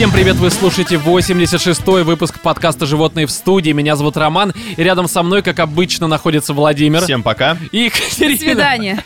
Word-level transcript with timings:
Всем 0.00 0.12
привет, 0.12 0.36
вы 0.36 0.48
слушаете 0.50 0.94
86-й 0.94 2.04
выпуск 2.04 2.40
подкаста 2.40 2.86
«Животные 2.86 3.26
в 3.26 3.30
студии». 3.30 3.72
Меня 3.72 3.96
зовут 3.96 4.16
Роман, 4.16 4.54
и 4.78 4.82
рядом 4.82 5.06
со 5.08 5.22
мной, 5.22 5.42
как 5.42 5.58
обычно, 5.58 6.06
находится 6.06 6.54
Владимир. 6.54 7.02
Всем 7.02 7.22
пока. 7.22 7.58
И 7.70 7.80
Екатерина. 7.84 8.34
До 8.34 8.42
свидания. 8.42 9.04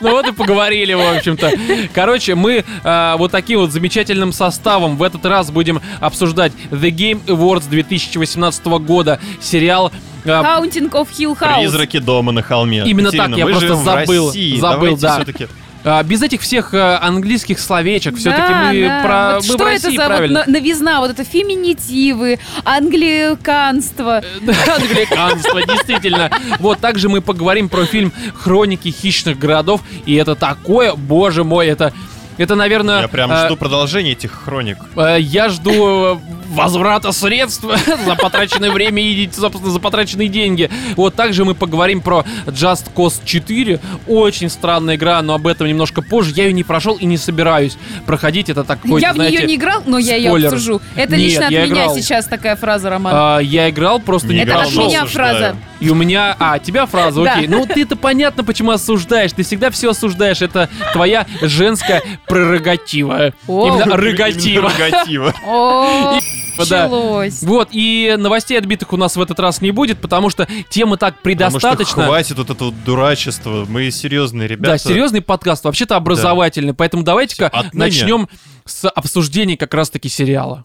Ну 0.00 0.12
вот 0.12 0.28
и 0.28 0.32
поговорили, 0.32 0.94
в 0.94 1.00
общем-то. 1.00 1.50
Короче, 1.92 2.36
мы 2.36 2.64
э, 2.84 3.14
вот 3.18 3.32
таким 3.32 3.58
вот 3.58 3.72
замечательным 3.72 4.32
составом 4.32 4.96
в 4.96 5.02
этот 5.02 5.26
раз 5.26 5.50
будем 5.50 5.82
обсуждать 5.98 6.52
The 6.70 6.90
Game 6.90 7.20
Awards 7.26 7.68
2018 7.68 8.64
года. 8.66 9.18
Сериал 9.40 9.90
э, 10.24 10.28
Haunting 10.28 10.88
of 10.90 11.08
Hill 11.18 11.36
House. 11.36 11.62
Призраки 11.62 11.98
дома 11.98 12.30
на 12.30 12.42
холме. 12.42 12.84
Именно 12.86 13.08
Екатерина, 13.08 13.28
так, 13.28 13.38
я 13.38 13.46
просто 13.46 13.74
забыл, 13.74 14.28
России. 14.28 14.60
забыл, 14.60 14.76
Давайте 14.76 15.00
да. 15.00 15.14
все-таки 15.16 15.48
А, 15.84 16.02
без 16.02 16.22
этих 16.22 16.40
всех 16.42 16.74
э, 16.74 16.96
английских 17.00 17.58
словечек 17.58 18.16
все-таки 18.16 18.42
Да, 18.52 18.70
мы 18.72 18.82
да. 18.86 19.02
про 19.02 19.34
Вот 19.34 19.34
мы 19.34 19.40
в 19.40 19.44
что 19.56 19.64
России 19.64 19.76
это 19.88 19.90
за 19.96 20.02
вот 20.02 20.06
правильно. 20.06 20.44
на- 20.46 20.52
новизна, 20.52 21.00
вот 21.00 21.10
это 21.10 21.24
феминитивы, 21.24 22.38
англиканство. 22.64 24.22
Да, 24.42 24.54
Англиканство, 24.76 25.60
действительно. 25.66 26.30
Вот 26.58 26.78
также 26.78 27.08
мы 27.08 27.20
поговорим 27.20 27.68
про 27.68 27.84
фильм 27.84 28.12
«Хроники 28.34 28.88
хищных 28.88 29.38
городов». 29.38 29.80
И 30.06 30.14
это 30.14 30.34
такое, 30.34 30.94
боже 30.94 31.44
мой, 31.44 31.66
это... 31.66 31.92
Это, 32.38 32.54
наверное... 32.54 33.02
Я 33.02 33.08
прям 33.08 33.30
э, 33.30 33.46
жду 33.46 33.56
продолжения 33.56 34.12
этих 34.12 34.32
хроник. 34.32 34.78
э, 34.96 35.16
Я 35.20 35.48
жду 35.48 36.14
э, 36.14 36.18
возврата 36.48 37.12
средств 37.12 37.64
за 38.06 38.14
потраченное 38.16 38.70
время 38.70 39.02
и, 39.02 39.28
собственно, 39.32 39.70
за 39.70 39.78
потраченные 39.78 40.28
деньги. 40.28 40.70
Вот 40.96 41.14
также 41.14 41.44
мы 41.44 41.54
поговорим 41.54 42.00
про 42.00 42.24
Just 42.46 42.86
Cause 42.94 43.20
4. 43.24 43.80
Очень 44.06 44.48
странная 44.50 44.96
игра, 44.96 45.20
но 45.22 45.34
об 45.34 45.46
этом 45.46 45.66
немножко 45.66 46.02
позже. 46.02 46.32
Я 46.34 46.44
ее 46.46 46.52
не 46.52 46.64
прошел 46.64 46.96
и 46.96 47.04
не 47.04 47.16
собираюсь 47.16 47.76
проходить. 48.06 48.48
Это 48.48 48.64
такой, 48.64 49.00
я 49.00 49.12
в 49.12 49.16
знаете, 49.16 49.36
нее 49.38 49.46
не 49.46 49.54
играл, 49.56 49.82
но 49.86 49.98
я 49.98 50.16
ее 50.16 50.28
спойлер. 50.30 50.48
обсужу. 50.48 50.80
Это 50.96 51.16
Нет, 51.16 51.20
лично 51.26 51.44
от 51.46 51.50
меня 51.52 51.66
играл. 51.66 51.94
сейчас 51.96 52.26
такая 52.26 52.56
фраза, 52.56 52.90
Роман. 52.90 53.12
а, 53.14 53.38
я 53.40 53.68
играл, 53.70 54.00
просто 54.00 54.28
не, 54.28 54.34
Не 54.36 54.40
это 54.42 54.50
играл, 54.52 54.62
от 54.68 54.74
но 54.74 54.86
меня 54.86 55.02
осуждаю. 55.02 55.34
фраза. 55.38 55.56
И 55.80 55.90
у 55.90 55.94
меня... 55.96 56.36
А, 56.38 56.58
тебя 56.60 56.86
фраза, 56.86 57.22
окей. 57.22 57.48
Ну, 57.48 57.66
ты-то 57.66 57.96
понятно, 57.96 58.44
почему 58.44 58.70
осуждаешь. 58.70 59.32
Ты 59.32 59.42
всегда 59.42 59.70
все 59.70 59.90
осуждаешь. 59.90 60.40
Это 60.40 60.68
твоя 60.92 61.26
женская 61.40 62.02
прерогатива. 62.26 63.32
Именно 63.46 63.96
рогатива. 63.96 64.70
Рогатива. 64.70 65.34
Да. 66.68 66.82
началось. 66.84 67.42
Вот, 67.42 67.68
и 67.72 68.14
новостей 68.18 68.58
отбитых 68.58 68.92
у 68.92 68.96
нас 68.96 69.16
в 69.16 69.22
этот 69.22 69.40
раз 69.40 69.62
не 69.62 69.70
будет, 69.70 69.98
потому 70.00 70.30
что 70.30 70.46
темы 70.68 70.96
так 70.96 71.14
Потому 71.22 71.50
что 71.50 71.58
предостаточно. 71.60 72.04
хватит 72.04 72.36
вот 72.38 72.50
этого 72.50 72.72
дурачества. 72.84 73.64
Мы 73.68 73.90
серьезные 73.90 74.48
ребята. 74.48 74.72
Да, 74.72 74.78
серьезный 74.78 75.22
подкаст, 75.22 75.64
вообще-то 75.64 75.96
образовательный, 75.96 76.74
поэтому 76.74 77.02
давайте-ка 77.02 77.50
начнем 77.72 78.28
с 78.64 78.88
обсуждения 78.88 79.56
как 79.56 79.72
раз-таки 79.74 80.08
сериала. 80.08 80.62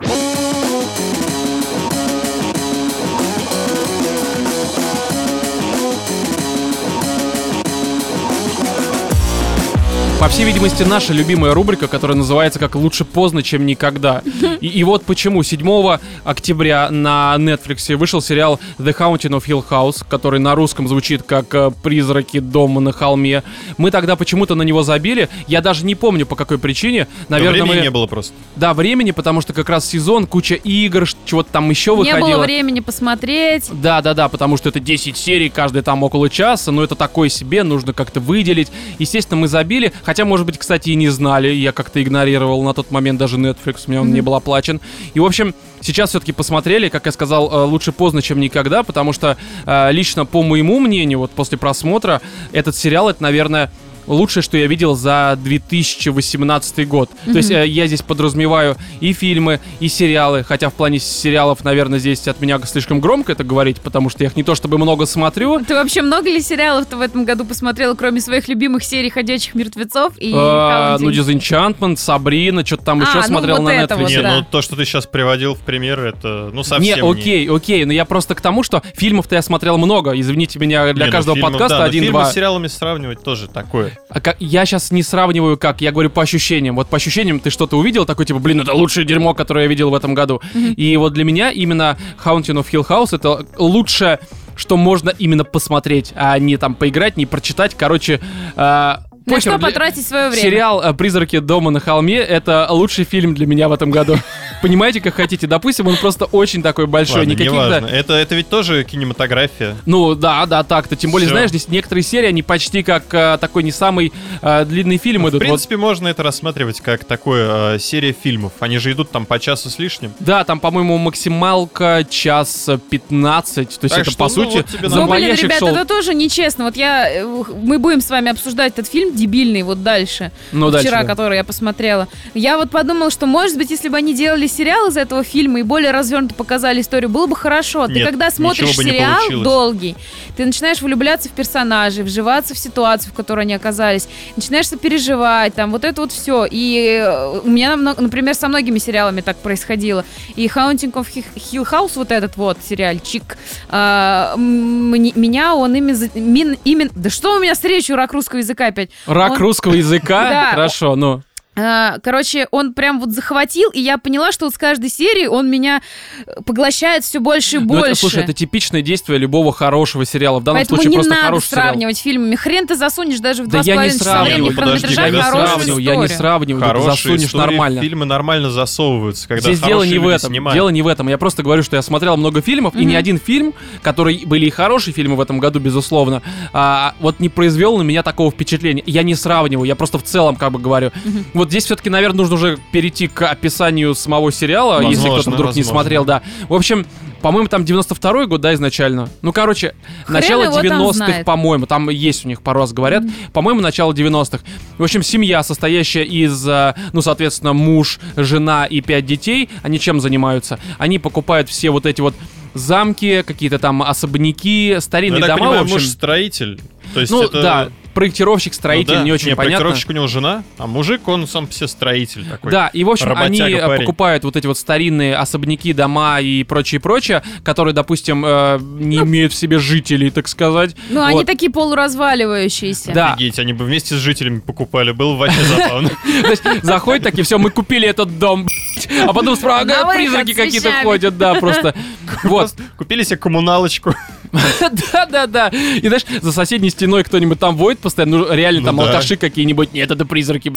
По 10.19 10.29
всей 10.29 10.45
видимости, 10.45 10.81
наша 10.81 11.13
любимая 11.13 11.53
рубрика, 11.53 11.87
которая 11.87 12.17
называется 12.17 12.57
как 12.57 12.73
«Лучше 12.73 13.05
поздно, 13.05 13.43
чем 13.43 13.67
никогда». 13.67 14.23
И, 14.61 14.67
и 14.67 14.83
вот 14.83 15.03
почему. 15.03 15.43
7 15.43 15.99
октября 16.23 16.89
на 16.89 17.35
Netflix 17.37 17.95
вышел 17.95 18.19
сериал 18.19 18.59
«The 18.79 18.97
Haunting 18.97 19.39
of 19.39 19.45
Hill 19.45 19.63
House», 19.69 20.03
который 20.09 20.39
на 20.39 20.55
русском 20.55 20.87
звучит 20.87 21.21
как 21.21 21.53
э, 21.53 21.69
«Призраки 21.83 22.39
дома 22.39 22.81
на 22.81 22.91
холме». 22.91 23.43
Мы 23.77 23.91
тогда 23.91 24.15
почему-то 24.15 24.55
на 24.55 24.63
него 24.63 24.81
забили. 24.81 25.29
Я 25.45 25.61
даже 25.61 25.85
не 25.85 25.93
помню, 25.93 26.25
по 26.25 26.35
какой 26.35 26.57
причине. 26.57 27.07
Да 27.29 27.37
Наверное, 27.37 27.61
времени 27.61 27.77
мы... 27.77 27.81
не 27.83 27.91
было 27.91 28.07
просто. 28.07 28.33
Да, 28.55 28.73
времени, 28.73 29.11
потому 29.11 29.41
что 29.41 29.53
как 29.53 29.69
раз 29.69 29.85
сезон, 29.85 30.25
куча 30.25 30.55
игр, 30.55 31.07
чего-то 31.25 31.51
там 31.51 31.69
еще 31.69 31.91
Не 31.91 31.97
выходило. 31.97 32.37
было 32.37 32.43
времени 32.43 32.79
посмотреть. 32.79 33.69
Да, 33.71 34.01
да, 34.01 34.15
да, 34.15 34.29
потому 34.29 34.57
что 34.57 34.69
это 34.69 34.79
10 34.79 35.15
серий, 35.15 35.49
каждая 35.49 35.83
там 35.83 36.01
около 36.01 36.27
часа, 36.31 36.71
но 36.71 36.83
это 36.83 36.95
такое 36.95 37.29
себе, 37.29 37.61
нужно 37.61 37.93
как-то 37.93 38.19
выделить. 38.19 38.69
Естественно, 38.97 39.39
мы 39.39 39.47
забили, 39.47 39.93
хотя, 40.07 40.23
может 40.23 40.45
быть, 40.45 40.57
кстати, 40.57 40.91
и 40.91 40.95
не 40.95 41.09
знали, 41.09 41.49
я 41.49 41.73
как-то 41.73 42.01
игнорировал 42.01 42.63
на 42.63 42.73
тот 42.73 42.91
момент 42.91 43.19
даже 43.19 43.35
Netflix, 43.35 43.83
меня 43.87 43.99
он 43.99 44.13
не 44.13 44.21
был 44.21 44.35
оплачен. 44.35 44.79
И, 45.13 45.19
в 45.19 45.25
общем, 45.25 45.53
сейчас 45.81 46.11
все-таки 46.11 46.31
посмотрели, 46.31 46.87
как 46.87 47.07
я 47.07 47.11
сказал, 47.11 47.51
э, 47.51 47.65
лучше 47.65 47.91
поздно, 47.91 48.21
чем 48.21 48.39
никогда, 48.39 48.83
потому 48.83 49.11
что 49.11 49.35
э, 49.65 49.91
лично 49.91 50.25
по 50.25 50.43
моему 50.43 50.79
мнению, 50.79 51.19
вот 51.19 51.31
после 51.31 51.57
просмотра, 51.57 52.21
этот 52.53 52.77
сериал, 52.77 53.09
это, 53.09 53.21
наверное, 53.21 53.69
лучшее, 54.07 54.43
что 54.43 54.57
я 54.57 54.67
видел 54.67 54.95
за 54.95 55.37
2018 55.41 56.87
год. 56.87 57.09
То 57.25 57.31
есть 57.37 57.51
э, 57.51 57.67
я 57.67 57.87
здесь 57.87 58.01
подразумеваю 58.01 58.75
и 58.99 59.13
фильмы, 59.13 59.59
и 59.79 59.87
сериалы, 59.87 60.43
хотя 60.43 60.69
в 60.69 60.73
плане 60.73 60.99
сериалов, 60.99 61.63
наверное, 61.63 61.99
здесь 61.99 62.27
от 62.27 62.41
меня 62.41 62.59
слишком 62.65 62.99
громко 62.99 63.31
это 63.33 63.43
говорить, 63.43 63.81
потому 63.81 64.09
что 64.09 64.23
я 64.23 64.29
их 64.29 64.35
не 64.35 64.43
то 64.43 64.55
чтобы 64.55 64.77
много 64.77 65.05
смотрю. 65.05 65.63
Ты 65.63 65.73
вообще 65.75 66.01
много 66.01 66.29
ли 66.29 66.41
сериалов 66.41 66.85
ты 66.87 66.95
в 66.95 67.01
этом 67.01 67.25
году 67.25 67.45
посмотрела, 67.45 67.95
кроме 67.95 68.21
своих 68.21 68.47
любимых 68.47 68.83
серий 68.83 69.09
«Ходячих 69.09 69.55
мертвецов» 69.55 70.13
и 70.17 70.31
А, 70.35 70.97
«Haunting»? 70.97 71.03
ну, 71.03 71.09
Disenchantment, 71.11 71.97
Сабрина, 71.97 72.65
что-то 72.65 72.85
там 72.85 73.01
А, 73.01 73.03
еще 73.03 73.17
ну, 73.17 73.23
смотрел 73.23 73.61
на 73.61 73.83
Netflix. 73.83 74.07
не, 74.07 74.21
ну 74.21 74.45
то, 74.49 74.61
что 74.61 74.75
ты 74.75 74.85
сейчас 74.85 75.05
приводил 75.05 75.55
в 75.55 75.59
пример, 75.59 75.99
это 75.99 76.49
ну 76.53 76.63
совсем 76.63 76.95
Не, 76.97 77.01
окей, 77.11 77.49
окей, 77.49 77.85
но 77.85 77.93
я 77.93 78.05
просто 78.05 78.35
к 78.35 78.41
тому, 78.41 78.63
что 78.63 78.81
фильмов-то 78.95 79.35
я 79.35 79.41
смотрел 79.41 79.77
много. 79.77 80.17
Извините 80.19 80.59
меня, 80.59 80.93
для 80.93 81.07
ну, 81.07 81.11
каждого 81.11 81.35
подкаста 81.39 81.79
но 81.79 81.85
фильмы 81.89 81.97
один-два. 82.07 82.25
с 82.25 82.33
сериалами 82.33 82.67
сравнивать 82.67 83.23
тоже 83.23 83.47
такое. 83.47 83.96
А 84.09 84.21
как- 84.21 84.37
я 84.39 84.65
сейчас 84.65 84.91
не 84.91 85.03
сравниваю, 85.03 85.57
как 85.57 85.81
я 85.81 85.91
говорю 85.91 86.09
по 86.09 86.21
ощущениям. 86.21 86.75
Вот 86.75 86.87
по 86.87 86.97
ощущениям 86.97 87.39
ты 87.39 87.49
что-то 87.49 87.77
увидел, 87.77 88.05
такой 88.05 88.25
типа, 88.25 88.39
блин, 88.39 88.61
это 88.61 88.73
лучшее 88.73 89.05
дерьмо, 89.05 89.33
которое 89.33 89.63
я 89.63 89.67
видел 89.67 89.89
в 89.89 89.95
этом 89.95 90.13
году. 90.13 90.41
И 90.55 90.95
вот 90.97 91.13
для 91.13 91.23
меня 91.23 91.51
именно 91.51 91.97
Haunting 92.23 92.61
of 92.61 92.67
Hill 92.71 92.87
House 92.87 93.15
это 93.15 93.45
лучшее, 93.57 94.19
что 94.55 94.77
можно 94.77 95.09
именно 95.09 95.43
посмотреть, 95.43 96.13
а 96.15 96.37
не 96.39 96.57
там 96.57 96.73
поиграть, 96.75 97.17
не 97.17 97.25
прочитать. 97.25 97.75
Короче, 97.75 98.19
а, 98.55 99.01
На 99.25 99.35
похер, 99.35 99.51
что 99.51 99.59
потратить 99.59 100.07
свое 100.07 100.29
время? 100.29 100.41
Сериал 100.41 100.81
э, 100.81 100.93
«Призраки 100.93 101.39
дома 101.39 101.69
на 101.69 101.79
холме»— 101.79 102.15
это 102.17 102.65
лучший 102.69 103.03
фильм 103.03 103.35
для 103.35 103.45
меня 103.45 103.67
в 103.67 103.73
этом 103.73 103.91
году. 103.91 104.15
Понимаете, 104.61 105.01
как 105.01 105.15
хотите? 105.15 105.47
Допустим, 105.47 105.87
он 105.87 105.97
просто 105.97 106.25
очень 106.25 106.61
такой 106.63 106.87
большой. 106.87 107.19
Ладно, 107.19 107.29
не 107.29 107.35
каких-то- 107.35 107.55
неважно. 107.55 107.85
Это, 107.87 108.13
это 108.13 108.35
ведь 108.35 108.49
тоже 108.49 108.83
кинематография. 108.83 109.75
ну 109.85 110.15
да, 110.15 110.45
да, 110.45 110.63
так-то. 110.63 110.95
Тем 110.95 111.11
более, 111.11 111.27
Всё. 111.27 111.35
знаешь, 111.35 111.49
здесь 111.49 111.67
некоторые 111.67 112.03
серии, 112.03 112.27
они 112.27 112.41
почти 112.43 112.83
как 112.83 113.13
э, 113.13 113.37
такой 113.39 113.63
не 113.63 113.71
самый 113.71 114.11
э, 114.41 114.65
длинный 114.65 114.97
фильм 114.97 115.23
В 115.23 115.29
идут. 115.29 115.33
Вот 115.33 115.39
принципе, 115.39 115.77
можно 115.77 116.07
это 116.07 116.23
рассматривать 116.23 116.81
как 116.81 117.05
такое 117.05 117.75
э, 117.75 117.79
серия 117.79 118.13
фильмов. 118.13 118.53
Они 118.59 118.77
же 118.77 118.91
идут 118.91 119.11
там 119.11 119.25
по 119.25 119.39
часу 119.39 119.69
с 119.69 119.77
лишним. 119.79 120.13
Да, 120.19 120.43
там, 120.43 120.59
по-моему, 120.59 120.97
максималка 120.97 122.05
час 122.09 122.69
15. 122.89 123.55
То 123.79 123.85
есть 123.85 123.95
Так 123.95 124.01
это, 124.01 124.11
что, 124.11 124.17
по 124.17 124.23
ну, 124.25 124.29
сути, 124.29 124.57
вот 124.57 124.65
тебе 124.67 124.89
Ну, 124.89 125.07
блин, 125.07 125.35
ребята, 125.35 125.59
шел. 125.59 125.67
это 125.69 125.85
тоже 125.85 126.13
нечестно. 126.13 126.65
Вот 126.65 126.75
я... 126.75 127.23
Мы 127.61 127.79
будем 127.79 128.01
с 128.01 128.09
вами 128.09 128.31
обсуждать 128.31 128.73
этот 128.73 128.87
фильм 128.87 129.15
дебильный 129.15 129.61
вот 129.63 129.83
дальше. 129.83 130.31
Ну, 130.51 130.71
дальше, 130.71 130.87
вчера, 130.87 131.03
который 131.03 131.37
я 131.37 131.43
посмотрела. 131.43 132.07
Я 132.33 132.57
вот 132.57 132.71
подумала, 132.71 133.11
что, 133.11 133.25
может 133.27 133.57
быть, 133.57 133.69
если 133.69 133.89
бы 133.89 133.97
они 133.97 134.13
делали 134.15 134.46
сериал 134.47 134.87
из 134.87 134.97
этого 134.97 135.23
фильма 135.23 135.59
и 135.59 135.63
более 135.63 135.91
развернуто 135.91 136.33
показали 136.35 136.81
историю, 136.81 137.09
было 137.09 137.27
бы 137.27 137.35
хорошо. 137.35 137.87
Ты 137.87 137.93
Нет, 137.93 138.05
когда 138.05 138.29
смотришь 138.31 138.67
ничего 138.69 138.77
бы 138.77 138.83
не 138.85 138.91
сериал 138.91 139.15
получилось. 139.19 139.43
долгий, 139.43 139.95
ты 140.35 140.45
начинаешь 140.45 140.81
влюбляться 140.81 141.29
в 141.29 141.31
персонажей, 141.33 142.03
вживаться 142.03 142.53
в 142.53 142.57
ситуацию, 142.57 143.11
в 143.11 143.15
которой 143.15 143.41
они 143.41 143.53
оказались, 143.53 144.07
начинаешь 144.35 144.67
сопереживать, 144.67 145.53
там, 145.55 145.71
вот 145.71 145.83
это 145.83 146.01
вот 146.01 146.11
все. 146.11 146.47
И 146.49 146.99
э, 147.03 147.39
у 147.43 147.47
меня, 147.49 147.75
например, 147.75 148.33
со 148.35 148.47
многими 148.47 148.77
сериалами 148.79 149.21
так 149.21 149.37
происходило. 149.37 150.03
И 150.35 150.47
Haunting 150.47 150.91
of 150.93 151.07
Hi- 151.15 151.23
Hill 151.35 151.69
House, 151.69 151.91
вот 151.95 152.11
этот 152.11 152.37
вот 152.37 152.57
сериальчик, 152.67 153.37
а, 153.69 154.35
мне- 154.37 155.13
меня 155.15 155.55
он 155.55 155.73
мин- 155.73 156.57
именно... 156.63 156.89
Да 156.95 157.09
что 157.09 157.35
у 157.35 157.39
меня 157.39 157.55
с 157.55 157.63
речью 157.63 157.95
рак 157.95 158.13
русского 158.13 158.39
языка 158.39 158.67
опять? 158.67 158.89
Рак 159.05 159.33
Он- 159.33 159.37
русского 159.37 159.73
языка? 159.75 160.29
Да. 160.29 160.51
Хорошо, 160.51 160.95
ну. 160.95 161.21
А, 161.57 161.97
Короче, 162.03 162.47
он 162.51 162.73
прям 162.73 162.99
вот 162.99 163.11
захватил, 163.11 163.69
и 163.71 163.79
я 163.81 163.97
поняла, 163.97 164.31
что 164.31 164.45
вот 164.45 164.53
с 164.53 164.57
каждой 164.57 164.89
серии 164.89 165.25
он 165.25 165.49
меня 165.49 165.81
э, 166.25 166.31
поглощает 166.45 167.03
все 167.03 167.19
больше 167.19 167.55
и 167.57 167.59
Ну, 167.59 167.65
больше. 167.65 167.85
это, 167.91 167.95
слушай, 167.99 168.23
это 168.23 168.33
типичное 168.33 168.81
действие 168.81 169.17
любого 169.19 169.51
хорошего 169.51 170.05
сериала. 170.05 170.39
В 170.39 170.43
данном 170.43 170.59
Поэтому 170.59 170.77
случае 170.77 170.89
не 170.91 170.95
просто 170.97 171.09
надо 171.11 171.25
хороший 171.25 171.47
сериал. 171.47 171.63
сравнивать 171.65 171.97
фильмами. 171.99 172.35
Хрен 172.35 172.67
ты 172.67 172.75
засунешь 172.75 173.19
даже 173.19 173.43
в 173.43 173.47
Да 173.47 173.61
два 173.63 173.63
я 173.63 173.63
с 173.63 173.67
не 173.67 173.73
половиной 173.75 173.99
часа 173.99 174.23
времени 174.23 174.49
подожди, 174.49 174.87
я 174.93 175.09
не 175.09 175.21
сравниваю, 175.21 175.81
я 175.83 175.95
не 175.95 176.07
сравниваю, 176.07 176.63
Хорошие 176.63 176.91
засунешь 176.91 177.23
истории, 177.23 177.41
нормально. 177.51 177.81
фильмы 177.81 178.05
нормально 178.05 178.49
засовываются, 178.51 179.27
когда 179.27 179.41
Здесь 179.41 179.59
дело 179.59 179.83
не 179.83 179.97
в 179.97 180.07
этом. 180.07 180.29
снимают. 180.31 180.53
Дело 180.55 180.69
не 180.69 180.81
в 180.81 180.87
этом. 180.87 181.07
Я 181.09 181.17
просто 181.17 181.41
говорю, 181.43 181.63
что 181.63 181.75
я 181.75 181.81
смотрел 181.81 182.17
много 182.17 182.41
фильмов, 182.41 182.75
и 182.75 182.85
ни 182.85 182.93
один 182.93 183.17
фильм, 183.17 183.53
который 183.81 184.23
были 184.25 184.45
и 184.45 184.49
хорошие 184.49 184.93
фильмы 184.93 185.15
в 185.15 185.21
этом 185.21 185.39
году, 185.39 185.59
безусловно, 185.59 186.21
а, 186.53 186.93
вот 186.99 187.19
не 187.19 187.29
произвел 187.29 187.77
на 187.77 187.81
меня 187.83 188.03
такого 188.03 188.29
впечатления. 188.31 188.83
Я 188.85 189.03
не 189.03 189.15
сравниваю, 189.15 189.65
я 189.67 189.75
просто 189.75 189.97
в 189.97 190.03
целом 190.03 190.35
как 190.35 190.51
бы 190.51 190.59
говорю. 190.59 190.91
Вот 191.33 191.46
здесь 191.49 191.65
все-таки, 191.65 191.89
наверное, 191.89 192.17
нужно 192.17 192.35
уже 192.35 192.57
перейти 192.71 193.07
к 193.07 193.21
описанию 193.29 193.93
самого 193.95 194.31
сериала, 194.31 194.81
если 194.81 194.95
Возможно, 195.09 195.21
кто-то 195.21 195.29
вдруг 195.35 195.55
не 195.55 195.61
возможно. 195.61 195.71
смотрел, 195.81 196.05
да. 196.05 196.21
В 196.49 196.53
общем, 196.53 196.85
По-моему, 197.21 197.47
там 197.49 197.63
92-й 197.63 198.27
год, 198.27 198.41
да, 198.41 198.53
изначально. 198.53 199.09
Ну, 199.23 199.33
короче, 199.33 199.73
начало 200.07 200.43
его 200.43 200.61
там 200.61 200.81
90-х, 200.81 200.93
знает. 200.93 201.25
по-моему. 201.25 201.65
Там 201.65 201.89
есть 201.89 202.25
у 202.25 202.27
них 202.27 202.41
пару 202.43 202.59
раз 202.59 202.73
говорят. 202.73 203.03
По-моему, 203.33 203.61
начало 203.61 203.91
90-х. 203.91 204.43
В 204.77 204.83
общем, 204.83 205.01
семья, 205.01 205.41
состоящая 205.41 206.03
из, 206.03 206.47
э, 206.47 206.75
ну, 206.93 207.01
соответственно, 207.01 207.53
муж, 207.53 207.99
жена 208.15 208.65
и 208.65 208.81
пять 208.81 209.05
детей, 209.07 209.49
они 209.63 209.79
чем 209.79 209.99
занимаются? 209.99 210.59
Они 210.77 210.99
покупают 210.99 211.49
все 211.49 211.71
вот 211.71 211.85
эти 211.87 212.01
вот 212.01 212.13
замки, 212.53 213.23
какие-то 213.25 213.59
там 213.59 213.81
особняки, 213.81 214.73
Ну, 214.75 214.81
старинные 214.81 215.21
я 215.21 215.27
так 215.27 215.37
дома, 215.37 215.49
понимаю, 215.49 215.61
в 215.61 215.73
общем. 215.73 215.75
муж 215.75 215.87
строитель. 215.87 216.59
То 216.93 217.01
есть 217.01 217.11
ну, 217.11 217.23
это... 217.23 217.41
да, 217.41 217.69
проектировщик, 217.97 218.53
Ну 218.53 218.57
строитель, 218.57 218.93
да. 218.93 219.03
не 219.03 219.11
очень 219.11 219.29
Не, 219.29 219.35
понятно. 219.35 219.57
проектировщик 219.57 219.89
у 219.89 219.93
него 219.93 220.05
жена, 220.05 220.43
а 220.59 220.67
мужик, 220.67 221.07
он 221.07 221.25
сам 221.27 221.51
себе 221.51 221.67
строитель 221.67 222.25
такой. 222.25 222.51
Да, 222.51 222.67
и 222.67 222.83
в 222.83 222.91
общем 222.91 223.11
они 223.17 223.39
Работяга 223.39 223.67
парень. 223.67 223.81
покупают 223.81 224.23
вот 224.23 224.35
эти 224.35 224.45
вот 224.45 224.55
старинные 224.55 225.15
особняки, 225.15 225.73
дома 225.73 226.19
и 226.21 226.43
прочее, 226.43 226.79
прочее, 226.79 227.23
которые, 227.43 227.73
допустим, 227.73 228.23
э, 228.23 228.59
не 228.61 228.97
имеют 228.97 229.33
в 229.33 229.35
себе 229.35 229.57
жителей, 229.57 230.11
так 230.11 230.27
сказать. 230.27 230.75
Ну, 230.91 231.01
они 231.01 231.15
Вот. 231.15 231.25
такие 231.25 231.51
полуразваливающиеся. 231.51 232.91
Да, 232.93 233.13
Офигеть, 233.13 233.39
они 233.39 233.53
бы 233.53 233.65
вместе 233.65 233.95
с 233.95 233.97
жителями 233.97 234.41
покупали, 234.41 234.91
было 234.91 235.13
бы 235.13 235.19
вообще 235.19 235.43
забавно. 235.43 235.89
то 236.21 236.29
есть 236.29 236.43
заходят 236.61 237.03
такие, 237.03 237.23
все, 237.23 237.39
мы 237.39 237.49
купили 237.49 237.87
этот 237.87 238.19
дом, 238.19 238.45
блядь». 238.45 239.07
а 239.09 239.11
потом 239.13 239.35
спрашивают, 239.35 239.75
На 239.75 239.89
«А, 239.89 239.93
призраки 239.95 240.33
какие-то 240.33 240.71
ходят, 240.83 241.17
да, 241.17 241.33
просто. 241.35 241.73
Вот, 242.23 242.39
Просто 242.39 242.63
Купили 242.77 243.03
себе 243.03 243.17
коммуналочку. 243.17 243.93
Да-да-да. 244.31 245.47
И 245.49 245.87
знаешь, 245.87 246.05
за 246.21 246.31
соседней 246.31 246.69
стеной 246.69 247.03
кто-нибудь 247.03 247.39
там 247.39 247.55
воет 247.55 247.79
постоянно, 247.79 248.19
ну 248.19 248.33
реально 248.33 248.61
Ну 248.61 248.65
там 248.65 248.77
да. 248.77 248.83
алкаши 248.83 249.17
какие-нибудь, 249.17 249.73
нет, 249.73 249.91
это 249.91 250.05
призраки. 250.05 250.53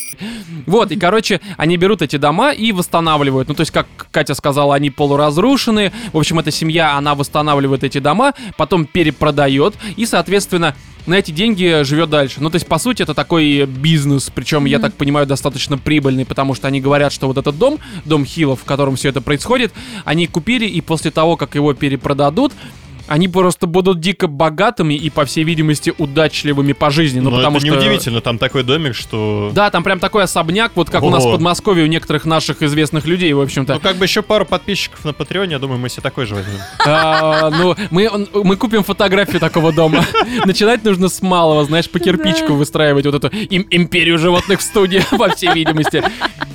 Вот, 0.66 0.90
и, 0.92 0.96
короче, 0.96 1.40
они 1.56 1.76
берут 1.76 2.02
эти 2.02 2.16
дома 2.16 2.52
и 2.52 2.72
восстанавливают. 2.72 3.48
Ну, 3.48 3.54
то 3.54 3.62
есть, 3.62 3.72
как 3.72 3.86
Катя 4.10 4.34
сказала, 4.34 4.74
они 4.74 4.90
полуразрушены. 4.90 5.92
В 6.12 6.18
общем, 6.18 6.38
эта 6.38 6.50
семья, 6.50 6.96
она 6.96 7.14
восстанавливает 7.14 7.84
эти 7.84 7.98
дома, 7.98 8.34
потом 8.56 8.84
перепродает 8.84 9.74
и, 9.96 10.06
соответственно, 10.06 10.74
на 11.06 11.14
эти 11.14 11.30
деньги 11.30 11.82
живет 11.82 12.10
дальше. 12.10 12.36
Ну, 12.40 12.50
то 12.50 12.56
есть, 12.56 12.66
по 12.66 12.78
сути, 12.78 13.02
это 13.02 13.14
такой 13.14 13.64
бизнес, 13.64 14.30
причем, 14.34 14.66
я 14.66 14.78
так 14.78 14.94
понимаю, 14.94 15.26
достаточно 15.26 15.78
прибыльный, 15.78 16.26
потому 16.26 16.54
что 16.54 16.68
они 16.68 16.80
говорят, 16.80 17.12
что 17.12 17.26
вот 17.26 17.38
этот 17.38 17.58
дом, 17.58 17.78
дом 18.04 18.24
Хиллов, 18.24 18.60
в 18.60 18.64
котором 18.64 18.96
все 18.96 19.08
это 19.08 19.20
происходит, 19.20 19.72
они 20.04 20.26
купили, 20.26 20.66
и 20.66 20.80
после 20.80 21.10
того, 21.10 21.36
как 21.36 21.54
его 21.54 21.72
перепродадут, 21.72 22.52
они 23.10 23.26
просто 23.26 23.66
будут 23.66 23.98
дико 23.98 24.28
богатыми 24.28 24.94
и, 24.94 25.10
по 25.10 25.24
всей 25.24 25.42
видимости, 25.42 25.92
удачливыми 25.98 26.74
по 26.74 26.90
жизни. 26.90 27.18
Ну, 27.18 27.30
Но 27.30 27.38
потому 27.38 27.56
это 27.56 27.66
что... 27.66 27.74
неудивительно, 27.74 28.20
там 28.20 28.38
такой 28.38 28.62
домик, 28.62 28.94
что... 28.94 29.50
Да, 29.52 29.68
там 29.70 29.82
прям 29.82 29.98
такой 29.98 30.22
особняк, 30.22 30.70
вот 30.76 30.90
как 30.90 31.02
у 31.02 31.10
нас 31.10 31.24
в 31.24 31.26
Ого. 31.26 31.32
Подмосковье 31.34 31.82
у 31.82 31.88
некоторых 31.88 32.24
наших 32.24 32.62
известных 32.62 33.06
людей, 33.06 33.32
в 33.32 33.40
общем-то. 33.40 33.74
Ну, 33.74 33.80
как 33.80 33.96
бы 33.96 34.04
еще 34.04 34.22
пару 34.22 34.46
подписчиков 34.46 35.04
на 35.04 35.12
Патреоне, 35.12 35.54
я 35.54 35.58
думаю, 35.58 35.80
мы 35.80 35.88
себе 35.88 36.02
такой 36.02 36.24
же 36.24 36.36
возьмем. 36.36 36.58
А, 36.86 37.50
ну, 37.50 37.74
мы, 37.90 38.56
купим 38.56 38.84
фотографию 38.84 39.40
такого 39.40 39.72
дома. 39.72 40.04
Начинать 40.44 40.84
нужно 40.84 41.08
с 41.08 41.20
малого, 41.20 41.64
знаешь, 41.64 41.90
по 41.90 41.98
кирпичку 41.98 42.54
выстраивать 42.54 43.06
вот 43.06 43.16
эту 43.16 43.26
им- 43.26 43.66
империю 43.70 44.18
животных 44.18 44.60
в 44.60 44.62
студии, 44.62 45.02
по 45.18 45.30
всей 45.30 45.52
видимости. 45.52 46.00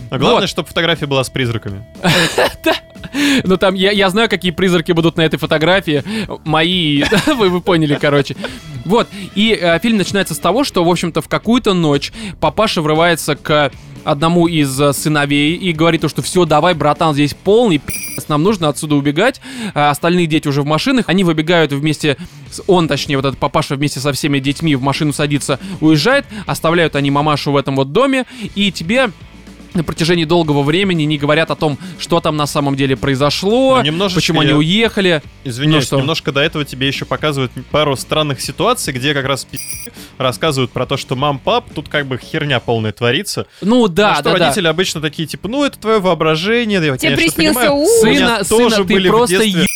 А 0.10 0.18
главное, 0.18 0.42
Вот. 0.44 0.50
чтобы 0.50 0.69
фотография 0.69 1.06
была 1.06 1.25
с 1.25 1.30
призраками. 1.30 1.84
Ну 3.44 3.58
там, 3.58 3.76
я, 3.76 3.92
я 3.92 4.10
знаю, 4.10 4.30
какие 4.30 4.52
призраки 4.52 4.92
будут 4.92 5.18
на 5.18 5.22
этой 5.22 5.38
фотографии. 5.38 6.04
Мои, 6.44 7.04
вы, 7.28 7.50
вы 7.50 7.62
поняли, 7.62 7.98
короче. 8.00 8.36
Вот, 8.86 9.08
и 9.34 9.58
э, 9.60 9.80
фильм 9.80 9.98
начинается 9.98 10.36
с 10.36 10.40
того, 10.40 10.64
что, 10.64 10.84
в 10.84 10.90
общем-то, 10.90 11.22
в 11.22 11.28
какую-то 11.28 11.74
ночь 11.74 12.12
папаша 12.40 12.82
врывается 12.82 13.36
к 13.36 13.72
одному 14.04 14.48
из 14.48 14.80
э, 14.80 14.94
сыновей 14.94 15.56
и 15.56 15.74
говорит 15.74 16.02
то, 16.02 16.10
что 16.10 16.22
все, 16.22 16.46
давай, 16.46 16.76
братан, 16.76 17.14
здесь 17.14 17.34
полный 17.34 17.80
пи***ц, 17.80 18.26
нам 18.28 18.44
нужно 18.44 18.70
отсюда 18.70 18.96
убегать. 18.96 19.42
А 19.74 19.90
остальные 19.90 20.28
дети 20.28 20.48
уже 20.48 20.62
в 20.62 20.66
машинах, 20.66 21.10
они 21.10 21.24
выбегают 21.24 21.72
вместе 21.74 22.18
с... 22.52 22.62
Он, 22.68 22.88
точнее, 22.88 23.18
вот 23.18 23.26
этот 23.26 23.40
папаша 23.40 23.76
вместе 23.76 24.00
со 24.00 24.14
всеми 24.14 24.40
детьми 24.40 24.76
в 24.76 24.82
машину 24.84 25.12
садится, 25.14 25.60
уезжает, 25.82 26.26
оставляют 26.46 26.96
они 26.96 27.10
мамашу 27.10 27.52
в 27.52 27.58
этом 27.58 27.76
вот 27.76 27.92
доме, 27.92 28.26
и 28.54 28.72
тебе 28.72 29.10
на 29.75 29.83
протяжении 29.83 30.25
долгого 30.25 30.63
времени 30.63 31.04
не 31.04 31.18
говорят 31.18 31.51
о 31.51 31.56
том, 31.56 31.77
что 32.00 32.19
там 32.19 32.36
на 32.38 32.48
самом 32.48 32.75
деле 32.75 32.95
произошло, 32.95 33.81
Ну, 33.86 34.10
почему 34.10 34.42
они 34.42 34.54
уехали. 34.54 35.22
Извиняюсь, 35.44 35.83
Ну 35.83 35.88
что? 35.88 35.98
немножко 36.00 36.31
до 36.31 36.42
этого 36.42 36.66
тебе 36.66 36.88
еще 36.88 37.06
показывают 37.06 37.51
пару 37.72 37.95
странных 37.95 38.42
ситуаций, 38.42 38.94
где 38.94 39.13
как 39.13 39.25
раз 39.25 39.45
пи*** 39.45 39.57
рассказывают 40.18 40.72
про 40.72 40.86
то, 40.86 40.98
что 40.98 41.16
мам, 41.16 41.39
пап, 41.39 41.66
тут 41.74 41.89
как 41.89 42.07
бы 42.07 42.18
херня 42.18 42.60
полная 42.60 42.92
творится. 42.92 43.48
Ну 43.62 43.83
На 43.83 43.94
да, 43.94 44.13
что 44.16 44.24
да, 44.24 44.33
да. 44.33 44.39
родители 44.39 44.68
обычно 44.68 45.01
такие, 45.01 45.27
типа, 45.27 45.48
ну 45.48 45.63
это 45.66 45.77
твое 45.80 46.00
воображение. 46.00 46.80
Я, 46.83 46.98
Тебе 46.98 47.16
конечно, 47.16 47.16
приснился 47.18 47.60
понимаю. 47.60 47.74
У 47.75 48.06
меня 48.06 48.44
Сына, 48.44 48.50
тоже 48.50 48.75
сына, 48.75 48.86
ты 48.88 48.94
были 48.94 49.07
в 49.10 49.12
просто 49.12 49.36
детстве- 49.38 49.62
е... 49.62 49.68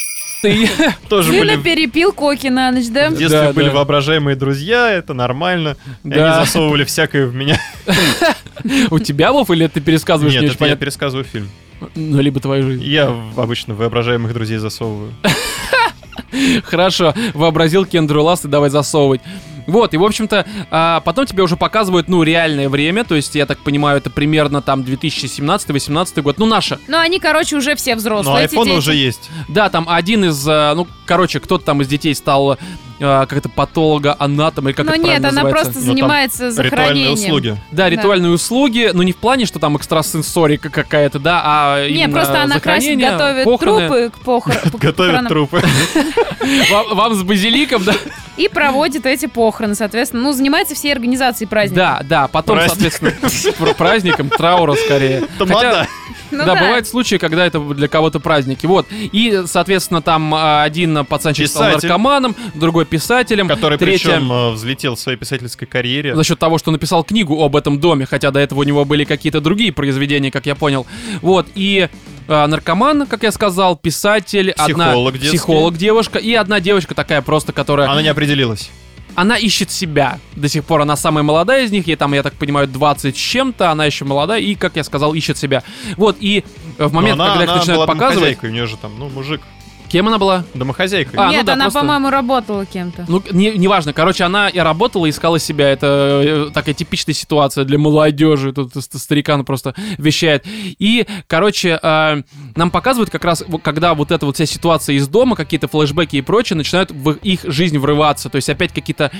ты. 0.41 0.69
тоже 1.09 1.31
были 1.31 1.50
Сына 1.51 1.57
в 1.59 1.63
перепил 1.63 2.12
коки 2.13 2.47
на 2.47 2.71
ночь, 2.71 2.88
да? 2.88 3.09
в 3.09 3.15
детстве 3.18 3.41
Да, 3.41 3.53
были 3.53 3.68
да. 3.68 3.75
воображаемые 3.75 4.36
друзья, 4.36 4.91
это 4.91 5.13
нормально. 5.13 5.75
И 6.03 6.09
Да. 6.09 6.36
они 6.38 6.45
засовывали 6.45 6.83
всякое 6.83 7.25
в 7.25 7.36
меня. 7.36 7.59
У 8.91 9.00
тебя, 9.00 9.31
Вов, 9.31 9.50
или 9.51 9.68
ты 9.68 9.81
пересказываешь 9.81 10.33
Нет, 10.33 10.41
не 10.41 10.47
это 10.47 10.56
я 10.56 10.59
понятно? 10.59 10.80
пересказываю 10.81 11.25
фильм. 11.25 11.50
Ну, 11.95 12.19
либо 12.19 12.39
твою 12.39 12.63
жизнь. 12.63 12.83
Я 12.83 13.13
обычно 13.38 13.74
воображаемых 13.74 14.33
друзей 14.33 14.57
засовываю. 14.57 15.13
Хорошо, 16.63 17.13
вообразил 17.33 17.85
Кендру 17.85 18.21
Ласт 18.24 18.45
и 18.45 18.47
давай 18.47 18.69
засовывать. 18.69 19.21
Вот, 19.69 19.94
и, 19.94 19.98
в 19.98 20.04
общем-то, 20.04 20.45
а, 20.71 21.00
потом 21.01 21.25
тебе 21.25 21.44
уже 21.44 21.56
показывают, 21.57 22.07
ну, 22.10 22.24
реальное 22.24 22.69
время, 22.69 23.04
то 23.04 23.16
есть, 23.16 23.36
я 23.36 23.45
так 23.45 23.60
понимаю, 23.60 23.98
это 23.98 24.10
примерно 24.10 24.62
там 24.62 24.81
2017-18 24.81 26.21
год, 26.21 26.38
ну, 26.38 26.45
наше. 26.45 26.80
Ну, 26.88 26.98
они, 26.98 27.19
короче, 27.19 27.56
уже 27.56 27.75
все 27.75 27.95
взрослые. 27.95 28.45
эти 28.45 28.54
айфон 28.54 28.68
дети. 28.68 28.77
уже 28.77 28.95
есть. 28.95 29.30
Да, 29.48 29.69
там 29.69 29.86
один 29.89 30.25
из, 30.25 30.45
а, 30.48 30.74
ну, 30.75 30.88
короче, 31.06 31.39
кто-то 31.39 31.66
там 31.66 31.81
из 31.81 31.88
детей 31.88 32.13
стал 32.16 32.57
а, 33.01 33.25
как-то 33.25 33.49
патолога, 33.49 34.15
анатом, 34.19 34.67
или 34.67 34.75
как 34.75 34.85
Но 34.85 34.93
это 34.93 35.01
нет, 35.03 35.17
она 35.19 35.29
называется? 35.31 35.63
просто 35.65 35.79
Ну, 35.79 35.85
занимается 35.85 36.47
Ритуальные 36.49 36.69
захоронением. 36.69 37.13
услуги. 37.13 37.49
Да, 37.71 37.83
Да. 37.83 37.89
ритуальные 37.89 38.31
услуги, 38.31 38.89
ну 38.93 39.03
не 39.03 39.11
в 39.11 39.17
плане, 39.17 39.45
что 39.45 39.59
там 39.59 39.77
экстрасенсорика 39.77 40.69
какая-то, 40.69 41.19
да, 41.19 41.41
а 41.43 41.87
Не, 41.87 42.07
просто 42.09 42.43
она 42.43 42.59
красит, 42.59 42.99
готовит 42.99 43.45
похороны. 43.45 43.87
трупы 43.87 44.09
к 44.09 44.19
похоронам. 44.23 44.73
Готовят 44.79 45.27
трупы. 45.27 45.61
Вам, 46.91 47.13
с 47.15 47.23
базиликом, 47.23 47.83
да? 47.83 47.93
И 48.37 48.47
проводит 48.47 49.05
эти 49.05 49.25
похороны, 49.25 49.75
соответственно. 49.75 50.23
Ну, 50.23 50.31
занимается 50.31 50.73
всей 50.73 50.93
организацией 50.93 51.47
праздника. 51.47 51.75
Да, 51.75 52.05
да, 52.07 52.27
потом, 52.29 52.57
Праздник. 52.57 52.91
соответственно, 52.93 53.53
пр- 53.57 53.75
праздником, 53.75 54.29
траура 54.29 54.75
скорее. 54.75 55.23
Тамада. 55.37 55.87
Ну 56.31 56.45
да, 56.45 56.53
бывают 56.55 56.87
случаи, 56.87 57.15
когда 57.15 57.45
это 57.45 57.59
для 57.59 57.87
кого-то 57.87 58.19
праздники. 58.19 58.65
Вот. 58.67 58.87
И, 58.91 59.43
соответственно, 59.47 60.01
там 60.03 60.33
а, 60.35 60.61
один 60.63 61.03
пацанчик 61.05 61.47
стал 61.47 61.63
Писатель. 61.69 61.87
наркоманом, 61.87 62.35
другой 62.53 62.85
писателем, 62.89 63.47
Который 63.47 63.78
третья 63.78 64.09
причем 64.18 64.31
э, 64.31 64.52
взлетел 64.52 64.95
в 64.95 64.99
своей 64.99 65.18
писательской 65.18 65.68
карьере. 65.68 66.16
за 66.16 66.23
счет 66.23 66.40
того, 66.40 66.57
что 66.57 66.71
написал 66.71 67.04
книгу 67.04 67.44
об 67.44 67.56
этом 67.56 67.80
доме, 67.80 68.06
хотя 68.06 68.31
до 68.31 68.40
этого 68.40 68.59
у 68.59 68.63
него 68.63 68.85
были 68.85 69.04
какие-то 69.04 69.42
другие 69.42 69.71
произведения, 69.71 70.31
как 70.31 70.45
я 70.45 70.56
понял. 70.56 70.85
Вот, 71.21 71.47
и 71.56 71.90
а, 72.28 72.47
наркоман, 72.47 73.07
как 73.07 73.23
я 73.23 73.31
сказал, 73.31 73.75
писатель, 73.75 74.52
одна 74.52 74.87
Психолог 74.87 75.13
детский. 75.13 75.37
психолог 75.37 75.78
девушка 75.78 76.19
и 76.19 76.33
одна 76.33 76.59
девочка 76.59 76.94
такая 76.95 77.21
просто, 77.21 77.54
которая 77.54 77.90
Она 77.90 78.02
не 78.02 78.09
определилась. 78.09 78.69
она 79.16 79.35
ищет 79.37 79.71
себя. 79.71 80.19
До 80.35 80.47
сих 80.47 80.63
пор 80.63 80.81
она 80.81 80.95
самая 80.95 81.23
молодая 81.23 81.66
из 81.66 81.71
них, 81.71 81.87
ей 81.87 81.95
там, 81.95 82.13
я 82.13 82.23
так 82.23 82.33
понимаю, 82.33 82.68
20 82.68 83.16
с 83.16 83.19
чем-то, 83.19 83.71
она 83.71 83.85
еще 83.85 84.06
молодая 84.06 84.40
и, 84.40 84.56
как 84.56 84.75
я 84.75 84.83
сказал, 84.83 85.13
ищет 85.13 85.37
себя. 85.37 85.63
Вот, 85.97 86.18
и 86.19 86.44
э, 86.78 86.85
в 86.85 86.94
момент, 86.94 87.18
Но 87.18 87.23
она, 87.25 87.33
когда 87.33 87.44
их 87.45 87.49
она 87.49 87.59
начинают 87.59 87.78
была 87.80 87.87
показывать... 87.87 88.44
у 88.44 88.47
нее 88.47 88.68
же 88.68 88.78
там, 88.78 88.97
ну, 88.97 89.09
мужик. 89.09 89.42
Кем 89.89 90.07
она 90.07 90.17
была? 90.19 90.43
Домохозяйкой. 90.53 91.13
А, 91.19 91.29
Нет, 91.31 91.41
ну 91.41 91.45
да, 91.47 91.53
она, 91.53 91.65
просто- 91.65 91.79
по-моему, 91.79 92.09
работала 92.11 92.65
кем-то. 92.65 93.05
Ну, 93.07 93.23
не- 93.31 93.57
неважно. 93.57 93.91
Короче, 93.91 94.23
она 94.23 94.47
и 94.47 94.59
работала, 94.59 95.09
искала 95.09 95.39
себя. 95.39 95.67
Это 95.69 96.21
э, 96.23 96.51
такая 96.53 96.75
типичная 96.75 97.15
ситуация 97.15 97.65
для 97.65 97.79
молодежи. 97.79 98.53
Тут 98.53 98.73
ст- 98.75 98.99
старикан 98.99 99.43
просто 99.45 99.73
вещает. 99.97 100.45
И, 100.77 101.07
короче, 101.27 101.79
э, 101.81 102.21
нам 102.55 102.71
показывают 102.71 103.09
как 103.09 103.25
раз, 103.25 103.43
когда 103.63 103.95
вот 103.95 104.11
эта 104.11 104.25
вот 104.25 104.35
вся 104.35 104.45
ситуация 104.45 104.95
из 104.95 105.07
дома, 105.07 105.35
какие-то 105.35 105.67
флешбеки 105.67 106.17
и 106.17 106.21
прочее, 106.21 106.55
начинают 106.55 106.91
в 106.91 107.11
их 107.13 107.41
жизнь 107.45 107.77
врываться. 107.79 108.29
То 108.29 108.35
есть 108.35 108.49
опять 108.49 108.71
какие-то 108.71 109.11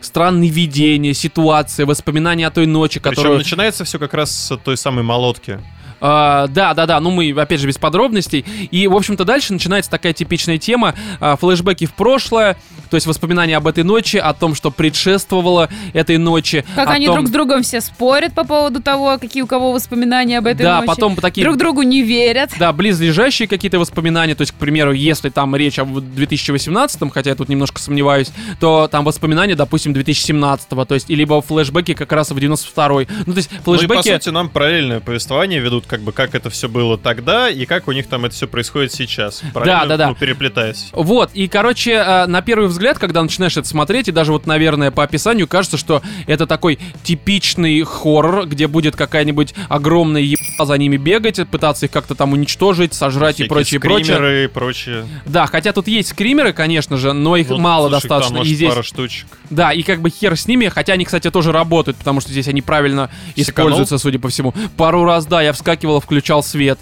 странные 0.00 0.50
видения, 0.50 1.14
ситуации, 1.14 1.84
воспоминания 1.84 2.46
о 2.46 2.50
той 2.50 2.66
ночи, 2.66 3.00
Причем 3.00 3.14
которую... 3.16 3.38
начинается 3.38 3.84
все 3.84 3.98
как 3.98 4.12
раз 4.14 4.30
с 4.30 4.56
той 4.58 4.76
самой 4.76 5.04
молотки. 5.04 5.60
А, 6.00 6.46
да, 6.48 6.74
да, 6.74 6.86
да, 6.86 7.00
ну 7.00 7.10
мы, 7.10 7.30
опять 7.30 7.60
же, 7.60 7.66
без 7.66 7.78
подробностей. 7.78 8.44
И, 8.70 8.86
в 8.86 8.94
общем-то, 8.94 9.24
дальше 9.24 9.52
начинается 9.52 9.90
такая 9.90 10.12
типичная 10.12 10.58
тема, 10.58 10.94
а, 11.20 11.36
флешбеки 11.36 11.86
в 11.86 11.94
прошлое, 11.94 12.56
то 12.90 12.96
есть 12.96 13.06
воспоминания 13.06 13.56
об 13.56 13.66
этой 13.66 13.84
ночи, 13.84 14.16
о 14.16 14.32
том, 14.34 14.54
что 14.54 14.70
предшествовало 14.70 15.68
этой 15.92 16.18
ночи. 16.18 16.64
Как 16.74 16.88
о 16.88 16.92
они 16.92 17.06
том- 17.06 17.16
друг 17.16 17.28
с 17.28 17.30
другом 17.30 17.62
все 17.62 17.80
спорят 17.80 18.34
по 18.34 18.44
поводу 18.44 18.82
того, 18.82 19.18
какие 19.18 19.42
у 19.42 19.46
кого 19.46 19.72
воспоминания 19.72 20.38
об 20.38 20.46
этой 20.46 20.62
Да, 20.62 20.76
ночи. 20.76 20.86
потом 20.86 21.16
такие... 21.16 21.44
Друг 21.44 21.56
другу 21.56 21.82
не 21.82 22.02
верят. 22.02 22.50
Да, 22.58 22.72
близлежащие 22.72 23.48
какие-то 23.48 23.78
воспоминания, 23.78 24.34
то 24.34 24.42
есть, 24.42 24.52
к 24.52 24.56
примеру, 24.56 24.92
если 24.92 25.30
там 25.30 25.54
речь 25.56 25.78
об 25.78 25.98
2018, 26.00 27.10
хотя 27.12 27.30
я 27.30 27.36
тут 27.36 27.48
немножко 27.48 27.80
сомневаюсь, 27.80 28.30
то 28.60 28.88
там 28.88 29.04
воспоминания, 29.04 29.54
допустим, 29.54 29.92
2017, 29.92 30.68
то 30.68 30.94
есть, 30.94 31.08
либо 31.08 31.40
флешбеки 31.40 31.94
как 31.94 32.12
раз 32.12 32.30
в 32.30 32.36
92-й. 32.36 33.08
Ну, 33.26 33.32
то 33.32 33.38
есть, 33.38 33.50
Ну 33.64 33.74
и, 33.74 33.86
по 33.86 34.02
сути, 34.02 34.28
нам 34.28 34.48
параллельное 34.48 35.00
повествование 35.00 35.60
ведут. 35.60 35.85
Как 35.86 36.00
бы 36.00 36.12
как 36.12 36.34
это 36.34 36.50
все 36.50 36.68
было 36.68 36.98
тогда 36.98 37.48
и 37.50 37.64
как 37.66 37.88
у 37.88 37.92
них 37.92 38.06
там 38.08 38.24
это 38.24 38.34
все 38.34 38.46
происходит 38.46 38.92
сейчас. 38.92 39.42
Правильно? 39.52 39.86
да, 39.86 39.96
да. 39.96 40.08
Ну, 40.08 40.14
переплетаясь. 40.14 40.88
Вот, 40.92 41.30
и, 41.34 41.48
короче, 41.48 41.92
э, 41.92 42.26
на 42.26 42.42
первый 42.42 42.68
взгляд, 42.68 42.98
когда 42.98 43.22
начинаешь 43.22 43.56
это 43.56 43.66
смотреть, 43.68 44.08
и 44.08 44.12
даже 44.12 44.32
вот, 44.32 44.46
наверное, 44.46 44.90
по 44.90 45.02
описанию 45.02 45.46
кажется, 45.46 45.76
что 45.76 46.02
это 46.26 46.46
такой 46.46 46.78
типичный 47.02 47.82
хоррор, 47.82 48.46
где 48.46 48.66
будет 48.66 48.96
какая-нибудь 48.96 49.54
огромная 49.68 50.22
еба 50.22 50.64
за 50.66 50.76
ними 50.76 50.96
бегать, 50.96 51.40
пытаться 51.48 51.86
их 51.86 51.92
как-то 51.92 52.14
там 52.14 52.32
уничтожить, 52.32 52.92
сожрать 52.94 53.40
и 53.40 53.44
Всякие 53.44 53.48
прочее, 53.48 53.80
прочее. 53.80 54.04
скримеры 54.04 54.44
и 54.44 54.46
прочее. 54.48 55.06
Да, 55.24 55.46
хотя 55.46 55.72
тут 55.72 55.88
есть 55.88 56.10
скримеры, 56.10 56.52
конечно 56.52 56.96
же, 56.96 57.12
но 57.12 57.36
их 57.36 57.48
Вот, 57.48 57.58
мало 57.58 57.88
слушай, 57.88 58.02
достаточно. 58.02 58.28
Там, 58.30 58.38
может, 58.38 58.52
и 58.52 58.54
здесь, 58.56 58.68
пара 58.70 58.82
штучек. 58.82 59.26
да, 59.50 59.72
и 59.72 59.82
как 59.82 60.00
бы 60.00 60.10
хер 60.10 60.36
с 60.36 60.46
ними, 60.46 60.68
хотя 60.68 60.94
они, 60.94 61.04
кстати, 61.04 61.30
тоже 61.30 61.52
работают, 61.52 61.96
потому 61.96 62.20
что 62.20 62.30
здесь 62.32 62.48
они 62.48 62.62
правильно 62.62 63.10
Секанул? 63.36 63.70
используются, 63.70 63.98
судя 63.98 64.18
по 64.18 64.28
всему. 64.28 64.52
Пару 64.76 65.04
раз, 65.04 65.26
да, 65.26 65.42
я 65.42 65.52
вскакивал, 65.52 65.75
включал 66.00 66.42
свет. 66.42 66.78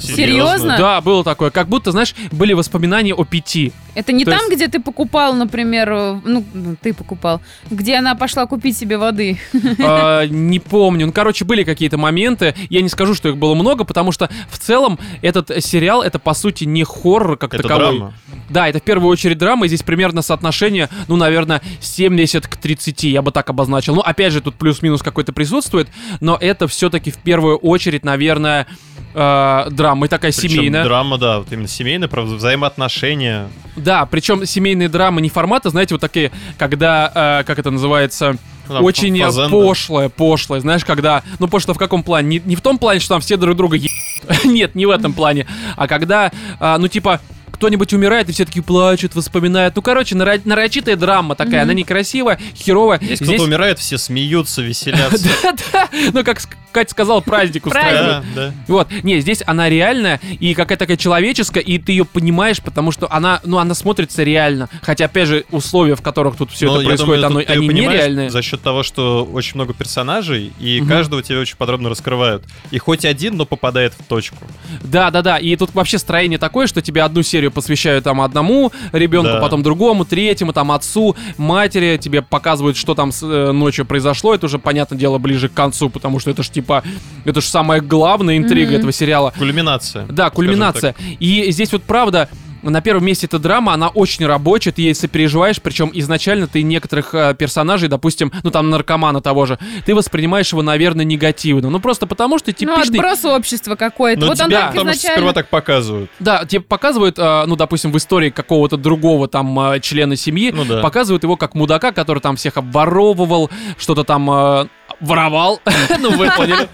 Серьезно? 0.00 0.76
Да, 0.78 1.00
было 1.00 1.24
такое. 1.24 1.50
Как 1.50 1.68
будто, 1.68 1.90
знаешь, 1.92 2.14
были 2.30 2.52
воспоминания 2.52 3.14
о 3.14 3.24
пяти. 3.24 3.72
Это 3.98 4.12
не 4.12 4.24
То 4.24 4.30
там, 4.30 4.40
есть- 4.42 4.52
где 4.54 4.68
ты 4.68 4.78
покупал, 4.80 5.34
например, 5.34 5.90
э, 5.92 6.20
ну, 6.24 6.44
ну, 6.54 6.76
ты 6.80 6.94
покупал, 6.94 7.40
где 7.68 7.96
она 7.96 8.14
пошла 8.14 8.46
купить 8.46 8.76
себе 8.78 8.96
воды. 8.96 9.38
А, 9.80 10.24
Не 10.26 10.60
помню. 10.60 11.06
Ну, 11.06 11.12
короче, 11.12 11.44
были 11.44 11.64
какие-то 11.64 11.98
моменты. 11.98 12.54
Я 12.70 12.80
не 12.82 12.88
скажу, 12.88 13.14
что 13.14 13.28
их 13.28 13.36
было 13.36 13.54
много, 13.56 13.82
потому 13.84 14.12
что 14.12 14.30
в 14.50 14.58
целом 14.58 14.98
этот 15.20 15.50
сериал 15.64 16.02
это 16.02 16.18
по 16.20 16.32
сути 16.34 16.62
не 16.64 16.84
хоррор 16.84 17.36
как 17.36 17.54
Это 17.54 17.62
таковой. 17.64 17.98
драма. 17.98 18.14
Да, 18.48 18.68
это 18.68 18.78
в 18.78 18.82
первую 18.82 19.10
очередь 19.10 19.36
драма, 19.38 19.64
и 19.66 19.68
здесь 19.68 19.82
примерно 19.82 20.22
соотношение, 20.22 20.88
ну, 21.08 21.16
наверное, 21.16 21.60
70 21.80 22.46
к 22.46 22.56
30, 22.56 23.10
я 23.10 23.20
бы 23.22 23.32
так 23.32 23.50
обозначил. 23.50 23.94
Ну, 23.96 24.00
опять 24.00 24.32
же, 24.32 24.40
тут 24.40 24.54
плюс-минус 24.54 25.02
какой-то 25.02 25.32
присутствует, 25.32 25.88
но 26.20 26.38
это 26.40 26.68
все-таки 26.68 27.10
в 27.10 27.18
первую 27.18 27.56
очередь, 27.58 28.04
наверное, 28.04 28.66
э, 29.14 29.66
драма. 29.70 30.06
И 30.06 30.08
такая 30.08 30.32
Причем 30.32 30.50
семейная. 30.50 30.84
драма, 30.84 31.18
да, 31.18 31.38
вот 31.40 31.52
именно 31.52 31.68
семейная, 31.68 32.08
про 32.08 32.22
взаимоотношения. 32.22 33.48
Да, 33.88 34.04
причем 34.04 34.44
семейные 34.44 34.90
драмы 34.90 35.22
не 35.22 35.30
формата, 35.30 35.70
знаете, 35.70 35.94
вот 35.94 36.02
такие, 36.02 36.30
когда, 36.58 37.40
э, 37.40 37.44
как 37.44 37.58
это 37.58 37.70
называется, 37.70 38.36
там 38.66 38.84
очень 38.84 39.18
фазенда. 39.18 39.48
пошлое, 39.50 40.08
пошлое, 40.10 40.60
знаешь, 40.60 40.84
когда, 40.84 41.22
ну 41.38 41.48
пошло 41.48 41.72
в 41.72 41.78
каком 41.78 42.02
плане? 42.02 42.28
Не, 42.28 42.42
не 42.44 42.54
в 42.54 42.60
том 42.60 42.76
плане, 42.76 43.00
что 43.00 43.14
там 43.14 43.22
все 43.22 43.38
друг 43.38 43.56
друга 43.56 43.76
е... 43.78 43.88
Нет, 44.44 44.74
не 44.74 44.84
в 44.84 44.90
этом 44.90 45.14
плане. 45.14 45.46
А 45.74 45.88
когда, 45.88 46.30
а, 46.60 46.76
ну 46.76 46.86
типа, 46.88 47.22
кто-нибудь 47.58 47.92
умирает, 47.92 48.28
и 48.28 48.32
все 48.32 48.44
таки 48.44 48.60
плачут, 48.60 49.12
вспоминают. 49.14 49.74
Ну, 49.74 49.82
короче, 49.82 50.14
наро- 50.14 50.40
нарочитая 50.44 50.94
драма 50.96 51.34
такая, 51.34 51.62
она 51.62 51.74
некрасивая, 51.74 52.38
херовая. 52.56 52.98
Здесь 53.02 53.18
Здесь- 53.18 53.28
кто-то 53.30 53.42
умирает, 53.42 53.78
все 53.80 53.98
смеются, 53.98 54.62
веселятся. 54.62 55.28
Да-да, 55.42 55.88
ну, 56.12 56.22
как 56.24 56.40
Катя 56.70 56.90
сказала, 56.90 57.20
праздник. 57.20 57.64
Да, 57.64 58.22
да. 58.34 58.52
Вот, 58.68 58.88
не, 59.02 59.20
здесь 59.20 59.42
она 59.46 59.68
реальная 59.68 60.20
и 60.38 60.54
какая-то 60.54 60.84
такая 60.84 60.96
человеческая, 60.96 61.60
и 61.60 61.78
ты 61.78 61.92
ее 61.92 62.04
понимаешь, 62.04 62.60
потому 62.62 62.92
что 62.92 63.10
она, 63.10 63.40
ну, 63.44 63.58
она 63.58 63.74
смотрится 63.74 64.22
реально. 64.22 64.68
Хотя, 64.82 65.06
опять 65.06 65.26
же, 65.28 65.44
условия, 65.50 65.96
в 65.96 66.02
которых 66.02 66.36
тут 66.36 66.52
все 66.52 66.66
Но 66.66 66.76
это 66.76 66.84
происходит, 66.86 67.22
думаю, 67.22 67.44
оно- 67.48 67.52
они 67.52 67.68
нереальные. 67.68 68.30
За 68.30 68.42
счет 68.42 68.62
того, 68.62 68.82
что 68.84 69.24
очень 69.24 69.56
много 69.56 69.74
персонажей, 69.74 70.52
и 70.60 70.80
каждого 70.86 71.22
тебе 71.22 71.38
очень 71.38 71.56
подробно 71.56 71.88
раскрывают. 71.88 72.44
И 72.70 72.78
хоть 72.78 73.04
один, 73.04 73.36
но 73.36 73.44
попадает 73.46 73.94
в 73.98 74.04
точку. 74.04 74.36
Да, 74.84 75.10
да, 75.10 75.22
да. 75.22 75.38
И 75.38 75.56
тут 75.56 75.74
вообще 75.74 75.98
строение 75.98 76.38
такое, 76.38 76.66
что 76.66 76.80
тебе 76.82 77.02
одну 77.02 77.22
серию 77.22 77.47
посвящают 77.50 78.04
там 78.04 78.20
одному 78.20 78.72
ребенку, 78.92 79.32
Да. 79.32 79.40
потом 79.40 79.62
другому, 79.62 80.04
третьему, 80.04 80.52
там 80.52 80.72
отцу, 80.72 81.16
матери. 81.36 81.98
Тебе 82.00 82.22
показывают, 82.22 82.76
что 82.76 82.94
там 82.94 83.12
с- 83.12 83.22
э, 83.22 83.52
ночью 83.52 83.84
произошло. 83.84 84.34
Это 84.34 84.46
уже, 84.46 84.58
понятное 84.58 84.98
дело, 84.98 85.18
ближе 85.18 85.48
к 85.48 85.54
концу, 85.54 85.90
потому 85.90 86.18
что 86.20 86.30
это 86.30 86.42
ж 86.42 86.48
типа, 86.50 86.82
это 87.24 87.40
ж 87.40 87.44
самая 87.44 87.80
главная 87.80 88.36
интрига 88.36 88.70
Мгм. 88.70 88.78
этого 88.78 88.92
сериала. 88.92 89.32
Кульминация. 89.38 90.06
Да, 90.08 90.30
кульминация. 90.30 90.94
И 91.20 91.46
здесь 91.50 91.72
вот 91.72 91.82
правда. 91.82 92.28
На 92.62 92.80
первом 92.80 93.04
месте 93.04 93.26
эта 93.26 93.38
драма, 93.38 93.72
она 93.72 93.88
очень 93.88 94.26
рабочая, 94.26 94.72
ты 94.72 94.82
ей 94.82 94.94
сопереживаешь, 94.94 95.60
причем 95.62 95.90
изначально 95.94 96.46
ты 96.46 96.62
некоторых 96.62 97.14
э, 97.14 97.34
персонажей, 97.38 97.88
допустим, 97.88 98.32
ну 98.42 98.50
там 98.50 98.70
наркомана 98.70 99.20
того 99.20 99.46
же, 99.46 99.58
ты 99.86 99.94
воспринимаешь 99.94 100.50
его, 100.52 100.62
наверное, 100.62 101.04
негативно. 101.04 101.70
Ну 101.70 101.80
просто 101.80 102.06
потому, 102.06 102.38
что 102.38 102.50
Ну, 102.50 102.54
типичный... 102.54 102.98
отброс 102.98 103.24
общества 103.24 103.76
какой-то. 103.76 104.20
Ну, 104.22 104.26
вот 104.28 104.40
он 104.40 104.48
тебя 104.48 104.60
так 104.60 104.70
потому 104.70 104.90
что 104.90 104.98
сперва 104.98 105.12
изначально... 105.14 105.32
так 105.34 105.48
показывают. 105.48 106.10
Да, 106.18 106.44
тебе 106.44 106.60
показывают, 106.62 107.18
э, 107.18 107.44
ну, 107.46 107.56
допустим, 107.56 107.92
в 107.92 107.96
истории 107.96 108.30
какого-то 108.30 108.76
другого 108.76 109.28
там 109.28 109.58
э, 109.72 109.80
члена 109.80 110.16
семьи, 110.16 110.52
Ну 110.54 110.64
да. 110.64 110.80
показывают 110.80 111.22
его 111.22 111.36
как 111.36 111.54
мудака, 111.54 111.92
который 111.92 112.20
там 112.20 112.36
всех 112.36 112.56
обворовывал, 112.56 113.50
что-то 113.78 114.04
там 114.04 114.30
э, 114.30 114.66
воровал, 115.00 115.60
ну, 115.98 116.16
вы 116.16 116.30
поняли. 116.36 116.68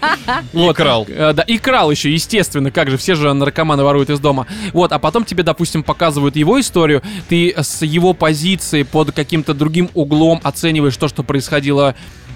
И 0.53 0.73
крал. 0.73 1.05
Э, 1.07 1.33
Да, 1.33 1.43
и 1.43 1.57
крал 1.57 1.91
еще, 1.91 2.11
естественно, 2.11 2.71
как 2.71 2.89
же, 2.89 2.97
все 2.97 3.15
же 3.15 3.33
наркоманы 3.33 3.83
воруют 3.83 4.09
из 4.09 4.19
дома. 4.19 4.47
Вот, 4.73 4.91
а 4.91 4.99
потом 4.99 5.25
тебе, 5.25 5.43
допустим, 5.43 5.83
показывают 5.83 6.35
его 6.35 6.59
историю, 6.59 7.01
ты 7.29 7.53
с 7.55 7.81
его 7.83 8.13
позиции 8.13 8.83
под 8.83 9.11
каким-то 9.11 9.53
другим 9.53 9.89
углом 9.93 10.39
оцениваешь 10.43 10.97
то, 10.97 11.07
что 11.07 11.23
происходило 11.23 11.95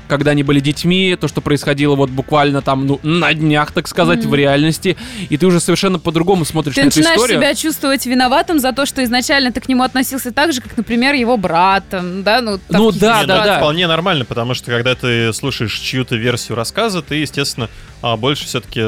когда 0.10 0.32
они 0.32 0.44
были 0.44 0.60
детьми, 0.60 1.16
то, 1.20 1.28
что 1.28 1.40
происходило 1.40 1.96
вот 1.96 2.10
буквально 2.10 2.62
там, 2.62 2.88
ну, 2.88 3.00
на 3.04 3.34
днях, 3.34 3.72
так 3.72 3.88
сказать, 3.88 4.26
в 4.26 4.34
реальности, 4.34 4.98
и 5.30 5.38
ты 5.38 5.46
уже 5.46 5.60
совершенно 5.60 6.00
по-другому 6.00 6.44
смотришь 6.44 6.76
Ты 6.76 6.82
на 6.82 6.88
эту 6.88 6.98
начинаешь 6.98 7.18
историю. 7.18 7.40
себя 7.40 7.56
чувствовать 7.56 8.06
виноватым 8.06 8.60
за 8.60 8.74
то, 8.74 8.86
что 8.86 9.04
изначально 9.04 9.52
ты 9.52 9.62
к 9.62 9.70
нему 9.70 9.84
относился 9.84 10.32
так 10.32 10.52
же, 10.52 10.62
как, 10.62 10.76
например, 10.76 11.14
его 11.14 11.38
брат, 11.38 11.84
да, 11.90 12.42
ну, 12.42 12.58
там 12.58 12.82
Ну 12.82 12.88
какие-то 12.88 13.00
да, 13.00 13.22
Не, 13.22 13.28
да, 13.28 13.36
ну, 13.36 13.42
это 13.42 13.50
да. 13.52 13.58
вполне 13.58 13.88
нормально, 13.88 14.26
потому 14.26 14.54
что 14.56 14.72
когда 14.72 14.96
ты 14.96 15.32
слушаешь 15.34 15.74
чью-то 15.80 16.16
версию 16.16 16.56
рассказа, 16.58 17.02
ты, 17.02 17.16
естественно, 17.16 17.70
а, 18.02 18.18
больше 18.18 18.46
все-таки 18.46 18.84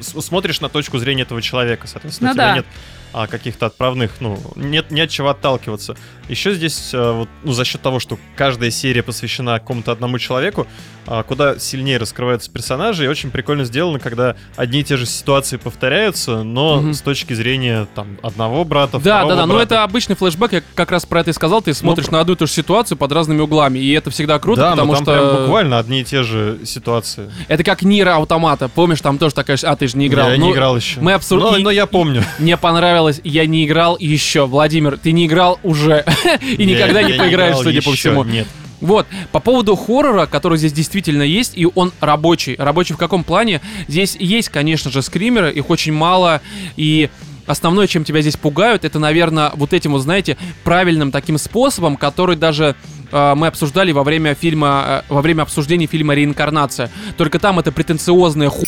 смотришь 0.00 0.60
на 0.60 0.68
точку 0.68 0.98
зрения 0.98 1.22
этого 1.22 1.40
человека, 1.42 1.86
соответственно, 1.86 2.28
Ну 2.28 2.32
у 2.32 2.34
тебя 2.34 2.46
да. 2.48 2.54
нет 2.56 2.66
а, 3.12 3.26
каких-то 3.26 3.66
отправных, 3.66 4.12
ну, 4.20 4.38
нет, 4.54 4.90
не 4.90 5.00
от 5.00 5.10
чего 5.10 5.30
отталкиваться. 5.30 5.96
Еще 6.28 6.52
здесь, 6.54 6.90
а, 6.92 7.12
вот, 7.20 7.28
ну, 7.42 7.52
за 7.52 7.64
счет 7.64 7.80
того, 7.80 8.00
что 8.00 8.18
каждая 8.36 8.70
серия 8.70 9.02
посвящена 9.02 9.58
какому-то 9.58 9.92
одному 9.92 10.18
человеку, 10.18 10.66
а, 11.06 11.22
куда 11.22 11.58
сильнее 11.58 11.96
раскрываются 11.98 12.50
персонажи, 12.50 13.04
и 13.04 13.08
очень 13.08 13.30
прикольно 13.30 13.64
сделано, 13.64 13.98
когда 13.98 14.36
одни 14.56 14.80
и 14.80 14.84
те 14.84 14.96
же 14.98 15.06
ситуации 15.06 15.56
повторяются, 15.56 16.42
но 16.42 16.76
Мгм. 16.82 16.92
с 16.94 17.00
точки 17.00 17.32
зрения, 17.32 17.86
там, 17.94 18.18
одного 18.22 18.64
брата, 18.64 18.98
Да, 18.98 19.24
да, 19.24 19.36
да, 19.36 19.46
но 19.46 19.54
брата. 19.54 19.74
это 19.74 19.84
обычный 19.84 20.16
флешбэк, 20.16 20.52
я 20.52 20.62
как 20.74 20.90
раз 20.92 21.06
про 21.06 21.20
это 21.20 21.30
и 21.30 21.32
сказал, 21.32 21.62
ты 21.62 21.72
смотришь 21.72 22.08
на 22.10 22.20
одну 22.20 22.34
и 22.34 22.36
ту 22.36 22.46
же 22.46 22.52
ситуацию 22.52 22.98
под 22.98 23.10
разными 23.12 23.40
углами, 23.40 23.78
и 23.78 23.90
это 23.92 24.10
всегда 24.10 24.38
круто, 24.38 24.60
да, 24.60 24.70
потому 24.72 24.92
но 24.92 24.98
там 24.98 25.04
что 25.04 25.12
прям 25.14 25.42
буквально 25.44 25.78
одни 25.78 26.00
и 26.02 26.04
те 26.04 26.22
же 26.24 26.58
ситуации. 26.66 27.30
это 27.48 27.64
как 27.64 27.82
Нира 27.82 28.16
Автомата, 28.18 28.68
помнишь, 28.68 29.00
там 29.00 29.16
тоже 29.16 29.34
такая, 29.34 29.56
а 29.62 29.76
ты 29.76 29.88
же 29.88 29.96
не 29.96 30.08
играл. 30.08 30.30
Я 30.30 30.36
Ну, 30.36 30.46
не 30.46 30.52
играл 30.52 30.76
еще. 30.76 31.00
мы 31.00 31.12
обсур- 31.12 31.40
но, 31.40 31.56
и- 31.56 31.62
но 31.62 31.70
я 31.70 31.86
помню. 31.86 32.22
Мне 32.38 32.56
понравилось, 32.58 33.20
я 33.24 33.46
не 33.46 33.64
играл 33.64 33.96
еще. 33.98 34.46
Владимир, 34.46 34.98
ты 34.98 35.12
не 35.12 35.24
играл 35.26 35.58
уже 35.62 36.04
и 36.40 36.64
никогда 36.64 37.02
не 37.02 37.14
поиграешь, 37.14 37.56
судя 37.56 37.82
по 37.82 37.92
всему. 37.92 38.24
Нет. 38.24 38.46
Вот, 38.80 39.06
по 39.32 39.40
поводу 39.40 39.74
хоррора, 39.74 40.26
который 40.26 40.56
здесь 40.56 40.72
действительно 40.72 41.22
есть, 41.22 41.54
и 41.56 41.66
он 41.74 41.92
рабочий. 42.00 42.54
Рабочий 42.56 42.94
в 42.94 42.96
каком 42.96 43.24
плане? 43.24 43.60
Здесь 43.88 44.16
есть, 44.18 44.50
конечно 44.50 44.90
же, 44.90 45.02
скримеры, 45.02 45.50
их 45.52 45.68
очень 45.70 45.92
мало, 45.92 46.40
и 46.76 47.10
основное, 47.46 47.86
чем 47.86 48.04
тебя 48.04 48.20
здесь 48.20 48.36
пугают, 48.36 48.84
это, 48.84 48.98
наверное, 48.98 49.50
вот 49.54 49.72
этим, 49.72 49.92
вот, 49.92 50.00
знаете, 50.00 50.36
правильным 50.64 51.10
таким 51.10 51.38
способом, 51.38 51.96
который 51.96 52.36
даже 52.36 52.76
э, 53.10 53.34
мы 53.34 53.48
обсуждали 53.48 53.90
во 53.90 54.04
время 54.04 54.34
фильма, 54.34 55.02
э, 55.08 55.12
во 55.12 55.22
время 55.22 55.42
обсуждения 55.42 55.86
фильма 55.86 56.14
«Реинкарнация». 56.14 56.90
Только 57.16 57.38
там 57.38 57.58
это 57.58 57.72
претенциозная 57.72 58.50
ху... 58.50 58.64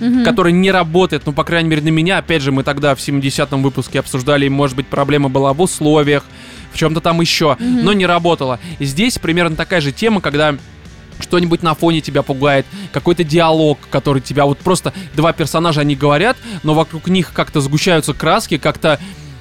Мгм. 0.00 0.22
который 0.22 0.52
не 0.52 0.70
работает, 0.70 1.24
ну, 1.26 1.32
по 1.32 1.42
крайней 1.42 1.68
мере, 1.68 1.82
на 1.82 1.88
меня. 1.88 2.18
Опять 2.18 2.40
же, 2.40 2.52
мы 2.52 2.62
тогда 2.62 2.94
в 2.94 3.00
70-м 3.00 3.64
выпуске 3.64 3.98
обсуждали, 3.98 4.46
может 4.46 4.76
быть, 4.76 4.86
проблема 4.86 5.28
была 5.28 5.52
в 5.52 5.60
условиях, 5.60 6.24
чем-то 6.78 7.00
там 7.00 7.20
еще, 7.20 7.56
но 7.60 7.92
не 7.92 8.06
работала. 8.06 8.58
И 8.78 8.84
здесь 8.86 9.18
примерно 9.18 9.56
такая 9.56 9.80
же 9.80 9.92
тема, 9.92 10.20
когда 10.20 10.54
что-нибудь 11.20 11.62
на 11.64 11.74
фоне 11.74 12.00
тебя 12.00 12.22
пугает, 12.22 12.64
какой-то 12.92 13.24
диалог, 13.24 13.78
который 13.90 14.22
тебя 14.22 14.46
вот 14.46 14.58
просто 14.58 14.92
два 15.16 15.32
персонажа 15.32 15.80
они 15.80 15.96
говорят, 15.96 16.36
но 16.62 16.74
вокруг 16.74 17.08
них 17.08 17.32
как-то 17.32 17.60
сгущаются 17.60 18.14
краски, 18.14 18.56
как-то 18.56 18.98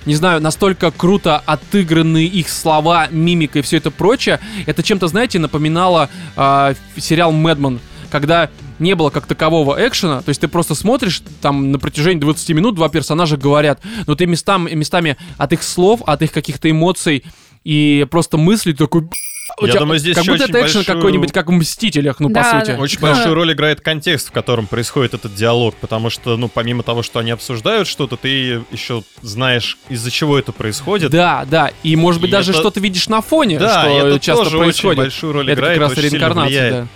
не 0.08 0.15
знаю, 0.15 0.41
настолько 0.41 0.89
круто 0.89 1.44
отыграны 1.46 2.25
их 2.25 2.48
слова, 2.50 3.08
мимика 3.12 3.60
и 3.60 3.62
все 3.62 3.75
это 3.77 3.91
прочее. 3.91 4.39
Это 4.65 4.82
чем-то, 4.82 5.08
знаете, 5.10 5.38
напоминало 5.38 6.10
ф- 6.38 6.77
сериал 6.98 7.34
Мэдман, 7.34 7.79
когда 8.10 8.50
не 8.80 8.96
было 8.96 9.10
как 9.10 9.26
такового 9.26 9.76
экшена, 9.88 10.22
то 10.22 10.30
есть 10.30 10.42
ты 10.42 10.48
просто 10.48 10.76
смотришь, 10.76 11.22
там 11.42 11.72
на 11.72 11.80
протяжении 11.80 12.20
20 12.22 12.50
минут 12.50 12.76
два 12.76 12.90
персонажа 12.90 13.38
говорят, 13.38 13.80
но 14.06 14.16
ты 14.16 14.26
местам, 14.26 14.68
местами 14.72 15.18
от 15.38 15.54
их 15.54 15.64
слов, 15.64 16.02
от 16.06 16.22
их 16.22 16.32
каких-то 16.32 16.70
эмоций 16.70 17.24
и 17.64 18.06
просто 18.10 18.38
мыслей 18.38 18.74
такой... 18.74 19.02
у 19.60 19.66
Я 19.66 19.72
тебя 19.72 19.80
думаю, 19.82 20.00
здесь 20.00 20.16
как 20.16 20.26
будто 20.26 20.44
очень 20.44 20.50
это 20.56 20.62
экшен 20.66 20.80
большую- 20.82 20.96
какой-нибудь, 20.96 21.32
как 21.34 21.48
в 21.48 21.52
«Мстителях», 21.52 22.20
ну, 22.20 22.30
Да, 22.30 22.44
по 22.44 22.52
да. 22.52 22.60
сути. 22.66 22.78
Очень 22.80 23.00
Да. 23.00 23.08
большую 23.14 23.34
роль 23.34 23.52
играет 23.54 23.82
контекст, 23.82 24.30
в 24.30 24.32
котором 24.32 24.68
происходит 24.68 25.14
этот 25.16 25.34
диалог, 25.36 25.76
потому 25.76 26.10
что, 26.10 26.38
ну, 26.38 26.48
помимо 26.48 26.84
того, 26.84 27.02
что 27.04 27.20
они 27.20 27.32
обсуждают 27.32 27.88
что-то, 27.88 28.16
ты 28.16 28.62
еще 28.72 29.04
знаешь, 29.22 29.78
из-за 29.90 30.12
чего 30.12 30.38
это 30.38 30.52
происходит. 30.52 31.12
Да, 31.12 31.46
да, 31.50 31.72
и 31.84 31.96
может 31.96 32.22
быть 32.22 32.30
И 32.30 32.32
даже 32.32 32.52
это- 32.52 32.60
что-то 32.60 32.80
видишь 32.80 33.10
на 33.10 33.22
фоне, 33.22 33.58
Да, 33.60 33.82
что 33.82 34.08
это 34.08 34.20
часто 34.20 34.44
тоже 34.46 34.58
происходит. 34.60 35.00
очень 35.00 35.04
большую 35.06 35.34
роль 35.34 35.52
это 35.52 35.60
играет, 35.60 35.80
как 35.80 35.90
раз 35.90 35.98
реинкарнация, 35.98 36.46
влияет. 36.48 36.74
да. 36.74 36.88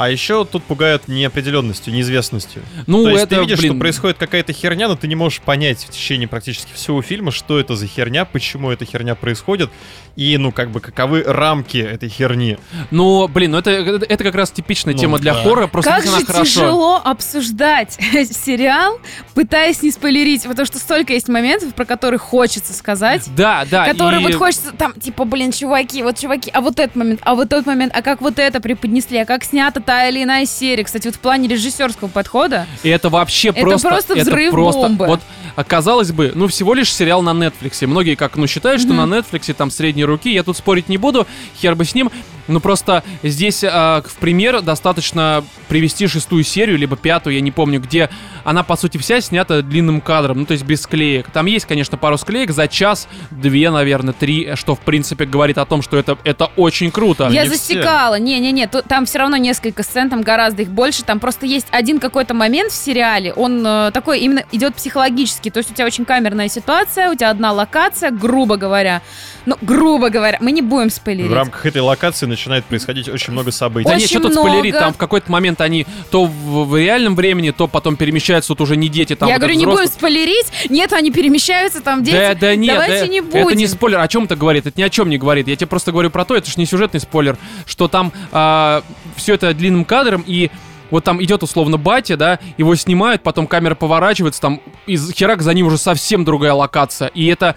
А 0.00 0.08
еще 0.08 0.46
тут 0.46 0.62
пугают 0.64 1.08
неопределенностью, 1.08 1.92
неизвестностью. 1.92 2.62
Ну, 2.86 3.04
То 3.04 3.10
есть 3.10 3.24
это, 3.24 3.34
ты 3.36 3.40
видишь, 3.42 3.58
блин, 3.58 3.72
что 3.72 3.78
происходит 3.80 4.16
какая-то 4.16 4.54
херня, 4.54 4.88
но 4.88 4.96
ты 4.96 5.06
не 5.08 5.14
можешь 5.14 5.40
понять 5.40 5.84
в 5.84 5.90
течение 5.90 6.26
практически 6.26 6.72
всего 6.72 7.02
фильма, 7.02 7.30
что 7.30 7.60
это 7.60 7.76
за 7.76 7.86
херня, 7.86 8.24
почему 8.24 8.70
эта 8.70 8.86
херня 8.86 9.14
происходит, 9.14 9.70
и, 10.16 10.38
ну, 10.38 10.52
как 10.52 10.70
бы, 10.70 10.80
каковы 10.80 11.22
рамки 11.22 11.76
этой 11.76 12.08
херни. 12.08 12.56
Ну, 12.90 13.28
блин, 13.28 13.50
ну 13.50 13.58
это, 13.58 13.70
это, 13.70 14.06
это 14.06 14.24
как 14.24 14.34
раз 14.34 14.50
типичная 14.50 14.94
Ну, 14.94 15.00
тема 15.00 15.18
для 15.18 15.34
да. 15.34 15.42
хоррора, 15.42 15.66
просто 15.66 15.90
Как 15.90 16.06
она 16.06 16.18
же 16.20 16.24
хорошо. 16.24 16.44
тяжело 16.44 16.96
обсуждать 17.04 17.92
сериал, 18.30 18.98
пытаясь 19.34 19.82
не 19.82 19.90
спойлерить, 19.90 20.44
потому 20.44 20.64
что 20.64 20.78
столько 20.78 21.12
есть 21.12 21.28
моментов, 21.28 21.74
про 21.74 21.84
которые 21.84 22.18
хочется 22.18 22.72
сказать. 22.72 23.28
Да, 23.36 23.66
да. 23.70 23.84
Которые 23.86 24.20
и- 24.20 24.24
вот 24.24 24.34
хочется 24.34 24.72
там, 24.72 24.94
типа, 24.94 25.24
блин, 25.26 25.52
чуваки, 25.52 26.02
вот 26.02 26.18
чуваки, 26.18 26.50
а 26.54 26.62
вот 26.62 26.78
этот 26.80 26.96
момент, 26.96 27.20
а 27.22 27.34
вот 27.34 27.50
тот 27.50 27.66
момент, 27.66 27.92
а 27.94 28.00
как 28.00 28.22
вот 28.22 28.38
это 28.38 28.60
преподнесли, 28.60 29.18
а 29.18 29.26
как 29.26 29.44
снята 29.44 29.80
та 29.90 30.06
или 30.08 30.22
иная 30.22 30.46
серия. 30.46 30.84
Кстати, 30.84 31.08
вот 31.08 31.16
в 31.16 31.18
плане 31.18 31.48
режиссерского 31.48 32.06
подхода, 32.06 32.68
И 32.84 32.88
это 32.88 33.08
вообще 33.08 33.48
Это 33.48 33.60
просто... 33.62 33.88
просто 33.88 34.12
это 34.14 34.22
взрыв 34.22 34.52
просто- 34.52 34.82
бомбы. 34.82 35.06
Вот, 35.08 35.20
а, 35.56 35.64
казалось 35.64 36.12
бы, 36.12 36.30
ну, 36.32 36.46
всего 36.46 36.74
лишь 36.74 36.94
сериал 36.94 37.22
на 37.22 37.30
Netflix. 37.30 37.84
Многие 37.88 38.14
как, 38.14 38.36
ну, 38.36 38.46
считают, 38.46 38.80
что 38.80 38.92
на 38.92 39.02
Netflix 39.12 39.52
там 39.52 39.68
средние 39.72 40.06
руки. 40.06 40.32
Я 40.32 40.44
тут 40.44 40.56
спорить 40.56 40.88
не 40.88 40.96
буду, 40.96 41.26
хер 41.60 41.74
бы 41.74 41.84
с 41.84 41.92
ним. 41.92 42.12
Ну, 42.46 42.58
просто 42.58 43.04
здесь, 43.22 43.62
а, 43.64 44.02
в 44.04 44.14
пример, 44.16 44.60
достаточно 44.62 45.44
привести 45.68 46.08
шестую 46.08 46.42
серию, 46.42 46.78
либо 46.78 46.96
пятую, 46.96 47.34
я 47.34 47.40
не 47.40 47.52
помню, 47.52 47.80
где 47.80 48.10
она, 48.42 48.64
по 48.64 48.76
сути, 48.76 48.98
вся 48.98 49.20
снята 49.20 49.62
длинным 49.62 50.00
кадром, 50.00 50.40
ну, 50.40 50.46
то 50.46 50.52
есть 50.52 50.64
без 50.64 50.82
склеек. 50.82 51.30
Там 51.30 51.46
есть, 51.46 51.66
конечно, 51.66 51.96
пару 51.96 52.18
склеек 52.18 52.50
за 52.50 52.66
час, 52.66 53.06
две, 53.30 53.70
наверное, 53.70 54.14
три, 54.14 54.52
что, 54.54 54.74
в 54.74 54.80
принципе, 54.80 55.26
говорит 55.26 55.58
о 55.58 55.64
том, 55.64 55.82
что 55.82 55.96
это, 55.96 56.18
это 56.24 56.46
очень 56.56 56.90
круто. 56.90 57.28
я 57.30 57.44
не 57.44 57.48
засекала. 57.50 58.18
Не-не-не, 58.18 58.66
там 58.66 59.06
все 59.06 59.18
равно 59.18 59.36
несколько 59.36 59.79
сцен, 59.82 60.10
там 60.10 60.22
гораздо 60.22 60.62
их 60.62 60.68
больше. 60.70 61.04
Там 61.04 61.20
просто 61.20 61.46
есть 61.46 61.66
один 61.70 62.00
какой-то 62.00 62.34
момент 62.34 62.72
в 62.72 62.74
сериале, 62.76 63.32
он 63.32 63.64
э, 63.66 63.90
такой 63.92 64.20
именно 64.20 64.44
идет 64.52 64.74
психологически. 64.74 65.50
То 65.50 65.58
есть 65.58 65.70
у 65.70 65.74
тебя 65.74 65.86
очень 65.86 66.04
камерная 66.04 66.48
ситуация, 66.48 67.10
у 67.10 67.14
тебя 67.14 67.30
одна 67.30 67.52
локация, 67.52 68.10
грубо 68.10 68.56
говоря. 68.56 69.02
Ну, 69.46 69.56
грубо 69.62 70.10
говоря, 70.10 70.38
мы 70.40 70.52
не 70.52 70.60
будем 70.60 70.90
спойлерить. 70.90 71.30
В 71.30 71.34
рамках 71.34 71.64
этой 71.64 71.80
локации 71.80 72.26
начинает 72.26 72.64
происходить 72.64 73.08
очень 73.08 73.32
много 73.32 73.50
событий. 73.50 73.88
Да 73.88 73.94
Очень 73.94 74.02
нет, 74.02 74.10
что 74.10 74.20
тут 74.20 74.32
много. 74.32 74.48
спойлерить, 74.48 74.74
там 74.74 74.92
в 74.92 74.96
какой-то 74.98 75.32
момент 75.32 75.60
они 75.62 75.86
то 76.10 76.26
в, 76.26 76.68
в 76.68 76.76
реальном 76.76 77.16
времени, 77.16 77.50
то 77.50 77.66
потом 77.66 77.96
перемещаются, 77.96 78.48
тут 78.48 78.60
уже 78.60 78.76
не 78.76 78.88
дети, 78.88 79.16
там 79.16 79.28
я 79.28 79.36
вот 79.36 79.40
говорю, 79.40 79.58
не 79.58 79.66
будем 79.66 79.86
спойлерить. 79.86 80.46
Нет, 80.68 80.92
они 80.92 81.10
перемещаются, 81.10 81.80
там 81.80 82.04
дети. 82.04 82.16
Да, 82.16 82.34
да 82.34 82.54
нет, 82.54 82.74
Давайте 82.74 83.00
да, 83.00 83.06
не 83.06 83.20
будем. 83.20 83.48
это 83.48 83.56
не 83.56 83.66
спойлер, 83.66 84.00
о 84.00 84.08
чем 84.08 84.24
это 84.24 84.36
говорит, 84.36 84.66
это 84.66 84.78
ни 84.78 84.84
о 84.84 84.90
чем 84.90 85.08
не 85.08 85.16
говорит. 85.16 85.48
Я 85.48 85.56
тебе 85.56 85.66
просто 85.66 85.90
говорю 85.90 86.10
про 86.10 86.24
то, 86.24 86.36
это 86.36 86.50
же 86.50 86.54
не 86.58 86.66
сюжетный 86.66 87.00
спойлер, 87.00 87.38
что 87.66 87.88
там 87.88 88.12
все 89.16 89.34
это 89.34 89.54
длинным 89.60 89.84
кадром 89.84 90.24
и 90.26 90.50
вот 90.90 91.04
там 91.04 91.22
идет 91.22 91.42
условно 91.42 91.76
батя, 91.76 92.16
да, 92.16 92.40
его 92.58 92.74
снимают, 92.74 93.22
потом 93.22 93.46
камера 93.46 93.76
поворачивается, 93.76 94.40
там 94.40 94.60
из 94.86 95.12
херак 95.12 95.42
за 95.42 95.54
ним 95.54 95.66
уже 95.66 95.78
совсем 95.78 96.24
другая 96.24 96.52
локация. 96.52 97.08
И 97.08 97.26
это 97.26 97.54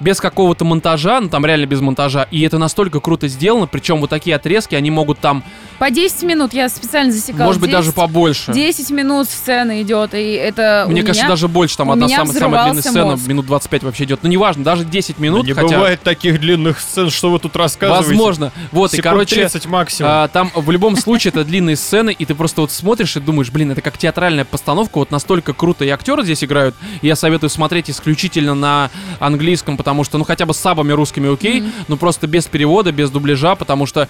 без 0.00 0.18
какого-то 0.20 0.64
монтажа, 0.64 1.20
ну 1.20 1.28
там 1.28 1.44
реально 1.46 1.66
без 1.66 1.80
монтажа, 1.80 2.26
и 2.30 2.40
это 2.42 2.58
настолько 2.58 3.00
круто 3.00 3.28
сделано, 3.28 3.66
причем 3.66 4.00
вот 4.00 4.10
такие 4.10 4.34
отрезки, 4.36 4.74
они 4.74 4.90
могут 4.90 5.18
там, 5.20 5.44
По 5.78 5.90
10 5.90 6.22
минут 6.24 6.52
я 6.54 6.68
специально 6.68 7.12
засекала. 7.12 7.44
может 7.44 7.60
быть, 7.60 7.70
10 7.70 7.80
даже 7.80 7.92
побольше. 7.92 8.52
10 8.52 8.90
минут 8.90 9.28
сцена 9.28 9.82
идет, 9.82 10.14
и 10.14 10.32
это 10.32 10.84
у 10.88 10.90
Мне 10.90 11.02
кажется, 11.02 11.22
меня- 11.24 11.28
даже 11.30 11.48
больше, 11.48 11.76
там 11.76 11.90
одна 11.90 12.08
самая, 12.08 12.26
самая 12.26 12.32
длинная 12.64 12.72
взрывался 12.72 12.88
сцена, 12.90 13.06
мозг. 13.12 13.26
минут 13.28 13.46
25 13.46 13.82
вообще 13.82 14.04
идет. 14.04 14.20
Ну, 14.22 14.28
неважно, 14.30 14.64
даже 14.64 14.84
10 14.84 15.16
Да 15.18 15.22
минут, 15.22 15.46
не 15.46 15.52
хотя... 15.52 15.68
бывает 15.76 16.00
таких 16.02 16.40
длинных 16.40 16.80
сцен, 16.80 17.10
что 17.10 17.30
вы 17.30 17.38
тут 17.38 17.54
рассказываете. 17.56 18.08
Возможно. 18.08 18.52
Вот, 18.72 18.92
и, 18.94 18.96
Секунд 18.96 19.12
короче, 19.12 19.34
30 19.36 19.66
максимум. 19.66 20.10
а, 20.14 20.28
там 20.28 20.50
в 20.54 20.70
любом 20.70 20.96
случае 20.96 21.30
это 21.30 21.44
длинные 21.44 21.76
сцены, 21.76 22.10
и 22.10 22.24
ты 22.24 22.34
просто 22.34 22.62
вот 22.62 22.70
смотришь 22.72 23.16
и 23.16 23.20
думаешь, 23.20 23.50
блин, 23.50 23.70
это 23.72 23.82
как 23.82 23.98
театральная 23.98 24.44
постановка, 24.44 24.98
вот 24.98 25.10
настолько 25.10 25.52
круто 25.52 25.84
и 25.84 25.88
актеры 25.90 26.24
здесь 26.24 26.42
играют. 26.42 26.74
И 27.02 27.06
Я 27.06 27.16
советую 27.16 27.50
смотреть 27.50 27.90
исключительно 27.90 28.54
на 28.54 28.90
английском, 29.18 29.76
потому 29.76 29.89
что, 30.04 30.18
ну, 30.18 30.24
хотя 30.24 30.46
бы 30.46 30.54
с 30.54 30.58
сабами 30.58 30.92
русскими 30.92 31.32
окей, 31.32 31.62
но 31.88 31.96
просто 31.96 32.26
без 32.26 32.46
перевода, 32.46 32.92
без 32.92 33.10
дубляжа, 33.10 33.54
потому 33.54 33.86
что 33.86 34.08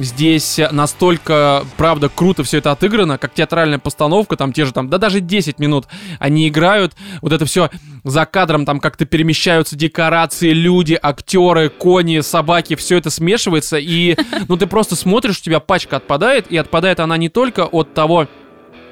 Здесь 0.00 0.58
настолько, 0.70 1.66
правда, 1.76 2.08
круто 2.08 2.42
все 2.42 2.56
это 2.56 2.72
отыграно, 2.72 3.18
как 3.18 3.34
театральная 3.34 3.78
постановка, 3.78 4.34
там 4.36 4.50
те 4.52 4.64
же 4.64 4.72
там, 4.72 4.88
да 4.88 4.96
даже 4.96 5.20
10 5.20 5.58
минут 5.58 5.88
они 6.18 6.48
играют, 6.48 6.94
вот 7.20 7.32
это 7.32 7.44
все 7.44 7.68
за 8.02 8.24
кадром 8.24 8.64
там 8.64 8.80
как-то 8.80 9.04
перемещаются 9.04 9.76
декорации, 9.76 10.52
люди, 10.52 10.98
актеры, 11.00 11.68
кони, 11.68 12.20
собаки, 12.20 12.76
все 12.76 12.96
это 12.96 13.10
смешивается, 13.10 13.76
и 13.76 14.16
ну 14.48 14.56
ты 14.56 14.66
просто 14.66 14.96
смотришь, 14.96 15.38
у 15.38 15.42
тебя 15.42 15.60
пачка 15.60 15.96
отпадает, 15.96 16.50
и 16.50 16.56
отпадает 16.56 16.98
она 16.98 17.18
не 17.18 17.28
только 17.28 17.66
от 17.66 17.92
того, 17.92 18.26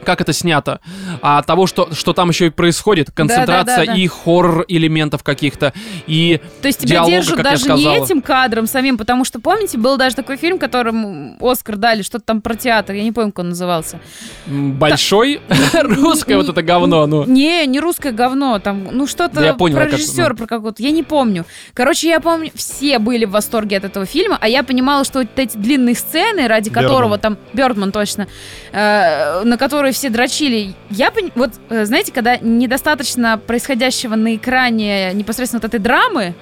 как 0.05 0.21
это 0.21 0.33
снято, 0.33 0.81
а 1.23 1.43
того, 1.43 1.67
что, 1.67 1.89
что 1.95 2.13
там 2.13 2.31
еще 2.31 2.47
и 2.47 2.51
происходит, 2.51 3.11
концентрация 3.11 3.79
Да-да-да-да. 3.79 3.95
и 4.01 4.07
хоррор 4.07 4.65
элементов 4.69 5.23
каких-то, 5.23 5.73
и 6.07 6.41
То 6.63 6.69
есть 6.69 6.81
тебя 6.81 6.97
диалога, 6.97 7.11
держат 7.11 7.37
как 7.37 7.45
я 7.45 7.51
даже 7.53 7.73
не 7.75 7.97
этим 7.97 8.23
кадром 8.23 8.67
самим, 8.67 8.97
потому 8.97 9.25
что, 9.25 9.41
помните, 9.41 9.79
был 9.79 9.97
даже 9.97 10.17
такой 10.17 10.37
фильм, 10.37 10.59
которым 10.59 11.37
Оскар 11.41 11.77
дали, 11.77 12.03
что-то 12.03 12.25
там 12.25 12.41
про 12.41 12.55
театр, 12.55 12.95
я 12.95 13.03
не 13.03 13.13
помню, 13.13 13.33
как 13.33 13.41
он 13.41 13.49
назывался. 13.51 13.99
большой 14.47 15.41
русское 15.75 16.37
вот 16.37 16.49
это 16.49 16.63
говно, 16.63 17.07
ну. 17.07 17.25
Не, 17.25 17.67
не 17.67 17.81
русское 17.81 18.13
говно, 18.13 18.59
там, 18.59 18.89
ну 18.93 19.07
что-то 19.07 19.37
Да 19.37 19.47
я 19.47 19.55
понял, 19.55 19.77
про 19.77 19.85
как- 19.85 19.95
режиссера, 19.95 20.35
про 20.35 20.47
какого-то, 20.47 20.83
я 20.83 20.91
не 20.91 21.03
помню. 21.03 21.45
Короче, 21.75 22.09
я 22.09 22.21
помню, 22.21 22.51
все 22.55 22.99
были 22.99 23.25
в 23.25 23.31
восторге 23.31 23.77
от 23.77 23.85
этого 23.85 24.07
фильма, 24.07 24.39
а 24.41 24.49
я 24.49 24.63
понимала, 24.63 25.05
что 25.05 25.21
вот 25.21 25.29
эти 25.37 25.57
длинные 25.57 25.95
сцены, 25.95 26.49
ради 26.49 26.71
которого 26.71 27.19
там, 27.19 27.37
Бёрдман 27.53 27.93
точно, 27.93 28.27
э, 28.73 29.43
на 29.45 29.57
которые 29.57 29.88
все 29.93 30.11
дрочили, 30.11 30.75
я, 30.91 31.09
пон- 31.09 31.33
вот, 31.35 31.51
э, 31.71 31.85
знаете, 31.85 32.13
когда 32.13 32.37
недостаточно 32.39 33.39
происходящего 33.39 34.15
на 34.15 34.37
экране 34.37 35.13
непосредственно 35.15 35.61
вот 35.63 35.69
этой 35.69 35.81
драмы 35.81 36.35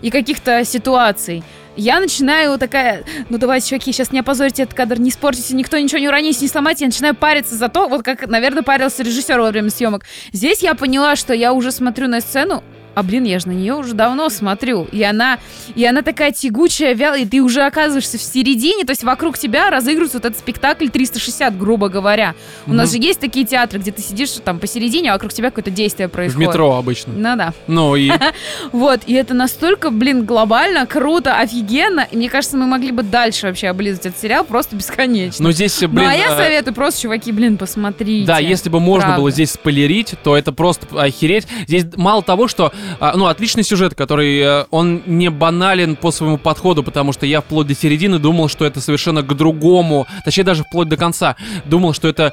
и 0.00 0.10
каких-то 0.10 0.64
ситуаций, 0.64 1.42
я 1.76 1.98
начинаю 1.98 2.58
такая, 2.58 3.04
ну 3.30 3.38
давайте, 3.38 3.70
чуваки, 3.70 3.92
сейчас 3.92 4.12
не 4.12 4.20
опозорьте 4.20 4.62
этот 4.62 4.74
кадр, 4.74 5.00
не 5.00 5.10
испортите, 5.10 5.54
никто 5.54 5.76
ничего 5.76 5.98
не 5.98 6.08
уроните, 6.08 6.38
не 6.42 6.48
сломайте. 6.48 6.84
Я 6.84 6.88
начинаю 6.88 7.16
париться 7.16 7.56
за 7.56 7.68
то, 7.68 7.88
вот 7.88 8.04
как, 8.04 8.28
наверное, 8.28 8.62
парился 8.62 9.02
режиссер 9.02 9.40
во 9.40 9.50
время 9.50 9.70
съемок. 9.70 10.04
Здесь 10.32 10.62
я 10.62 10.74
поняла, 10.74 11.16
что 11.16 11.34
я 11.34 11.52
уже 11.52 11.72
смотрю 11.72 12.06
на 12.06 12.20
сцену, 12.20 12.62
а 12.94 13.02
блин, 13.02 13.24
я 13.24 13.38
же 13.38 13.48
на 13.48 13.52
нее 13.52 13.74
уже 13.74 13.94
давно 13.94 14.28
смотрю. 14.28 14.84
И 14.92 15.02
она, 15.02 15.38
и 15.74 15.84
она 15.84 16.02
такая 16.02 16.32
тягучая, 16.32 16.94
вялая, 16.94 17.22
и 17.22 17.26
ты 17.26 17.40
уже 17.40 17.62
оказываешься 17.62 18.18
в 18.18 18.22
середине, 18.22 18.84
то 18.84 18.90
есть 18.92 19.04
вокруг 19.04 19.38
тебя 19.38 19.70
разыгрывается 19.70 20.18
вот 20.18 20.24
этот 20.26 20.38
спектакль 20.38 20.88
360, 20.88 21.56
грубо 21.58 21.88
говоря. 21.88 22.34
У 22.66 22.72
нас 22.72 22.90
же 22.92 22.98
есть 22.98 23.20
такие 23.20 23.46
театры, 23.46 23.78
где 23.78 23.92
ты 23.92 24.02
сидишь 24.02 24.30
там 24.44 24.58
посередине, 24.58 25.10
а 25.10 25.14
вокруг 25.14 25.32
тебя 25.32 25.50
какое-то 25.50 25.70
действие 25.70 26.08
В 26.08 26.12
происходит. 26.12 26.48
метро 26.48 26.76
обычно. 26.76 27.12
Ну 27.12 27.36
да. 27.36 27.52
Ну 27.66 27.96
и 27.96 28.10
Вот, 28.72 29.00
и 29.06 29.14
это 29.14 29.34
настолько, 29.34 29.90
блин, 29.90 30.24
глобально, 30.24 30.86
круто, 30.86 31.38
офигенно. 31.38 32.06
И 32.10 32.16
мне 32.16 32.28
кажется, 32.28 32.56
мы 32.56 32.66
могли 32.66 32.92
бы 32.92 33.02
дальше 33.02 33.46
вообще 33.46 33.68
облизывать 33.68 34.06
этот 34.06 34.20
сериал 34.20 34.44
просто 34.44 34.76
бесконечно. 34.76 35.42
ну 35.44 35.52
здесь, 35.52 35.80
Ну, 35.80 35.88
блин, 35.88 36.08
а 36.08 36.14
я 36.14 36.26
э, 36.32 36.36
советую 36.36 36.74
просто, 36.74 37.02
чуваки, 37.02 37.32
блин, 37.32 37.56
посмотрите. 37.56 38.26
Да, 38.26 38.38
если 38.38 38.68
бы 38.68 38.80
можно 38.80 39.16
было 39.16 39.30
здесь 39.30 39.52
спойлерить, 39.52 40.14
то 40.22 40.36
это 40.36 40.52
просто 40.52 40.86
охереть. 41.00 41.46
Здесь 41.66 41.84
мало 41.96 42.22
того, 42.22 42.48
что, 42.48 42.72
а, 43.00 43.16
ну, 43.16 43.26
отличный 43.26 43.64
сюжет, 43.64 43.94
который, 43.94 44.38
э, 44.38 44.64
он 44.70 45.02
не 45.06 45.30
банален 45.30 45.96
по 45.96 46.10
своему 46.10 46.38
подходу, 46.38 46.82
потому 46.82 47.12
что 47.12 47.26
я 47.26 47.40
вплоть 47.40 47.66
до 47.66 47.74
середины 47.74 48.18
думал, 48.18 48.48
что 48.48 48.64
это 48.64 48.80
совершенно 48.80 49.22
к 49.22 49.34
другому, 49.34 50.06
точнее 50.24 50.44
даже 50.44 50.64
вплоть 50.64 50.88
до 50.88 50.96
конца, 50.96 51.36
думал, 51.64 51.92
что 51.92 52.08
это 52.08 52.32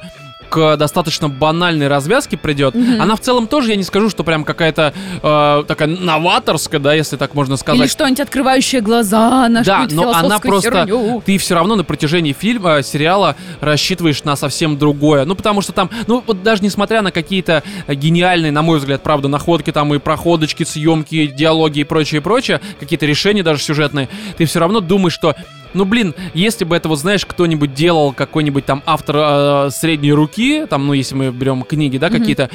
к 0.52 0.76
достаточно 0.76 1.30
банальной 1.30 1.88
развязке 1.88 2.36
придет. 2.36 2.76
Она 2.76 3.16
в 3.16 3.20
целом 3.20 3.46
тоже, 3.46 3.70
я 3.70 3.76
не 3.76 3.82
скажу, 3.84 4.10
что 4.10 4.22
прям 4.22 4.44
какая-то 4.44 4.92
э, 5.22 5.64
такая 5.66 5.88
новаторская, 5.88 6.78
да, 6.78 6.92
если 6.92 7.16
так 7.16 7.34
можно 7.34 7.56
сказать. 7.56 7.80
Или 7.80 7.88
что-нибудь 7.88 8.20
открывающее 8.20 8.82
глаза 8.82 9.48
на 9.48 9.64
Да, 9.64 9.86
но 9.90 10.12
она 10.12 10.38
просто... 10.38 10.70
херню. 10.70 11.22
Ты 11.24 11.38
все 11.38 11.54
равно 11.54 11.74
на 11.74 11.84
протяжении 11.84 12.34
фильма, 12.34 12.82
сериала 12.82 13.34
рассчитываешь 13.60 14.24
на 14.24 14.36
совсем 14.36 14.76
другое. 14.76 15.24
Ну, 15.24 15.34
потому 15.34 15.62
что 15.62 15.72
там, 15.72 15.88
ну, 16.06 16.22
вот 16.26 16.42
даже 16.42 16.62
несмотря 16.62 17.00
на 17.00 17.12
какие-то 17.12 17.62
э, 17.86 17.94
гениальные, 17.94 18.52
на 18.52 18.60
мой 18.60 18.78
взгляд, 18.78 19.02
правда, 19.02 19.28
находки 19.28 19.72
там 19.72 19.94
и 19.94 19.98
проходочки, 19.98 20.64
съемки, 20.64 21.28
диалоги 21.28 21.80
и 21.80 21.84
прочее, 21.84 22.20
прочее, 22.20 22.60
какие-то 22.78 23.06
решения 23.06 23.42
даже 23.42 23.62
сюжетные, 23.62 24.10
ты 24.36 24.44
все 24.44 24.60
равно 24.60 24.80
думаешь, 24.80 25.14
что 25.14 25.34
ну, 25.74 25.84
блин, 25.84 26.14
если 26.34 26.64
бы 26.64 26.76
это, 26.76 26.88
вот, 26.88 26.98
знаешь, 26.98 27.24
кто-нибудь 27.26 27.74
делал, 27.74 28.12
какой-нибудь 28.12 28.64
там 28.64 28.82
автор 28.86 29.16
э, 29.18 29.70
средней 29.70 30.12
руки, 30.12 30.66
там, 30.68 30.86
ну, 30.86 30.92
если 30.92 31.14
мы 31.14 31.30
берем 31.30 31.62
книги, 31.62 31.98
да, 31.98 32.08
Мгм. 32.08 32.18
какие-то, 32.18 32.50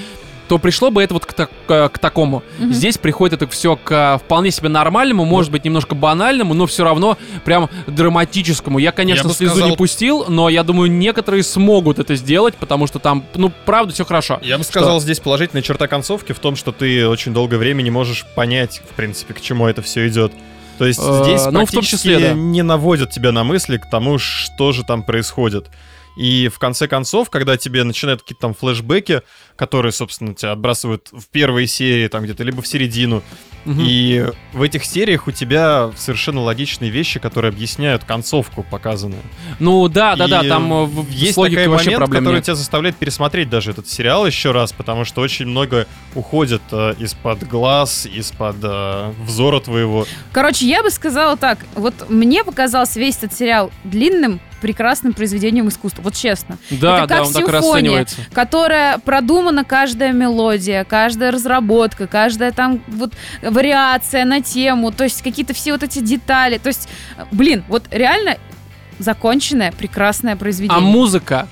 то 0.47 0.60
пришло 0.60 0.91
бы 0.91 1.03
это 1.03 1.13
вот 1.13 1.25
к, 1.25 1.34
так- 1.34 1.49
к- 1.67 1.89
к 1.89 1.99
такому. 1.99 2.41
Мгм. 2.58 2.71
Здесь 2.71 2.97
приходит 2.97 3.41
это 3.41 3.51
все 3.51 3.75
к 3.75 3.91
э, 3.91 4.17
вполне 4.17 4.49
себе 4.51 4.69
нормальному, 4.69 5.25
может 5.25 5.51
быть, 5.51 5.65
немножко 5.65 5.93
банальному, 5.93 6.53
но 6.53 6.65
все 6.67 6.86
равно 6.86 7.17
прям 7.43 7.69
драматическому. 7.88 8.80
Я, 8.80 8.93
конечно, 8.93 9.27
Я 9.27 9.34
слезу 9.34 9.56
сказал- 9.56 9.69
не 9.71 9.75
пустил, 9.75 10.25
но 10.30 10.47
я 10.47 10.63
думаю, 10.63 10.89
некоторые 10.89 11.43
смогут 11.43 11.99
это 11.99 12.15
сделать, 12.15 12.56
потому 12.56 12.88
что 12.88 12.99
там, 12.99 13.25
ну, 13.36 13.51
правда, 13.65 13.93
все 13.93 14.06
хорошо. 14.06 14.39
Я 14.41 14.58
бы 14.58 14.63
сказал, 14.63 15.01
здесь 15.01 15.19
положительная 15.19 15.62
черта 15.63 15.88
концовки 15.88 16.32
в 16.32 16.39
том, 16.39 16.56
что 16.56 16.71
ты 16.71 17.06
очень 17.10 17.34
долгое 17.34 17.58
время 17.58 17.82
не 17.82 17.91
можешь 17.91 18.25
понять, 18.34 18.82
в 18.89 18.95
принципе, 18.95 19.34
к 19.34 19.41
чему 19.41 19.67
это 19.67 19.82
все 19.82 20.08
идет. 20.08 20.32
То 20.77 20.85
есть 20.85 20.99
Э, 21.01 21.23
здесь 21.23 21.45
ну, 21.45 21.51
в 21.51 21.53
том 21.53 21.67
практически 21.67 22.07
числе, 22.07 22.19
да. 22.19 22.33
не 22.33 22.61
наводят 22.61 23.11
тебя 23.11 23.31
на 23.31 23.43
мысли 23.43 23.77
к 23.77 23.89
тому, 23.89 24.17
что 24.17 24.71
же 24.71 24.83
там 24.83 25.03
происходит. 25.03 25.69
И 26.17 26.49
в 26.51 26.57
конце 26.57 26.87
концов, 26.87 27.29
когда 27.29 27.57
тебе 27.57 27.83
начинают 27.83 28.21
какие-то 28.23 28.41
там 28.41 28.53
флешбеки, 28.55 29.21
которые, 29.55 29.91
собственно, 29.91 30.33
тебя 30.33 30.53
отбрасывают 30.53 31.09
в 31.11 31.27
первые 31.27 31.67
серии, 31.67 32.07
там 32.07 32.23
где-то, 32.23 32.43
либо 32.43 32.61
в 32.63 32.67
середину, 32.67 33.21
Мгм. 33.67 33.84
и 33.86 34.25
в 34.53 34.62
этих 34.62 34.86
сериях 34.86 35.27
у 35.27 35.32
тебя 35.32 35.91
совершенно 35.97 36.41
логичные 36.41 36.89
вещи, 36.89 37.19
которые 37.19 37.49
объясняют 37.49 38.06
концовку 38.06 38.63
показанную. 38.63 39.21
Ну 39.60 39.88
да, 39.89 40.15
да, 40.15 40.27
да, 40.27 40.41
И 40.41 40.47
там 40.49 40.71
э, 40.71 40.88
есть 41.10 41.36
такой 41.36 41.67
момент, 41.67 42.10
который 42.10 42.36
нет. 42.36 42.43
тебя 42.45 42.56
заставляет 42.56 42.95
пересмотреть 42.95 43.49
даже 43.49 43.71
этот 43.71 43.89
сериал 43.89 44.25
еще 44.25 44.51
раз, 44.51 44.71
потому 44.71 45.03
что 45.03 45.21
очень 45.21 45.45
много 45.47 45.86
уходит 46.15 46.62
э, 46.71 46.95
из-под 46.97 47.47
глаз, 47.47 48.06
из-под 48.06 48.56
э, 48.63 49.12
взора 49.25 49.60
твоего. 49.60 50.06
Короче, 50.32 50.65
я 50.65 50.82
бы 50.82 50.89
сказала 50.89 51.36
так. 51.36 51.60
Вот 51.75 52.10
мне 52.10 52.43
показался 52.45 52.99
весь 52.99 53.17
этот 53.17 53.34
сериал 53.34 53.69
длинным, 53.84 54.39
прекрасным 54.62 55.13
произведением 55.13 55.70
искусства. 55.70 56.02
Вот 56.02 56.15
честно. 56.15 56.58
Да, 56.70 57.00
это 57.00 57.08
да, 57.08 57.15
как 57.17 57.26
он 57.28 57.34
так 57.34 57.43
симфония. 57.43 57.60
расценивается. 57.60 58.17
Которая 58.34 58.98
продумана 59.00 59.63
каждая 59.63 60.12
мелодия, 60.12 60.84
каждая 60.84 61.32
разработка, 61.32 62.08
каждая 62.08 62.52
там 62.52 62.82
вот 62.88 63.13
вариация 63.41 64.26
на 64.26 64.41
тему, 64.41 64.91
то 64.91 65.04
есть 65.04 65.22
какие-то 65.22 65.54
все 65.54 65.72
вот 65.72 65.84
эти 65.84 66.00
детали. 66.00 66.58
То 66.58 66.67
есть, 66.67 66.89
блин, 67.32 67.63
вот 67.67 67.86
реально 67.91 68.38
законченное, 69.00 69.72
прекрасное 69.72 70.36
произведение. 70.36 70.78
А 70.78 70.82
музыка? 70.82 71.48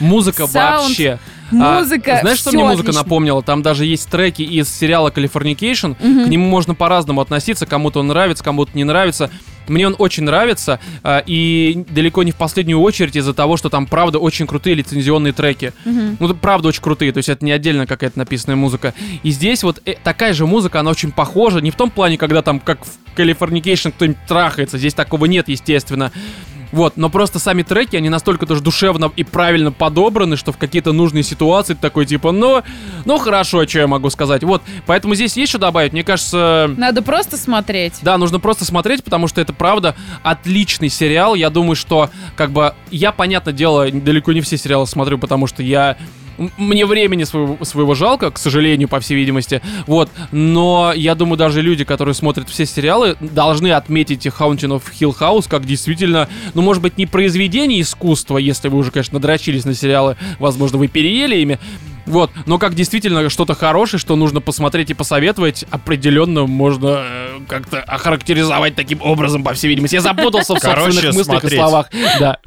Музыка 0.00 0.46
Саунд, 0.46 0.88
вообще. 0.88 1.18
Музыка, 1.52 2.18
А, 2.18 2.20
знаешь, 2.20 2.38
что 2.38 2.50
мне 2.52 2.64
музыка 2.64 2.88
отлично. 2.90 3.02
напомнила? 3.02 3.42
Там 3.42 3.62
даже 3.62 3.84
есть 3.84 4.08
треки 4.08 4.42
из 4.42 4.68
сериала 4.68 5.10
Californication. 5.10 5.94
К 5.94 6.28
нему 6.28 6.48
можно 6.48 6.74
по-разному 6.74 7.20
относиться. 7.20 7.66
Кому-то 7.66 8.00
он 8.00 8.08
нравится, 8.08 8.42
кому-то 8.42 8.72
не 8.74 8.84
нравится. 8.84 9.30
Мне 9.68 9.86
он 9.86 9.94
очень 9.96 10.24
нравится, 10.24 10.80
а, 11.04 11.22
и 11.24 11.84
далеко 11.88 12.24
не 12.24 12.32
в 12.32 12.36
последнюю 12.36 12.80
очередь 12.80 13.14
из-за 13.14 13.32
того, 13.32 13.56
что 13.56 13.68
там, 13.68 13.86
правда, 13.86 14.18
очень 14.18 14.44
крутые 14.46 14.74
лицензионные 14.74 15.32
треки. 15.32 15.72
Мгм. 15.84 16.16
Ну, 16.18 16.34
правда 16.34 16.66
очень 16.66 16.82
крутые, 16.82 17.12
то 17.12 17.18
есть 17.18 17.28
это 17.28 17.44
не 17.44 17.52
отдельно 17.52 17.86
какая-то 17.86 18.18
написанная 18.18 18.56
музыка. 18.56 18.92
И 19.22 19.30
здесь 19.30 19.62
вот 19.62 19.80
э, 19.86 19.94
такая 20.02 20.32
же 20.32 20.46
музыка, 20.46 20.80
она 20.80 20.90
очень 20.90 21.12
похожа, 21.12 21.60
не 21.60 21.70
в 21.70 21.76
том 21.76 21.90
плане, 21.90 22.18
когда 22.18 22.42
там, 22.42 22.58
как 22.58 22.80
в 22.84 22.88
Californication, 23.16 23.92
кто-нибудь 23.92 24.18
трахается, 24.26 24.78
здесь 24.78 24.94
такого 24.94 25.26
нет, 25.26 25.48
естественно. 25.48 26.10
Вот, 26.72 26.96
но 26.96 27.10
просто 27.10 27.38
сами 27.38 27.62
треки, 27.62 27.96
они 27.96 28.08
настолько 28.08 28.46
тоже 28.46 28.62
душевно 28.62 29.12
и 29.14 29.24
правильно 29.24 29.70
подобраны, 29.70 30.36
что 30.36 30.52
в 30.52 30.58
какие-то 30.58 30.92
нужные 30.92 31.22
ситуации 31.22 31.74
ты 31.74 31.80
такой 31.80 32.06
типа, 32.06 32.32
ну, 32.32 32.62
ну 33.04 33.18
хорошо, 33.18 33.66
что 33.66 33.78
я 33.80 33.86
могу 33.86 34.10
сказать. 34.10 34.42
Вот, 34.42 34.62
поэтому 34.86 35.14
здесь 35.14 35.36
есть 35.36 35.50
что 35.50 35.58
добавить, 35.58 35.92
мне 35.92 36.02
кажется... 36.02 36.70
Надо 36.76 37.02
просто 37.02 37.36
смотреть. 37.36 37.94
Да, 38.02 38.16
нужно 38.16 38.40
просто 38.40 38.64
смотреть, 38.64 39.04
потому 39.04 39.28
что 39.28 39.40
это 39.40 39.52
правда 39.52 39.94
отличный 40.22 40.88
сериал. 40.88 41.34
Я 41.34 41.50
думаю, 41.50 41.76
что 41.76 42.10
как 42.36 42.50
бы 42.50 42.74
я, 42.90 43.12
понятное 43.12 43.52
дело, 43.52 43.90
далеко 43.90 44.32
не 44.32 44.40
все 44.40 44.56
сериалы 44.56 44.86
смотрю, 44.86 45.18
потому 45.18 45.46
что 45.46 45.62
я 45.62 45.96
мне 46.56 46.86
времени 46.86 47.24
своего, 47.24 47.64
своего 47.64 47.94
жалко, 47.94 48.30
к 48.30 48.38
сожалению, 48.38 48.88
по 48.88 49.00
всей 49.00 49.14
видимости. 49.14 49.60
Вот. 49.86 50.10
Но 50.30 50.92
я 50.94 51.14
думаю, 51.14 51.36
даже 51.36 51.62
люди, 51.62 51.84
которые 51.84 52.14
смотрят 52.14 52.48
все 52.48 52.66
сериалы, 52.66 53.16
должны 53.20 53.72
отметить 53.72 54.26
Haunting 54.26 54.80
of 54.80 54.82
Hill 54.98 55.16
House 55.18 55.46
как 55.48 55.64
действительно, 55.64 56.28
ну, 56.54 56.62
может 56.62 56.82
быть, 56.82 56.98
не 56.98 57.06
произведение 57.06 57.80
искусства, 57.80 58.38
если 58.38 58.68
вы 58.68 58.78
уже, 58.78 58.90
конечно, 58.90 59.14
надрочились 59.14 59.64
на 59.64 59.74
сериалы, 59.74 60.16
возможно, 60.38 60.78
вы 60.78 60.88
переели 60.88 61.36
ими. 61.36 61.58
Вот, 62.06 62.30
но 62.46 62.58
как 62.58 62.74
действительно 62.74 63.28
что-то 63.30 63.54
хорошее, 63.54 64.00
что 64.00 64.16
нужно 64.16 64.40
посмотреть 64.40 64.90
и 64.90 64.94
посоветовать, 64.94 65.64
определенно 65.70 66.46
можно 66.46 67.04
э, 67.04 67.38
как-то 67.46 67.80
охарактеризовать 67.80 68.74
таким 68.74 69.00
образом, 69.02 69.44
по 69.44 69.54
всей 69.54 69.68
видимости. 69.68 69.94
Я 69.94 70.00
запутался 70.00 70.54
в 70.54 70.58
собственных 70.58 71.14
мыслях 71.14 71.44
и 71.44 71.56
словах. 71.56 71.90
Да. 72.18 72.38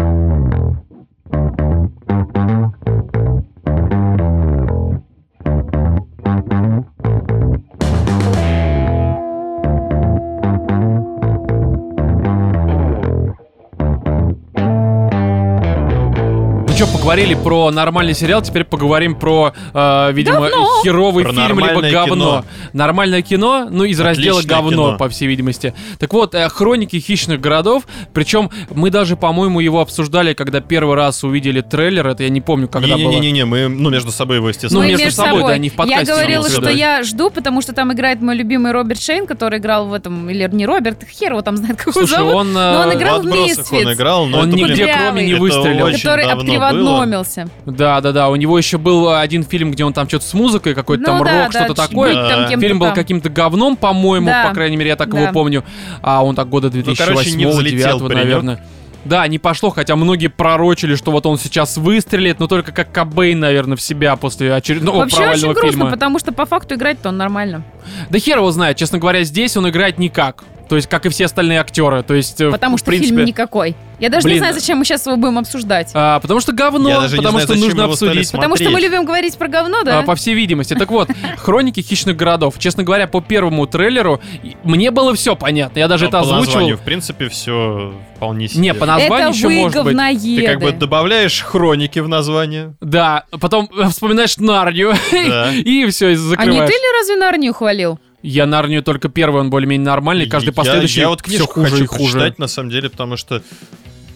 Ну 16.85 16.91
что, 16.91 16.94
поговорили 17.05 17.35
про 17.35 17.69
нормальный 17.69 18.15
сериал, 18.15 18.41
теперь 18.41 18.63
поговорим 18.63 19.13
про, 19.13 19.53
э, 19.75 20.11
видимо, 20.11 20.49
Говно. 20.49 20.81
херовый 20.83 21.23
Про 21.23 21.33
фильм, 21.33 21.59
либо 21.59 21.81
говно. 21.81 22.15
кино. 22.15 22.45
Нормальное 22.73 23.21
кино, 23.21 23.67
ну, 23.69 23.83
из 23.83 23.99
раздела 23.99 24.39
Отличное 24.39 24.57
говно, 24.57 24.87
кино. 24.87 24.97
по 24.97 25.07
всей 25.09 25.27
видимости. 25.27 25.75
Так 25.99 26.11
вот, 26.13 26.33
э, 26.33 26.49
хроники 26.49 26.99
хищных 26.99 27.39
городов, 27.39 27.83
причем 28.11 28.49
мы 28.71 28.89
даже, 28.89 29.17
по-моему, 29.17 29.59
его 29.59 29.81
обсуждали, 29.81 30.33
когда 30.33 30.61
первый 30.61 30.95
раз 30.95 31.23
увидели 31.23 31.61
трейлер, 31.61 32.07
это 32.07 32.23
я 32.23 32.29
не 32.29 32.41
помню, 32.41 32.67
когда 32.67 32.95
было. 32.97 33.11
Не-не-не, 33.11 33.45
мы, 33.45 33.67
ну, 33.67 33.91
между 33.91 34.11
собой 34.11 34.37
его, 34.37 34.49
естественно. 34.49 34.81
Ну, 34.83 34.87
Мы 34.91 34.95
между 34.97 35.11
собой, 35.11 35.43
да, 35.43 35.57
не 35.59 35.69
в 35.69 35.73
подкасте 35.75 36.07
Я 36.07 36.15
говорила, 36.15 36.49
что 36.49 36.69
я 36.71 37.03
жду, 37.03 37.29
потому 37.29 37.61
что 37.61 37.73
там 37.73 37.93
играет 37.93 38.21
мой 38.23 38.35
любимый 38.35 38.71
Роберт 38.71 38.99
Шейн, 38.99 39.27
который 39.27 39.59
играл 39.59 39.85
в 39.85 39.93
этом, 39.93 40.27
или 40.27 40.49
не 40.51 40.65
Роберт, 40.65 41.03
хер 41.07 41.33
его 41.33 41.43
там 41.43 41.55
знает, 41.57 41.77
как 41.77 41.87
его 41.95 42.07
Слушай, 42.07 42.17
зовут, 42.17 42.33
он, 42.33 42.53
но 42.53 42.81
он 42.81 42.89
э, 42.89 42.95
играл 42.95 43.21
в 43.21 43.27
отбросах 43.27 43.71
он 43.71 43.93
играл, 43.93 44.25
но 44.25 44.39
Он 44.39 44.47
это, 44.49 44.57
нигде 44.57 44.85
блин, 44.85 44.95
кроме 44.97 45.25
не 45.27 45.33
выстрелил. 45.35 45.91
который 45.91 46.25
давно 46.25 46.94
обприводномился. 47.03 47.47
Да, 47.65 48.01
да, 48.01 48.11
да. 48.11 48.29
У 48.29 48.35
него 48.35 48.57
еще 48.57 48.77
был 48.77 49.09
э, 49.09 49.19
один 49.19 49.43
фильм, 49.43 49.71
где 49.71 49.83
он 49.85 49.93
там 49.93 50.07
что-то 50.07 50.25
с 50.25 50.33
музыкой, 50.33 50.73
какой-то 50.73 51.01
Ну 51.01 51.07
там 51.07 51.23
да, 51.23 51.43
рок, 51.45 51.53
да, 51.53 51.63
что-то 51.65 51.87
такое. 51.87 52.13
там 52.47 52.59
Фильм 52.59 52.79
был 52.79 52.87
там. 52.87 52.95
каким-то 52.95 53.29
говном, 53.29 53.75
по-моему, 53.75 54.27
Да. 54.27 54.47
по 54.49 54.53
крайней 54.53 54.77
мере, 54.77 54.89
я 54.89 54.95
так 54.95 55.09
Да. 55.09 55.19
его 55.21 55.31
помню. 55.33 55.63
А 56.01 56.23
он 56.23 56.35
так 56.35 56.49
года 56.49 56.71
Ну, 56.73 56.83
короче, 56.95 57.31
не 57.31 57.45
2008 57.45 57.49
взлетел 57.49 57.99
2009 57.99 58.01
паренек. 58.07 58.23
наверное. 58.25 58.65
Да, 59.05 59.27
не 59.27 59.37
пошло, 59.37 59.69
хотя 59.69 59.95
многие 59.95 60.29
пророчили, 60.29 60.95
что 60.95 61.11
вот 61.11 61.27
он 61.27 61.37
сейчас 61.37 61.77
выстрелит, 61.77 62.39
но 62.39 62.47
только 62.47 62.71
как 62.71 62.91
Кобейн, 62.91 63.39
наверное, 63.39 63.77
в 63.77 63.81
себя 63.81 64.15
после 64.15 64.51
очередного 64.51 64.97
Вообще 64.97 65.17
очень 65.17 65.23
провального 65.25 65.53
грустно, 65.53 65.71
фильма. 65.71 65.91
потому 65.91 66.17
что 66.17 66.31
по 66.31 66.45
факту 66.47 66.73
играть-то 66.73 67.09
он 67.09 67.17
нормально. 67.17 67.63
Да 68.09 68.17
хер 68.17 68.37
его 68.37 68.49
знает, 68.49 68.77
честно 68.77 68.97
говоря, 68.97 69.23
здесь 69.23 69.55
он 69.57 69.69
играет 69.69 69.99
никак. 69.99 70.43
То 70.67 70.75
есть, 70.75 70.87
как 70.87 71.05
и 71.05 71.09
все 71.09 71.25
остальные 71.25 71.59
актеры. 71.59 72.03
То 72.03 72.13
есть, 72.13 72.41
э, 72.41 72.51
Потому 72.51 72.77
в 72.77 72.79
что 72.79 72.87
принципе, 72.87 73.15
фильм 73.15 73.25
никакой. 73.25 73.75
Я 73.99 74.09
даже 74.09 74.23
Блин. 74.23 74.35
не 74.35 74.39
знаю, 74.39 74.53
зачем 74.53 74.77
мы 74.77 74.85
сейчас 74.85 75.05
его 75.05 75.15
будем 75.15 75.37
обсуждать. 75.37 75.91
а, 75.93 76.19
потому 76.19 76.39
что 76.41 76.51
говно, 76.51 76.89
Я 76.89 76.99
даже 77.01 77.13
не 77.13 77.17
потому 77.17 77.39
знаю, 77.39 77.47
что 77.47 77.53
зачем 77.55 77.67
нужно 77.69 77.85
обсудить. 77.85 78.31
Потому 78.31 78.57
что 78.57 78.69
мы 78.69 78.79
любим 78.81 79.05
говорить 79.05 79.37
про 79.37 79.47
говно, 79.47 79.83
да? 79.83 79.99
А, 79.99 80.03
по 80.03 80.15
всей 80.15 80.33
видимости. 80.33 80.73
Так 80.73 80.89
вот, 80.91 81.09
хроники 81.37 81.79
хищных 81.81 82.15
городов. 82.17 82.55
Честно 82.57 82.83
говоря, 82.83 83.07
по 83.07 83.21
первому 83.21 83.67
трейлеру 83.67 84.21
мне 84.63 84.91
было 84.91 85.13
все 85.15 85.35
понятно. 85.35 85.79
Я 85.79 85.87
даже 85.87 86.05
это 86.05 86.13
по 86.13 86.19
озвучивал. 86.19 86.45
названию, 86.45 86.77
в 86.77 86.81
принципе, 86.81 87.29
все 87.29 87.93
вполне 88.15 88.47
себе. 88.47 88.61
Не, 88.61 88.73
по 88.73 88.85
названию 88.85 89.29
Это 89.29 89.37
еще 89.37 89.47
вы 89.47 89.55
может 89.61 89.83
быть. 89.83 90.21
Ты 90.37 90.45
как 90.45 90.59
бы 90.59 90.71
добавляешь 90.71 91.41
хроники 91.41 91.99
в 91.99 92.07
название. 92.07 92.75
Да, 92.81 93.25
потом 93.39 93.69
э, 93.77 93.89
вспоминаешь 93.89 94.37
Нарнию 94.37 94.93
Да. 95.11 95.51
и 95.53 95.85
все, 95.87 96.09
и 96.09 96.11
А 96.11 96.15
не 96.15 96.17
закрываешь. 96.17 96.69
ты 96.69 96.73
ли 96.75 96.99
разве 96.99 97.15
Нарнию 97.15 97.53
хвалил? 97.53 97.99
Я 98.25 98.45
Нарнию 98.45 98.81
только 98.83 99.07
первый, 99.09 99.41
он 99.41 99.49
более-менее 99.49 99.85
нормальный, 99.85 100.27
каждый 100.27 100.47
Я- 100.47 100.53
последующий 100.53 101.01
Я, 101.01 101.09
вот 101.09 101.21
все 101.25 101.45
хуже 101.45 101.69
хочу 101.71 101.83
и 101.83 101.87
хуже. 101.87 102.13
почитать, 102.13 102.39
на 102.39 102.47
самом 102.47 102.69
деле, 102.71 102.89
потому 102.89 103.17
что 103.17 103.41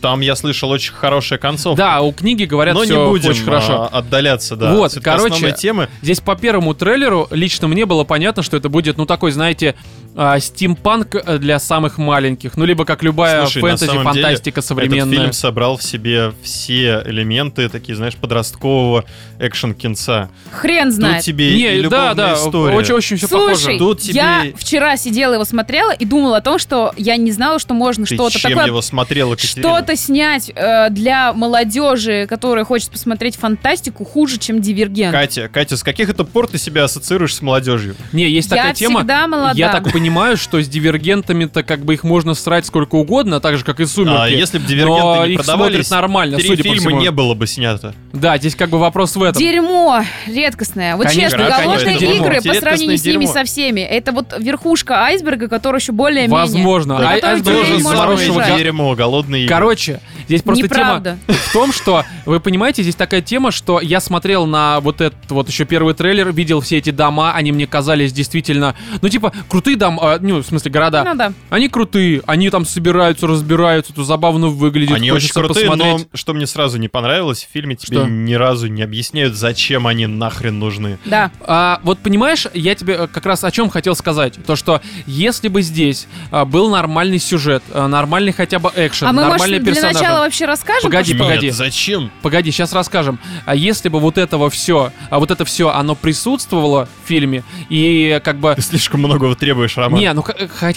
там 0.01 0.21
я 0.21 0.35
слышал 0.35 0.69
очень 0.69 0.93
хорошая 0.93 1.37
концовка. 1.39 1.77
Да, 1.77 2.01
у 2.01 2.11
книги 2.13 2.45
говорят 2.45 2.73
Но 2.73 2.83
не 2.85 2.91
все 2.91 3.09
будем 3.09 3.29
очень 3.31 3.43
хорошо. 3.43 3.83
а, 3.83 3.87
отдаляться, 3.99 4.55
да. 4.55 4.73
Вот, 4.73 4.97
короче, 5.03 5.51
темы. 5.51 5.89
Здесь 6.01 6.21
по 6.21 6.35
первому 6.35 6.73
трейлеру 6.73 7.27
лично 7.31 7.67
мне 7.67 7.85
было 7.85 8.03
понятно, 8.05 8.41
что 8.41 8.55
это 8.57 8.69
будет, 8.69 8.97
ну, 8.97 9.05
такой, 9.05 9.31
знаете, 9.31 9.75
а, 10.21 10.38
стимпанк 10.41 11.15
э, 11.15 11.38
для 11.38 11.60
самых 11.60 11.97
маленьких. 11.97 12.58
Ну, 12.58 12.65
либо 12.65 12.84
как 12.84 13.03
любая 13.03 13.43
Слушай, 13.43 13.62
фэнтези, 13.62 13.86
самом 13.86 14.12
деле, 14.12 14.25
фантастика 14.25 14.62
современная. 14.62 15.05
Этот 15.05 15.13
фильм 15.21 15.32
собрал 15.34 15.77
в 15.77 15.84
себе 15.84 16.34
все 16.43 17.01
элементы, 17.05 17.69
такие, 17.69 17.95
знаешь, 17.95 18.17
подросткового 18.17 19.05
экшен-кинца. 19.39 20.29
Хрен 20.51 20.88
Тут 20.88 20.93
знает. 20.93 21.23
тебе 21.23 21.53
и 21.53 21.55
Не, 21.58 21.67
да, 21.67 21.75
любовная 21.77 22.13
да, 22.15 22.34
история. 22.34 22.75
очень-очень 22.75 23.15
все 23.15 23.27
Слушай, 23.27 23.53
похоже. 23.55 23.77
Тут 23.77 24.01
тебе- 24.01 24.15
я 24.15 24.45
вчера 24.58 24.97
сидела 24.97 25.36
его 25.36 25.45
смотрела 25.45 25.91
и 25.91 26.03
думала 26.03 26.38
о 26.38 26.41
том, 26.41 26.60
что 26.60 26.93
я 26.97 27.15
не 27.15 27.32
знала, 27.32 27.58
что 27.58 27.73
можно 27.73 28.05
Ты 28.05 28.15
что-то 28.15 28.38
чем 28.39 28.51
такое 28.51 28.65
его 28.65 28.82
смотрела, 28.82 29.36
Катерина? 29.36 29.69
что-то 29.69 29.95
снять 29.95 30.51
э, 30.53 30.89
для 30.89 31.32
молодежи, 31.32 32.27
которая 32.27 32.65
хочет 32.65 32.91
посмотреть 32.91 33.38
фантастику, 33.38 34.03
хуже, 34.03 34.38
чем 34.38 34.60
Дивергент. 34.60 35.13
Катя, 35.13 35.47
Катя, 35.47 35.77
с 35.77 35.84
каких 35.84 36.10
это 36.10 36.25
пор 36.25 36.47
ты 36.49 36.58
себя 36.58 36.84
ассоциируешь 36.84 37.36
с 37.36 37.41
молодежью? 37.41 37.95
Не, 38.12 38.29
есть 38.29 38.51
Я 38.51 38.58
такая 38.58 38.73
тема. 38.73 38.99
всегда 38.99 39.25
молода. 39.25 39.53
Я 39.55 39.71
так 39.71 39.89
понимаю, 39.93 40.08
что 40.35 40.61
с 40.61 40.67
дивергентами-то 40.67 41.63
как 41.63 41.85
бы 41.85 41.93
их 41.93 42.03
можно 42.03 42.33
срать 42.33 42.65
сколько 42.65 42.95
угодно, 42.95 43.39
так 43.39 43.57
же, 43.57 43.63
как 43.63 43.79
и 43.79 43.85
сумерки. 43.85 44.17
А 44.19 44.27
если 44.27 44.57
бы 44.57 44.63
но 44.63 44.69
дивергенты 44.69 45.27
не 45.27 45.33
их 45.33 45.37
продавались, 45.39 45.87
смотрят 45.87 45.91
нормально, 45.91 46.37
три 46.37 46.47
судя 46.47 46.63
по 46.63 46.69
фильма 46.69 46.79
всему. 46.89 47.01
не 47.01 47.11
было 47.11 47.33
бы 47.33 47.47
снято. 47.47 47.93
Да, 48.13 48.37
здесь 48.37 48.55
как 48.55 48.69
бы 48.69 48.79
вопрос 48.79 49.15
в 49.15 49.23
этом. 49.23 49.39
Дерьмо 49.41 50.03
редкостное. 50.27 50.95
Вот 50.95 51.05
Конечно, 51.07 51.37
честно, 51.37 51.45
конечно, 51.45 51.63
голодные 51.65 51.95
это 51.95 51.99
дерьмо. 51.99 52.15
игры 52.15 52.27
по 52.27 52.33
Редкостное 52.35 52.59
сравнению 52.61 52.97
с 52.97 53.05
ними 53.05 53.13
дерьмо. 53.25 53.33
со 53.33 53.43
всеми. 53.43 53.81
Это 53.81 54.11
вот 54.11 54.33
верхушка 54.39 54.95
айсберга, 55.03 55.47
который 55.47 55.77
еще 55.79 55.91
более-менее. 55.91 56.29
Возможно. 56.39 56.97
Да, 56.99 57.09
А- 57.11 57.15
который 57.15 57.33
айсберг 57.35 57.55
тебе 57.57 57.65
же 57.65 57.77
из 57.79 57.83
можно 57.83 57.99
хорошего 58.01 58.33
убежать. 58.35 58.49
га- 58.49 58.57
дерьмо, 58.57 58.95
голодные 58.95 59.43
игры. 59.45 59.55
Короче, 59.55 60.01
Здесь 60.27 60.43
просто 60.43 60.65
Неправда. 60.65 61.17
тема 61.25 61.37
в 61.39 61.53
том, 61.53 61.73
что, 61.73 62.05
вы 62.27 62.39
понимаете, 62.39 62.83
здесь 62.83 62.93
такая 62.93 63.21
тема, 63.21 63.49
что 63.49 63.81
я 63.81 63.99
смотрел 63.99 64.45
на 64.45 64.79
вот 64.79 65.01
этот 65.01 65.17
вот 65.31 65.49
еще 65.49 65.65
первый 65.65 65.95
трейлер, 65.95 66.31
видел 66.31 66.61
все 66.61 66.77
эти 66.77 66.91
дома, 66.91 67.33
они 67.33 67.51
мне 67.51 67.65
казались 67.65 68.13
действительно, 68.13 68.75
ну 69.01 69.09
типа, 69.09 69.33
крутые 69.47 69.75
дома, 69.75 69.88
а, 70.02 70.19
ну, 70.21 70.39
в 70.39 70.45
смысле, 70.45 70.71
города. 70.71 71.04
Ну 71.04 71.15
да. 71.15 71.34
Они 71.49 71.69
крутые, 71.69 72.21
они 72.28 72.49
там 72.49 72.65
собираются, 72.65 73.25
разбираются, 73.28 73.93
то 73.93 74.04
забавно 74.04 74.47
выглядит, 74.47 74.95
Они 74.95 75.12
очень 75.12 75.30
крутые, 75.30 75.69
посмотреть. 75.69 76.08
но 76.12 76.17
что 76.17 76.34
мне 76.34 76.45
сразу 76.45 76.78
не 76.78 76.89
понравилось, 76.89 77.47
в 77.49 77.54
фильме 77.54 77.75
тебе 77.75 77.99
Что? 77.99 78.08
ни 78.08 78.34
разу 78.34 78.67
не 78.67 78.82
объясняют, 78.84 79.36
зачем 79.36 79.88
они 79.88 80.06
нахрен 80.08 80.60
нужны. 80.60 80.99
Да. 81.06 81.32
А, 81.41 81.80
вот 81.84 81.99
понимаешь, 81.99 82.47
я 82.54 82.75
тебе 82.75 82.93
э, 82.95 83.08
как 83.08 83.25
раз 83.25 83.43
о 83.43 83.52
чем 83.52 83.69
хотел 83.69 83.95
сказать. 83.95 84.38
То, 84.45 84.56
что 84.56 84.82
если 85.06 85.47
бы 85.47 85.62
здесь 85.62 86.08
а, 86.32 86.45
был 86.45 86.69
нормальный 86.69 87.19
сюжет, 87.19 87.63
а, 87.71 87.88
нормальный 87.88 88.34
хотя 88.34 88.60
бы 88.60 88.71
экшен, 88.75 89.08
А 89.08 89.13
мы, 89.13 89.23
может, 89.23 89.32
нормальные 89.39 89.60
для 89.62 89.82
начала 89.82 90.19
вообще 90.19 90.45
расскажем? 90.45 90.84
Погоди, 90.84 91.13
что? 91.13 91.23
погоди. 91.23 91.45
Нет, 91.47 91.56
зачем? 91.56 92.12
Погоди, 92.21 92.52
сейчас 92.52 92.73
расскажем. 92.73 93.19
А 93.45 93.56
если 93.56 93.89
бы 93.89 93.99
вот 93.99 94.17
этого 94.17 94.49
все, 94.49 94.91
а 95.10 95.19
вот 95.19 95.32
это 95.32 95.45
все, 95.45 95.69
оно 95.69 95.95
присутствовало 95.95 96.88
в 97.04 97.08
фильме, 97.08 97.43
и 97.69 98.19
как 98.23 98.38
бы 98.39 98.54
Ты 98.56 98.62
слишком 98.62 98.99
многого 98.99 99.36
требуешь, 99.36 99.78
Роман. 99.79 99.99
не, 99.99 100.13
ну 100.13 100.23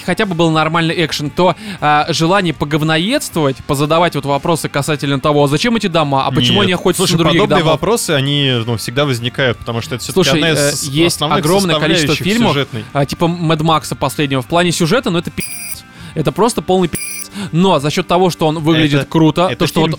хотя 0.04 0.26
бы 0.26 0.34
был 0.34 0.50
нормальный 0.50 1.04
экшен, 1.04 1.30
то 1.30 1.54
а, 1.80 2.06
желание 2.10 2.54
поговноедствовать, 2.54 3.56
позадавать 3.66 4.14
вот 4.14 4.24
вопросы 4.24 4.68
касательно 4.68 5.20
того, 5.20 5.44
а 5.44 5.48
зачем 5.48 5.76
эти 5.76 5.86
дома, 5.86 6.26
а 6.26 6.30
почему 6.30 6.56
Нет. 6.58 6.64
они 6.64 6.72
охотятся 6.72 7.02
Слушай, 7.02 7.12
на 7.12 7.18
других 7.18 7.40
подобные 7.42 7.58
домов. 7.64 7.72
вопросы, 7.80 8.10
они 8.10 8.62
ну, 8.66 8.76
всегда 8.76 9.04
возникают, 9.04 9.58
потому 9.58 9.80
что 9.80 9.94
это 9.96 10.04
все-таки 10.04 10.30
одна 10.30 10.48
э, 10.50 10.70
из 10.70 10.84
есть 10.84 11.16
основных 11.16 11.38
огромное 11.38 11.78
количество 11.78 12.14
фильмов, 12.14 12.52
сюжетной. 12.52 12.84
а, 12.92 13.04
типа 13.06 13.28
Мэд 13.28 13.60
Макса 13.62 13.96
последнего. 13.96 14.42
В 14.42 14.46
плане 14.46 14.72
сюжета, 14.72 15.10
ну 15.10 15.18
это 15.18 15.30
пи***ц. 15.30 15.84
Это 16.14 16.32
просто 16.32 16.62
полный 16.62 16.88
пи***ц. 16.88 17.30
Но 17.52 17.78
за 17.80 17.90
счет 17.90 18.06
того, 18.06 18.30
что 18.30 18.46
он 18.46 18.58
выглядит 18.58 19.00
Это- 19.02 19.10
круто, 19.10 19.48
Это 19.50 19.60
то 19.60 19.66
что 19.66 19.80
вот... 19.82 19.98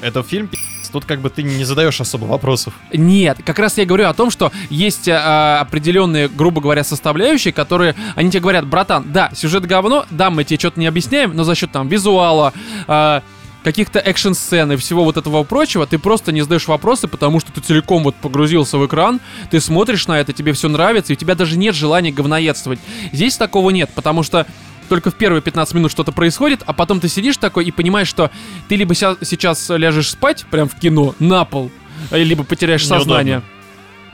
Это 0.00 0.22
фильм 0.22 0.48
Тут 0.92 1.04
как 1.04 1.20
бы 1.20 1.30
ты 1.30 1.42
не 1.42 1.64
задаешь 1.64 2.00
особо 2.00 2.24
вопросов. 2.24 2.74
Нет, 2.92 3.38
как 3.44 3.58
раз 3.58 3.78
я 3.78 3.84
говорю 3.84 4.06
о 4.08 4.14
том, 4.14 4.30
что 4.30 4.52
есть 4.68 5.08
а, 5.08 5.60
определенные, 5.60 6.28
грубо 6.28 6.60
говоря, 6.60 6.84
составляющие, 6.84 7.52
которые, 7.52 7.94
они 8.16 8.30
тебе 8.30 8.40
говорят, 8.40 8.66
братан, 8.66 9.12
да, 9.12 9.30
сюжет 9.34 9.66
говно, 9.66 10.06
да, 10.10 10.30
мы 10.30 10.44
тебе 10.44 10.58
что-то 10.58 10.80
не 10.80 10.86
объясняем, 10.86 11.34
но 11.34 11.44
за 11.44 11.54
счет 11.54 11.72
там 11.72 11.88
визуала, 11.88 12.52
а, 12.86 13.22
каких-то 13.62 13.98
экшн-сцен 13.98 14.72
и 14.72 14.76
всего 14.76 15.04
вот 15.04 15.16
этого 15.16 15.42
прочего, 15.44 15.86
ты 15.86 15.98
просто 15.98 16.32
не 16.32 16.42
задаешь 16.42 16.66
вопросы, 16.66 17.08
потому 17.08 17.40
что 17.40 17.52
ты 17.52 17.60
целиком 17.60 18.02
вот 18.02 18.16
погрузился 18.16 18.78
в 18.78 18.86
экран, 18.86 19.20
ты 19.50 19.60
смотришь 19.60 20.06
на 20.06 20.18
это, 20.18 20.32
тебе 20.32 20.52
все 20.52 20.68
нравится, 20.68 21.12
и 21.12 21.16
у 21.16 21.18
тебя 21.18 21.34
даже 21.34 21.58
нет 21.58 21.74
желания 21.74 22.12
говноедствовать. 22.12 22.80
Здесь 23.12 23.36
такого 23.36 23.70
нет, 23.70 23.90
потому 23.94 24.22
что 24.22 24.46
только 24.90 25.10
в 25.10 25.14
первые 25.14 25.40
15 25.40 25.72
минут 25.74 25.90
что-то 25.90 26.10
происходит, 26.12 26.62
а 26.66 26.72
потом 26.74 27.00
ты 27.00 27.08
сидишь 27.08 27.36
такой 27.38 27.64
и 27.64 27.70
понимаешь, 27.70 28.08
что 28.08 28.30
ты 28.68 28.74
либо 28.76 28.94
ся- 28.94 29.16
сейчас 29.22 29.70
ляжешь 29.70 30.10
спать, 30.10 30.44
прям 30.50 30.68
в 30.68 30.74
кино, 30.78 31.14
на 31.20 31.44
пол, 31.46 31.70
э, 32.10 32.22
либо 32.22 32.42
потеряешь 32.44 32.82
Неудобно. 32.82 33.04
сознание. 33.04 33.42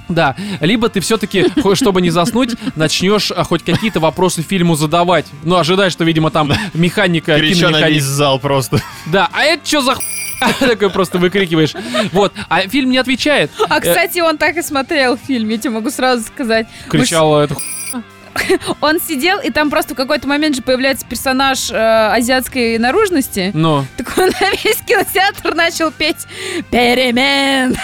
Да, 0.08 0.36
либо 0.60 0.88
ты 0.88 1.00
все-таки, 1.00 1.46
чтобы 1.74 2.00
не 2.00 2.10
заснуть, 2.10 2.50
начнешь 2.76 3.32
а, 3.32 3.42
хоть 3.42 3.64
какие-то 3.64 3.98
вопросы 3.98 4.42
фильму 4.42 4.76
задавать. 4.76 5.26
Ну, 5.42 5.56
ожидаешь, 5.56 5.92
что, 5.92 6.04
видимо, 6.04 6.30
там 6.30 6.52
механика, 6.74 7.36
Крича 7.36 7.70
на 7.70 7.88
весь 7.88 8.04
зал 8.04 8.38
просто. 8.38 8.80
Да, 9.06 9.28
а 9.32 9.42
это 9.42 9.66
что 9.66 9.80
за 9.80 9.94
ху- 9.96 10.02
Такой 10.60 10.90
просто 10.90 11.18
выкрикиваешь. 11.18 11.72
Вот, 12.12 12.32
а 12.50 12.60
фильм 12.68 12.90
не 12.90 12.98
отвечает. 12.98 13.50
А, 13.70 13.80
кстати, 13.80 14.20
он 14.20 14.36
так 14.36 14.56
и 14.58 14.62
смотрел 14.62 15.16
фильм, 15.16 15.48
я 15.48 15.56
тебе 15.58 15.70
могу 15.70 15.90
сразу 15.90 16.22
сказать. 16.24 16.66
Кричал 16.88 17.40
это 17.40 17.56
Он 18.80 19.00
сидел, 19.00 19.40
и 19.40 19.50
там 19.50 19.70
просто 19.70 19.94
в 19.94 19.96
какой-то 19.96 20.26
момент 20.28 20.56
же 20.56 20.62
появляется 20.62 21.06
персонаж 21.06 21.70
э, 21.70 21.74
азиатской 21.76 22.78
наружности. 22.78 23.50
Ну, 23.54 23.84
Так 23.96 24.12
он 24.18 24.26
на 24.40 24.50
весь 24.50 24.78
кинотеатр 24.86 25.54
начал 25.54 25.90
петь 25.90 26.26
«Перемен 26.70 27.76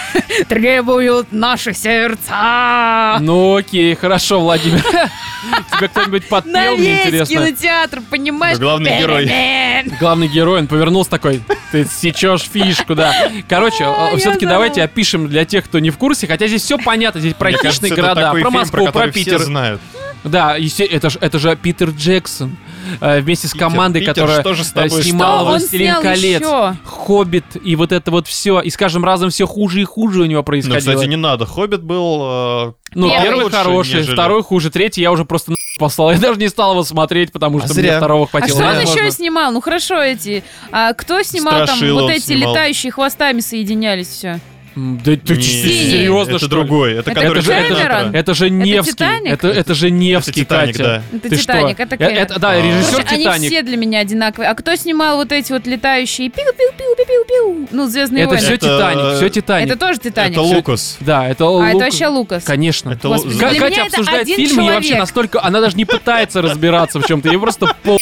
требуют 0.47 1.31
наши 1.31 1.73
сердца». 1.73 3.17
ну 3.21 3.55
окей, 3.55 3.95
хорошо, 3.95 4.39
Владимир. 4.41 4.81
Тебя 5.71 5.87
кто-нибудь 5.89 6.23
На 6.23 6.29
подпел, 6.29 6.77
мне 6.77 6.87
весь 6.95 7.05
интересно. 7.05 7.35
кинотеатр, 7.35 8.01
понимаешь? 8.09 8.57
Ну, 8.57 8.63
главный 8.65 8.99
герой. 8.99 9.23
«Перемен». 9.25 9.93
Главный 9.99 10.27
герой, 10.27 10.59
он 10.59 10.67
повернулся 10.67 11.09
такой, 11.11 11.41
ты 11.71 11.85
сечешь 11.85 12.43
фишку, 12.51 12.95
да. 12.95 13.13
Короче, 13.49 13.83
А, 13.83 14.15
все-таки 14.17 14.45
знаю. 14.45 14.55
давайте 14.55 14.83
опишем 14.83 15.27
для 15.27 15.45
тех, 15.45 15.65
кто 15.65 15.79
не 15.79 15.89
в 15.89 15.97
курсе, 15.97 16.27
хотя 16.27 16.47
здесь 16.47 16.61
все 16.63 16.77
понятно, 16.77 17.19
здесь 17.19 17.33
про 17.33 17.51
хищные 17.51 17.93
города, 17.93 18.31
про 18.31 18.49
Москву, 18.49 18.87
про 18.91 19.07
Питер. 19.09 19.39
знают. 19.39 19.81
Да, 20.23 20.55
это 20.57 21.09
же 21.09 21.17
это 21.21 21.39
же 21.39 21.55
Питер 21.55 21.89
Джексон 21.89 22.57
э, 23.01 23.19
вместе 23.19 23.47
с 23.47 23.51
Питер, 23.51 23.67
командой, 23.67 23.99
Питер, 23.99 24.13
которая 24.13 24.39
что 24.41 24.53
же 24.53 24.63
с 24.63 24.71
э, 24.71 24.73
тобой 24.73 25.03
снимала 25.03 25.35
Что 25.39 25.43
он 25.45 25.49
«Властелин 25.51 25.87
снял 25.87 26.01
колец», 26.01 26.41
еще? 26.41 26.75
«Хоббит» 26.85 27.45
и 27.63 27.75
вот 27.75 27.91
это 27.91 28.09
вот 28.11 28.27
все. 28.27 28.59
И 28.61 28.69
с 28.69 28.77
каждым 28.77 29.03
разом 29.03 29.29
все 29.29 29.45
хуже 29.45 29.81
и 29.81 29.83
хуже 29.83 30.21
у 30.21 30.25
него 30.25 30.39
Ну, 30.39 30.43
происходило. 30.43 30.79
кстати, 30.79 31.07
не 31.09 31.17
надо. 31.17 31.45
Хоббит 31.45 31.83
был... 31.83 32.21
э, 32.23 32.73
Ну, 32.95 33.09
Первый 33.09 33.23
первый 33.23 33.43
лучше, 33.43 33.57
хороший, 33.57 33.95
нежели- 33.99 34.13
второй 34.13 34.43
хуже, 34.43 34.69
третий 34.71 35.01
я 35.01 35.11
уже 35.11 35.25
просто 35.25 35.51
на 35.51 35.57
послал. 35.79 36.11
Я 36.11 36.17
даже 36.19 36.39
не 36.39 36.47
стал 36.47 36.71
его 36.71 36.83
смотреть, 36.83 37.31
потому 37.31 37.57
А 37.57 37.61
что 37.65 37.73
мне 37.73 37.81
зря. 37.83 37.97
второго 37.97 38.23
А 38.25 38.27
хватило. 38.27 38.57
что 38.59 38.67
он 38.69 38.75
Возможно. 38.75 38.99
еще 39.01 39.11
снимал? 39.11 39.51
Ну 39.51 39.59
хорошо 39.61 40.01
эти. 40.01 40.43
А 40.71 40.93
кто 40.93 41.21
снимал 41.23 41.65
Страшило 41.65 41.99
там 41.99 42.07
вот 42.07 42.11
эти 42.11 42.25
снимал. 42.25 42.51
летающие 42.53 42.91
хвостами 42.91 43.39
соединялись 43.41 44.07
все? 44.07 44.39
Да 44.75 45.15
ты 45.15 45.35
не, 45.35 45.41
серьезно, 45.43 46.31
Это 46.31 46.39
что 46.39 46.47
другой. 46.47 46.93
Это 46.93 47.11
Это 47.11 47.21
который... 47.21 47.41
же- 47.43 47.51
это? 47.53 48.09
Это 48.13 48.33
же 48.33 48.49
Невский. 48.49 48.93
«Титаник»? 48.93 49.33
Это, 49.33 49.47
это 49.49 49.73
же 49.75 49.91
Невский, 49.91 50.31
Это 50.31 50.39
«Титаник», 50.39 50.77
Катя. 50.77 50.83
да. 50.83 51.17
Это 51.17 51.29
Ты 51.29 51.35
Титаник, 51.37 51.73
что? 51.75 51.83
это 51.83 51.97
Кэмерон. 51.97 52.17
это, 52.17 52.39
да, 52.39 52.49
А. 52.51 52.61
режиссер 52.61 52.91
Короче, 52.91 53.07
они 53.13 53.23
Титаник. 53.23 53.51
все 53.51 53.61
для 53.61 53.77
меня 53.77 53.99
одинаковые. 53.99 54.49
А 54.49 54.55
кто 54.55 54.75
снимал 54.75 55.17
вот 55.17 55.31
эти 55.31 55.51
вот 55.51 55.67
летающие 55.67 56.29
пиу-пиу-пиу-пиу-пиу? 56.29 57.67
Ну, 57.71 57.87
Звездные 57.87 58.23
Это 58.23 58.29
войны. 58.33 58.45
все 58.45 58.55
Это- 58.55 58.65
Титаник, 58.65 59.15
все 59.17 59.29
Титаник. 59.29 59.67
Это 59.69 59.77
тоже 59.79 59.99
Титаник. 59.99 60.31
Это 60.31 60.41
Лукас. 60.41 60.97
Да, 61.01 61.27
это 61.27 61.43
А 61.45 61.49
Лук- 61.49 61.65
это 61.67 61.77
вообще 61.77 62.07
Лукас. 62.07 62.43
Конечно. 62.43 62.89
Это 62.91 63.07
Лу- 63.09 63.27
для 63.27 63.47
Катя 63.49 63.59
меня 63.59 63.67
это 63.69 63.81
обсуждает 63.83 64.21
один 64.23 64.37
фильм, 64.37 64.61
и 64.61 64.69
вообще 64.69 64.95
настолько... 64.97 65.43
Она 65.43 65.61
даже 65.61 65.75
не 65.77 65.85
пытается 65.85 66.41
разбираться 66.41 66.99
в 66.99 67.05
чем-то. 67.05 67.29
Ей 67.29 67.37
просто 67.39 67.67
по... 67.83 67.97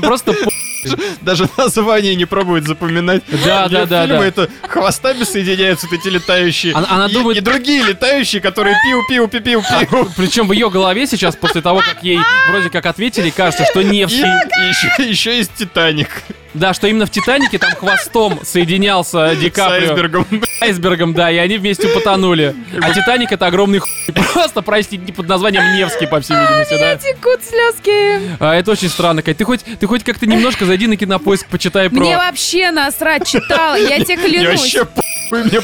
Просто 0.00 0.32
по... 0.32 0.50
Даже 1.22 1.48
название 1.56 2.14
не 2.14 2.24
пробует 2.24 2.66
запоминать. 2.66 3.22
Да, 3.44 3.68
да, 3.68 3.86
да, 3.86 4.06
фильмы 4.06 4.24
это 4.24 4.48
хвостами 4.68 5.24
соединяются 5.24 5.86
эти 5.92 6.08
летающие. 6.08 6.74
Она- 6.74 7.08
думает- 7.08 7.38
и 7.38 7.40
другие 7.40 7.82
летающие, 7.82 8.40
которые 8.40 8.76
пиу-пиу-пиу-пиу-пиу. 8.86 10.10
Причем 10.16 10.48
в 10.48 10.52
ее 10.52 10.70
голове 10.70 11.06
сейчас, 11.06 11.36
после 11.36 11.60
того, 11.62 11.80
как 11.80 12.02
ей 12.02 12.18
вроде 12.50 12.70
как 12.70 12.86
ответили, 12.86 13.30
кажется, 13.30 13.64
что 13.64 13.80
и 14.22 14.68
еще, 14.68 15.02
еще 15.08 15.36
есть 15.36 15.54
Титаник 15.54 16.08
Да, 16.54 16.74
что 16.74 16.86
именно 16.86 17.06
в 17.06 17.10
Титанике 17.10 17.58
там 17.58 17.72
хвостом 17.74 18.40
соединялся 18.44 19.34
Ди 19.36 19.48
с 19.50 19.52
Каприо. 19.52 19.88
айсбергом. 19.88 20.26
айсбергом, 20.60 21.14
да, 21.14 21.30
и 21.30 21.36
они 21.38 21.56
вместе 21.56 21.88
потонули. 21.88 22.54
А 22.82 22.92
Титаник 22.92 23.32
это 23.32 23.46
огромный 23.46 23.78
хуй. 23.78 23.90
Просто, 24.32 24.60
простите, 24.60 25.12
под 25.12 25.28
названием 25.28 25.74
Невский, 25.74 26.06
по 26.06 26.20
всей 26.20 26.34
видимости, 26.36 26.78
да. 26.78 26.96
Текут 26.96 27.42
слезки. 27.42 28.36
А, 28.38 28.54
это 28.54 28.72
очень 28.72 28.88
странно, 28.90 29.22
Кать. 29.22 29.38
Ты 29.38 29.44
хоть, 29.44 29.60
ты 29.64 29.86
хоть 29.86 30.04
как-то 30.04 30.26
немножко 30.26 30.66
зайди 30.66 30.86
на 30.86 30.96
кинопоиск, 30.96 31.46
почитай 31.46 31.88
про... 31.88 31.98
Мне 31.98 32.16
вообще 32.18 32.70
насрать, 32.70 33.26
читала. 33.26 33.76
Я 33.76 34.04
тебе 34.04 34.16
Мне 34.18 34.28
клянусь. 34.28 34.60
вообще 34.60 34.84
похуй, 34.84 35.44
мне. 35.44 35.60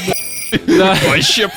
Да, 0.77 0.97
Вообще. 1.07 1.49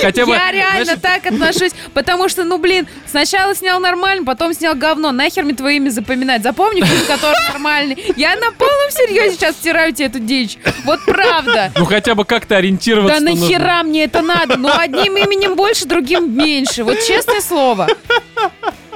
Хотя 0.00 0.26
бы... 0.26 0.32
Я 0.34 0.50
реально 0.50 0.84
знаешь, 0.84 1.00
так 1.00 1.26
отношусь, 1.26 1.72
потому 1.92 2.28
что, 2.28 2.44
ну, 2.44 2.58
блин, 2.58 2.86
сначала 3.06 3.54
снял 3.54 3.80
нормально, 3.80 4.24
потом 4.24 4.54
снял 4.54 4.74
говно. 4.74 5.12
Нахер 5.12 5.44
мне 5.44 5.54
твое 5.54 5.76
имя 5.76 5.90
запоминать? 5.90 6.42
Запомни 6.42 6.82
фильм, 6.82 7.06
который 7.06 7.36
нормальный. 7.52 8.12
Я 8.16 8.36
на 8.36 8.50
полном 8.52 8.90
серьезе 8.90 9.36
сейчас 9.36 9.56
стираю 9.56 9.92
тебе 9.92 10.06
эту 10.06 10.18
дичь. 10.18 10.58
Вот 10.84 11.00
правда. 11.06 11.72
Ну 11.76 11.84
хотя 11.84 12.14
бы 12.14 12.24
как-то 12.24 12.56
ориентироваться 12.56 13.20
Да 13.20 13.24
нужно. 13.30 13.44
нахера 13.46 13.82
мне 13.82 14.04
это 14.04 14.22
надо? 14.22 14.56
Ну, 14.56 14.70
одним 14.76 15.16
именем 15.16 15.54
больше, 15.54 15.86
другим 15.86 16.36
меньше. 16.36 16.84
Вот 16.84 16.98
честное 17.06 17.40
слово. 17.40 17.88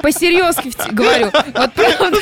По-серьезки 0.02 0.72
говорю. 0.92 1.30
Вот 1.32 1.72
правда. 1.74 2.18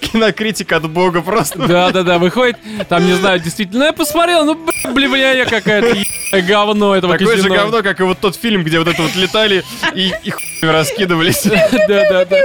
Кинокритик 0.00 0.72
от 0.72 0.90
бога 0.90 1.22
просто. 1.22 1.66
Да-да-да, 1.66 2.18
выходит, 2.18 2.56
там, 2.88 3.06
не 3.06 3.14
знаю, 3.14 3.40
действительно, 3.40 3.80
ну 3.80 3.84
я 3.86 3.92
посмотрел, 3.92 4.44
ну, 4.44 4.58
блин, 4.92 5.14
я 5.14 5.44
какая-то 5.44 5.96
говно 6.42 6.96
этого 6.96 7.18
Такое 7.18 7.36
же 7.36 7.48
говно, 7.48 7.82
как 7.82 8.00
и 8.00 8.02
вот 8.02 8.18
тот 8.18 8.36
фильм, 8.36 8.64
где 8.64 8.78
вот 8.78 8.88
это 8.88 9.02
вот 9.02 9.14
летали 9.14 9.64
и, 9.94 10.12
и 10.22 10.30
хуй 10.30 10.44
раскидывались. 10.62 11.42
Да-да-да. 11.88 12.36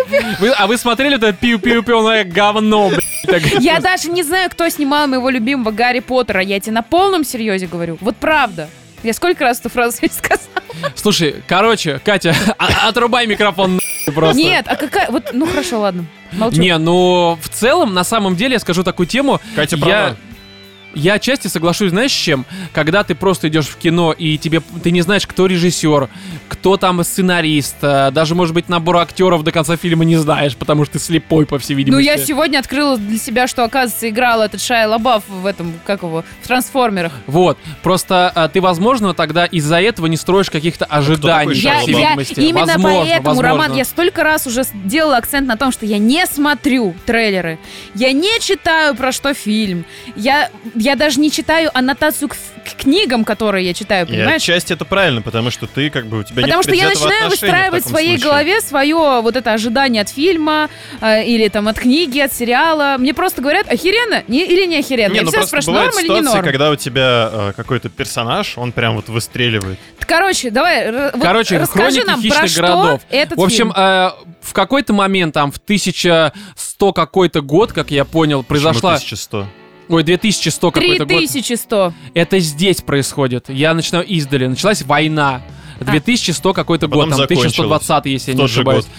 А 0.57 0.67
вы 0.67 0.77
смотрели 0.77 1.15
это 1.15 1.31
пиу-пиу-пиу, 1.31 2.25
говно, 2.31 2.91
Я 3.59 3.79
даже 3.79 4.09
не 4.09 4.23
знаю, 4.23 4.49
кто 4.49 4.67
снимал 4.69 5.07
моего 5.07 5.29
любимого 5.29 5.71
Гарри 5.71 5.99
Поттера. 5.99 6.41
Я 6.41 6.59
тебе 6.59 6.73
на 6.73 6.81
полном 6.83 7.23
серьезе 7.23 7.67
говорю. 7.67 7.97
Вот 8.01 8.15
правда. 8.17 8.69
Я 9.03 9.13
сколько 9.13 9.43
раз 9.43 9.59
эту 9.59 9.69
фразу 9.69 9.97
сказала? 10.11 10.41
Слушай, 10.95 11.43
короче, 11.47 11.99
Катя, 12.03 12.35
а- 12.57 12.89
отрубай 12.89 13.27
микрофон 13.27 13.79
просто. 14.13 14.37
Нет, 14.41 14.65
а 14.67 14.75
какая... 14.75 15.09
Вот, 15.09 15.29
ну 15.33 15.45
хорошо, 15.45 15.79
ладно. 15.79 16.05
Молчу. 16.33 16.59
Не, 16.59 16.77
ну, 16.77 17.37
в 17.41 17.49
целом, 17.49 17.93
на 17.93 18.03
самом 18.03 18.35
деле, 18.35 18.53
я 18.53 18.59
скажу 18.59 18.83
такую 18.83 19.07
тему. 19.07 19.39
Катя 19.55 19.75
я... 19.77 19.81
права. 19.81 20.17
Я 20.97 21.13
отчасти 21.13 21.47
соглашусь, 21.47 21.91
знаешь, 21.91 22.11
с 22.11 22.15
чем? 22.15 22.45
Когда 22.73 23.03
ты 23.03 23.15
просто 23.15 23.47
идешь 23.49 23.67
в 23.67 23.77
кино, 23.77 24.11
и 24.13 24.37
тебе 24.37 24.61
ты 24.83 24.91
не 24.91 25.01
знаешь, 25.01 25.27
кто 25.27 25.45
режиссер, 25.45 26.09
кто 26.49 26.77
там 26.77 27.03
сценарист, 27.03 27.75
э, 27.81 28.09
даже, 28.11 28.35
может 28.35 28.53
быть, 28.53 28.67
набор 28.69 28.97
актеров 28.97 29.43
до 29.43 29.51
конца 29.51 29.77
фильма 29.77 30.05
не 30.05 30.15
знаешь, 30.17 30.55
потому 30.55 30.85
что 30.85 30.93
ты 30.93 30.99
слепой, 30.99 31.45
по 31.45 31.59
всей 31.59 31.73
Ну, 31.73 31.77
видимости. 31.79 32.05
я 32.07 32.17
сегодня 32.17 32.59
открыла 32.59 32.97
для 32.97 33.17
себя, 33.19 33.47
что, 33.47 33.63
оказывается, 33.63 34.09
играл 34.09 34.41
этот 34.41 34.61
Шайа 34.61 34.87
Лабаф 34.87 35.23
в 35.27 35.45
этом, 35.45 35.73
как 35.85 36.01
его, 36.03 36.23
в 36.41 36.47
«Трансформерах». 36.47 37.11
Вот. 37.27 37.57
Просто 37.83 38.31
а, 38.33 38.47
ты, 38.47 38.59
возможно, 38.59 39.13
тогда 39.13 39.45
из-за 39.45 39.79
этого 39.79 40.07
не 40.07 40.17
строишь 40.17 40.49
каких-то 40.49 40.85
ожиданий. 40.85 41.53
такой 41.53 41.53
по 41.55 41.57
Я, 41.59 41.71
Шайа 41.73 41.81
всей 41.83 41.91
я- 41.93 41.99
видимости. 42.09 42.39
именно 42.39 42.65
Возможно, 42.65 42.99
поэтому, 42.99 43.27
возможно. 43.27 43.49
Роман, 43.49 43.73
я 43.75 43.85
столько 43.85 44.23
раз 44.23 44.47
уже 44.47 44.63
сделала 44.63 45.17
акцент 45.17 45.47
на 45.47 45.57
том, 45.57 45.71
что 45.71 45.85
я 45.85 45.97
не 45.99 46.25
смотрю 46.25 46.95
трейлеры, 47.05 47.59
я 47.93 48.11
не 48.11 48.39
читаю 48.39 48.95
про 48.95 49.11
что 49.11 49.33
фильм, 49.33 49.85
я, 50.15 50.49
я 50.87 50.95
даже 50.95 51.19
не 51.19 51.29
читаю 51.31 51.69
аннотацию 51.73 52.29
к, 52.29 52.33
к 52.35 52.81
книгам, 52.81 53.25
которые 53.25 53.65
я 53.65 53.73
читаю, 53.73 54.05
И 54.05 54.09
понимаешь? 54.11 54.41
отчасти 54.41 54.73
это 54.73 54.85
правильно, 54.85 55.21
потому 55.21 55.51
что 55.51 55.67
ты 55.67 55.89
как 55.89 56.05
бы 56.05 56.19
у 56.19 56.23
тебя 56.23 56.41
Потому 56.43 56.59
нет 56.59 56.63
что 56.63 56.73
я 56.75 56.87
начинаю 56.89 57.29
выстраивать 57.29 57.85
в 57.85 57.89
своей 57.89 58.17
случае. 58.17 58.23
голове 58.29 58.61
свое 58.61 59.21
вот 59.21 59.35
это 59.35 59.53
ожидание 59.53 60.01
от 60.01 60.09
фильма 60.09 60.69
э, 61.01 61.25
или 61.25 61.47
там 61.49 61.67
от 61.67 61.77
книги, 61.79 62.19
от 62.19 62.33
сериала. 62.33 62.95
Мне 62.97 63.13
просто 63.13 63.41
говорят, 63.41 63.67
охеренно 63.71 64.23
не, 64.27 64.45
или 64.45 64.65
не 64.65 64.77
охеренно. 64.79 65.11
Не, 65.13 65.19
я 65.19 65.23
ну 65.23 65.31
просто 65.31 65.47
спрашиваю, 65.47 65.73
бывают 65.75 65.93
норм 65.93 66.05
или 66.05 66.09
не 66.11 66.17
ситуации, 66.19 66.35
норм? 66.37 66.45
когда 66.49 66.69
у 66.71 66.75
тебя 66.75 67.29
э, 67.31 67.53
какой-то 67.55 67.89
персонаж, 67.89 68.57
он 68.57 68.71
прям 68.71 68.95
вот 68.95 69.09
выстреливает. 69.09 69.77
Короче, 69.99 70.49
давай, 70.51 70.89
вот 71.11 71.21
Короче, 71.21 71.57
расскажи 71.57 72.01
«Хроники 72.01 72.07
нам 72.07 72.39
про 72.39 72.47
что 72.47 72.61
городов». 72.61 73.01
этот 73.09 73.37
В 73.37 73.41
общем, 73.41 73.57
фильм. 73.57 73.73
э, 73.75 74.11
в 74.41 74.53
какой-то 74.53 74.93
момент, 74.93 75.33
там, 75.33 75.51
в 75.51 75.57
1100 75.57 76.93
какой-то 76.93 77.41
год, 77.41 77.73
как 77.73 77.91
я 77.91 78.05
понял, 78.05 78.43
произошла... 78.43 78.93
Почему 78.95 79.15
1100? 79.17 79.47
Ой, 79.89 80.03
2100 80.03 80.71
какой-то 80.71 81.05
год. 81.05 81.17
3100. 81.17 81.93
Это 82.13 82.39
здесь 82.39 82.81
происходит. 82.81 83.49
Я 83.49 83.73
начинаю 83.73 84.05
издали. 84.05 84.47
Началась 84.47 84.81
война. 84.81 85.41
2100 85.79 86.53
какой-то 86.53 86.87
год, 86.87 87.09
там 87.09 87.19
закончилась. 87.19 87.53
1120, 87.53 88.05
если 88.11 88.31
я 88.31 88.37
не 88.37 88.43
ошибаюсь. 88.43 88.85
год. 88.85 88.93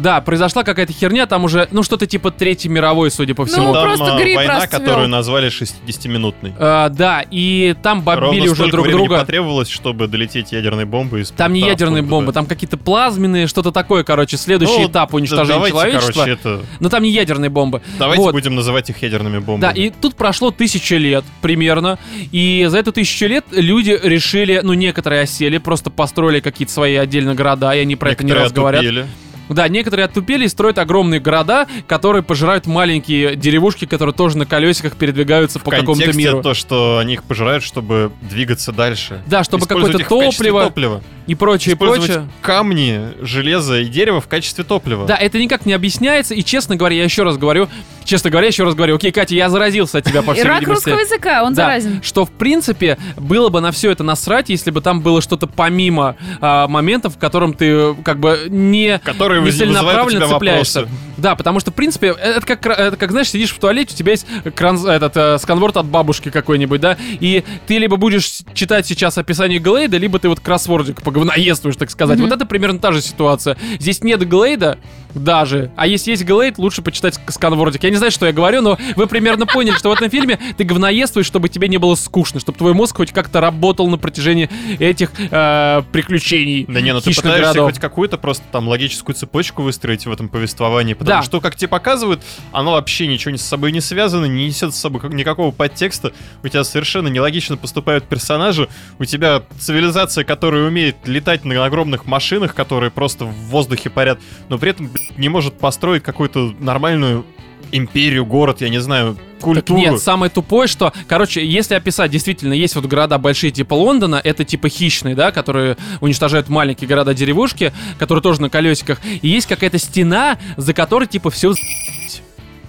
Да, 0.00 0.20
произошла 0.20 0.64
какая-то 0.64 0.92
херня, 0.92 1.26
там 1.26 1.44
уже, 1.44 1.68
ну, 1.70 1.82
что-то 1.82 2.06
типа 2.06 2.30
Третьей 2.30 2.70
мировой, 2.70 3.10
судя 3.10 3.34
по 3.34 3.44
всему. 3.46 3.68
Ну, 3.68 3.72
Там 3.74 3.84
просто 3.84 4.16
э, 4.16 4.22
грипп 4.22 4.36
война, 4.36 4.60
расцвел. 4.60 4.80
которую 4.80 5.08
назвали 5.08 5.48
60-минутной. 5.50 6.54
А, 6.58 6.88
да, 6.88 7.24
и 7.30 7.74
там 7.82 8.02
бомбили 8.02 8.40
Ровно 8.40 8.52
уже 8.52 8.68
друг 8.70 8.88
друга. 8.88 9.18
потребовалось, 9.20 9.68
чтобы 9.68 10.06
долететь 10.08 10.52
ядерной 10.52 10.84
бомбой 10.84 11.22
из 11.22 11.30
Там 11.30 11.52
не 11.52 11.62
А 11.64 11.66
ядерные 11.68 12.02
бомбы, 12.02 12.28
Б. 12.28 12.32
там 12.32 12.46
какие-то 12.46 12.76
плазменные, 12.76 13.46
что-то 13.46 13.72
такое, 13.72 14.04
короче, 14.04 14.36
следующий 14.36 14.78
Ну, 14.82 14.88
этап 14.88 15.10
да 15.10 15.16
уничтожения 15.16 15.54
давайте, 15.54 15.74
человечества. 15.76 16.12
короче, 16.12 16.32
это... 16.32 16.60
Но 16.80 16.88
там 16.88 17.02
не 17.02 17.10
ядерные 17.10 17.50
бомбы. 17.50 17.82
Давайте 17.98 18.22
Вот. 18.22 18.32
будем 18.32 18.54
называть 18.54 18.90
их 18.90 19.02
ядерными 19.02 19.38
бомбами. 19.38 19.72
Да, 19.72 19.78
и 19.80 19.90
тут 19.90 20.14
прошло 20.14 20.50
тысяча 20.50 20.96
лет 20.96 21.24
примерно, 21.42 21.98
и 22.32 22.66
за 22.68 22.78
эту 22.78 22.92
тысячу 22.92 23.26
лет 23.26 23.44
люди 23.52 23.98
решили, 24.02 24.60
ну, 24.62 24.72
некоторые 24.74 25.22
осели, 25.22 25.58
просто 25.58 25.90
построили 25.90 26.40
какие-то 26.40 26.72
свои 26.72 26.96
отдельные 26.96 27.34
города, 27.34 27.74
и 27.74 27.80
они 27.80 27.96
про 27.96 28.10
это 28.12 28.22
не 28.24 28.28
Некоторые 28.28 28.44
раз 28.44 28.52
говорят. 28.52 28.80
отупели. 28.82 29.06
Да, 29.48 29.68
некоторые 29.68 30.04
оттупели 30.06 30.44
и 30.44 30.48
строят 30.48 30.78
огромные 30.78 31.20
города, 31.20 31.66
которые 31.86 32.22
пожирают 32.22 32.66
маленькие 32.66 33.36
деревушки, 33.36 33.84
которые 33.86 34.14
тоже 34.14 34.38
на 34.38 34.46
колесиках 34.46 34.96
передвигаются 34.96 35.58
по 35.58 35.70
В 35.70 35.74
какому-то 35.74 36.02
контексте 36.04 36.22
миру. 36.22 36.42
то, 36.42 36.54
что 36.54 36.98
они 36.98 37.14
их 37.14 37.24
пожирают, 37.24 37.64
чтобы 37.64 38.12
двигаться 38.22 38.72
дальше. 38.72 39.22
Да, 39.26 39.44
чтобы 39.44 39.66
какое-то 39.66 39.98
топливо 39.98 40.64
топлива. 40.64 41.02
и 41.26 41.34
прочее, 41.34 41.74
Использовать 41.74 42.06
прочее. 42.12 42.28
камни, 42.42 43.00
железо 43.20 43.80
и 43.80 43.86
дерево 43.86 44.20
в 44.20 44.28
качестве 44.28 44.64
топлива. 44.64 45.06
Да, 45.06 45.16
это 45.16 45.38
никак 45.38 45.66
не 45.66 45.72
объясняется, 45.72 46.34
и 46.34 46.42
честно 46.42 46.76
говоря, 46.76 46.96
я 46.96 47.04
еще 47.04 47.22
раз 47.22 47.36
говорю, 47.36 47.68
честно 48.04 48.30
говоря, 48.30 48.46
еще 48.48 48.64
раз 48.64 48.74
говорю, 48.74 48.96
окей, 48.96 49.12
Катя, 49.12 49.34
я 49.34 49.48
заразился 49.50 49.98
от 49.98 50.04
тебя, 50.04 50.22
по 50.22 50.32
всей 50.34 50.44
Ирак 50.44 50.60
видимости. 50.60 50.88
русского 50.90 51.00
языка, 51.04 51.42
он 51.44 51.54
Да, 51.54 51.64
заразен. 51.64 52.02
что 52.02 52.24
в 52.24 52.30
принципе 52.30 52.96
было 53.16 53.48
бы 53.50 53.60
на 53.60 53.72
все 53.72 53.90
это 53.90 54.02
насрать, 54.04 54.48
если 54.48 54.70
бы 54.70 54.80
там 54.80 55.00
было 55.00 55.20
что-то 55.20 55.46
помимо 55.46 56.16
а, 56.40 56.66
моментов, 56.68 57.16
в 57.16 57.18
котором 57.18 57.52
ты 57.54 57.66
э, 57.70 57.94
как 58.04 58.18
бы 58.20 58.46
не 58.48 58.98
Которые 59.04 59.37
не 59.40 59.48
выз- 59.48 59.52
вызывают 59.52 59.70
у 59.70 59.74
целенаправленно 59.74 60.26
тебя 60.26 60.34
цепляешься. 60.34 60.80
вопросы. 60.80 60.98
Да, 61.18 61.34
потому 61.34 61.58
что, 61.58 61.70
в 61.72 61.74
принципе, 61.74 62.08
это 62.08 62.46
как, 62.46 62.64
это 62.66 62.96
как, 62.96 63.10
знаешь, 63.10 63.28
сидишь 63.30 63.50
в 63.50 63.58
туалете, 63.58 63.92
у 63.92 63.96
тебя 63.96 64.12
есть 64.12 64.26
кран, 64.54 64.86
этот 64.86 65.16
э, 65.16 65.38
сканворд 65.38 65.76
от 65.76 65.86
бабушки 65.86 66.30
какой-нибудь, 66.30 66.80
да, 66.80 66.96
и 67.00 67.42
ты 67.66 67.78
либо 67.78 67.96
будешь 67.96 68.40
читать 68.54 68.86
сейчас 68.86 69.18
описание 69.18 69.58
Глейда, 69.58 69.96
либо 69.96 70.18
ты 70.18 70.28
вот 70.28 70.40
кроссвордик 70.40 71.02
поговноествуешь, 71.02 71.76
так 71.76 71.90
сказать. 71.90 72.18
Мгм. 72.18 72.28
Вот 72.28 72.36
это 72.36 72.46
примерно 72.46 72.78
та 72.78 72.92
же 72.92 73.02
ситуация. 73.02 73.56
Здесь 73.78 74.02
нет 74.04 74.26
Глейда 74.28 74.78
даже, 75.14 75.72
а 75.76 75.86
если 75.86 76.12
есть 76.12 76.24
Глейд, 76.24 76.58
лучше 76.58 76.82
почитать 76.82 77.18
сканвордик. 77.28 77.82
Я 77.82 77.90
не 77.90 77.96
знаю, 77.96 78.12
что 78.12 78.26
я 78.26 78.32
говорю, 78.32 78.62
но 78.62 78.78
вы 78.94 79.06
примерно 79.06 79.46
поняли, 79.46 79.74
что 79.74 79.88
в 79.88 79.92
этом 79.92 80.10
фильме 80.10 80.38
ты 80.56 80.64
говноествуешь, 80.64 81.26
чтобы 81.26 81.48
тебе 81.48 81.68
не 81.68 81.78
было 81.78 81.94
скучно, 81.94 82.38
чтобы 82.38 82.58
твой 82.58 82.74
мозг 82.74 82.96
хоть 82.96 83.12
как-то 83.12 83.40
работал 83.40 83.88
на 83.88 83.98
протяжении 83.98 84.48
этих 84.78 85.10
э, 85.18 85.82
приключений. 85.90 86.66
Да 86.68 86.80
не, 86.80 86.92
ну 86.92 87.00
ты 87.00 87.14
пытаешься 87.14 87.52
городов. 87.52 87.70
хоть 87.70 87.80
какую-то 87.80 88.18
просто 88.18 88.44
там 88.52 88.68
логическую 88.68 89.16
цепочку 89.16 89.27
выстроить 89.62 90.06
в 90.06 90.12
этом 90.12 90.28
повествовании, 90.28 90.94
потому 90.94 91.20
Да. 91.20 91.22
что, 91.22 91.40
как 91.40 91.56
тебе 91.56 91.68
показывают, 91.68 92.22
оно 92.52 92.72
вообще 92.72 93.06
ничего 93.06 93.36
с 93.36 93.42
собой 93.42 93.72
не 93.72 93.80
связано, 93.80 94.26
не 94.26 94.46
несет 94.46 94.74
с 94.74 94.78
собой 94.78 95.00
как- 95.00 95.12
никакого 95.12 95.50
подтекста, 95.50 96.12
у 96.42 96.48
тебя 96.48 96.64
совершенно 96.64 97.08
нелогично 97.08 97.56
поступают 97.56 98.04
персонажи, 98.04 98.68
у 98.98 99.04
тебя 99.04 99.42
цивилизация, 99.58 100.24
которая 100.24 100.66
умеет 100.66 100.96
летать 101.06 101.44
на 101.44 101.64
огромных 101.64 102.06
машинах, 102.06 102.54
которые 102.54 102.90
просто 102.90 103.24
в 103.24 103.32
воздухе 103.48 103.90
парят, 103.90 104.18
но 104.48 104.58
при 104.58 104.70
этом 104.70 104.90
не 105.16 105.28
может 105.28 105.58
построить 105.58 106.02
какую-то 106.02 106.54
нормальную 106.58 107.24
империю, 107.72 108.24
город, 108.26 108.60
я 108.60 108.68
не 108.68 108.78
знаю, 108.78 109.14
Так 109.14 109.44
культуру. 109.44 109.78
нет, 109.78 110.00
самое 110.00 110.30
тупое, 110.30 110.68
что, 110.68 110.92
короче, 111.06 111.46
если 111.46 111.74
описать, 111.74 112.10
действительно, 112.10 112.52
есть 112.52 112.74
вот 112.74 112.86
города 112.86 113.18
большие 113.18 113.50
типа 113.50 113.74
Лондона, 113.74 114.20
это 114.22 114.44
типа 114.44 114.68
хищные, 114.68 115.14
да, 115.14 115.30
которые 115.30 115.76
уничтожают 116.00 116.48
маленькие 116.48 116.88
города-деревушки, 116.88 117.72
которые 117.98 118.22
тоже 118.22 118.40
на 118.40 118.50
колесиках, 118.50 119.00
и 119.22 119.28
есть 119.28 119.46
какая-то 119.46 119.78
стена, 119.78 120.38
за 120.56 120.74
которой 120.74 121.06
типа 121.06 121.30
все 121.30 121.54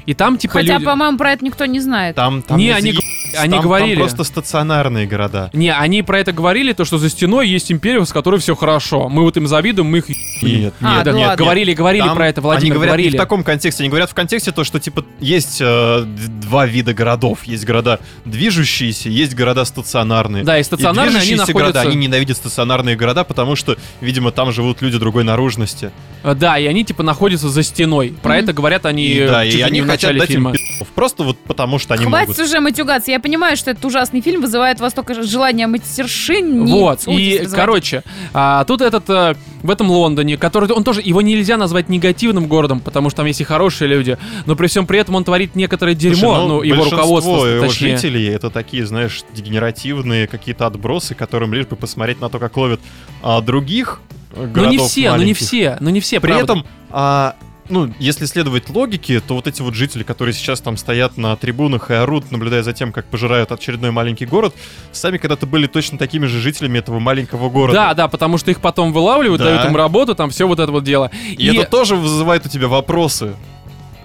и 0.09 0.15
там 0.15 0.39
типа 0.39 0.53
Хотя, 0.53 0.73
люди... 0.73 0.85
по-моему, 0.85 1.19
про 1.19 1.33
это 1.33 1.45
никто 1.45 1.65
не 1.65 1.79
знает. 1.79 2.15
Там, 2.15 2.41
там 2.41 2.57
Не, 2.57 2.71
они 2.71 2.93
они 3.37 3.51
там- 3.53 3.61
говорили. 3.61 3.95
Там 3.95 3.99
просто 4.03 4.23
стационарные 4.23 5.07
города. 5.07 5.49
Не, 5.53 5.73
они 5.73 6.03
про 6.03 6.19
это 6.19 6.31
говорили, 6.31 6.73
то, 6.73 6.85
что 6.85 6.97
за 6.97 7.09
стеной 7.09 7.47
есть 7.49 7.71
империя, 7.71 8.05
с 8.05 8.11
которой 8.11 8.39
все 8.39 8.55
хорошо. 8.55 9.09
Мы 9.09 9.21
вот 9.23 9.37
им 9.37 9.47
завидуем, 9.47 9.87
мы 9.89 9.99
их... 9.99 10.09
Нет, 10.41 10.73
А, 10.81 10.95
нет, 10.95 11.05
да 11.05 11.11
нет, 11.11 11.27
ладно. 11.29 11.43
Говорили, 11.43 11.73
говорили 11.73 12.03
Там 12.03 12.15
про 12.15 12.27
это, 12.27 12.41
Они 12.41 12.45
Владимир, 12.45 12.75
говорят 12.75 12.91
говорили. 12.93 13.11
не 13.11 13.17
в 13.17 13.19
таком 13.21 13.43
контексте, 13.43 13.83
они 13.83 13.89
говорят 13.89 14.09
в 14.09 14.13
контексте 14.13 14.51
то, 14.51 14.63
что 14.63 14.79
типа 14.79 15.05
есть 15.19 15.57
э, 15.61 16.03
два 16.41 16.65
вида 16.65 16.93
городов. 16.93 17.43
Есть 17.43 17.65
города 17.65 17.99
движущиеся, 18.25 19.09
есть 19.09 19.35
города 19.35 19.65
стационарные. 19.65 20.43
Да, 20.43 20.57
и 20.59 20.63
стационарные, 20.63 21.17
они 21.17 21.27
движущиеся 21.27 21.47
находятся... 21.47 21.73
города, 21.73 21.81
они 21.81 21.95
ненавидят 21.95 22.37
стационарные 22.37 22.95
города, 22.95 23.23
потому 23.23 23.55
что, 23.55 23.77
видимо, 24.01 24.31
там 24.31 24.51
живут 24.51 24.81
люди 24.81 24.97
другой 24.97 25.23
наружности. 25.23 25.91
Э, 26.23 26.33
Да, 26.35 26.57
и 26.57 26.65
они 26.65 26.85
типа 26.85 27.03
находятся 27.03 27.49
за 27.49 27.63
стеной. 27.63 28.13
Про 28.21 28.35
Мгм. 28.35 28.43
это 28.43 28.53
говорят 28.53 28.85
они 28.85 29.05
И, 29.05 29.27
да, 29.27 29.43
и 29.43 29.59
они 29.61 29.81
хотят 29.81 29.87
начале 30.13 30.19
дать 30.19 30.29
фильма. 30.29 30.51
им 30.51 30.55
просто 30.87 31.23
вот 31.23 31.37
потому 31.39 31.77
что 31.79 31.93
они 31.93 32.05
Хватит 32.05 32.29
могут. 32.29 32.43
уже 32.43 32.59
матюгаться. 32.59 33.11
Я 33.11 33.19
понимаю, 33.19 33.57
что 33.57 33.71
это 33.71 33.85
ужасный 33.85 34.21
фильм, 34.21 34.41
вызывает 34.41 34.79
у 34.79 34.83
вас 34.83 34.93
только 34.93 35.21
желание 35.23 35.67
матершинить. 35.67 36.69
Вот, 36.69 37.01
и, 37.07 37.45
короче, 37.51 38.03
а, 38.33 38.63
тут 38.65 38.81
этот, 38.81 39.09
э, 39.09 39.35
в 39.63 39.69
этом 39.69 39.89
Лондоне, 39.91 40.37
который, 40.37 40.69
он 40.71 40.83
тоже, 40.83 41.01
его 41.03 41.21
нельзя 41.21 41.57
назвать 41.57 41.89
негативным 41.89 42.47
городом, 42.47 42.79
потому 42.79 43.09
что 43.09 43.17
там 43.17 43.25
есть 43.25 43.41
и 43.41 43.43
хорошие 43.43 43.87
люди, 43.87 44.17
но 44.45 44.55
при 44.55 44.67
всем 44.67 44.87
при 44.87 44.99
этом 44.99 45.15
он 45.15 45.23
творит 45.23 45.55
некоторое 45.55 45.95
дерьмо, 45.95 46.17
Слушай, 46.35 46.47
ну, 46.47 46.61
его 46.61 46.75
большинство 46.83 46.97
руководство, 46.99 47.45
его 47.45 47.65
точнее. 47.67 47.97
жителей 47.97 48.27
это 48.29 48.49
такие, 48.49 48.85
знаешь, 48.85 49.23
дегенеративные 49.33 50.27
какие-то 50.27 50.65
отбросы, 50.67 51.15
которым 51.15 51.53
лишь 51.53 51.65
бы 51.65 51.75
посмотреть 51.75 52.21
на 52.21 52.29
то, 52.29 52.39
как 52.39 52.55
ловят 52.57 52.79
а, 53.21 53.41
других 53.41 53.99
Ну 54.35 54.65
не 54.69 54.77
все, 54.77 55.09
ну 55.11 55.17
не 55.17 55.21
маленьких. 55.23 55.37
все, 55.47 55.77
ну 55.79 55.89
не 55.89 55.99
все, 55.99 56.19
При 56.19 56.27
правда. 56.31 56.43
этом, 56.53 56.65
а, 56.91 57.35
ну, 57.69 57.93
если 57.99 58.25
следовать 58.25 58.69
логике, 58.69 59.19
то 59.19 59.35
вот 59.35 59.47
эти 59.47 59.61
вот 59.61 59.73
жители, 59.73 60.03
которые 60.03 60.33
сейчас 60.33 60.61
там 60.61 60.77
стоят 60.77 61.17
на 61.17 61.35
трибунах 61.35 61.91
и 61.91 61.93
орут, 61.93 62.31
наблюдая 62.31 62.63
за 62.63 62.73
тем, 62.73 62.91
как 62.91 63.05
пожирают 63.05 63.51
очередной 63.51 63.91
маленький 63.91 64.25
город, 64.25 64.53
сами 64.91 65.17
когда-то 65.17 65.45
были 65.45 65.67
точно 65.67 65.97
такими 65.97 66.25
же 66.25 66.39
жителями 66.39 66.79
этого 66.79 66.99
маленького 66.99 67.49
города. 67.49 67.77
Да, 67.77 67.93
да, 67.93 68.07
потому 68.07 68.37
что 68.37 68.51
их 68.51 68.59
потом 68.61 68.91
вылавливают, 68.93 69.41
Да. 69.41 69.45
дают 69.45 69.65
им 69.65 69.75
работу, 69.75 70.15
там 70.15 70.29
все 70.29 70.47
вот 70.47 70.59
это 70.59 70.71
вот 70.71 70.83
дело. 70.83 71.11
И, 71.37 71.47
это 71.47 71.69
тоже 71.69 71.95
вызывает 71.95 72.45
у 72.45 72.49
тебя 72.49 72.67
вопросы. 72.67 73.35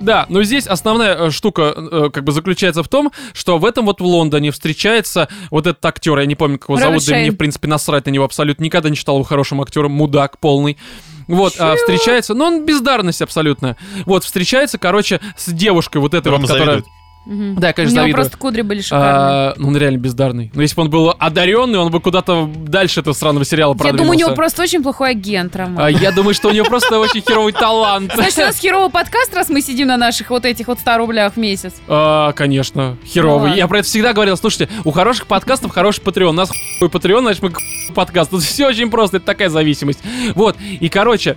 Да, 0.00 0.27
но 0.29 0.42
здесь 0.42 0.66
основная 0.66 1.14
э, 1.16 1.31
штука 1.31 1.72
э, 1.77 2.11
как 2.12 2.24
бы 2.24 2.33
заключается 2.33 2.83
в 2.83 2.88
том, 2.88 3.12
что 3.33 3.59
в 3.59 3.64
этом 3.64 3.87
вот 3.87 4.00
в 4.00 4.05
Лондоне 4.05 4.50
встречается 4.50 5.29
вот 5.50 5.66
этот 5.66 5.85
актер, 5.87 6.18
я 6.18 6.27
не 6.27 6.35
помню, 6.35 6.59
как 6.59 6.68
его 6.68 6.77
Роберт 6.77 7.00
зовут, 7.03 7.07
да 7.07 7.12
и 7.12 7.14
мне, 7.14 7.24
Шейн. 7.27 7.35
в 7.35 7.38
принципе, 7.38 7.68
насрать 7.68 8.05
на 8.07 8.11
него 8.11 8.24
абсолютно. 8.24 8.64
Никогда 8.64 8.90
не 8.90 8.96
считал 8.96 9.16
его 9.16 9.24
хорошим 9.24 9.61
актером, 9.62 9.92
мудак 9.92 10.38
полный. 10.38 10.77
Вот, 11.26 11.54
а, 11.58 11.76
встречается, 11.76 12.34
ну 12.34 12.44
он 12.44 12.64
бездарность 12.64 13.22
абсолютно. 13.22 13.76
Вот, 14.04 14.24
встречается, 14.24 14.78
короче, 14.78 15.20
с 15.37 15.50
девушкой 15.50 15.98
вот 15.98 16.14
этой 16.14 16.28
Рома 16.28 16.42
вот, 16.42 16.50
которая... 16.50 16.76
завидует. 16.76 17.03
Мгм. 17.26 17.54
Да, 17.56 17.68
я, 17.68 17.72
У 17.72 17.76
конечно, 17.76 17.94
него 17.94 18.02
завидую. 18.02 18.14
просто 18.22 18.37
кудри 18.38 18.62
были 18.62 18.80
шикарные. 18.82 19.10
А, 19.10 19.54
ну, 19.56 19.68
он 19.68 19.76
реально 19.76 19.98
бездарный. 19.98 20.50
Но 20.54 20.62
если 20.62 20.76
бы 20.76 20.82
он 20.82 20.90
был 20.90 21.14
одаренный, 21.18 21.78
он 21.78 21.90
бы 21.90 22.00
куда-то 22.00 22.48
дальше 22.66 23.00
этого 23.00 23.14
странного 23.14 23.44
сериала 23.44 23.72
Я 23.72 23.79
продвинулся. 23.79 24.02
думаю, 24.04 24.16
у 24.16 24.20
него 24.20 24.35
просто 24.35 24.62
очень 24.62 24.83
плохой 24.83 25.10
агент, 25.10 25.56
Роман. 25.56 25.83
А, 25.85 25.90
я 25.90 26.12
думаю, 26.12 26.35
что 26.35 26.48
у 26.48 26.52
него 26.52 26.66
просто 26.66 26.98
очень 26.98 27.22
херовый 27.22 27.52
талант. 27.52 28.12
Значит, 28.14 28.38
у 28.38 28.42
нас 28.42 28.58
херовый 28.58 28.90
подкаст, 28.90 29.35
раз 29.35 29.48
мы 29.48 29.60
сидим 29.62 29.88
на 29.88 29.96
наших 29.96 30.31
вот 30.31 30.44
этих 30.44 30.66
вот 30.68 30.79
100 30.81 30.96
рублях 30.98 31.33
в 31.35 31.37
месяц. 31.38 31.75
А, 31.88 32.33
конечно, 32.33 32.96
Ну 33.00 33.06
херовый. 33.06 33.40
ладно. 33.50 33.54
Я 33.54 33.68
про 33.68 33.79
это 33.79 33.88
всегда 33.88 34.12
говорил. 34.12 34.37
Слушайте, 34.37 34.68
у 34.85 34.90
хороших 34.90 35.27
подкастов 35.27 35.70
хороший 35.72 36.02
патреон. 36.02 36.35
У 36.35 36.38
нас 36.38 36.50
хуй 36.79 36.88
патреон, 36.90 37.22
значит 37.25 37.42
мы 37.42 37.52
подкаст. 37.94 38.31
Тут 38.31 38.42
все 38.42 38.66
очень 38.66 38.90
просто, 38.90 39.16
это 39.16 39.27
такая 39.27 39.48
зависимость. 39.48 40.00
Вот, 40.35 40.56
и 40.60 40.88
короче, 40.88 41.37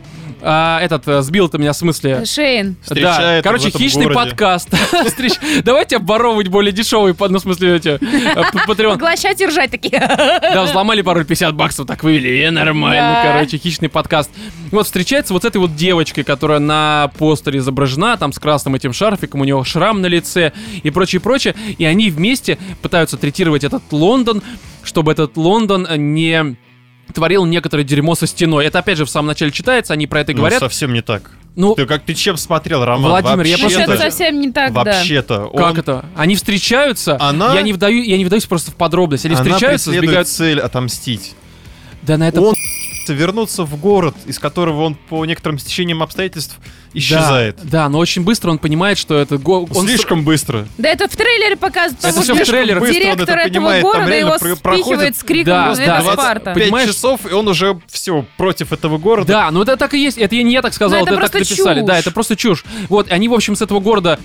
а, 0.49 0.79
этот, 0.81 1.05
э, 1.07 1.21
сбил 1.23 1.49
ты 1.49 1.57
меня 1.57 1.73
в 1.73 1.75
смысле... 1.75 2.23
Шейн. 2.25 2.77
Да, 2.89 3.41
короче, 3.43 3.69
хищный 3.69 4.03
городе. 4.05 4.29
подкаст. 4.29 4.69
Встреч- 5.05 5.37
Давайте 5.63 5.97
обворовывать 5.97 6.47
более 6.47 6.71
дешевый, 6.71 7.13
по- 7.13 7.27
ну, 7.27 7.39
в 7.39 7.41
смысле, 7.41 7.75
эти, 7.75 7.99
э, 8.01 8.43
патреон. 8.65 8.93
Поглощать 8.97 9.41
и 9.41 9.45
ржать 9.45 9.71
такие. 9.71 9.99
Да, 9.99 10.63
взломали 10.63 11.01
пароль 11.01 11.25
50 11.25 11.53
баксов, 11.53 11.85
так 11.85 12.01
вывели, 12.03 12.39
э, 12.43 12.49
нормально, 12.51 13.21
Да. 13.23 13.33
короче, 13.33 13.57
хищный 13.57 13.89
подкаст. 13.89 14.31
Вот 14.71 14.85
встречается 14.85 15.33
вот 15.33 15.43
с 15.43 15.45
этой 15.45 15.57
вот 15.57 15.75
девочкой, 15.75 16.23
которая 16.23 16.59
на 16.59 17.11
постере 17.17 17.59
изображена, 17.59 18.15
там 18.15 18.31
с 18.31 18.39
красным 18.39 18.75
этим 18.75 18.93
шарфиком, 18.93 19.41
у 19.41 19.43
нее 19.43 19.61
шрам 19.65 20.01
на 20.01 20.07
лице 20.07 20.53
и 20.81 20.89
прочее, 20.91 21.19
прочее. 21.19 21.55
И 21.77 21.83
они 21.83 22.09
вместе 22.09 22.57
пытаются 22.81 23.17
третировать 23.17 23.65
этот 23.65 23.83
Лондон, 23.91 24.41
чтобы 24.83 25.11
этот 25.11 25.35
Лондон 25.35 25.87
не 26.15 26.55
творил 27.13 27.45
некоторое 27.45 27.83
дерьмо 27.83 28.15
со 28.15 28.27
стеной. 28.27 28.65
Это 28.65 28.79
опять 28.79 28.97
же 28.97 29.05
в 29.05 29.09
самом 29.09 29.27
начале 29.27 29.51
читается, 29.51 29.93
они 29.93 30.07
про 30.07 30.21
это 30.21 30.31
Ну, 30.33 30.39
говорят. 30.39 30.59
совсем 30.59 30.93
не 30.93 31.01
так. 31.01 31.31
Ну, 31.55 31.73
Ты 31.73 31.87
как 31.87 32.03
ты 32.03 32.13
чем 32.13 32.37
смотрел, 32.37 32.85
Роман? 32.85 33.09
Владимир, 33.09 33.45
я 33.47 33.57
Вообще-то- 33.57 33.79
Может, 33.87 33.89
это 34.01 34.11
совсем 34.11 34.39
не 34.39 34.51
так, 34.51 34.71
да. 34.73 34.83
Вообще-то. 34.83 35.49
как 35.55 35.71
он- 35.73 35.77
это? 35.79 36.05
Они 36.15 36.35
встречаются, 36.35 37.17
Она- 37.19 37.55
я, 37.55 37.63
не 37.63 37.73
вдаю, 37.73 38.03
я 38.03 38.17
не 38.17 38.25
вдаюсь 38.25 38.45
просто 38.45 38.69
в 38.71 38.75
подробности. 38.75 39.25
Они 39.25 39.35
Она 39.35 39.43
встречаются, 39.43 39.89
сбегают... 39.91 40.27
цель 40.27 40.59
отомстить. 40.59 41.33
Да 42.03 42.17
на 42.17 42.27
это 42.27 42.41
Он 42.41 42.53
вернуться 43.13 43.63
в 43.63 43.79
город, 43.79 44.15
из 44.25 44.39
которого 44.39 44.83
он 44.83 44.95
по 44.95 45.25
некоторым 45.25 45.59
стечениям 45.59 46.01
обстоятельств 46.03 46.57
исчезает. 46.93 47.57
Да, 47.57 47.83
да, 47.83 47.89
но 47.89 47.99
очень 47.99 48.23
быстро 48.23 48.51
он 48.51 48.59
понимает, 48.59 48.97
что 48.97 49.17
это... 49.17 49.37
го- 49.37 49.67
он 49.75 49.85
Слишком 49.87 50.23
быстро. 50.23 50.67
Да 50.77 50.89
это 50.89 51.07
в 51.07 51.15
трейлере 51.15 51.55
показывают, 51.55 51.99
Это 51.99 52.07
потому 52.07 52.23
всё 52.23 52.33
в 52.33 52.37
он 52.37 52.43
директор 52.93 53.23
это 53.37 53.47
этого 53.47 53.49
понимает, 53.49 53.83
города 53.83 54.13
его 54.15 54.29
про- 54.29 54.37
спихивает 54.39 54.61
проходит 54.61 55.17
с 55.17 55.23
криком 55.23 55.45
Да, 55.53 55.67
«Ну, 55.69 55.75
да, 55.75 55.83
это 55.83 56.01
20 56.03 56.13
Спарта». 56.13 56.53
Понимаешь- 56.53 56.89
часов, 56.89 57.21
и 57.29 57.33
он 57.33 57.47
уже 57.47 57.79
все 57.87 58.25
против 58.37 58.71
этого 58.73 58.97
города. 58.97 59.27
Да, 59.27 59.51
ну 59.51 59.61
это 59.61 59.77
так 59.77 59.93
и 59.93 59.99
есть. 60.01 60.17
Это 60.17 60.35
я 60.35 60.43
не 60.43 60.53
я 60.53 60.61
так 60.61 60.73
сказал, 60.73 60.99
Ну, 60.99 61.05
это 61.05 61.13
это, 61.15 61.21
так 61.23 61.33
написали. 61.33 61.81
Да, 61.81 61.99
это 61.99 62.11
просто 62.11 62.35
чушь. 62.35 62.63
Вот, 62.89 63.11
они, 63.11 63.27
в 63.27 63.33
общем, 63.33 63.55
с 63.55 63.61
этого 63.61 63.79
города 63.79 64.19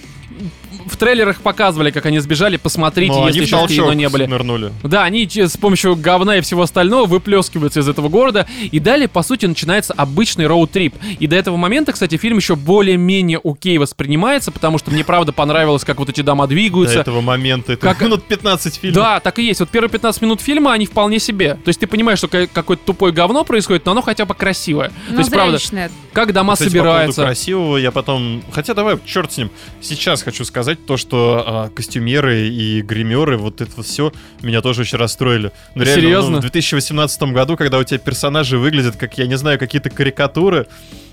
в 0.92 0.96
трейлерах 0.96 1.40
показывали, 1.40 1.90
как 1.90 2.06
они 2.06 2.18
сбежали. 2.20 2.56
Посмотрите, 2.56 3.12
Но 3.12 3.26
если 3.28 3.40
они 3.40 3.46
в 3.46 3.50
еще 3.50 3.66
в 3.66 3.68
кино 3.68 3.92
не 3.92 4.08
были. 4.08 4.26
нырнули. 4.26 4.72
Да, 4.82 5.04
они 5.04 5.26
с 5.28 5.56
помощью 5.56 5.96
говна 5.96 6.36
и 6.36 6.40
всего 6.40 6.62
остального 6.62 7.06
выплескиваются 7.06 7.80
из 7.80 7.88
этого 7.88 8.08
города. 8.08 8.46
И 8.70 8.78
далее, 8.78 9.08
по 9.08 9.22
сути, 9.22 9.46
начинается 9.46 9.92
обычный 9.94 10.46
роуд-трип. 10.46 10.94
И 11.18 11.26
до 11.26 11.36
этого 11.36 11.56
момента, 11.56 11.92
кстати, 11.92 12.16
фильм 12.16 12.36
еще 12.38 12.56
более-менее 12.56 13.40
окей 13.42 13.78
воспринимается, 13.78 14.50
потому 14.52 14.78
что 14.78 14.90
мне 14.90 15.04
правда 15.04 15.32
понравилось, 15.32 15.84
как 15.84 15.98
вот 15.98 16.08
эти 16.08 16.20
дома 16.20 16.44
До 16.46 16.50
двигаются. 16.54 17.00
этого 17.00 17.20
момента. 17.20 17.72
Это 17.72 17.82
Как- 17.88 18.00
минут 18.00 18.24
15 18.24 18.76
фильма. 18.76 18.94
Да, 18.94 19.20
так 19.20 19.38
и 19.38 19.44
есть. 19.44 19.60
Вот 19.60 19.68
первые 19.70 19.90
15 19.90 20.22
минут 20.22 20.40
фильма, 20.40 20.72
они 20.72 20.86
вполне 20.86 21.18
себе. 21.18 21.54
То 21.54 21.68
есть 21.68 21.80
ты 21.80 21.86
понимаешь, 21.86 22.18
что 22.18 22.28
ка- 22.28 22.46
какое-то 22.46 22.82
тупое 22.84 23.12
говно 23.12 23.44
происходит, 23.44 23.86
но 23.86 23.92
оно 23.92 24.02
хотя 24.02 24.24
бы 24.24 24.34
красивое. 24.34 24.92
Ну, 25.08 25.14
То 25.14 25.18
есть, 25.20 25.30
правда, 25.30 25.58
как 26.12 26.32
дома 26.32 26.54
Кстати, 26.54 26.68
по 26.68 26.72
собираются. 26.72 27.22
красивого 27.22 27.76
я 27.78 27.90
потом... 27.90 28.42
Хотя 28.52 28.74
давай, 28.74 28.98
черт 29.06 29.32
с 29.32 29.36
ним. 29.38 29.50
Сейчас 29.80 30.22
хочу 30.22 30.44
сказать 30.44 30.81
то, 30.86 30.96
что 30.96 31.44
а, 31.46 31.68
костюмеры 31.70 32.48
и 32.48 32.82
гримеры, 32.82 33.36
вот 33.36 33.60
это 33.60 33.82
все 33.82 34.12
меня 34.42 34.60
тоже 34.60 34.82
очень 34.82 34.98
расстроили. 34.98 35.52
Ну, 35.74 35.82
реально, 35.82 36.02
Серьезно? 36.02 36.30
ну, 36.32 36.38
в 36.38 36.40
2018 36.42 37.22
году, 37.24 37.56
когда 37.56 37.78
у 37.78 37.84
тебя 37.84 37.98
персонажи 37.98 38.58
выглядят 38.58 38.96
как, 38.96 39.18
я 39.18 39.26
не 39.26 39.36
знаю, 39.36 39.58
какие-то 39.58 39.90
карикатуры, 39.90 40.66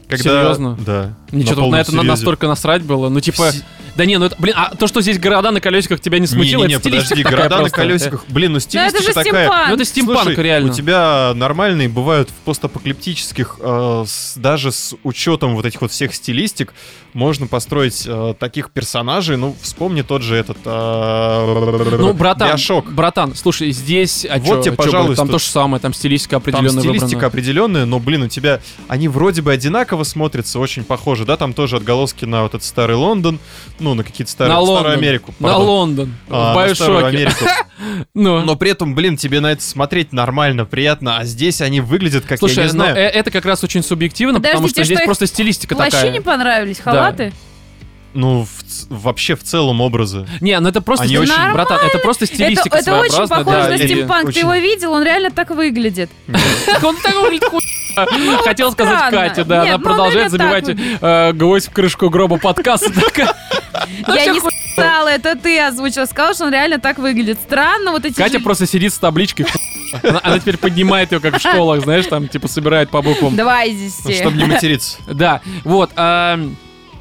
когда... 0.09 0.41
Серьезно? 0.43 0.77
Да. 0.85 1.13
Ничего, 1.31 1.49
тут 1.49 1.55
полном 1.59 1.71
на 1.71 1.81
это 1.81 1.91
на- 1.91 1.97
серьезе. 2.01 2.09
настолько 2.11 2.47
насрать 2.47 2.81
было. 2.81 3.07
Ну, 3.09 3.19
типа, 3.21 3.43
Вс- 3.49 3.63
да 3.95 4.05
не, 4.05 4.17
ну 4.17 4.25
это, 4.25 4.35
блин, 4.39 4.55
а 4.57 4.73
то, 4.75 4.87
что 4.87 5.01
здесь 5.01 5.19
города 5.19 5.51
на 5.51 5.61
колесиках 5.61 5.99
тебя 5.99 6.19
не 6.19 6.25
смутило, 6.27 6.61
Не-не-не, 6.63 6.75
это 6.75 6.81
стилистика 6.89 7.09
подожди, 7.15 7.23
такая 7.23 7.37
города 7.37 7.55
на 7.55 7.61
просто. 7.61 7.77
колесиках. 7.77 8.25
Блин, 8.29 8.51
ну 8.51 8.53
Ну, 8.53 8.57
это 8.57 8.65
стилистика 8.67 9.01
же 9.03 9.13
такая. 9.13 9.43
стимпанк. 9.45 9.67
Ну, 9.69 9.75
это 9.75 9.85
стимпанк, 9.85 10.23
Слушай, 10.23 10.43
реально. 10.43 10.71
у 10.71 10.73
тебя 10.73 11.33
нормальные 11.35 11.89
бывают 11.89 12.29
в 12.29 12.33
постапокалиптических, 12.45 13.57
э, 13.59 14.03
с- 14.07 14.33
даже 14.37 14.71
с 14.71 14.95
учетом 15.03 15.55
вот 15.55 15.65
этих 15.65 15.81
вот 15.81 15.91
всех 15.91 16.13
стилистик, 16.15 16.73
можно 17.13 17.47
построить 17.47 18.03
э, 18.07 18.33
таких 18.39 18.69
персонажей. 18.71 19.35
Ну, 19.37 19.55
вспомни 19.61 20.01
тот 20.01 20.21
же 20.21 20.35
этот... 20.35 20.57
э, 20.65 21.97
Ну, 21.99 22.13
братан, 22.13 22.49
Биошок. 22.49 22.91
братан, 22.93 23.35
слушай, 23.35 23.71
здесь, 23.71 24.25
а 24.29 24.37
Вот 24.39 24.45
чё- 24.57 24.61
тебе, 24.63 24.71
чё, 24.77 24.83
пожалуйста. 24.83 25.15
там 25.17 25.29
то 25.29 25.39
же 25.39 25.45
самое, 25.45 25.81
там 25.81 25.93
стилистика 25.93 26.39
Там 26.39 26.41
определенная 26.41 26.81
стилистика 26.81 27.07
выбрана. 27.07 27.27
определенная, 27.27 27.85
но, 27.85 27.99
блин, 27.99 28.23
у 28.23 28.27
тебя 28.27 28.59
они 28.87 29.07
вроде 29.07 29.41
бы 29.41 29.51
одинаково 29.99 30.03
смотрятся, 30.03 30.59
очень 30.59 30.83
похожи, 30.83 31.25
да? 31.25 31.37
Там 31.37 31.53
тоже 31.53 31.77
отголоски 31.77 32.25
на 32.25 32.43
вот 32.43 32.53
этот 32.55 32.63
старый 32.63 32.95
Лондон, 32.95 33.39
ну, 33.79 33.93
на 33.93 34.03
какие-то 34.03 34.31
старые, 34.31 34.55
на 34.55 34.61
старую 34.61 34.75
Лондон. 34.83 34.93
Америку. 34.99 35.33
На 35.39 35.47
пардон. 35.49 35.67
Лондон. 35.67 36.15
А, 36.29 36.53
в 36.53 36.67
на 36.67 36.75
старую 36.75 37.01
Байошоке. 37.01 37.17
Америку. 37.17 37.45
Ну, 38.13 38.41
Но 38.41 38.55
при 38.57 38.71
этом, 38.71 38.93
блин, 38.93 39.15
тебе 39.15 39.39
на 39.39 39.53
это 39.53 39.63
смотреть 39.63 40.11
нормально, 40.11 40.65
приятно, 40.65 41.17
а 41.17 41.23
здесь 41.23 41.61
они 41.61 41.79
выглядят 41.79 42.25
как, 42.25 42.37
слушай, 42.39 42.57
я 42.57 42.63
не 42.65 42.73
но 42.73 42.83
знаю... 42.83 42.97
э- 42.97 42.99
это 43.09 43.31
как 43.31 43.45
раз 43.45 43.63
очень 43.63 43.83
субъективно, 43.83 44.41
потому 44.41 44.55
Подождите, 44.67 44.81
что 44.81 44.83
здесь 44.85 44.97
что 44.97 45.03
их 45.03 45.07
просто 45.07 45.27
стилистика 45.27 45.75
Плащи 45.75 45.91
такая. 45.91 46.11
не 46.11 46.19
понравились, 46.19 46.79
халаты? 46.79 47.31
Ну, 48.13 48.43
в 48.45 48.49
вообще 48.89 49.35
в 49.35 49.43
целом 49.43 49.79
образы. 49.81 50.27
Не, 50.41 50.59
ну 50.59 50.67
это 50.69 50.81
просто 50.81 51.05
Они 51.05 51.13
стилистика, 51.15 51.41
очень- 51.41 51.53
братан, 51.53 51.79
это 51.87 51.99
просто 51.99 52.25
Это, 52.25 52.33
стилистика 52.35 52.77
это 52.79 52.99
очень 52.99 53.11
своеобразная, 53.11 53.37
похоже 53.45 53.61
да, 53.61 53.69
на 53.69 53.77
стимпанк. 53.77 54.21
Ты 54.23 54.27
очень- 54.29 54.39
его 54.41 54.53
видел, 54.55 54.91
он 54.93 55.03
реально 55.03 55.31
так 55.31 55.49
выглядит. 55.51 56.09
Он 56.83 56.95
так 57.01 57.15
выглядит. 57.21 57.49
Хотел 58.43 58.71
сказать. 58.71 59.11
Катя, 59.11 59.45
да, 59.45 59.61
она 59.63 59.77
ну, 59.77 59.83
продолжает 59.83 60.31
наверное, 60.31 60.61
забивать 60.61 60.99
э, 61.01 61.33
гвоздь 61.33 61.67
в 61.67 61.71
крышку 61.71 62.09
гроба 62.09 62.37
подкаста. 62.37 62.91
Ну, 64.07 64.15
Я 64.15 64.27
не 64.27 64.39
сказала, 64.39 65.07
это 65.07 65.35
ты 65.35 65.59
озвучила. 65.59 66.05
Сказала, 66.05 66.33
что 66.33 66.45
он 66.45 66.51
реально 66.51 66.79
так 66.79 66.97
выглядит. 66.97 67.39
Странно, 67.41 67.91
вот 67.91 68.03
эти... 68.03 68.15
Катя 68.15 68.39
просто 68.39 68.65
сидит 68.65 68.93
с 68.93 68.97
табличкой. 68.97 69.45
Она, 70.03 70.19
она 70.23 70.39
теперь 70.39 70.57
поднимает 70.57 71.11
ее, 71.11 71.19
как 71.19 71.37
в 71.37 71.39
школах, 71.39 71.83
знаешь, 71.83 72.05
там, 72.07 72.27
типа, 72.27 72.47
собирает 72.47 72.89
по 72.89 73.01
буквам. 73.01 73.35
Давай 73.35 73.71
здесь. 73.71 73.99
Ну, 74.03 74.11
чтобы 74.11 74.37
не 74.37 74.45
материться. 74.45 74.97
Да, 75.07 75.41
вот. 75.63 75.91
ам, 75.95 76.55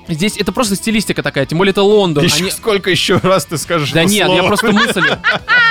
Здесь 0.09 0.37
это 0.37 0.53
просто 0.53 0.75
стилистика 0.77 1.23
такая, 1.23 1.47
тем 1.47 1.59
более 1.59 1.71
это 1.73 1.83
Лондон. 1.83 2.25
Еще 2.25 2.39
Они- 2.43 2.51
сколько 2.51 2.91
еще 2.91 3.19
раз 3.23 3.45
ты 3.45 3.59
скажешь 3.59 3.93
Да 3.93 4.03
это 4.03 4.11
нет, 4.11 4.21
я 4.29 4.35
слово? 4.37 4.47
просто 4.47 4.73
мысль. 4.73 5.03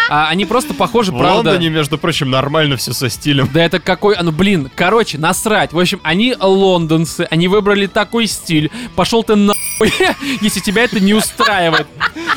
А, 0.09 0.29
Они 0.29 0.45
просто 0.45 0.73
похожи, 0.73 1.11
В 1.11 1.17
правда. 1.17 1.49
Лондоне, 1.49 1.67
между 1.67 1.97
прочим, 1.97 2.29
нормально 2.29 2.77
все 2.77 2.93
со 2.93 3.09
стилем. 3.09 3.49
Да 3.53 3.61
это 3.61 3.81
какой, 3.81 4.15
а 4.15 4.23
ну 4.23 4.31
блин, 4.31 4.71
короче, 4.73 5.17
насрать. 5.17 5.73
В 5.73 5.79
общем, 5.79 5.99
они 6.01 6.33
лондонцы, 6.39 7.27
они 7.29 7.49
выбрали 7.49 7.87
такой 7.87 8.27
стиль. 8.27 8.71
Пошел 8.95 9.23
ты 9.23 9.35
нахуй, 9.35 9.57
если 10.41 10.61
тебя 10.61 10.83
это 10.83 10.99
не 11.01 11.13
устраивает. 11.13 11.87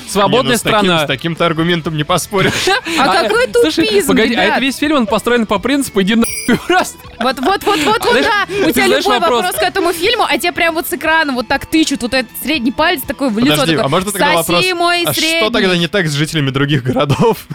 Свободная 0.09 0.43
Не, 0.43 0.51
ну, 0.55 0.59
с 0.59 0.63
таким- 0.63 0.79
страна. 0.81 1.05
С 1.05 1.07
таким-то 1.07 1.47
аргументом 1.47 1.97
не 1.97 2.03
поспоришь. 2.05 2.53
А 2.99 3.23
какой 3.23 3.47
слушай, 3.53 3.87
тупизм, 3.87 4.09
Погоди, 4.09 4.35
а 4.35 4.43
это 4.43 4.61
весь 4.61 4.77
фильм, 4.77 4.97
он 4.97 5.07
построен 5.07 5.47
по 5.47 5.59
принципу 5.59 6.03
иди 6.03 6.17
нахуй 6.17 6.59
раз. 6.69 6.97
Вот, 7.21 7.39
вот, 7.39 7.63
вот, 7.65 7.79
вот, 7.85 7.99
вот, 8.05 8.11
Знаешь, 8.11 8.27
да. 8.27 8.69
У 8.69 8.71
тебя 8.73 8.87
любой 8.89 9.21
вопрос? 9.21 9.43
вопрос 9.45 9.55
к 9.57 9.63
этому 9.63 9.93
фильму, 9.93 10.27
а 10.29 10.37
тебе 10.39 10.53
прям 10.53 10.75
вот 10.75 10.89
с 10.89 10.93
экрана 10.93 11.33
вот 11.33 11.47
так 11.49 11.67
тычут, 11.67 11.90
вот 12.03 12.15
этот 12.15 12.31
средний 12.43 12.73
палец 12.73 13.03
такой 13.07 13.31
в 13.31 13.39
лицо. 13.39 13.51
Подожди, 13.53 13.73
такой, 13.73 13.85
а 13.87 13.89
можно 13.89 14.13
тогда 14.13 14.43
«Соси 14.43 14.53
вопрос? 14.73 14.79
мой 14.79 15.03
А 15.05 15.13
средний». 15.15 15.39
что 15.41 15.51
тогда 15.51 15.77
не 15.77 15.89
так 15.89 16.07
с 16.09 16.13
жителями 16.13 16.51
других 16.51 16.83
городов? 16.83 17.47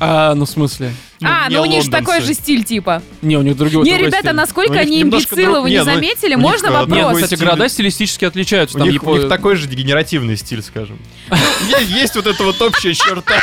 А, 0.00 0.34
ну 0.34 0.44
в 0.44 0.50
смысле? 0.50 0.92
А, 1.22 1.48
не 1.48 1.54
ну 1.56 1.62
у 1.62 1.66
них 1.66 1.84
же 1.84 1.90
такой 1.90 2.20
же 2.20 2.34
стиль 2.34 2.64
типа. 2.64 3.00
Не, 3.22 3.36
у 3.38 3.42
них 3.42 3.56
другой 3.56 3.84
Не, 3.84 3.96
ребята, 3.96 4.18
стиль. 4.18 4.32
насколько 4.32 4.72
У 4.72 4.78
они 4.78 5.00
имбецилы, 5.02 5.42
друг- 5.44 5.62
вы 5.62 5.68
не, 5.70 5.76
не 5.76 5.78
ну, 5.78 5.84
заметили? 5.84 6.34
у 6.34 6.38
них, 6.38 6.46
Можно 6.48 6.72
вопрос? 6.72 6.98
Нет, 6.98 7.14
кстати, 7.14 7.34
стиль. 7.36 7.46
города 7.46 7.68
стилистически 7.68 8.24
отличаются. 8.24 8.76
У 8.76 8.80
там 8.80 8.88
них, 8.90 9.02
у 9.04 9.06
Япо- 9.06 9.18
них 9.20 9.28
такой 9.28 9.54
же 9.54 9.68
дегенеративный 9.68 10.36
стиль, 10.36 10.62
скажем. 10.62 10.98
Есть 11.88 12.16
вот 12.16 12.26
эта 12.26 12.42
вот 12.42 12.60
общая 12.60 12.92
черта. 12.92 13.36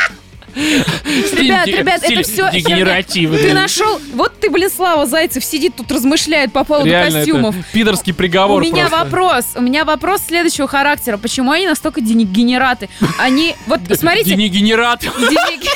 Ребят, 0.54 1.66
ребят, 1.66 2.00
это 2.02 2.22
все... 2.22 2.50
дегенеративный. 2.50 3.38
Ты 3.38 3.52
нашел... 3.54 4.00
Вот 4.14 4.38
ты, 4.40 4.50
блин, 4.50 4.70
Слава 4.74 5.06
Зайцев 5.06 5.44
сидит 5.44 5.76
тут 5.76 5.90
размышляет 5.90 6.52
по 6.52 6.64
поводу 6.64 6.86
Реально, 6.86 7.18
костюмов. 7.20 7.54
пидорский 7.72 8.12
У 8.12 8.16
приговор 8.16 8.62
меня 8.62 8.88
просто. 8.88 9.04
вопрос, 9.04 9.44
у 9.56 9.60
меня 9.60 9.84
вопрос 9.84 10.22
следующего 10.26 10.68
характера. 10.68 11.16
Почему 11.16 11.50
они 11.52 11.66
настолько 11.66 12.00
дегенераты? 12.00 12.88
Они, 13.18 13.54
вот, 13.66 13.80
смотрите, 13.98 14.30
Денегенераты. 14.30 15.10
денег- 15.18 15.68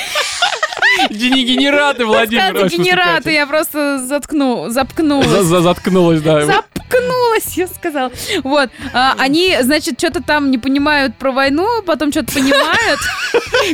Денегенераты, 1.10 2.06
Владимир. 2.06 2.68
дегенераты, 2.68 3.16
Катя. 3.24 3.30
я 3.30 3.46
просто 3.46 3.98
заткну, 3.98 4.66
За- 4.68 4.72
запкнулась. 4.74 5.26
за- 5.26 5.60
Заткнулась, 5.60 6.20
да. 6.22 6.62
Запкнулась, 6.90 7.56
я 7.56 7.66
сказала. 7.66 8.10
Вот. 8.42 8.70
А, 8.92 9.14
они, 9.18 9.56
значит, 9.62 9.98
что-то 9.98 10.22
там 10.22 10.50
не 10.50 10.58
понимают 10.58 11.16
про 11.16 11.32
войну, 11.32 11.82
потом 11.82 12.10
что-то 12.10 12.32
понимают. 12.32 13.00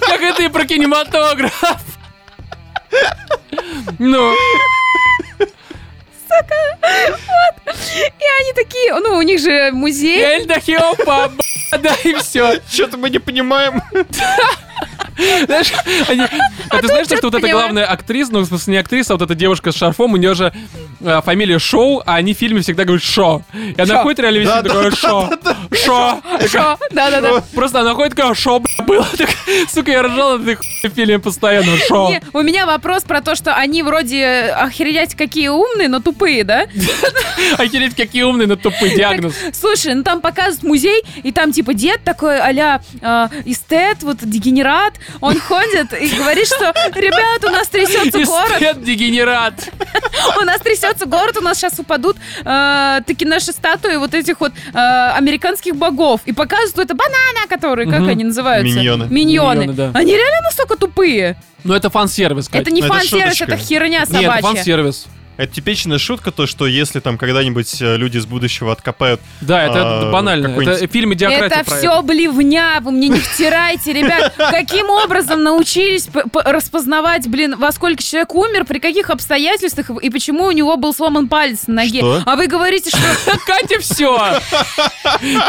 Как 0.01 0.21
это 0.23 0.43
и 0.43 0.49
про 0.49 0.65
кинематограф. 0.65 1.63
Ну, 3.99 4.35
И 7.95 8.25
они 8.41 8.53
такие, 8.55 8.95
ну, 8.95 9.17
у 9.17 9.23
них 9.23 9.41
же 9.41 9.71
музей. 9.73 10.21
Эльда 10.23 10.61
Хиопа, 10.61 11.33
Да, 11.79 11.95
и 12.05 12.15
все. 12.15 12.61
Что-то 12.71 12.97
мы 12.97 13.11
не 13.11 13.19
понимаем. 13.19 13.83
Знаешь, 15.47 15.73
они... 16.09 16.23
А 16.71 16.79
ты 16.79 16.87
знаешь, 16.87 17.07
что 17.07 17.17
чё-то 17.17 17.29
вот 17.29 17.35
эта 17.35 17.49
главная 17.49 17.85
актриса, 17.85 18.33
ну, 18.33 18.41
в 18.41 18.47
смысле, 18.47 18.73
не 18.73 18.79
актриса, 18.79 19.13
а 19.13 19.17
вот 19.17 19.23
эта 19.23 19.35
девушка 19.35 19.73
с 19.73 19.77
шарфом, 19.77 20.15
у 20.15 20.17
нее 20.17 20.35
же 20.35 20.53
фамилия 21.25 21.59
Шоу, 21.59 22.03
а 22.07 22.17
они 22.17 22.35
в 22.35 22.39
фильме 22.39 22.61
всегда 22.63 22.85
говорят 22.85 23.03
Шо. 23.03 23.43
И 23.55 23.81
она 23.81 24.03
ходит 24.03 24.21
реально 24.21 24.39
весь 24.39 24.49
фильм, 24.49 24.63
Да, 24.63 24.69
такая 24.69 24.91
Шо. 24.91 25.31
Шо. 25.73 26.23
Шо? 26.49 26.79
Да-да-да. 26.91 27.43
Просто 27.55 27.81
она 27.81 27.95
ходит, 27.95 28.15
такая 28.15 28.35
Шо, 28.35 28.59
бля, 28.61 28.85
было. 28.85 29.07
Так, 29.17 29.31
сука, 29.73 29.91
я 29.91 30.03
ржал 30.03 30.39
на 30.39 30.45
в 30.45 30.57
фильме 30.95 31.19
постоянно. 31.19 31.77
Шо. 31.89 32.13
У 32.33 32.43
меня 32.43 32.67
вопрос 32.67 33.03
про 33.05 33.21
то, 33.21 33.35
что 33.35 33.55
они 33.55 33.83
вроде 33.83 34.27
охерять 34.57 35.15
какие 35.15 35.49
умные, 35.49 35.89
но 35.89 36.01
тупые, 36.01 36.45
да? 36.45 36.67
Охереть, 37.59 37.95
какие 37.95 38.23
умные, 38.23 38.47
но 38.47 38.57
тупый 38.57 38.95
диагноз. 38.95 39.35
Слушай, 39.53 39.95
ну 39.95 40.03
там 40.03 40.21
показывают 40.21 40.63
музей, 40.63 41.03
и 41.23 41.33
там 41.33 41.53
типа 41.53 41.75
дед 41.75 42.03
такой 42.05 42.39
а-ля 42.39 42.81
э, 43.01 43.29
эстет, 43.45 44.03
вот 44.03 44.19
дегенерат, 44.23 44.95
он 45.21 45.39
ходит 45.39 45.93
и 45.93 46.09
говорит, 46.17 46.47
что 46.47 46.73
ребят, 46.95 47.45
у 47.45 47.51
нас 47.51 47.69
трясется 47.69 48.25
город, 48.25 48.53
Эстет, 48.57 48.85
дегенерат. 48.85 49.55
у 50.41 50.45
нас 50.45 50.61
трясется 50.61 50.92
город, 51.07 51.37
у 51.39 51.43
нас 51.43 51.59
сейчас 51.59 51.79
упадут 51.79 52.17
э, 52.45 53.01
такие 53.07 53.29
наши 53.29 53.53
статуи 53.53 53.97
вот 53.97 54.15
этих 54.15 54.41
вот 54.41 54.53
э, 54.73 54.79
американских 55.17 55.77
богов. 55.77 56.21
И 56.27 56.33
показывают 56.33 56.91
это 56.91 56.95
банана, 56.95 57.47
которые, 57.49 57.91
как 57.91 58.01
Мгм. 58.01 58.09
они 58.11 58.25
называются? 58.25 58.77
Миньоны. 58.79 59.07
Миньоны. 59.11 59.61
Миньоны, 59.67 59.73
да. 59.73 59.91
Они 59.95 60.13
реально 60.13 60.41
настолько 60.45 60.77
тупые. 60.77 61.37
Ну, 61.65 61.75
это 61.75 61.91
фан-сервис, 61.91 62.49
Кать. 62.49 62.63
это 62.63 62.71
не 62.71 62.81
ну 62.81 62.87
это 62.89 62.97
фан-сервис, 62.97 63.41
это 63.41 63.57
херня 63.57 64.01
Нет, 64.01 64.09
собачья. 64.09 64.33
это 64.33 64.43
фан-сервис. 64.43 65.07
Это 65.43 65.55
типичная 65.55 65.99
шутка, 65.99 66.31
то, 66.31 66.47
что 66.47 66.69
если 66.69 67.01
там 67.01 67.19
когда-нибудь 67.19 67.83
э, 67.83 67.97
люди 67.97 68.17
из 68.17 68.27
будущего 68.27 68.71
откопают... 68.71 69.21
Да, 69.41 69.65
это 69.65 70.07
А, 70.07 70.13
банально. 70.13 70.47
Это 70.47 70.87
фильм 70.87 71.15
«Идиократия» 71.15 71.63
Это 71.63 71.65
все 71.65 72.01
блевня, 72.03 72.79
вы 72.81 72.93
мне 72.93 73.09
не 73.09 73.19
втирайте, 73.19 73.93
ребят. 73.93 74.35
Каким 74.37 74.89
образом 74.89 75.43
научились 75.43 76.09
распознавать, 76.33 77.27
блин, 77.27 77.57
во 77.59 77.73
сколько 77.73 78.01
человек 78.01 78.37
умер, 78.37 78.67
при 78.67 78.79
каких 78.79 79.11
обстоятельствах 79.11 79.91
и 79.91 80.11
почему 80.11 80.45
у 80.45 80.53
него 80.53 80.77
был 80.77 80.95
сломан 80.95 81.27
палец 81.27 81.67
на 81.67 81.75
ноге? 81.75 81.99
Что? 81.99 82.23
А 82.25 82.37
вы 82.37 82.47
говорите, 82.47 82.91
что 82.91 83.37
Катя, 83.45 83.81
все. 83.81 84.39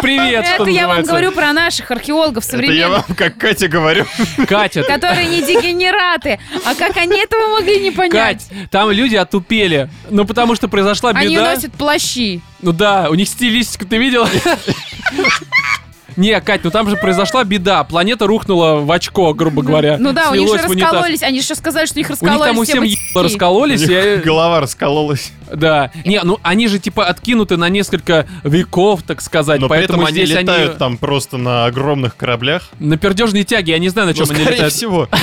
Привет, 0.02 0.44
это 0.56 0.72
я 0.72 0.88
вам 0.88 1.04
говорю 1.04 1.32
про 1.32 1.54
наших 1.54 1.92
археологов 1.92 2.44
Это 2.48 2.56
я 2.56 2.62
современных, 2.64 3.10
вам, 3.10 3.16
как 3.16 3.38
Катя, 3.38 3.68
говорю. 3.68 4.08
Катя, 4.48 4.82
которые 4.82 5.28
не 5.28 5.42
дегенераты. 5.42 6.40
А 6.66 6.74
как 6.74 6.98
они 6.98 7.20
этого 7.20 7.60
могли 7.60 7.80
не 7.80 7.92
понять? 7.92 8.48
Кать, 8.50 8.72
там 8.72 8.90
люди 8.90 9.16
отупели. 9.18 9.83
Ну, 10.10 10.26
потому 10.26 10.56
что 10.56 10.68
произошла 10.68 11.12
Они 11.12 11.36
беда. 11.36 11.54
носят 11.56 11.74
плащи. 11.74 12.42
Ну 12.62 12.72
да, 12.72 13.08
у 13.10 13.14
них 13.16 13.28
стилистика, 13.28 13.86
ты 13.86 13.98
видела? 13.98 14.28
Не, 16.16 16.40
Кать, 16.42 16.62
ну 16.64 16.70
там 16.70 16.88
же 16.92 16.96
произошла 16.96 17.44
беда. 17.44 17.84
Планета 17.84 18.28
рухнула 18.28 18.76
в 18.82 18.92
очко, 18.92 19.34
грубо 19.34 19.64
говоря. 19.64 19.98
Ну 20.00 20.14
да, 20.14 20.30
у 20.30 20.36
них 20.36 20.48
же 20.48 20.58
раскололись. 20.62 21.24
Они 21.24 21.42
же 21.42 21.56
сказали, 21.56 21.88
что 21.88 21.96
у 21.96 21.98
них 21.98 22.08
У 22.10 22.12
них 22.14 22.22
раскололись 22.22 22.46
там 22.54 22.58
у 22.60 22.64
все 22.64 22.72
всем 22.74 22.84
ебало 22.84 23.24
раскололись. 23.26 23.80
У 23.82 23.88
них 23.88 23.92
я- 23.92 24.18
Голова 24.18 24.60
раскололась. 24.60 25.32
Да. 25.52 25.90
Не, 26.06 26.22
ну 26.22 26.38
они 26.44 26.68
же 26.68 26.78
типа 26.78 27.06
откинуты 27.08 27.58
на 27.58 27.68
несколько 27.70 28.28
веков, 28.44 29.02
так 29.02 29.22
сказать. 29.22 29.60
Но 29.60 29.68
при 29.70 29.80
этом 29.86 30.02
поэтому 30.02 30.06
они 30.06 30.24
летают 30.24 30.70
они 30.70 30.78
там 30.78 30.98
просто 30.98 31.38
на 31.38 31.66
огромных 31.66 32.16
кораблях. 32.16 32.70
на 32.80 32.96
пердежной 32.98 33.44
тяге. 33.44 33.72
Я 33.72 33.80
не 33.80 33.90
знаю, 33.90 34.08
на 34.10 34.14
Ну, 34.14 34.18
чем 34.20 34.30
они 34.30 34.40
скорее 34.42 34.56
летают. 34.58 34.74
всего. 34.76 35.10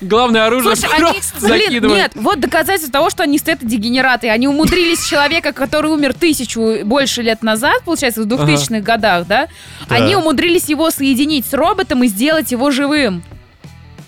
Главное 0.00 0.46
оружие 0.46 0.76
Слушай, 0.76 1.66
они, 1.66 1.80
блин, 1.80 1.94
нет, 1.94 2.12
вот 2.14 2.40
доказательство 2.40 2.90
того, 2.90 3.10
что 3.10 3.22
они 3.22 3.38
это 3.44 3.66
дегенераты. 3.66 4.30
Они 4.30 4.48
умудрились 4.48 5.04
человека, 5.06 5.52
который 5.52 5.90
умер 5.90 6.14
тысячу 6.14 6.84
больше 6.84 7.22
лет 7.22 7.42
назад, 7.42 7.82
получается, 7.84 8.22
в 8.22 8.26
2000-х 8.26 8.80
годах, 8.80 9.26
да? 9.26 9.48
Да. 9.88 9.94
Они 9.96 10.16
умудрились 10.16 10.68
его 10.68 10.90
соединить 10.90 11.44
с 11.46 11.52
роботом 11.52 12.02
и 12.04 12.06
сделать 12.06 12.50
его 12.50 12.70
живым. 12.70 13.22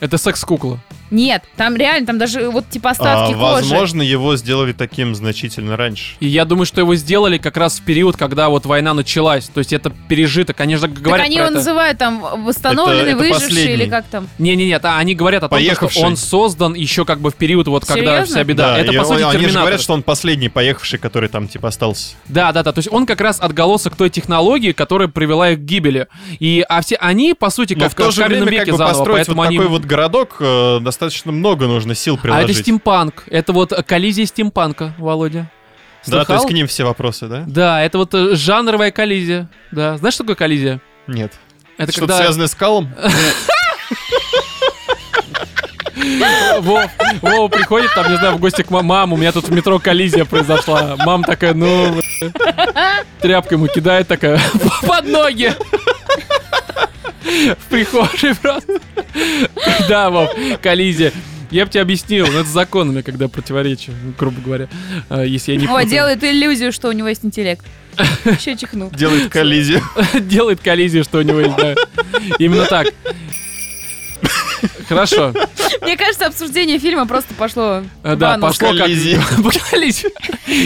Это 0.00 0.16
секс-кукла. 0.18 0.78
Нет, 1.12 1.44
там 1.56 1.76
реально, 1.76 2.06
там 2.06 2.18
даже 2.18 2.48
вот 2.50 2.68
типа 2.70 2.90
остатки 2.90 3.32
А, 3.34 3.34
кожи. 3.34 3.38
возможно, 3.38 4.02
его 4.02 4.34
сделали 4.36 4.72
таким 4.72 5.14
значительно 5.14 5.76
раньше. 5.76 6.16
И 6.20 6.26
я 6.26 6.44
думаю, 6.46 6.64
что 6.66 6.80
его 6.80 6.94
сделали 6.96 7.36
как 7.38 7.56
раз 7.58 7.78
в 7.78 7.82
период, 7.84 8.16
когда 8.16 8.48
вот 8.48 8.64
война 8.66 8.94
началась. 8.94 9.44
То 9.48 9.58
есть 9.58 9.72
это 9.74 9.90
пережиток. 10.08 10.58
Они 10.60 10.76
же 10.76 10.82
Так 10.88 10.94
говорят 10.94 11.26
они 11.26 11.36
про 11.36 11.42
его 11.44 11.50
это. 11.50 11.58
называют 11.58 11.98
там 11.98 12.44
восстановленный, 12.44 13.00
Это- 13.02 13.10
это 13.10 13.18
выживший 13.18 13.48
последний. 13.48 13.72
или 13.74 13.90
как 13.90 14.06
там. 14.06 14.26
Не-не-не, 14.38 14.76
а 14.78 14.98
они 14.98 15.14
говорят 15.14 15.44
о 15.44 15.48
том, 15.48 15.58
что 15.58 15.66
Поехавший. 15.66 16.02
он 16.02 16.16
создан 16.16 16.72
еще 16.74 17.04
как 17.04 17.20
бы 17.20 17.30
в 17.30 17.34
период, 17.34 17.68
вот 17.68 17.84
когда 17.84 18.00
Серьезно? 18.22 18.34
вся 18.34 18.44
беда. 18.44 18.78
это, 18.78 18.92
и 18.92 18.96
по 18.96 19.04
сути, 19.04 19.20
они 19.20 19.24
же 19.24 19.30
терминатор. 19.32 19.60
говорят, 19.60 19.80
что 19.82 19.92
он 19.92 20.02
последний 20.02 20.48
поехавший, 20.48 20.98
который 20.98 21.28
там 21.28 21.46
типа 21.46 21.68
остался. 21.68 22.14
Да, 22.26 22.52
да, 22.52 22.62
да. 22.62 22.72
То 22.72 22.78
есть 22.78 22.88
он 22.90 23.04
как 23.04 23.20
раз 23.20 23.38
отголосок 23.38 23.96
той 23.96 24.08
технологии, 24.08 24.72
которая 24.72 25.08
привела 25.08 25.50
их 25.50 25.58
к 25.58 25.62
гибели. 25.62 26.08
И, 26.40 26.64
а 26.66 26.80
все 26.80 26.96
они, 26.96 27.34
по 27.34 27.50
сути, 27.50 27.74
Но 27.74 27.80
как 27.84 27.92
в 27.92 27.94
то 27.96 28.10
в 28.10 28.14
же 28.14 28.22
каменном 28.22 28.44
время, 28.46 28.60
веке 28.60 28.64
как 28.70 28.72
бы 28.72 28.78
заново. 28.78 28.94
построить 28.94 29.16
Поэтому 29.26 29.36
вот 29.42 29.48
они... 29.48 29.56
такой 29.58 29.70
вот 29.70 29.84
городок, 29.84 30.36
э, 30.40 30.78
достаточно 30.80 31.01
много 31.24 31.66
нужно 31.66 31.94
сил 31.94 32.14
А 32.14 32.16
это 32.18 32.22
приложить. 32.22 32.58
стимпанк. 32.58 33.24
Это 33.28 33.52
вот 33.52 33.72
коллизия 33.86 34.26
стимпанка, 34.26 34.94
Володя. 34.98 35.50
да, 36.06 36.18
то 36.20 36.24
Слыхал? 36.26 36.36
есть 36.36 36.48
к 36.48 36.52
ним 36.52 36.66
все 36.66 36.84
вопросы, 36.84 37.26
да? 37.26 37.44
Да, 37.46 37.82
это 37.82 37.98
вот 37.98 38.14
э, 38.14 38.34
жанровая 38.34 38.90
коллизия. 38.90 39.48
Да. 39.70 39.96
Знаешь, 39.98 40.14
что 40.14 40.24
такое 40.24 40.36
коллизия? 40.36 40.80
Нет. 41.06 41.32
Это 41.78 41.90
Что-то 41.92 42.08
когда 42.08 42.24
связанное 42.24 42.46
с 42.48 42.54
калом? 42.54 42.92
Вов, 46.60 46.90
Вова 47.20 47.48
приходит, 47.48 47.94
там, 47.94 48.10
не 48.10 48.16
знаю, 48.16 48.36
в 48.36 48.40
гости 48.40 48.62
к 48.62 48.70
ма- 48.70 48.82
маму, 48.82 49.14
у 49.14 49.18
меня 49.18 49.30
тут 49.30 49.48
в 49.48 49.52
метро 49.52 49.78
коллизия 49.78 50.24
произошла. 50.24 50.96
Мама 50.98 51.22
такая, 51.24 51.54
ну, 51.54 51.94
бля». 52.20 53.04
тряпкой 53.20 53.58
ему 53.58 53.66
кидает 53.68 54.08
такая 54.08 54.40
под 54.86 55.04
ноги. 55.06 55.52
В 57.58 57.64
прихожей 57.68 58.34
просто. 58.34 58.80
Да, 59.88 60.10
Вов, 60.10 60.30
коллизия. 60.60 61.12
Я 61.50 61.66
бы 61.66 61.70
тебе 61.70 61.82
объяснил, 61.82 62.26
но 62.28 62.40
это 62.40 62.48
законами, 62.48 63.02
когда 63.02 63.28
противоречие, 63.28 63.94
ну, 64.02 64.14
грубо 64.18 64.40
говоря. 64.40 64.68
А, 65.10 65.22
Если 65.22 65.52
я 65.52 65.58
не 65.58 65.66
О, 65.66 65.84
делает 65.84 66.24
иллюзию, 66.24 66.72
что 66.72 66.88
у 66.88 66.92
него 66.92 67.08
есть 67.08 67.24
интеллект. 67.24 67.64
Еще 68.24 68.56
чихнул. 68.56 68.90
Делает 68.90 69.28
коллизию. 69.30 69.82
делает 70.20 70.60
коллизию, 70.60 71.04
что 71.04 71.18
у 71.18 71.22
него 71.22 71.40
есть, 71.40 71.56
да. 71.56 71.74
Именно 72.38 72.64
так. 72.64 72.86
Хорошо. 74.94 75.32
Мне 75.82 75.96
кажется, 75.96 76.26
обсуждение 76.26 76.78
фильма 76.78 77.06
просто 77.06 77.34
пошло. 77.34 77.82
А, 78.02 78.14
в 78.14 78.18
Да, 78.18 78.38
пошло 78.38 78.68
как... 78.70 78.78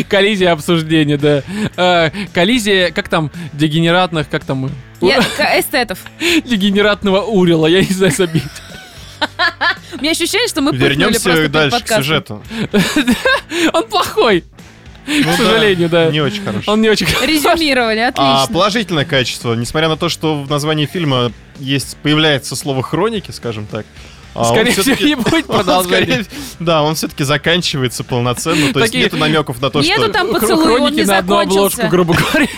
Коллизия. 0.08 0.52
Обсуждения, 0.52 1.16
да. 1.16 1.42
А, 1.76 2.10
Коллизия, 2.32 2.90
как 2.90 3.08
там, 3.08 3.30
дегенератных, 3.52 4.28
как 4.28 4.44
там... 4.44 4.70
Я- 5.00 5.20
эстетов. 5.58 5.98
Дегенератного 6.20 7.22
урила, 7.22 7.66
я 7.66 7.80
не 7.80 7.92
знаю, 7.92 8.12
забить. 8.12 8.42
У 9.94 9.98
меня 10.00 10.10
ощущение, 10.10 10.48
что 10.48 10.60
мы 10.60 10.72
Вернемся 10.76 11.48
дальше 11.48 11.82
к 11.82 11.88
сюжету. 11.88 12.42
Он 13.72 13.84
плохой, 13.84 14.44
Ну 15.06 15.32
к 15.32 15.36
сожалению, 15.36 15.88
да. 15.88 16.10
Не 16.10 16.20
очень 16.20 16.42
хороший. 16.42 16.68
Он 16.68 16.80
не 16.80 16.88
очень... 16.88 17.06
Резюмировали, 17.22 18.00
А 18.00 18.08
отлично. 18.08 18.52
положительное 18.52 19.04
качество, 19.04 19.54
несмотря 19.54 19.88
на 19.88 19.96
то, 19.96 20.08
что 20.08 20.42
в 20.42 20.50
названии 20.50 20.86
фильма 20.86 21.32
есть 21.58 21.96
появляется 22.02 22.56
слово 22.56 22.82
хроники, 22.82 23.30
скажем 23.30 23.66
так. 23.66 23.86
А 24.36 24.40
он 24.40 24.54
Скорее 24.54 24.72
всего, 24.72 25.06
не 25.06 25.14
будет 25.16 25.34
он 25.48 25.56
продолжения. 25.56 26.24
скорее- 26.24 26.26
Да, 26.60 26.82
он 26.82 26.94
все-таки 26.94 27.24
заканчивается 27.24 28.04
полноценно, 28.04 28.72
то 28.72 28.80
есть 28.80 28.94
нету 28.94 29.16
намеков 29.16 29.60
на 29.60 29.70
то, 29.70 29.80
Нету 29.80 30.02
что... 30.04 30.12
там 30.12 30.28
Хр- 30.28 30.40
поцелуй, 30.40 30.80
он 30.80 30.92
не 30.94 31.04
на 31.04 31.18
одну 31.18 31.38
обложку, 31.38 31.88
грубо 31.88 32.14
говоря. 32.14 32.48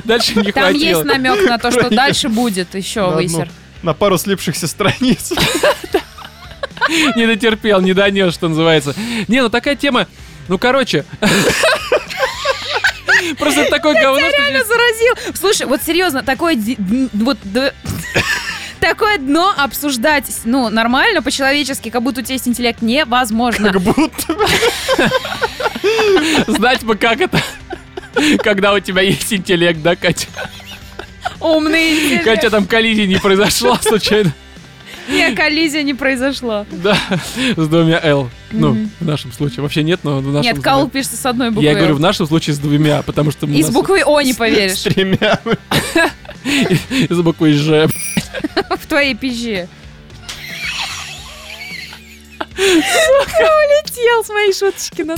Дальше 0.04 0.34
не 0.38 0.52
Там 0.52 0.64
хватило. 0.64 0.88
есть 0.98 1.04
намек 1.04 1.48
на 1.48 1.58
то, 1.58 1.70
что 1.70 1.88
дальше 1.90 2.28
будет 2.28 2.74
еще 2.74 3.10
высер. 3.10 3.48
на 3.82 3.94
пару 3.94 4.18
слипшихся 4.18 4.66
страниц. 4.66 5.32
Не 7.14 7.26
дотерпел, 7.26 7.80
не 7.82 7.92
донес, 7.94 8.34
что 8.34 8.48
называется. 8.48 8.94
Не, 9.28 9.42
ну 9.42 9.48
такая 9.48 9.76
тема... 9.76 10.08
Ну, 10.48 10.58
короче... 10.58 11.04
Просто 13.38 13.66
такое 13.70 13.94
говно, 14.00 14.18
что 14.18 14.28
Реально 14.38 14.64
заразил. 14.64 15.34
Слушай, 15.38 15.66
вот 15.66 15.82
серьезно, 15.86 16.22
такое 16.22 16.58
вот 17.12 17.38
такое 18.80 19.18
дно 19.18 19.52
обсуждать, 19.56 20.26
ну, 20.44 20.68
нормально, 20.70 21.22
по-человечески, 21.22 21.90
как 21.90 22.02
будто 22.02 22.20
у 22.20 22.22
тебя 22.24 22.34
есть 22.34 22.48
интеллект, 22.48 22.82
невозможно. 22.82 23.72
Как 23.72 23.82
будто. 23.82 24.36
Знать 26.46 26.84
бы, 26.84 26.96
как 26.96 27.20
это, 27.20 27.40
когда 28.42 28.72
у 28.74 28.80
тебя 28.80 29.02
есть 29.02 29.32
интеллект, 29.32 29.80
да, 29.82 29.96
Катя? 29.96 30.26
Умный 31.40 31.92
интеллект. 31.92 32.24
Катя, 32.24 32.50
там 32.50 32.66
коллизии 32.66 33.06
не 33.06 33.16
произошла 33.16 33.78
случайно. 33.80 34.32
Не, 35.08 35.32
коллизия 35.34 35.82
не 35.82 35.94
произошла. 35.94 36.66
Да, 36.70 36.96
с 37.56 37.66
двумя 37.66 37.98
Л. 38.02 38.30
Ну, 38.52 38.74
Мгм. 38.74 38.90
в 39.00 39.04
нашем 39.06 39.32
случае. 39.32 39.62
Вообще 39.62 39.82
нет, 39.82 40.00
но 40.04 40.18
в 40.18 40.26
нашем 40.32 40.42
Нет, 40.42 40.58
с 40.58 40.60
Каул 40.60 40.82
двумя. 40.82 40.90
пишется 40.92 41.16
с 41.16 41.26
одной 41.26 41.48
буквой. 41.50 41.64
Я 41.64 41.74
говорю, 41.74 41.94
в 41.96 42.00
нашем 42.00 42.26
случае 42.26 42.54
с 42.54 42.58
двумя, 42.58 43.02
потому 43.02 43.32
что... 43.32 43.46
И 43.46 43.62
с 43.62 43.70
буквой 43.70 44.02
О 44.04 44.20
не 44.20 44.32
С 44.32 44.36
поверишь. 44.36 44.78
тремя. 44.82 45.40
С 47.10 47.20
буквой 47.20 47.54
Ж. 47.54 47.88
В 48.70 48.86
твоей 48.86 49.14
пизже. 49.14 49.68
Улетел 52.56 54.24
с 54.24 54.28
моей 54.28 54.52
шуточки. 54.52 55.02
ну. 55.02 55.16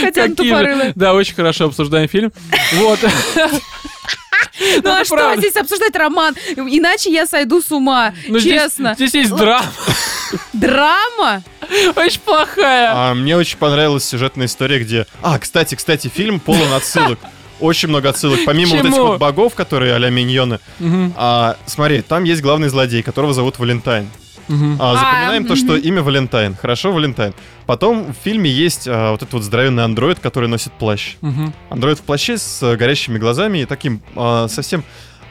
Хотя 0.00 0.24
он 0.24 0.34
тупорылый. 0.34 0.92
Да, 0.94 1.14
очень 1.14 1.34
хорошо 1.34 1.66
обсуждаем 1.66 2.08
фильм. 2.08 2.32
Вот. 2.74 2.98
Ну 4.84 4.90
а 4.90 5.04
что 5.04 5.34
здесь 5.36 5.56
обсуждать 5.56 5.94
роман? 5.96 6.34
Иначе 6.56 7.10
я 7.12 7.26
сойду 7.26 7.60
с 7.62 7.70
ума. 7.72 8.14
Ну, 8.28 8.38
Честно. 8.38 8.94
Здесь 8.94 9.14
есть 9.14 9.34
драма, 9.34 9.64
Драма? 10.52 11.42
очень 11.96 12.20
плохая. 12.20 12.92
А 12.94 13.14
мне 13.14 13.36
очень 13.36 13.58
понравилась 13.58 14.04
сюжетная 14.04 14.46
история, 14.46 14.78
где... 14.78 15.06
А, 15.22 15.38
кстати, 15.38 15.74
кстати, 15.74 16.08
фильм 16.08 16.38
полон 16.38 16.72
отсылок. 16.74 17.18
Очень 17.62 17.88
много 17.90 18.08
отсылок. 18.10 18.40
Помимо 18.44 18.76
вот 18.76 18.84
этих 18.84 18.96
вот 18.98 19.18
богов, 19.18 19.54
которые 19.54 19.94
а-ля 19.94 20.10
миньоны. 20.10 20.58
А, 21.16 21.56
смотри, 21.66 22.02
там 22.02 22.24
есть 22.24 22.42
главный 22.42 22.68
злодей, 22.68 23.02
которого 23.02 23.32
зовут 23.32 23.58
Валентайн. 23.58 24.08
мгм. 24.48 24.76
А, 24.80 24.94
запоминаем 24.96 25.44
то, 25.46 25.54
что 25.56 25.72
мгм. 25.74 25.82
имя 25.82 26.02
Валентайн. 26.02 26.56
Хорошо, 26.60 26.92
Валентайн. 26.92 27.32
Потом 27.66 28.12
в 28.12 28.16
фильме 28.24 28.50
есть 28.50 28.86
а, 28.88 29.12
вот 29.12 29.22
этот 29.22 29.32
вот 29.34 29.42
здоровенный 29.44 29.84
андроид, 29.84 30.18
который 30.18 30.48
носит 30.48 30.72
плащ. 30.72 31.14
Мгм. 31.20 31.54
Андроид 31.70 31.98
в 31.98 32.02
плаще 32.02 32.36
с 32.36 32.60
э, 32.62 32.76
горящими 32.76 33.18
глазами 33.18 33.58
и 33.58 33.64
таким 33.66 34.02
а, 34.16 34.48
совсем 34.48 34.82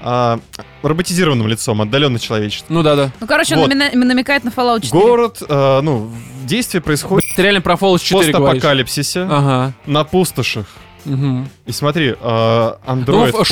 а, 0.02 0.40
роботизированным 0.82 1.48
лицом, 1.48 1.82
отдаленно 1.82 2.18
человеческим. 2.20 2.68
Ну 2.70 2.82
да-да. 2.84 3.12
Ну, 3.20 3.28
короче, 3.28 3.56
Вот. 3.56 3.66
он 3.66 3.72
намина- 3.78 3.94
намекает 3.94 4.44
на 4.46 4.50
Fallout 4.50 4.82
4. 4.82 5.00
Город, 5.00 5.44
а, 5.48 5.82
ну, 5.82 6.10
действие 6.46 6.82
происходит 6.82 7.26
Ты 7.36 7.42
реально 7.44 7.62
про 7.62 7.74
Fallout 7.76 7.98
в 8.00 8.04
4 8.04 8.32
говоришь. 8.32 8.54
постапокалипсисе, 8.62 9.20
Ага. 9.30 9.74
на 9.86 10.04
пустошах. 10.06 10.66
Мгм. 11.06 11.50
И 11.66 11.72
смотри, 11.72 12.16
а, 12.22 12.78
андроид 12.86 13.34
Ну, 13.34 13.44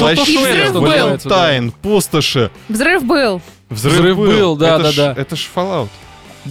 да. 0.82 1.06
Валентайн, 1.06 1.72
пустоши. 1.72 2.52
Взрыв 2.68 3.04
был. 3.04 3.42
Взрыв, 3.70 3.94
Взрыв 3.94 4.18
был, 4.18 4.26
был, 4.26 4.56
да, 4.56 4.76
это 4.76 4.84
да, 4.84 4.92
ж- 4.92 4.96
да. 4.96 5.14
Это 5.18 5.36
ж 5.36 5.48
Fallout. 5.56 5.90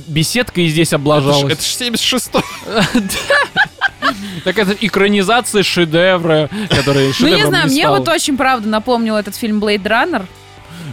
Беседка 0.07 0.61
и 0.61 0.69
здесь 0.69 0.91
ж, 0.91 0.95
облажалась. 0.95 1.53
это 1.53 1.63
ж 1.63 1.67
76 1.67 2.31
Так 4.45 4.59
это 4.59 4.77
экранизация 4.81 5.63
шедевра, 5.63 6.49
который 6.69 7.13
Ну, 7.19 7.29
не 7.29 7.47
знаю, 7.47 7.67
мне 7.69 7.89
вот 7.89 8.09
очень, 8.09 8.37
правда, 8.37 8.69
напомнил 8.69 9.17
этот 9.17 9.35
фильм 9.35 9.63
Blade 9.63 9.83
Runner. 9.83 10.25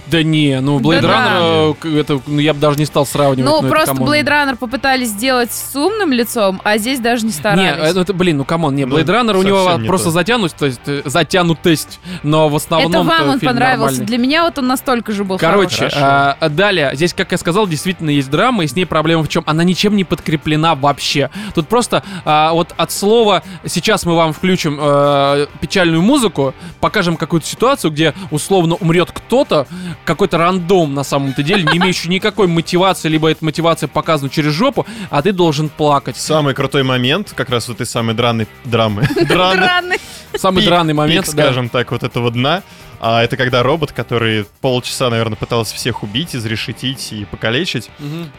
Да 0.08 0.22
не, 0.24 0.60
ну 0.62 0.80
Blade 0.80 1.02
Да-да. 1.02 1.40
Runner, 1.40 1.72
э, 1.72 1.74
к- 1.80 1.86
это, 1.88 2.22
ну, 2.28 2.40
я 2.40 2.54
бы 2.54 2.60
даже 2.60 2.78
не 2.78 2.86
стал 2.86 3.06
сравнивать. 3.06 3.50
Ну, 3.50 3.60
это 3.60 3.68
просто 3.68 3.96
come 3.96 4.04
on. 4.04 4.10
Blade 4.10 4.26
Runner 4.28 4.56
попытались 4.56 5.10
сделать 5.10 5.52
с 5.52 5.76
умным 5.76 6.12
лицом, 6.12 6.62
а 6.64 6.78
здесь 6.78 7.00
даже 7.00 7.24
не 7.24 7.30
Не, 7.32 7.34
старались. 7.34 7.96
э, 7.96 8.02
это, 8.02 8.14
блин, 8.14 8.38
ну 8.38 8.46
come 8.46 8.63
on, 8.63 8.76
не, 8.76 8.86
Ну, 8.86 8.98
Blade 8.98 9.06
Runner 9.06 9.36
у 9.38 9.44
него 9.44 9.72
не 9.80 9.88
просто 9.88 10.06
то. 10.08 10.12
затянут, 10.12 10.54
то 10.54 10.66
есть, 10.68 10.80
э, 10.86 11.02
затянутость, 11.06 12.00
но 12.24 12.50
в 12.50 12.56
основном 12.56 12.92
Это 12.92 13.04
вам 13.04 13.30
он 13.30 13.40
понравился. 13.40 13.80
нормальный. 13.82 14.06
Для 14.06 14.18
меня 14.18 14.44
вот 14.44 14.58
он 14.60 14.68
настолько 14.68 15.12
же 15.12 15.24
был 15.24 15.38
Короче. 15.38 15.78
Хорошо. 15.90 15.98
а, 16.02 16.50
далее, 16.50 16.92
здесь, 16.94 17.14
как 17.14 17.32
я 17.32 17.38
сказал, 17.38 17.68
действительно 17.68 18.10
есть 18.12 18.30
драма, 18.30 18.64
и 18.64 18.68
с 18.68 18.76
ней 18.76 18.86
проблема 18.86 19.24
в 19.24 19.28
чем? 19.28 19.44
Она 19.48 19.64
ничем 19.64 19.96
не 19.96 20.04
подкреплена 20.04 20.76
вообще. 20.76 21.30
Тут 21.54 21.68
просто 21.68 22.04
а, 22.26 22.54
вот 22.54 22.74
от 22.78 22.92
слова 22.92 23.44
сейчас 23.66 24.06
мы 24.06 24.16
вам 24.16 24.34
включим 24.34 24.78
э, 24.80 25.48
печальную 25.62 26.02
музыку, 26.02 26.54
покажем 26.80 27.18
какую-то 27.18 27.48
ситуацию, 27.48 27.92
где 27.92 28.14
условно 28.32 28.76
умрет 28.76 29.10
кто-то, 29.12 29.65
какой-то 30.06 30.38
рандом 30.38 30.94
на 30.94 31.04
самом-то 31.04 31.44
деле, 31.44 31.64
не 31.64 31.78
имеющий 31.78 32.10
никакой 32.10 32.48
мотивации, 32.48 33.10
либо 33.10 33.30
эта 33.30 33.44
мотивация 33.44 33.88
показана 33.88 34.30
через 34.30 34.54
жопу, 34.54 34.86
а 35.10 35.22
ты 35.22 35.32
должен 35.32 35.70
плакать. 35.70 36.18
Самый 36.18 36.54
крутой 36.54 36.84
момент, 36.84 37.34
как 37.36 37.50
раз 37.50 37.68
вот 37.68 37.76
этой 37.76 37.88
самой 37.88 38.16
драной 38.16 38.48
драмы. 38.64 39.08
Драны. 39.28 39.62
Драный. 39.62 39.98
Самый 40.36 40.66
драный 40.66 40.94
момент, 40.94 41.28
скажем 41.28 41.70
так, 41.70 41.92
вот 41.92 42.04
этого 42.04 42.32
дна. 42.32 42.64
А 43.00 43.24
это 43.24 43.38
когда 43.38 43.62
робот, 43.62 43.92
который 43.92 44.46
полчаса, 44.62 45.10
наверное, 45.10 45.36
пытался 45.36 45.76
всех 45.76 46.04
убить, 46.04 46.36
изрешетить 46.36 47.14
и 47.14 47.26
покалечить, 47.26 47.90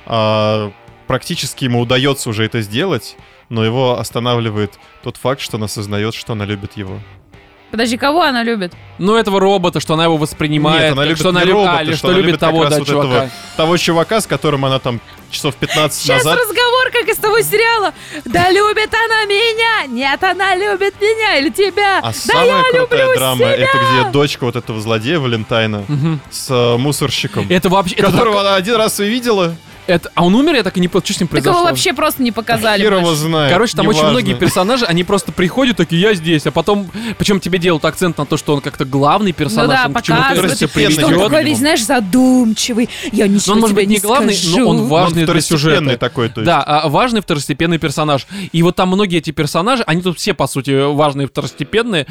а, 0.06 0.72
практически 1.06 1.64
ему 1.64 1.80
удается 1.80 2.28
уже 2.28 2.44
это 2.44 2.60
сделать, 2.62 3.16
но 3.48 3.64
его 3.64 3.98
останавливает 3.98 4.78
тот 5.02 5.16
факт, 5.16 5.40
что 5.40 5.56
она 5.56 5.66
осознает, 5.66 6.14
что 6.14 6.32
она 6.32 6.44
любит 6.44 6.76
его. 6.76 7.00
Подожди, 7.76 7.98
кого 7.98 8.22
она 8.22 8.42
любит? 8.42 8.72
Ну, 8.96 9.16
этого 9.16 9.38
робота, 9.38 9.80
что 9.80 9.92
она 9.92 10.04
его 10.04 10.16
воспринимает, 10.16 10.80
Нет, 10.84 10.92
она 10.92 11.04
любит 11.04 11.18
что 11.18 11.28
она 11.28 11.40
не 11.40 11.48
любит, 11.48 11.58
робота, 11.58 11.78
а, 11.78 11.82
или 11.82 11.90
что 11.90 11.98
что 11.98 12.08
она 12.08 12.16
любит 12.16 12.40
того, 12.40 12.62
раз 12.62 12.70
да, 12.72 12.78
вот 12.78 12.88
чувака. 12.88 13.08
этого 13.08 13.30
Того 13.58 13.76
чувака, 13.76 14.20
с 14.22 14.26
которым 14.26 14.64
она 14.64 14.78
там 14.78 14.98
часов 15.30 15.54
15 15.56 16.00
Сейчас 16.00 16.24
назад... 16.24 16.40
разговор, 16.40 16.90
как 16.90 17.06
из 17.06 17.18
того 17.18 17.38
сериала. 17.42 17.92
Да 18.24 18.50
любит 18.50 18.94
она 18.94 19.26
меня! 19.26 19.86
Нет, 19.88 20.24
она 20.24 20.54
любит 20.54 20.94
меня 20.98 21.36
или 21.36 21.50
тебя! 21.50 21.98
А 21.98 22.02
да 22.06 22.12
самая 22.14 22.46
я 22.46 22.62
крутая 22.70 23.02
люблю 23.04 23.18
драма 23.18 23.36
себя! 23.40 23.52
это 23.56 23.78
где 23.78 24.10
дочка 24.10 24.44
вот 24.44 24.56
этого 24.56 24.80
злодея 24.80 25.18
Валентайна 25.20 25.84
Мгм. 25.86 26.20
с 26.30 26.46
э, 26.50 26.76
мусорщиком, 26.78 27.44
Это 27.50 27.68
вообще... 27.68 27.94
Это 27.96 28.10
которого 28.10 28.40
она 28.40 28.54
один 28.54 28.76
раз 28.76 28.98
увидела. 29.00 29.54
Это, 29.86 30.10
а 30.14 30.24
он 30.24 30.34
умер, 30.34 30.54
я 30.56 30.62
так 30.62 30.76
и 30.76 30.80
не 30.80 30.88
понял, 30.88 31.04
что 31.04 31.14
с 31.14 31.20
ним 31.20 31.28
Так 31.28 31.32
произошло. 31.32 31.58
его 31.60 31.68
вообще 31.68 31.92
просто 31.92 32.22
не 32.22 32.32
показали. 32.32 32.82
Хер 32.82 32.94
его 32.94 33.14
знает. 33.14 33.52
Короче, 33.52 33.76
там 33.76 33.86
очень 33.86 34.04
многие 34.06 34.34
персонажи, 34.34 34.84
они 34.84 35.04
просто 35.04 35.32
приходят, 35.32 35.76
такие, 35.76 36.00
я 36.00 36.14
здесь, 36.14 36.46
а 36.46 36.50
потом, 36.50 36.90
причем 37.18 37.38
тебе 37.40 37.58
делают 37.58 37.84
акцент 37.84 38.18
на 38.18 38.26
то, 38.26 38.36
что 38.36 38.54
он 38.54 38.60
как-то 38.60 38.84
главный 38.84 39.32
персонаж, 39.32 39.66
Ну 39.68 39.74
да, 39.74 39.86
он 39.86 39.94
к 39.94 40.02
чему-то 40.02 40.54
Что 40.56 40.64
он 40.66 40.70
приведет. 40.70 41.18
такой 41.22 41.44
весь, 41.44 41.58
знаешь, 41.58 41.84
задумчивый. 41.84 42.88
Я 43.12 43.28
ничего 43.28 43.46
Но 43.46 43.52
он 43.54 43.60
может 43.60 43.76
тебе 43.76 43.86
быть 43.86 43.90
не 43.90 43.98
главный, 44.00 44.34
скажу. 44.34 44.58
но 44.58 44.68
он 44.70 44.76
Он 44.80 44.86
важный 44.88 45.14
для 45.14 45.24
второстепенный 45.26 45.76
сюжета. 45.78 45.98
такой, 45.98 46.28
то 46.30 46.40
есть. 46.40 46.46
Да, 46.46 46.62
а, 46.62 46.88
важный 46.88 47.20
второстепенный 47.20 47.78
персонаж. 47.78 48.26
И 48.52 48.62
вот 48.62 48.76
там 48.76 48.88
многие 48.88 49.18
эти 49.18 49.30
персонажи, 49.30 49.82
они 49.86 50.02
тут 50.02 50.18
все, 50.18 50.34
по 50.34 50.46
сути, 50.46 50.92
важные 50.92 51.26
второстепенные. 51.28 52.06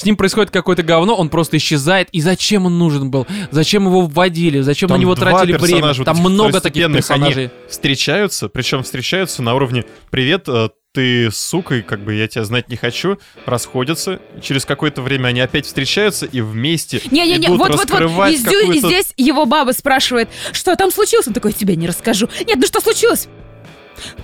С 0.00 0.04
ним 0.06 0.16
происходит 0.16 0.50
какое-то 0.50 0.82
говно, 0.82 1.14
он 1.14 1.28
просто 1.28 1.58
исчезает. 1.58 2.08
И 2.12 2.22
зачем 2.22 2.64
он 2.64 2.78
нужен 2.78 3.10
был? 3.10 3.26
Зачем 3.50 3.84
его 3.84 4.00
вводили? 4.06 4.60
Зачем 4.62 4.88
Там 4.88 4.96
на 4.96 5.00
него 5.02 5.14
тратили 5.14 5.52
время? 5.58 5.92
вот 5.92 6.04
Там 6.06 6.16
много 6.20 6.58
таких 6.60 6.84
второстепенных, 6.86 7.10
они 7.10 7.24
персонажей. 7.26 7.50
встречаются, 7.68 8.48
причем 8.48 8.82
встречаются 8.82 9.42
на 9.42 9.54
уровне 9.54 9.84
«Привет, 10.10 10.44
э, 10.48 10.70
ты 10.94 11.30
сука, 11.30 11.74
и 11.76 11.82
как 11.82 12.00
бы 12.00 12.14
я 12.14 12.28
тебя 12.28 12.44
знать 12.44 12.70
не 12.70 12.76
хочу», 12.76 13.18
расходятся. 13.44 14.20
Через 14.42 14.64
какое-то 14.64 15.02
время 15.02 15.28
они 15.28 15.40
опять 15.40 15.66
встречаются 15.66 16.24
и 16.24 16.40
вместе 16.40 17.02
Не-не-не, 17.10 17.46
идут 17.48 17.58
вот-вот-вот. 17.58 17.90
раскрывать 17.90 18.32
И, 18.32 18.36
здесь- 18.38 18.68
и 18.76 18.78
здесь 18.78 19.12
его 19.18 19.44
баба 19.44 19.72
спрашивает, 19.72 20.30
что 20.52 20.74
там 20.76 20.90
случилось? 20.90 21.28
Он 21.28 21.34
такой, 21.34 21.52
тебе 21.52 21.76
не 21.76 21.86
расскажу. 21.86 22.26
Нет, 22.46 22.56
ну 22.56 22.66
что 22.66 22.80
случилось? 22.80 23.28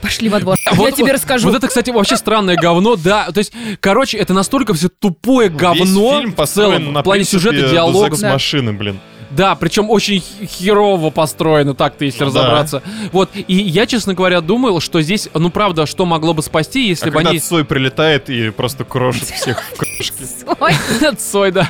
Пошли 0.01 0.29
во 0.29 0.41
двор, 0.41 0.57
я 0.65 0.73
Вот- 0.73 0.95
тебе 0.95 1.05
вот- 1.07 1.13
расскажу. 1.15 1.49
Вот 1.49 1.57
это, 1.57 1.69
кстати, 1.69 1.91
вообще 1.91 2.17
странное 2.17 2.57
говно, 2.57 2.97
да. 2.97 3.31
То 3.33 3.39
есть, 3.39 3.53
короче, 3.81 4.17
это 4.19 4.35
настолько 4.35 4.75
все 4.75 4.89
тупое 4.89 5.49
Весь 5.49 5.59
говно 5.59 6.21
фильм 6.21 6.35
в 6.35 6.47
целом, 6.47 6.93
на 6.93 7.01
в 7.01 7.05
плане 7.05 7.25
сюжета, 7.25 7.69
диалога. 7.69 8.17
секс-машины, 8.17 8.73
блин. 8.73 8.99
Да, 9.29 9.55
причем 9.57 9.91
очень 9.91 10.23
херово 10.47 11.11
построено, 11.11 11.75
так-то, 11.75 12.05
если 12.05 12.25
Ну 12.25 12.31
да. 12.31 12.43
разобраться. 12.43 12.83
Вот, 13.13 13.31
и 13.35 13.55
я, 13.55 13.85
честно 13.87 14.15
говоря, 14.15 14.41
думал, 14.41 14.81
что 14.81 15.03
здесь, 15.03 15.29
ну, 15.35 15.51
правда, 15.51 15.85
что 15.85 16.07
могло 16.07 16.33
бы 16.33 16.43
спасти, 16.43 16.87
если 16.89 17.07
А 17.07 17.09
бы 17.09 17.13
когда 17.17 17.31
они... 17.31 17.41
Цой 17.41 17.65
прилетает 17.65 18.31
и 18.31 18.51
просто 18.51 18.85
крошит 18.85 19.25
всех 19.29 19.61
в. 19.63 20.57
Ой, 20.61 20.73
Цой, 21.19 21.51
да. 21.51 21.69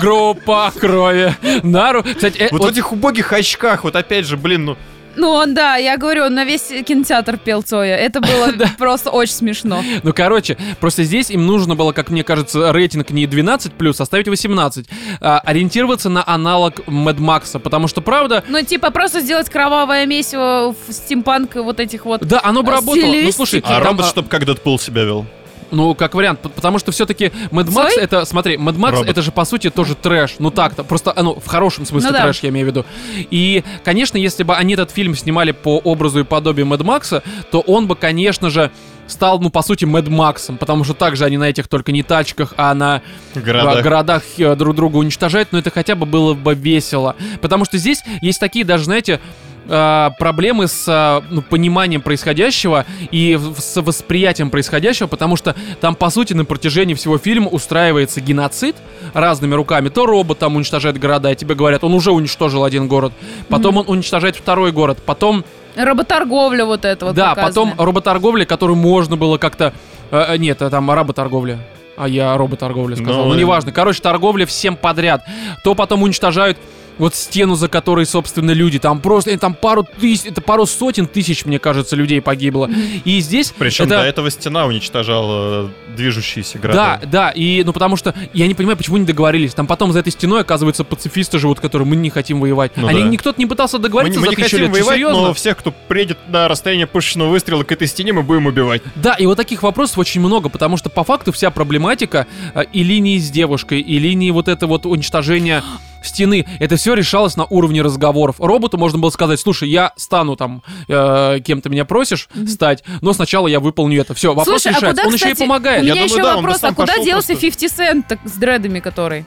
Группа 0.00 0.72
крови. 0.78 1.34
Нару. 1.62 2.02
Кстати, 2.02 2.38
э, 2.38 2.48
Вот 2.50 2.60
вот 2.60 2.68
в 2.70 2.72
этих 2.72 2.92
убогих 2.92 3.32
очках, 3.32 3.84
вот 3.84 3.96
опять 3.96 4.24
же, 4.26 4.36
блин, 4.36 4.64
ну... 4.66 4.76
Ну, 5.16 5.30
он, 5.30 5.54
да, 5.54 5.76
я 5.76 5.96
говорю, 5.96 6.24
он 6.24 6.34
на 6.34 6.44
весь 6.44 6.68
кинотеатр 6.86 7.38
пел 7.38 7.62
Цоя. 7.62 7.96
Это 7.96 8.20
было 8.20 8.52
просто 8.78 9.10
очень 9.10 9.32
смешно. 9.32 9.82
Ну, 10.02 10.12
короче, 10.12 10.56
просто 10.80 11.04
здесь 11.04 11.30
им 11.30 11.46
нужно 11.46 11.74
было, 11.74 11.92
как 11.92 12.10
мне 12.10 12.22
кажется, 12.22 12.72
рейтинг 12.72 13.10
не 13.10 13.24
12+, 13.26 13.94
а 13.98 14.04
ставить 14.04 14.28
18. 14.28 14.86
А, 15.20 15.38
ориентироваться 15.40 16.08
на 16.08 16.22
аналог 16.26 16.86
Мэд 16.86 17.18
Макса, 17.18 17.58
потому 17.58 17.88
что, 17.88 18.00
правда, 18.00 18.44
Ну, 18.48 18.62
типа, 18.62 18.90
просто 18.90 19.20
сделать 19.20 19.48
кровавое 19.48 20.06
месиво 20.06 20.74
в 20.86 20.92
стимпанк 20.92 21.56
вот 21.56 21.80
этих 21.80 22.04
вот... 22.04 22.20
да, 22.26 22.40
оно 22.42 22.62
бы 22.62 22.72
А, 22.72 22.76
работало. 22.76 23.12
Ну, 23.14 23.32
слушай, 23.32 23.60
А 23.64 23.68
там, 23.68 23.82
робот, 23.82 24.06
а, 24.06 24.08
чтобы 24.08 24.28
как 24.28 24.44
Дэдпул 24.44 24.78
себя 24.78 25.04
вел. 25.04 25.26
Ну, 25.70 25.94
как 25.94 26.14
вариант, 26.14 26.40
потому 26.40 26.78
что 26.78 26.92
все-таки 26.92 27.26
Mad 27.50 27.66
Max 27.68 27.90
Цой? 27.90 28.02
это, 28.02 28.24
смотри, 28.24 28.56
Mad 28.56 28.76
Max 28.76 28.92
Робот. 28.92 29.08
это 29.08 29.22
же 29.22 29.32
по 29.32 29.44
сути 29.44 29.70
тоже 29.70 29.94
трэш. 29.94 30.36
Ну 30.38 30.50
так-то, 30.50 30.84
просто, 30.84 31.12
а, 31.12 31.22
ну, 31.22 31.34
в 31.38 31.46
хорошем 31.46 31.84
смысле 31.86 32.10
Ну 32.10 32.16
да. 32.16 32.22
трэш, 32.22 32.40
я 32.42 32.50
имею 32.50 32.66
в 32.66 32.70
виду. 32.70 32.84
И, 33.30 33.64
конечно, 33.84 34.16
если 34.16 34.42
бы 34.42 34.54
они 34.54 34.74
этот 34.74 34.90
фильм 34.90 35.14
снимали 35.14 35.52
по 35.52 35.78
образу 35.78 36.20
и 36.20 36.24
подобию 36.24 36.66
Mad 36.66 36.82
Max, 36.82 37.22
то 37.50 37.60
он 37.60 37.86
бы, 37.86 37.96
конечно 37.96 38.50
же, 38.50 38.70
стал, 39.06 39.38
ну, 39.40 39.50
по 39.50 39.62
сути, 39.62 39.84
Mad 39.84 40.10
Максом, 40.10 40.56
потому 40.56 40.82
что 40.84 40.94
также 40.94 41.24
они 41.24 41.36
на 41.38 41.44
этих 41.44 41.68
только 41.68 41.92
не 41.92 42.02
тачках, 42.02 42.54
а 42.56 42.74
на 42.74 43.02
городах. 43.34 43.82
городах 43.84 44.22
э, 44.38 44.56
друг 44.56 44.74
друга 44.74 44.96
уничтожают, 44.96 45.52
но 45.52 45.58
это 45.58 45.70
хотя 45.70 45.94
бы 45.94 46.06
было 46.06 46.34
бы 46.34 46.54
весело. 46.54 47.14
Потому 47.40 47.64
что 47.64 47.78
здесь 47.78 48.02
есть 48.20 48.40
такие 48.40 48.64
даже, 48.64 48.84
знаете, 48.84 49.20
э, 49.68 50.10
проблемы 50.18 50.66
с 50.68 50.84
э, 50.88 51.26
ну, 51.30 51.42
пониманием 51.42 52.00
происходящего 52.00 52.84
и 53.10 53.36
в- 53.36 53.58
с 53.60 53.80
восприятием 53.80 54.50
происходящего, 54.50 55.06
потому 55.06 55.36
что 55.36 55.54
там, 55.80 55.94
по 55.94 56.10
сути, 56.10 56.32
на 56.34 56.44
протяжении 56.44 56.94
всего 56.94 57.18
фильма 57.18 57.48
устраивается 57.48 58.20
геноцид 58.20 58.76
разными 59.14 59.54
руками. 59.54 59.88
То 59.88 60.06
робот 60.06 60.38
там 60.38 60.56
уничтожает 60.56 60.98
города, 60.98 61.30
и 61.32 61.36
тебе 61.36 61.54
говорят, 61.54 61.84
он 61.84 61.94
уже 61.94 62.10
уничтожил 62.12 62.64
один 62.64 62.88
город, 62.88 63.12
потом 63.48 63.76
он 63.78 63.84
уничтожает 63.88 64.36
второй 64.36 64.72
город, 64.72 64.98
потом 65.04 65.44
Работорговля 65.76 66.64
вот 66.64 66.84
это 66.86 67.04
вот 67.06 67.14
да, 67.14 67.34
показанная. 67.34 67.72
потом 67.74 67.84
роботорговля, 67.86 68.44
которую 68.46 68.76
можно 68.76 69.16
было 69.16 69.36
как-то... 69.36 69.74
э, 70.10 70.24
э, 70.34 70.36
нет, 70.38 70.62
э, 70.62 70.70
там 70.70 70.90
работорговля. 70.90 71.58
А 71.98 72.08
я 72.08 72.36
роботорговля 72.36 72.96
сказал. 72.96 73.24
Ну, 73.24 73.28
Ну, 73.28 73.34
э. 73.34 73.38
неважно. 73.38 73.72
Короче, 73.72 74.00
торговля 74.00 74.46
всем 74.46 74.76
подряд. 74.76 75.22
То 75.64 75.74
потом 75.74 76.02
уничтожают 76.02 76.56
вот 76.98 77.14
стену, 77.14 77.54
за 77.54 77.68
которой, 77.68 78.06
собственно, 78.06 78.52
люди. 78.52 78.78
Там 78.78 79.00
просто, 79.00 79.30
э, 79.30 79.38
там 79.38 79.54
пару 79.54 79.84
тысяч, 79.84 80.26
это 80.26 80.40
пару 80.40 80.66
сотен 80.66 81.06
тысяч, 81.06 81.44
мне 81.44 81.58
кажется, 81.58 81.96
людей 81.96 82.20
погибло. 82.20 82.70
И 83.04 83.20
здесь... 83.20 83.52
Причем 83.56 83.86
это... 83.86 83.98
до 83.98 84.02
этого 84.04 84.30
стена 84.30 84.66
уничтожала 84.66 85.70
движущиеся 85.96 86.58
города. 86.58 87.00
Да, 87.02 87.08
да, 87.08 87.30
и, 87.30 87.62
ну, 87.64 87.72
потому 87.72 87.96
что 87.96 88.14
я 88.32 88.46
не 88.46 88.54
понимаю, 88.54 88.76
почему 88.76 88.96
не 88.96 89.06
договорились. 89.06 89.54
Там 89.54 89.66
потом 89.66 89.92
за 89.92 90.00
этой 90.00 90.12
стеной, 90.12 90.42
оказывается, 90.42 90.84
пацифисты 90.84 91.38
живут, 91.38 91.60
которые 91.60 91.88
мы 91.88 91.96
не 91.96 92.10
хотим 92.10 92.40
воевать. 92.40 92.72
Ну 92.76 92.86
Они, 92.86 93.02
да. 93.02 93.08
никто 93.08 93.34
не 93.36 93.46
пытался 93.46 93.78
Мы, 93.78 93.84
договориться 93.84 94.20
не- 94.20 94.26
мы 94.26 94.26
за 94.26 94.30
не 94.30 94.36
тысячу 94.36 94.56
хотим 94.56 94.66
лет. 94.66 94.72
Воевать, 94.72 94.94
серьезно? 94.94 95.22
но 95.22 95.34
всех, 95.34 95.56
кто 95.56 95.72
приедет 95.88 96.18
на 96.28 96.48
расстояние 96.48 96.86
пушечного 96.86 97.30
выстрела 97.30 97.62
к 97.64 97.72
этой 97.72 97.86
стене, 97.88 98.12
мы 98.12 98.22
будем 98.22 98.46
убивать. 98.46 98.82
Да, 98.94 99.14
и 99.14 99.26
вот 99.26 99.36
таких 99.36 99.62
вопросов 99.62 99.98
очень 99.98 100.20
много, 100.20 100.48
потому 100.48 100.76
что 100.76 100.90
по 100.90 101.04
факту 101.04 101.32
вся 101.32 101.50
проблематика 101.50 102.26
э, 102.54 102.64
и 102.72 102.82
линии 102.82 103.18
с 103.18 103.30
девушкой, 103.30 103.80
и 103.80 103.98
линии 103.98 104.30
вот 104.30 104.48
это 104.48 104.66
вот 104.66 104.86
уничтожения 104.86 105.62
стены, 106.08 106.46
это 106.60 106.76
все 106.76 106.94
решалось 106.94 107.36
на 107.36 107.44
уровне 107.44 107.82
разговоров. 107.82 108.36
Роботу 108.38 108.78
можно 108.78 108.98
было 108.98 109.10
сказать, 109.10 109.40
слушай, 109.40 109.68
я 109.68 109.92
стану 109.96 110.36
там, 110.36 110.62
э, 110.88 111.40
кем 111.44 111.60
ты 111.60 111.68
меня 111.68 111.84
просишь 111.84 112.28
стать, 112.46 112.84
но 113.00 113.12
сначала 113.12 113.48
я 113.48 113.60
выполню 113.60 114.00
это. 114.00 114.14
Все, 114.14 114.34
вопрос 114.34 114.62
Слушай, 114.62 114.74
а 114.74 114.76
решается. 114.78 115.02
куда, 115.02 115.08
Он 115.08 115.14
еще 115.14 115.28
и 115.28 115.32
кстати, 115.32 115.46
помогает. 115.46 115.80
У 115.80 115.84
меня 115.84 115.94
Я 115.94 116.00
думаю, 116.02 116.12
еще 116.12 116.22
да, 116.22 116.36
он 116.36 116.36
бы 116.36 116.42
вопрос, 116.42 116.64
а 116.64 116.74
куда 116.74 116.98
делся 116.98 117.28
просто. 117.28 117.46
50 117.46 117.78
Cent 117.78 118.04
так, 118.08 118.18
с 118.24 118.32
дредами 118.32 118.80
который? 118.80 119.26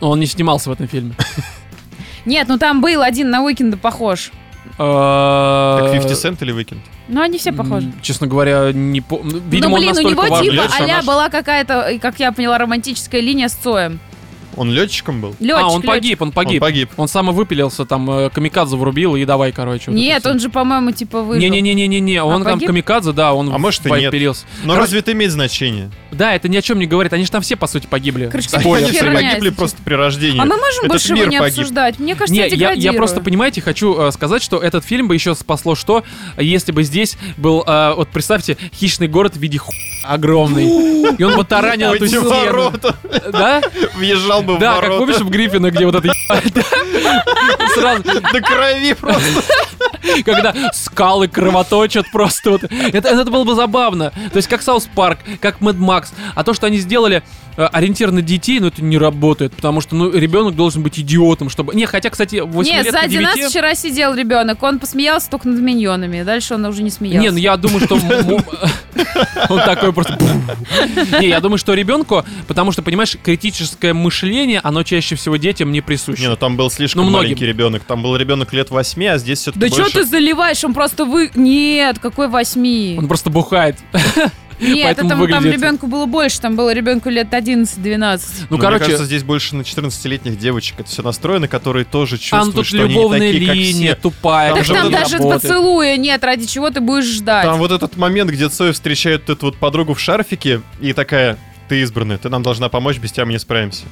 Он 0.00 0.20
не 0.20 0.26
снимался 0.26 0.70
в 0.70 0.72
этом 0.72 0.86
фильме. 0.86 1.14
Нет, 2.24 2.48
ну 2.48 2.58
там 2.58 2.80
был 2.80 3.02
один 3.02 3.30
на 3.30 3.42
Уикенда 3.42 3.76
похож. 3.76 4.30
Так 4.76 5.92
Так 5.92 5.92
50 5.92 6.10
Cent 6.10 6.38
или 6.42 6.54
Weekend? 6.54 6.80
Ну, 7.08 7.22
они 7.22 7.38
все 7.38 7.52
похожи. 7.52 7.90
Честно 8.02 8.26
говоря, 8.26 8.70
не 8.72 9.00
помню. 9.00 9.42
Видимо, 9.48 9.70
ну, 9.70 9.74
он 9.76 9.80
блин, 9.80 9.96
у 9.96 10.10
него 10.10 10.38
типа 10.38 10.66
а 10.78 11.02
была 11.02 11.30
какая-то, 11.30 11.98
как 12.00 12.20
я 12.20 12.32
поняла, 12.32 12.58
романтическая 12.58 13.22
линия 13.22 13.48
с 13.48 13.54
Цоем. 13.54 13.98
Он 14.58 14.70
летчиком 14.72 15.20
был? 15.20 15.36
Летчик, 15.40 15.56
а, 15.58 15.66
он 15.68 15.74
летчик. 15.76 15.86
погиб, 15.90 16.22
он 16.22 16.32
погиб. 16.32 16.62
Он 16.62 16.68
погиб. 16.68 16.90
Он 16.96 17.08
самовыпилился, 17.08 17.84
там 17.84 18.10
э, 18.10 18.30
камикадзе 18.30 18.76
врубил 18.76 19.16
и 19.16 19.24
давай, 19.24 19.52
короче. 19.52 19.90
вот 19.90 19.96
Нет, 19.96 20.26
он 20.26 20.40
же, 20.40 20.48
по-моему, 20.50 20.90
типа 20.90 21.22
выжил. 21.22 21.40
Не-не-не-не-не, 21.42 22.22
он 22.22 22.42
там 22.42 22.54
погиб? 22.54 22.66
камикадзе, 22.68 23.12
да, 23.12 23.32
он 23.32 23.52
А 23.54 23.58
может 23.58 23.86
и 23.86 23.90
нет. 23.90 24.08
впилился. 24.08 24.44
Но 24.64 24.72
Короче- 24.74 24.80
разве 24.80 24.98
это 25.00 25.12
имеет 25.12 25.32
значение? 25.32 25.90
Да, 26.10 26.34
это 26.34 26.48
ни 26.48 26.56
о 26.56 26.62
чем 26.62 26.78
не 26.78 26.86
говорит, 26.86 27.12
они 27.12 27.24
же 27.24 27.30
там 27.30 27.42
все, 27.42 27.56
по 27.56 27.66
сути, 27.66 27.86
погибли. 27.86 28.26
Короче, 28.26 28.48
Спойлер. 28.48 28.88
все 28.88 29.10
погибли 29.12 29.50
просто 29.50 29.78
при 29.84 29.94
рождении. 29.94 30.40
А 30.40 30.44
мы 30.44 30.56
можем 30.56 30.80
Этот 30.84 30.88
больше 30.88 31.14
его 31.14 31.24
не 31.26 31.38
погиб. 31.38 31.58
обсуждать? 31.58 31.98
Мне 31.98 32.14
кажется, 32.14 32.34
Не, 32.34 32.48
я 32.48 32.72
я, 32.72 32.72
я 32.72 32.92
просто, 32.92 33.20
понимаете, 33.20 33.60
хочу 33.60 33.96
э, 33.98 34.10
сказать, 34.12 34.42
что 34.42 34.58
этот 34.58 34.84
фильм 34.84 35.08
бы 35.08 35.14
еще 35.14 35.34
спасло 35.34 35.74
что, 35.74 36.02
если 36.36 36.72
бы 36.72 36.82
здесь 36.82 37.16
был, 37.36 37.62
э, 37.66 37.94
вот 37.96 38.08
представьте, 38.08 38.56
хищный 38.74 39.06
город 39.08 39.36
в 39.36 39.40
виде 39.40 39.58
ху... 39.58 39.72
огромный. 40.04 41.14
И 41.18 41.22
он 41.22 41.36
бы 41.36 41.44
таранил 41.44 41.92
эту 41.92 42.06
стену. 42.06 42.28
ворота. 42.28 42.94
Да? 43.32 43.60
Въезжал 43.96 44.42
бы 44.42 44.56
в 44.56 44.58
Да, 44.58 44.74
как 44.74 44.82
ворота. 44.82 44.98
помнишь 44.98 45.20
в 45.20 45.28
Гриффина, 45.30 45.70
где 45.70 45.86
вот 45.86 45.94
это 45.94 46.08
да? 46.54 47.24
Сразу, 47.74 48.02
До 48.02 48.40
крови 48.40 48.94
просто. 48.94 49.42
когда 50.24 50.54
скалы 50.72 51.28
кровоточат 51.28 52.10
просто 52.10 52.50
вот. 52.52 52.62
Это, 52.64 53.08
это 53.08 53.30
было 53.30 53.44
бы 53.44 53.54
забавно. 53.54 54.10
То 54.32 54.36
есть 54.36 54.48
как 54.48 54.62
South 54.62 54.88
Park, 54.94 55.18
как 55.40 55.60
Mad 55.60 55.76
Max. 55.76 56.12
А 56.34 56.44
то, 56.44 56.54
что 56.54 56.66
они 56.66 56.78
сделали 56.78 57.22
э, 57.56 57.64
ориентир 57.64 58.10
на 58.10 58.22
детей, 58.22 58.60
ну 58.60 58.68
это 58.68 58.82
не 58.82 58.98
работает, 58.98 59.52
потому 59.54 59.80
что 59.80 59.94
ну 59.96 60.10
ребенок 60.10 60.54
должен 60.56 60.82
быть 60.82 60.98
идиотом, 60.98 61.50
чтобы... 61.50 61.74
Не, 61.74 61.86
хотя, 61.86 62.10
кстати, 62.10 62.36
8 62.40 62.70
Нет, 62.72 62.84
лет 62.86 62.94
сзади 62.94 63.18
нас 63.18 63.34
9... 63.36 63.50
вчера 63.50 63.74
сидел 63.74 64.14
ребенок, 64.14 64.62
он 64.62 64.78
посмеялся 64.78 65.30
только 65.30 65.48
над 65.48 65.60
миньонами, 65.60 66.22
дальше 66.22 66.54
он 66.54 66.64
уже 66.64 66.82
не 66.82 66.90
смеялся. 66.90 67.20
Не, 67.20 67.30
ну 67.30 67.38
я 67.38 67.56
думаю, 67.56 67.80
что 67.84 67.96
м- 67.96 68.10
м- 68.10 68.44
он 69.48 69.60
такой 69.60 69.92
просто. 70.02 70.18
Не, 71.20 71.28
я 71.28 71.40
думаю, 71.40 71.58
что 71.58 71.74
ребенку, 71.74 72.24
потому 72.46 72.72
что 72.72 72.82
понимаешь, 72.82 73.16
критическое 73.22 73.92
мышление, 73.92 74.60
оно 74.62 74.82
чаще 74.82 75.14
всего 75.14 75.36
детям 75.36 75.72
не 75.72 75.80
присуще. 75.80 76.22
Не, 76.22 76.28
ну 76.28 76.36
там 76.36 76.56
был 76.56 76.70
слишком 76.70 77.04
Ну, 77.04 77.10
маленький 77.10 77.46
ребенок. 77.46 77.82
Там 77.84 78.02
был 78.02 78.16
ребенок 78.16 78.52
лет 78.52 78.70
8, 78.70 79.06
а 79.06 79.18
здесь 79.18 79.40
все-таки 79.40 79.68
Да 79.68 79.68
что 79.68 79.90
ты 79.90 80.04
заливаешь? 80.04 80.62
Он 80.64 80.74
просто 80.74 81.04
вы... 81.04 81.30
Нет, 81.34 81.98
какой 81.98 82.28
восьми? 82.28 82.96
Он 82.98 83.08
просто 83.08 83.30
бухает. 83.30 83.76
Нет, 84.60 84.98
это, 84.98 85.08
там 85.08 85.18
выглядит- 85.20 85.52
ребенку 85.52 85.86
было 85.86 86.06
больше, 86.06 86.40
там 86.40 86.56
было 86.56 86.72
ребенку 86.72 87.08
лет 87.10 87.32
11-12. 87.32 88.20
Ну, 88.50 88.56
Ну, 88.56 88.58
короче, 88.58 88.78
Мне 88.78 88.84
кажется, 88.84 89.04
здесь 89.04 89.22
больше 89.22 89.54
на 89.56 89.62
14-летних 89.62 90.38
девочек 90.38 90.80
это 90.80 90.88
все 90.88 91.02
настроено, 91.02 91.48
которые 91.48 91.84
тоже 91.84 92.18
чувствуют, 92.18 92.44
там 92.44 92.52
тут 92.52 92.66
что 92.66 92.82
они 92.82 92.94
не 92.96 93.08
такие, 93.10 93.46
как 93.46 93.54
линия 93.56 93.92
все. 93.94 94.00
тупая. 94.02 94.54
Там 94.54 94.64
Так 94.64 94.76
там 94.76 94.90
даже 94.90 95.16
работает. 95.18 95.42
поцелуя 95.42 95.96
нет, 95.96 96.24
ради 96.24 96.46
чего 96.46 96.70
ты 96.70 96.80
будешь 96.80 97.06
ждать. 97.06 97.44
Там 97.44 97.58
вот 97.58 97.70
этот 97.70 97.96
момент, 97.96 98.30
где 98.30 98.48
Цоя 98.48 98.72
встречает 98.72 99.30
эту 99.30 99.46
вот 99.46 99.56
подругу 99.56 99.94
в 99.94 100.00
шарфике 100.00 100.60
и 100.80 100.92
такая, 100.92 101.38
ты 101.68 101.80
избранная, 101.82 102.18
ты 102.18 102.28
нам 102.28 102.42
должна 102.42 102.68
помочь, 102.68 102.98
без 102.98 103.12
тебя 103.12 103.26
мы 103.26 103.32
не 103.32 103.38
справимся. 103.38 103.84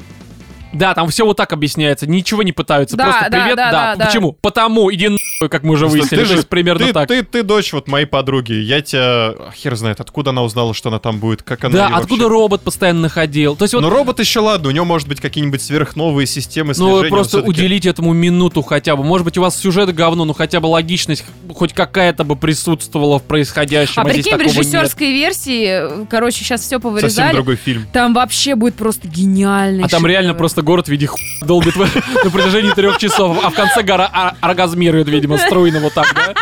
Да, 0.78 0.94
там 0.94 1.08
все 1.08 1.24
вот 1.24 1.36
так 1.36 1.52
объясняется, 1.52 2.06
ничего 2.06 2.42
не 2.42 2.52
пытаются, 2.52 2.96
Да, 2.96 3.04
просто 3.04 3.30
да, 3.30 3.40
привет, 3.40 3.56
да, 3.56 3.70
да. 3.70 3.70
да, 3.70 3.96
да. 3.96 4.06
Почему? 4.06 4.32
Потому, 4.40 4.92
иди 4.92 5.08
нахуй, 5.08 5.48
как 5.48 5.62
мы 5.62 5.74
уже 5.74 5.84
Просто 5.86 5.98
выяснили, 5.98 6.20
ты 6.20 6.26
то 6.26 6.28
же- 6.32 6.34
есть 6.38 6.48
примерно 6.48 6.86
ты, 6.86 6.92
так. 6.92 7.08
Ты, 7.08 7.22
ты 7.22 7.42
дочь 7.42 7.72
вот 7.72 7.88
моей 7.88 8.06
подруги, 8.06 8.52
я 8.52 8.80
тебя... 8.82 9.34
Хер 9.54 9.74
знает, 9.76 10.00
откуда 10.00 10.30
она 10.30 10.42
узнала, 10.42 10.74
что 10.74 10.88
она 10.88 10.98
там 10.98 11.18
будет, 11.18 11.42
как 11.42 11.64
она 11.64 11.74
Да, 11.74 11.86
откуда 11.88 12.24
вообще- 12.24 12.28
робот 12.28 12.60
постоянно 12.62 13.00
находил? 13.00 13.56
То 13.56 13.64
есть 13.64 13.74
вот 13.74 13.80
Ну, 13.80 13.90
робот 13.90 14.20
еще 14.20 14.40
ладно, 14.40 14.68
у 14.68 14.72
него 14.72 14.84
может 14.84 15.08
быть 15.08 15.20
какие-нибудь 15.20 15.62
сверхновые 15.62 16.26
системы 16.26 16.74
Ну, 16.76 16.90
слежения. 16.96 17.08
просто 17.10 17.36
он 17.38 17.42
всё-таки- 17.44 17.60
уделить 17.60 17.86
этому 17.86 18.12
минуту 18.12 18.62
хотя 18.62 18.96
бы. 18.96 19.04
Может 19.04 19.24
быть, 19.24 19.38
у 19.38 19.42
вас 19.42 19.56
сюжет 19.58 19.94
говно, 19.94 20.24
но 20.24 20.32
хотя 20.34 20.60
бы 20.60 20.66
логичность 20.66 21.24
хоть 21.54 21.72
какая-то 21.72 22.24
бы 22.24 22.36
присутствовала 22.36 23.18
в 23.18 23.22
происходящем. 23.22 24.02
а 24.02 24.02
А, 24.02 24.04
прикинь, 24.04 24.22
в 24.22 24.24
такого 24.38 24.42
нет. 24.48 24.56
режиссерской 24.56 25.12
версии, 25.12 26.06
короче, 26.06 26.38
сейчас 26.44 26.60
все 26.60 26.76
Совсем 26.76 26.80
повырезали. 26.80 27.32
другой 27.32 27.56
фильм. 27.56 27.86
Там 27.92 28.14
вообще 28.14 28.54
будет 28.54 28.74
просто 28.74 29.08
гениальный 29.08 29.84
А 29.84 29.88
там 29.88 30.06
реально 30.06 30.34
просто 30.34 30.62
город 30.66 30.86
в 30.86 30.90
виде 30.90 31.06
ху... 31.06 31.16
долбит 31.40 31.74
на 32.24 32.30
протяжении 32.30 32.72
трех 32.72 32.98
часов, 32.98 33.38
а 33.42 33.48
в 33.50 33.54
конце 33.54 33.82
гора 33.82 34.10
ор- 34.12 34.34
оргазмирует, 34.50 35.08
видимо, 35.08 35.38
струйно 35.38 35.80
вот 35.80 35.94
так, 35.94 36.12
да? 36.14 36.34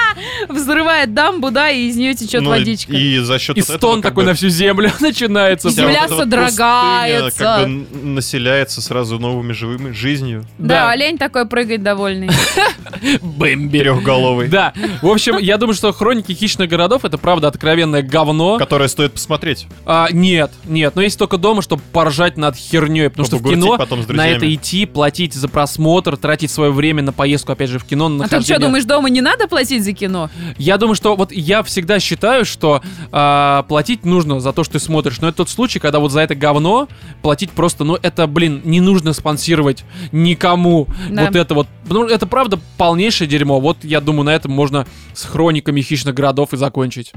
Взрывает 0.48 1.14
дамбу, 1.14 1.50
да, 1.50 1.70
и 1.70 1.88
из 1.88 1.96
нее 1.96 2.14
течет 2.14 2.42
Ну, 2.42 2.50
водичка. 2.50 2.92
И 2.92 3.18
за 3.18 3.38
счет 3.38 3.56
И 3.56 3.60
этого 3.60 3.76
стон 3.76 4.02
такой 4.02 4.24
бы 4.24 4.30
на 4.30 4.34
всю 4.34 4.48
землю 4.48 4.90
начинается. 5.00 5.70
Земля 5.70 6.06
вот 6.08 6.18
содрогается. 6.18 7.28
пустыня 7.30 7.48
как 7.48 7.58
бы 7.60 7.64
н- 7.64 8.14
населяется 8.14 8.80
сразу 8.80 9.18
новыми 9.18 9.52
живыми 9.52 9.92
жизнью. 9.92 10.44
Да, 10.58 10.90
олень 10.90 11.18
такой 11.18 11.46
прыгает 11.46 11.82
довольный. 11.82 12.30
Бэмби. 13.22 13.78
Трехголовый. 13.80 14.48
Да, 14.48 14.72
в 15.02 15.06
общем, 15.08 15.36
я 15.38 15.58
думаю, 15.58 15.74
что 15.74 15.92
«Хроники 15.92 16.32
хищных 16.32 16.68
городов»— 16.68 17.04
это, 17.04 17.18
правда, 17.18 17.48
откровенное 17.48 18.02
говно. 18.02 18.58
Которое 18.58 18.88
стоит 18.88 19.12
посмотреть. 19.12 19.66
А, 19.84 20.08
нет, 20.10 20.50
нет, 20.64 20.94
но 20.96 21.02
есть 21.02 21.18
только 21.18 21.36
дома, 21.36 21.60
чтобы 21.62 21.82
поржать 21.92 22.36
над 22.36 22.56
херней, 22.56 23.10
потому 23.10 23.26
что 23.26 23.36
в 23.36 23.42
кино 23.42 23.76
потом 23.76 24.02
с 24.04 24.08
на 24.08 24.28
это 24.28 24.52
идти, 24.52 24.86
платить 24.86 25.34
за 25.34 25.48
просмотр, 25.48 26.16
тратить 26.16 26.50
свое 26.50 26.70
время 26.70 27.02
на 27.02 27.12
поездку, 27.12 27.52
опять 27.52 27.70
же, 27.70 27.78
в 27.78 27.84
кино, 27.84 28.08
на 28.08 28.24
А 28.24 28.28
ты 28.28 28.40
что, 28.42 28.58
думаешь, 28.58 28.84
дома 28.84 29.10
не 29.10 29.20
надо 29.20 29.48
платить 29.48 29.84
за 29.84 29.92
кино? 29.92 30.30
Я 30.58 30.78
думаю, 30.78 30.94
что 30.94 31.16
вот 31.16 31.32
я 31.32 31.62
всегда 31.62 32.00
считаю, 32.00 32.44
что 32.44 32.82
а, 33.12 33.64
платить 33.64 34.04
нужно 34.04 34.40
за 34.40 34.52
то, 34.52 34.64
что 34.64 34.74
ты 34.74 34.80
смотришь, 34.80 35.20
но 35.20 35.28
это 35.28 35.38
тот 35.38 35.48
случай, 35.48 35.78
когда 35.78 35.98
вот 35.98 36.12
за 36.12 36.20
это 36.20 36.34
говно 36.34 36.88
платить 37.22 37.50
просто, 37.50 37.84
ну 37.84 37.98
это, 38.00 38.26
блин, 38.26 38.62
не 38.64 38.80
нужно 38.80 39.12
спонсировать 39.12 39.84
никому 40.12 40.86
Да. 41.10 41.26
вот 41.26 41.36
это 41.36 41.54
вот, 41.54 41.66
ну 41.88 42.06
это 42.06 42.26
правда 42.26 42.58
полнейшее 42.76 43.28
дерьмо. 43.28 43.60
Вот 43.60 43.78
я 43.82 44.00
думаю, 44.00 44.24
на 44.24 44.34
этом 44.34 44.52
можно 44.52 44.86
с 45.14 45.24
хрониками 45.24 45.80
хищных 45.80 46.14
городов 46.14 46.52
и 46.52 46.56
закончить. 46.56 47.12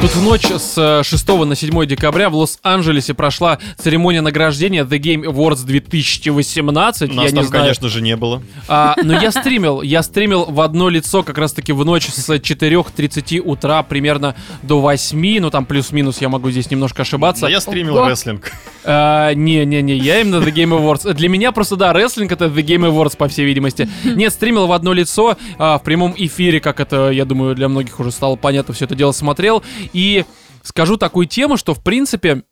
Тут 0.00 0.12
в 0.12 0.22
ночь 0.22 0.46
с 0.46 0.78
э, 0.78 1.02
6 1.04 1.28
на 1.44 1.54
7 1.54 1.84
декабря 1.86 2.30
в 2.30 2.34
Лос-Анджелесе 2.34 3.12
прошла 3.12 3.58
церемония 3.76 4.22
награждения 4.22 4.82
The 4.82 4.98
Game 4.98 5.24
Awards 5.24 5.66
2018. 5.66 7.12
Нас 7.14 7.24
я 7.26 7.30
не 7.30 7.36
там, 7.36 7.44
знаю. 7.44 7.64
конечно 7.64 7.88
же, 7.90 8.00
не 8.00 8.16
было. 8.16 8.42
А, 8.66 8.94
но 9.04 9.20
я 9.20 9.30
стримил, 9.30 9.82
я 9.82 10.02
стримил 10.02 10.46
в 10.46 10.62
одно 10.62 10.88
лицо 10.88 11.22
как 11.22 11.36
раз-таки 11.36 11.72
в 11.72 11.84
ночь 11.84 12.06
с 12.08 12.30
4.30 12.30 13.40
утра 13.40 13.82
примерно 13.82 14.36
до 14.62 14.80
8, 14.80 15.38
ну 15.38 15.50
там 15.50 15.66
плюс-минус, 15.66 16.22
я 16.22 16.30
могу 16.30 16.50
здесь 16.50 16.70
немножко 16.70 17.02
ошибаться. 17.02 17.42
Но 17.42 17.48
я 17.50 17.60
стримил 17.60 17.96
Ого. 17.96 18.08
рестлинг. 18.08 18.52
А, 18.84 19.34
Не-не-не, 19.34 19.96
я 19.96 20.22
именно 20.22 20.36
The 20.36 20.50
Game 20.50 20.70
Awards. 20.80 21.12
Для 21.12 21.28
меня 21.28 21.52
просто, 21.52 21.76
да, 21.76 21.92
рестлинг 21.92 22.32
это 22.32 22.46
The 22.46 22.62
Game 22.64 22.90
Awards, 22.90 23.18
по 23.18 23.28
всей 23.28 23.44
видимости. 23.44 23.86
Нет, 24.04 24.32
стримил 24.32 24.66
в 24.66 24.72
одно 24.72 24.94
лицо, 24.94 25.36
а, 25.58 25.76
в 25.76 25.82
прямом 25.82 26.14
эфире, 26.16 26.58
как 26.60 26.80
это, 26.80 27.10
я 27.10 27.26
думаю, 27.26 27.54
для 27.54 27.68
многих 27.68 28.00
уже 28.00 28.10
стало 28.10 28.36
понятно, 28.36 28.72
все 28.72 28.86
это 28.86 28.94
дело 28.94 29.12
смотрел. 29.12 29.62
И 29.92 30.24
скажу 30.62 30.96
такую 30.96 31.26
тему, 31.26 31.56
что, 31.56 31.74
в 31.74 31.82
принципе, 31.82 32.42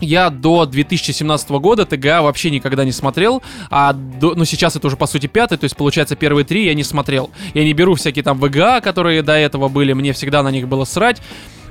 я 0.00 0.30
до 0.30 0.64
2017 0.66 1.50
года 1.50 1.84
ТГА 1.84 2.22
вообще 2.22 2.50
никогда 2.50 2.84
не 2.84 2.92
смотрел, 2.92 3.42
а 3.70 3.92
до- 3.92 4.34
ну 4.34 4.44
сейчас 4.44 4.76
это 4.76 4.86
уже 4.86 4.96
по 4.96 5.06
сути 5.06 5.26
пятый, 5.26 5.58
то 5.58 5.64
есть 5.64 5.76
получается 5.76 6.16
первые 6.16 6.44
три 6.44 6.64
я 6.64 6.74
не 6.74 6.84
смотрел. 6.84 7.30
Я 7.54 7.64
не 7.64 7.72
беру 7.74 7.94
всякие 7.94 8.22
там 8.22 8.38
ВГА, 8.38 8.80
которые 8.80 9.22
до 9.22 9.34
этого 9.34 9.68
были, 9.68 9.92
мне 9.92 10.12
всегда 10.12 10.42
на 10.42 10.50
них 10.50 10.68
было 10.68 10.84
срать. 10.84 11.20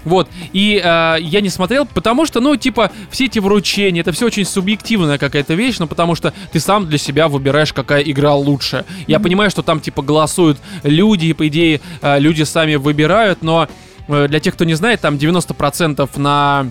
Вот. 0.06 0.30
И 0.54 0.82
э, 0.82 1.16
я 1.20 1.42
не 1.42 1.50
смотрел, 1.50 1.86
потому 1.86 2.26
что, 2.26 2.40
ну, 2.40 2.56
типа, 2.56 2.90
все 3.12 3.26
эти 3.26 3.40
вручения, 3.40 4.00
это 4.00 4.14
все 4.14 4.28
очень 4.28 4.46
субъективная 4.46 5.18
какая-то 5.18 5.56
вещь, 5.56 5.76
ну, 5.80 5.88
потому 5.88 6.16
что 6.16 6.34
ты 6.54 6.62
сам 6.62 6.88
для 6.88 6.98
себя 6.98 7.28
выбираешь, 7.28 7.74
какая 7.74 8.02
игра 8.04 8.34
лучше. 8.34 8.86
Я 9.08 9.20
понимаю, 9.20 9.50
что 9.50 9.62
там, 9.62 9.82
типа, 9.82 10.02
голосуют 10.02 10.58
люди, 10.84 11.26
и, 11.26 11.34
по 11.34 11.50
идее, 11.50 11.82
э, 12.02 12.18
люди 12.20 12.44
сами 12.44 12.76
выбирают, 12.76 13.42
но 13.42 13.68
для 14.10 14.40
тех, 14.40 14.54
кто 14.56 14.66
не 14.66 14.74
знает, 14.74 15.02
там 15.02 15.16
90% 15.16 16.10
на 16.20 16.68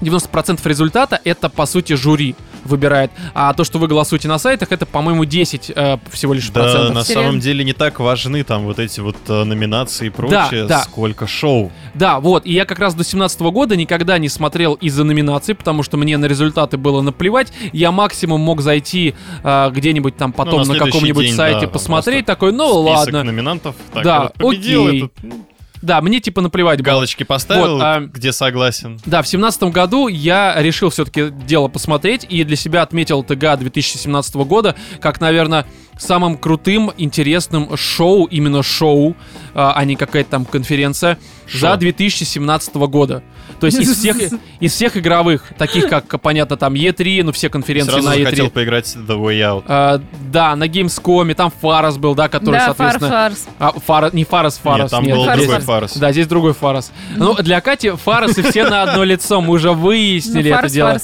90% 0.00 0.60
результата 0.68 1.20
это, 1.24 1.48
по 1.48 1.66
сути, 1.66 1.94
жюри 1.94 2.34
выбирает. 2.64 3.10
А 3.32 3.54
то, 3.54 3.64
что 3.64 3.78
вы 3.78 3.86
голосуете 3.86 4.28
на 4.28 4.38
сайтах, 4.38 4.72
это, 4.72 4.86
по-моему, 4.86 5.24
10 5.24 5.72
э, 5.74 5.98
всего 6.10 6.34
лишь 6.34 6.48
Да, 6.50 6.62
процентов. 6.62 6.94
на 6.94 7.02
Серьезно? 7.04 7.22
самом 7.28 7.40
деле 7.40 7.64
не 7.64 7.72
так 7.72 8.00
важны 8.00 8.42
там 8.44 8.64
вот 8.64 8.78
эти 8.78 9.00
вот 9.00 9.16
э, 9.28 9.44
номинации 9.44 10.08
и 10.08 10.10
прочее, 10.10 10.66
да. 10.66 10.82
сколько 10.82 11.26
шоу. 11.26 11.70
Да, 11.94 12.18
вот, 12.20 12.44
и 12.44 12.52
я 12.52 12.64
как 12.64 12.78
раз 12.80 12.94
до 12.94 13.04
17 13.04 13.40
года 13.40 13.76
никогда 13.76 14.18
не 14.18 14.28
смотрел 14.28 14.74
из-за 14.74 15.04
номинаций, 15.04 15.54
потому 15.54 15.82
что 15.82 15.96
мне 15.96 16.18
на 16.18 16.26
результаты 16.26 16.76
было 16.76 17.00
наплевать. 17.02 17.52
Я 17.72 17.92
максимум 17.92 18.40
мог 18.40 18.60
зайти 18.60 19.14
э, 19.44 19.70
где-нибудь 19.70 20.16
там 20.16 20.32
потом 20.32 20.62
Ну, 20.62 20.66
на 20.66 20.74
на, 20.74 20.84
каком-нибудь 20.86 21.24
день, 21.26 21.34
сайте 21.36 21.66
да, 21.66 21.68
посмотреть, 21.68 22.26
такой, 22.26 22.52
ну 22.52 22.66
Список 22.82 22.96
ладно. 23.14 23.22
номинантов. 23.24 23.76
Так, 23.94 24.04
Да, 24.04 24.32
победил, 24.36 24.88
окей. 24.88 24.98
этот, 25.04 25.12
ну, 25.22 25.46
Да, 25.86 26.00
мне 26.00 26.20
типа 26.20 26.40
наплевать 26.40 26.80
было. 26.80 26.84
галочки 26.86 27.22
поставил, 27.22 27.74
Вот, 27.74 27.82
а- 27.82 28.00
где 28.00 28.32
согласен. 28.32 29.00
Да, 29.06 29.22
в 29.22 29.28
семнадцатом 29.28 29.70
году 29.70 30.08
я 30.08 30.54
решил 30.60 30.90
все-таки 30.90 31.30
дело 31.30 31.68
посмотреть 31.68 32.26
и 32.28 32.42
для 32.44 32.56
себя 32.56 32.82
отметил 32.82 33.22
ТГ 33.22 33.56
2017 33.58 34.34
года 34.44 34.74
как, 35.00 35.20
наверное, 35.20 35.64
самым 35.98 36.36
крутым, 36.36 36.92
интересным 36.98 37.76
шоу, 37.76 38.26
именно 38.26 38.62
шоу, 38.62 39.14
а 39.54 39.72
а 39.76 39.84
не 39.84 39.96
какая-то 39.96 40.30
там 40.30 40.44
конференция, 40.44 41.18
за 41.52 41.68
Шоу. 41.68 41.76
2017 41.78 42.74
года. 42.88 43.22
То 43.60 43.66
есть 43.66 43.78
из 43.78 43.96
всех, 43.96 44.16
из 44.60 44.72
всех 44.72 44.96
игровых, 44.96 45.52
таких 45.56 45.88
как, 45.88 46.20
понятно, 46.20 46.56
там 46.56 46.74
E3, 46.74 47.22
ну 47.22 47.32
все 47.32 47.48
конференции 47.48 47.92
Сразу 47.92 48.08
на 48.08 48.16
E3. 48.16 48.24
захотел 48.24 48.50
поиграть 48.50 48.94
в 48.94 49.10
The 49.10 49.16
Way 49.18 49.38
Out. 49.40 49.64
А, 49.68 50.00
да, 50.30 50.56
на 50.56 50.64
Gamescom, 50.64 51.32
там 51.34 51.52
Фарас 51.62 51.96
был, 51.96 52.14
да, 52.14 52.28
который, 52.28 52.56
Да, 52.58 52.74
фар 52.74 52.76
соответственно... 52.76 53.10
фарс. 53.10 53.48
А, 53.58 53.72
Фара- 53.86 54.10
не 54.12 54.24
Фарас, 54.24 54.58
Фарас, 54.58 54.82
Нет, 54.82 54.90
там 54.90 55.04
нет, 55.04 55.16
был 55.16 55.24
Фарс, 55.24 55.38
другой 55.40 55.54
Фарс. 55.60 55.66
Фарс. 55.80 55.96
Да, 55.96 56.12
здесь 56.12 56.26
другой 56.26 56.52
Фарас. 56.54 56.92
Ну, 57.16 57.34
для 57.34 57.60
Кати 57.60 57.90
Фарасы 57.90 58.42
все 58.42 58.68
на 58.68 58.82
одно 58.82 59.04
лицо, 59.04 59.40
мы 59.40 59.54
уже 59.54 59.68
Ну, 59.68 59.74
выяснили 59.74 60.50
это 60.50 60.60
фарс, 60.62 60.72
дело. 60.72 60.98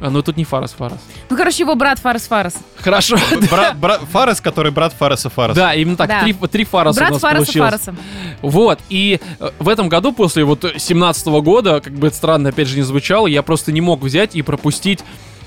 А, 0.00 0.10
Ну, 0.10 0.22
тут 0.22 0.36
не 0.36 0.44
Фарас, 0.44 0.72
Фарас. 0.72 0.98
Ну, 1.30 1.36
короче, 1.36 1.62
его 1.62 1.74
брат 1.76 1.98
Фарс 2.00 2.26
Фарс. 2.26 2.54
Хорошо. 2.80 3.16
Бра- 3.50 3.72
бра- 3.74 3.98
Фарес, 4.10 4.40
который 4.40 4.72
брат 4.72 4.92
Фареса 4.92 5.30
Фареса. 5.30 5.54
Да, 5.60 5.74
именно 5.74 5.96
так. 5.96 6.08
Да. 6.08 6.20
Три, 6.22 6.32
три 6.32 6.64
Фараса 6.64 6.98
у 6.98 7.00
Брат 7.00 7.10
нас 7.12 7.20
Фараса 7.20 7.44
получилось. 7.44 7.70
Фараса. 7.70 7.94
Вот, 8.42 8.80
и 8.88 9.20
э, 9.38 9.50
в 9.58 9.68
этом 9.68 9.88
году, 9.88 10.12
после 10.12 10.44
вот 10.44 10.64
17 10.76 11.26
года, 11.28 11.80
как 11.80 11.92
бы 11.94 12.08
это 12.08 12.16
странно, 12.16 12.48
опять 12.48 12.68
же, 12.68 12.76
не 12.76 12.82
звучало, 12.82 13.26
я 13.28 13.42
просто 13.42 13.70
не 13.72 13.80
мог 13.80 14.02
взять 14.02 14.34
и 14.34 14.42
пропустить 14.42 15.00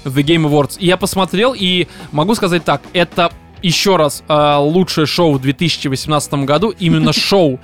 The 0.05 0.23
Game 0.23 0.49
Awards. 0.49 0.77
И 0.79 0.85
я 0.87 0.95
посмотрел, 0.95 1.53
и 1.55 1.87
могу 2.13 2.33
сказать 2.33 2.63
так, 2.63 2.81
это 2.93 3.31
еще 3.61 3.97
раз 3.97 4.23
э, 4.29 4.55
лучшее 4.57 5.05
шоу 5.07 5.33
в 5.33 5.41
2018 5.41 6.33
году, 6.45 6.69
именно 6.79 7.11
шоу. 7.13 7.59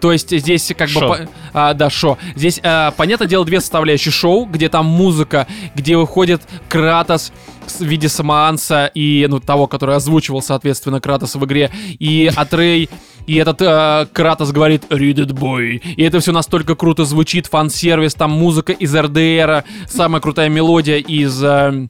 То 0.00 0.12
есть 0.12 0.30
здесь 0.30 0.72
как 0.76 0.88
бы... 0.88 1.00
Шо. 1.00 1.08
по- 1.08 1.28
а, 1.52 1.74
да, 1.74 1.90
шо. 1.90 2.18
Здесь, 2.36 2.60
э, 2.62 2.90
понятное 2.96 3.28
дело, 3.28 3.44
две 3.44 3.60
составляющие 3.60 4.12
шоу, 4.12 4.44
где 4.46 4.68
там 4.68 4.86
музыка, 4.86 5.46
где 5.74 5.96
выходит 5.96 6.42
Кратос 6.68 7.32
в 7.78 7.84
виде 7.84 8.08
Самоанса 8.08 8.90
и, 8.94 9.26
ну, 9.28 9.40
того, 9.40 9.66
который 9.66 9.96
озвучивал, 9.96 10.42
соответственно, 10.42 11.00
Кратоса 11.00 11.38
в 11.38 11.44
игре, 11.44 11.70
и 11.98 12.30
Атрей, 12.34 12.88
и 13.26 13.34
этот 13.36 13.60
э, 13.60 14.06
Кратос 14.12 14.52
говорит 14.52 14.84
«Read 14.88 15.16
it, 15.16 15.32
boy». 15.32 15.78
И 15.96 16.02
это 16.02 16.20
все 16.20 16.32
настолько 16.32 16.74
круто 16.74 17.04
звучит, 17.04 17.46
фан-сервис, 17.46 18.14
там 18.14 18.30
музыка 18.30 18.72
из 18.72 18.94
РДРа, 18.94 19.64
самая 19.86 20.20
крутая 20.22 20.48
мелодия 20.48 20.96
из... 20.96 21.42
э, 21.42 21.88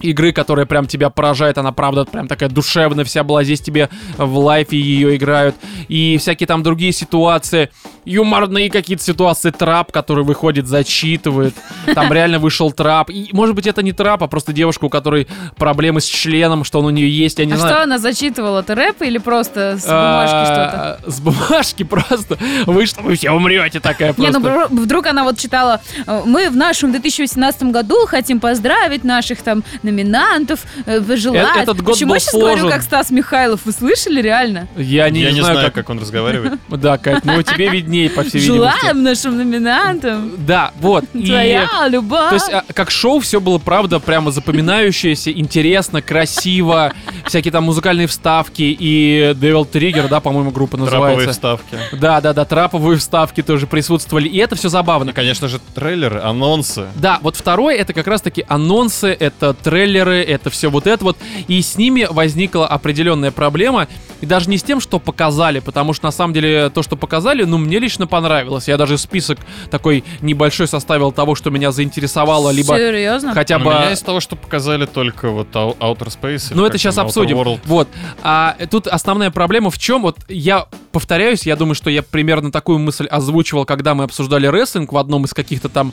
игры, 0.00 0.32
которая 0.32 0.66
прям 0.66 0.86
тебя 0.86 1.10
поражает, 1.10 1.58
она 1.58 1.72
правда 1.72 2.04
прям 2.04 2.28
такая 2.28 2.48
душевная 2.48 3.04
вся 3.04 3.24
была, 3.24 3.44
здесь 3.44 3.60
тебе 3.60 3.88
в 4.16 4.38
лайфе 4.38 4.78
ее 4.78 5.16
играют, 5.16 5.56
и 5.88 6.16
всякие 6.18 6.46
там 6.46 6.62
другие 6.62 6.92
ситуации, 6.92 7.70
юморные 8.04 8.70
какие-то 8.70 9.02
ситуации, 9.02 9.50
трап, 9.50 9.92
который 9.92 10.24
выходит, 10.24 10.66
зачитывает, 10.66 11.54
там 11.94 12.12
реально 12.12 12.38
вышел 12.38 12.70
трап, 12.72 13.10
и 13.10 13.28
может 13.32 13.54
быть 13.54 13.66
это 13.66 13.82
не 13.82 13.92
трап, 13.92 14.22
а 14.22 14.26
просто 14.28 14.52
девушка, 14.52 14.84
у 14.86 14.88
которой 14.88 15.26
проблемы 15.56 16.00
с 16.00 16.04
членом, 16.06 16.64
что 16.64 16.78
он 16.80 16.86
у 16.86 16.90
нее 16.90 17.10
есть, 17.10 17.38
я 17.38 17.44
не 17.44 17.52
а 17.52 17.56
знаю. 17.56 17.74
что 17.74 17.82
она 17.82 17.98
зачитывала? 17.98 18.60
Это 18.60 18.74
рэп 18.74 19.02
или 19.02 19.18
просто 19.18 19.76
с 19.78 19.84
бумажки 19.84 20.44
что-то? 20.44 21.00
А, 21.04 21.10
С 21.10 21.20
бумажки 21.20 21.82
просто. 21.82 22.38
Вы 22.66 22.86
что, 22.86 23.02
вы 23.02 23.14
все 23.14 23.30
умрете 23.30 23.80
такая 23.80 24.08
Не, 24.08 24.14
просто. 24.14 24.38
ну 24.38 24.46
бро- 24.48 24.66
вдруг 24.70 25.06
она 25.06 25.24
вот 25.24 25.38
читала, 25.38 25.80
э, 26.06 26.22
мы 26.24 26.50
в 26.50 26.56
нашем 26.56 26.90
2018 26.92 27.64
году 27.64 28.06
хотим 28.06 28.40
поздравить 28.40 29.04
наших 29.04 29.42
там 29.42 29.62
номинантов, 29.90 30.60
э, 30.86 31.00
пожелать. 31.00 31.56
Э- 31.56 31.60
этот 31.62 31.80
год 31.82 31.94
Почему 31.94 32.08
был 32.10 32.14
я 32.16 32.20
сейчас 32.20 32.34
говорю, 32.34 32.58
сложен. 32.58 32.70
как 32.70 32.82
Стас 32.82 33.10
Михайлов? 33.10 33.60
Вы 33.64 33.72
слышали 33.72 34.20
реально? 34.22 34.68
Я 34.76 35.08
не, 35.10 35.20
Я 35.20 35.32
не 35.32 35.40
знаю, 35.40 35.54
знаю, 35.56 35.66
как... 35.72 35.74
как 35.86 35.90
он 35.90 35.98
разговаривает. 36.00 36.54
Да, 36.68 36.96
Кать, 36.98 37.24
ну 37.24 37.42
тебе 37.42 37.68
виднее, 37.70 38.08
по 38.10 38.22
всей 38.22 38.40
видимости. 38.40 38.78
Желаем 38.80 39.02
нашим 39.02 39.36
номинантам 39.36 40.32
Да, 40.38 40.72
вот. 40.80 41.04
Твоя 41.12 41.68
любовь. 41.88 42.28
То 42.28 42.34
есть, 42.34 42.48
а, 42.52 42.64
как 42.72 42.90
шоу, 42.90 43.20
все 43.20 43.40
было, 43.40 43.58
правда, 43.58 43.98
прямо 43.98 44.30
запоминающееся, 44.30 45.30
интересно, 45.32 46.02
красиво, 46.02 46.92
всякие 47.26 47.52
там 47.52 47.64
музыкальные 47.64 48.06
вставки 48.06 48.62
и 48.78 49.34
Devil 49.34 49.68
Trigger, 49.70 50.08
да, 50.08 50.20
по-моему, 50.20 50.50
группа 50.50 50.76
Траповые 50.76 51.16
называется. 51.16 51.32
вставки. 51.32 51.76
Да, 51.92 52.20
да, 52.20 52.32
да, 52.32 52.44
траповые 52.44 52.98
вставки 52.98 53.42
тоже 53.42 53.66
присутствовали, 53.66 54.28
и 54.28 54.36
это 54.38 54.54
все 54.56 54.68
забавно. 54.68 55.06
Ну, 55.06 55.12
конечно 55.12 55.48
же, 55.48 55.58
трейлеры, 55.74 56.20
анонсы. 56.20 56.86
Да, 56.96 57.18
вот 57.22 57.36
второе 57.36 57.76
это 57.76 57.92
как 57.92 58.06
раз-таки 58.06 58.44
анонсы, 58.48 59.08
это 59.08 59.54
трейлеры, 59.54 59.77
это 59.86 60.50
все 60.50 60.70
вот 60.70 60.86
это 60.86 61.04
вот. 61.04 61.16
И 61.46 61.60
с 61.60 61.76
ними 61.76 62.06
возникла 62.08 62.66
определенная 62.66 63.30
проблема. 63.30 63.88
И 64.20 64.26
даже 64.26 64.50
не 64.50 64.58
с 64.58 64.62
тем, 64.62 64.80
что 64.80 64.98
показали, 64.98 65.60
потому 65.60 65.92
что 65.92 66.06
на 66.06 66.10
самом 66.10 66.34
деле 66.34 66.70
то, 66.70 66.82
что 66.82 66.96
показали, 66.96 67.44
ну, 67.44 67.56
мне 67.58 67.78
лично 67.78 68.06
понравилось. 68.06 68.66
Я 68.66 68.76
даже 68.76 68.98
список 68.98 69.38
такой 69.70 70.02
небольшой 70.20 70.66
составил 70.66 71.12
того, 71.12 71.34
что 71.34 71.50
меня 71.50 71.70
заинтересовало, 71.70 72.50
либо 72.50 72.76
Серьезно? 72.76 73.32
хотя 73.32 73.58
бы... 73.58 73.66
меня 73.66 73.92
из 73.92 74.00
того, 74.00 74.20
что 74.20 74.34
показали 74.34 74.86
только 74.86 75.30
вот 75.30 75.48
Ou- 75.54 75.76
Outer 75.78 76.08
Space. 76.08 76.50
Ну, 76.50 76.64
это 76.66 76.78
сейчас 76.78 76.98
обсудим. 76.98 77.38
World. 77.38 77.60
Вот. 77.64 77.88
А 78.22 78.56
тут 78.70 78.88
основная 78.88 79.30
проблема 79.30 79.70
в 79.70 79.78
чем? 79.78 80.02
Вот 80.02 80.18
я 80.28 80.66
повторяюсь, 80.90 81.46
я 81.46 81.54
думаю, 81.54 81.74
что 81.74 81.90
я 81.90 82.02
примерно 82.02 82.50
такую 82.50 82.78
мысль 82.78 83.06
озвучивал, 83.06 83.64
когда 83.64 83.94
мы 83.94 84.04
обсуждали 84.04 84.46
рестлинг 84.46 84.92
в 84.92 84.96
одном 84.96 85.24
из 85.26 85.34
каких-то 85.34 85.68
там 85.68 85.92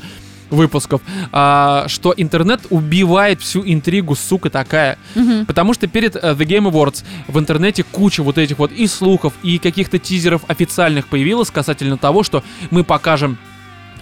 выпусков, 0.50 1.02
а, 1.32 1.86
что 1.88 2.14
интернет 2.16 2.62
убивает 2.70 3.42
всю 3.42 3.64
интригу, 3.66 4.16
сука 4.16 4.50
такая. 4.50 4.98
Мгм. 5.16 5.46
Потому 5.46 5.74
что 5.74 5.88
перед 5.88 6.16
э, 6.16 6.20
The 6.20 6.46
Game 6.46 6.72
Awards 6.72 7.04
в 7.28 7.40
интернете 7.40 7.84
куча 7.84 8.24
вот 8.24 8.38
этих 8.38 8.60
вот 8.60 8.72
и 8.72 8.88
слухов, 8.88 9.34
и 9.44 9.58
каких-то 9.58 10.00
тизеров 10.00 10.44
официальных 10.48 11.08
появилось 11.08 11.52
касательно 11.52 11.98
того, 11.98 12.24
что 12.24 12.44
мы 12.72 12.84
покажем 12.84 13.38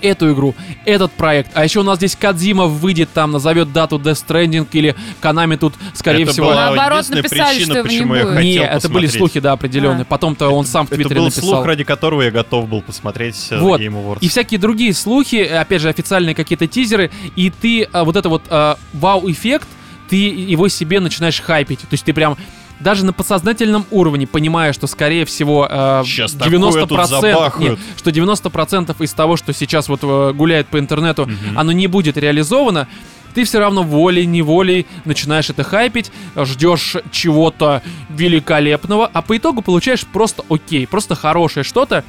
эту 0.03 0.31
игру, 0.33 0.53
этот 0.85 1.11
проект. 1.13 1.51
А 1.53 1.63
еще 1.63 1.79
у 1.79 1.83
нас 1.83 1.97
здесь 1.97 2.15
Кадзима 2.15 2.65
выйдет 2.65 3.09
там, 3.13 3.31
назовет 3.31 3.71
дату 3.73 3.97
Death 3.97 4.23
Stranding 4.27 4.67
или 4.73 4.95
Канами 5.21 5.55
тут, 5.55 5.73
скорее 5.93 6.23
Это 6.23 6.33
всего... 6.33 6.47
была 6.47 6.65
Наоборот, 6.67 7.09
написали, 7.09 7.55
причина, 7.57 7.65
что 7.65 7.77
его 7.79 7.87
не 7.87 7.89
почему 7.89 8.15
я 8.15 8.23
будет. 8.23 8.33
хотел 8.35 8.43
Не, 8.43 8.55
это 8.57 8.89
были 8.89 9.05
посмотреть. 9.05 9.11
слухи, 9.13 9.39
да, 9.39 9.51
определенные. 9.53 10.01
А. 10.03 10.05
Потом-то 10.05 10.49
он 10.49 10.65
сам 10.65 10.85
в 10.85 10.91
Это 10.91 10.95
Твиттере 10.97 11.15
был 11.19 11.25
написал. 11.25 11.49
слух, 11.49 11.65
ради 11.65 11.83
которого 11.83 12.21
я 12.21 12.31
готов 12.31 12.67
был 12.67 12.81
посмотреть 12.81 13.47
э, 13.49 13.59
Вот. 13.59 13.79
Game 13.81 13.93
Awards. 13.93 14.19
И 14.21 14.27
всякие 14.27 14.59
другие 14.59 14.93
слухи, 14.93 15.37
э, 15.37 15.57
опять 15.57 15.81
же, 15.81 15.89
официальные 15.89 16.35
какие-то 16.35 16.67
тизеры, 16.67 17.09
и 17.35 17.49
ты 17.49 17.83
а, 17.91 18.03
вот 18.03 18.15
это 18.15 18.29
вот 18.29 18.43
а, 18.49 18.77
вау-эффект, 18.93 19.67
ты 20.09 20.17
его 20.17 20.67
себе 20.67 20.99
начинаешь 20.99 21.39
хайпить. 21.41 21.79
То 21.79 21.87
есть 21.91 22.03
ты 22.03 22.13
прям 22.13 22.37
даже 22.83 23.05
на 23.05 23.13
подсознательном 23.13 23.85
уровне, 23.91 24.27
понимая, 24.27 24.73
что, 24.73 24.85
скорее 24.87 25.25
всего, 25.25 25.67
э, 25.69 26.03
Щас 26.05 26.33
такое 26.33 26.59
тут 26.59 26.91
90%, 26.91 27.07
забахают. 27.09 27.57
нет, 27.59 27.79
что 27.97 28.11
90% 28.11 28.95
из 29.01 29.13
того, 29.13 29.37
что 29.37 29.53
сейчас 29.53 29.89
вот 29.89 30.01
э, 30.03 30.33
гуляет 30.33 30.67
по 30.67 30.77
интернету, 30.79 31.23
Мгм. 31.25 31.57
оно 31.57 31.71
не 31.71 31.87
будет 31.87 32.17
реализовано, 32.17 32.87
ты 33.33 33.45
все 33.45 33.57
равно 33.59 33.81
волей-неволей 33.81 34.85
начинаешь 35.05 35.49
это 35.49 35.63
хайпить, 35.63 36.11
ждешь 36.35 36.97
чего-то 37.11 37.81
великолепного, 38.09 39.09
а 39.11 39.21
по 39.21 39.35
итогу 39.37 39.61
получаешь 39.61 40.05
просто 40.05 40.43
окей, 40.49 40.85
просто 40.85 41.15
хорошее 41.15 41.63
что-то, 41.63 42.03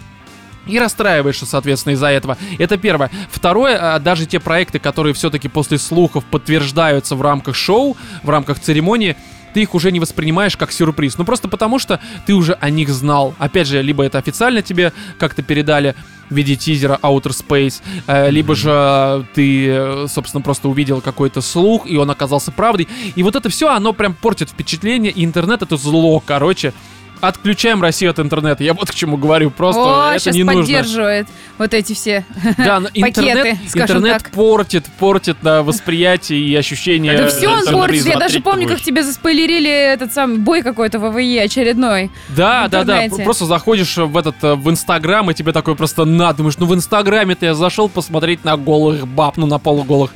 и 0.67 0.79
расстраиваешься, 0.79 1.45
соответственно, 1.47 1.93
из-за 1.93 2.09
этого. 2.09 2.39
Это 2.59 2.79
первое. 2.79 3.11
Второе, 3.31 3.77
а, 3.97 3.99
даже 3.99 4.25
те 4.25 4.41
проекты, 4.41 4.79
которые 4.79 5.13
все-таки 5.13 5.49
после 5.49 5.77
слухов 5.79 6.25
подтверждаются 6.25 7.17
в 7.17 7.23
рамках 7.23 7.55
шоу, 7.55 7.97
в 8.23 8.31
рамках 8.31 8.59
церемонии, 8.61 9.15
ты 9.55 9.63
их 9.63 9.75
уже 9.75 9.93
не 9.93 10.01
воспринимаешь 10.01 10.57
как 10.57 10.73
сюрприз. 10.73 11.17
Ну 11.17 11.25
просто 11.25 11.49
потому, 11.49 11.79
что 11.79 12.01
ты 12.27 12.35
уже 12.35 12.55
о 12.55 12.69
них 12.71 12.91
знал. 12.91 13.35
Опять 13.39 13.69
же, 13.69 13.81
либо 13.81 14.05
это 14.05 14.19
официально 14.19 14.61
тебе 14.61 14.93
как-то 15.19 15.43
передали 15.43 15.95
в 16.29 16.35
виде 16.35 16.57
тизера 16.57 16.99
Outer 17.03 17.33
Space, 17.33 17.83
э, 18.07 18.31
либо 18.31 18.55
же 18.55 18.71
э, 18.73 19.23
ты, 19.35 19.69
э, 19.69 20.07
собственно, 20.09 20.41
просто 20.41 20.69
увидел 20.69 21.01
какой-то 21.01 21.41
слух, 21.43 21.87
и 21.87 21.97
он 21.97 22.11
оказался 22.11 22.51
правдой. 22.51 22.89
И 23.15 23.23
вот 23.23 23.37
это 23.37 23.49
все, 23.49 23.69
оно 23.69 23.93
прям 23.93 24.15
портит 24.15 24.51
впечатление, 24.51 25.13
и 25.13 25.25
интернет 25.25 25.63
это 25.63 25.77
зло, 25.77 26.23
короче. 26.25 26.73
Отключаем 27.29 27.83
Россию 27.83 28.11
от 28.11 28.19
интернета. 28.19 28.65
Я 28.65 28.75
вот 28.75 28.91
к 28.91 28.95
чему 28.95 29.17
говорю. 29.17 29.51
Просто 29.51 29.81
О, 29.81 30.11
это 30.11 30.19
сейчас 30.21 30.35
не 30.35 30.45
нужно. 30.45 30.63
поддерживает 30.63 31.29
вот 31.59 31.75
эти 31.75 31.93
все. 31.93 32.25
Да, 32.59 32.81
но 32.81 32.89
интернет, 32.95 33.37
Пакеты, 33.43 33.59
интернет 33.75 34.23
так. 34.23 34.31
портит, 34.31 34.85
портит 34.99 35.37
да, 35.43 35.63
восприятие 35.63 36.41
и 36.41 36.55
ощущение. 36.55 37.17
Да 37.17 37.29
все 37.29 37.49
он 37.49 37.67
портит. 37.67 38.07
Я 38.07 38.19
даже 38.19 38.41
помню, 38.41 38.69
как 38.69 38.81
тебе 38.81 39.03
заспойлерили 39.03 39.71
этот 39.71 40.13
самый 40.13 40.39
бой 40.39 40.63
какой-то 40.63 40.99
в 40.99 41.11
ВВЕ 41.11 41.43
очередной. 41.43 42.11
Да, 42.31 42.69
да, 42.69 42.85
да. 42.85 43.03
Просто 43.25 43.47
заходишь 43.47 43.97
в 43.97 44.17
этот 44.17 44.37
э, 44.43 44.55
в 44.55 44.71
Инстаграм, 44.71 45.31
и 45.31 45.35
тебе 45.35 45.53
такой 45.53 45.77
просто 45.77 46.05
на, 46.05 46.33
думаешь, 46.33 46.59
ну 46.59 46.67
в 46.67 46.75
Инстаграме-то 46.75 47.47
я 47.47 47.55
зашел 47.55 47.89
посмотреть 47.89 48.45
на 48.45 48.57
голых 48.57 49.07
баб, 49.07 49.37
ну 49.37 49.47
на 49.47 49.59
полуголых. 49.59 50.13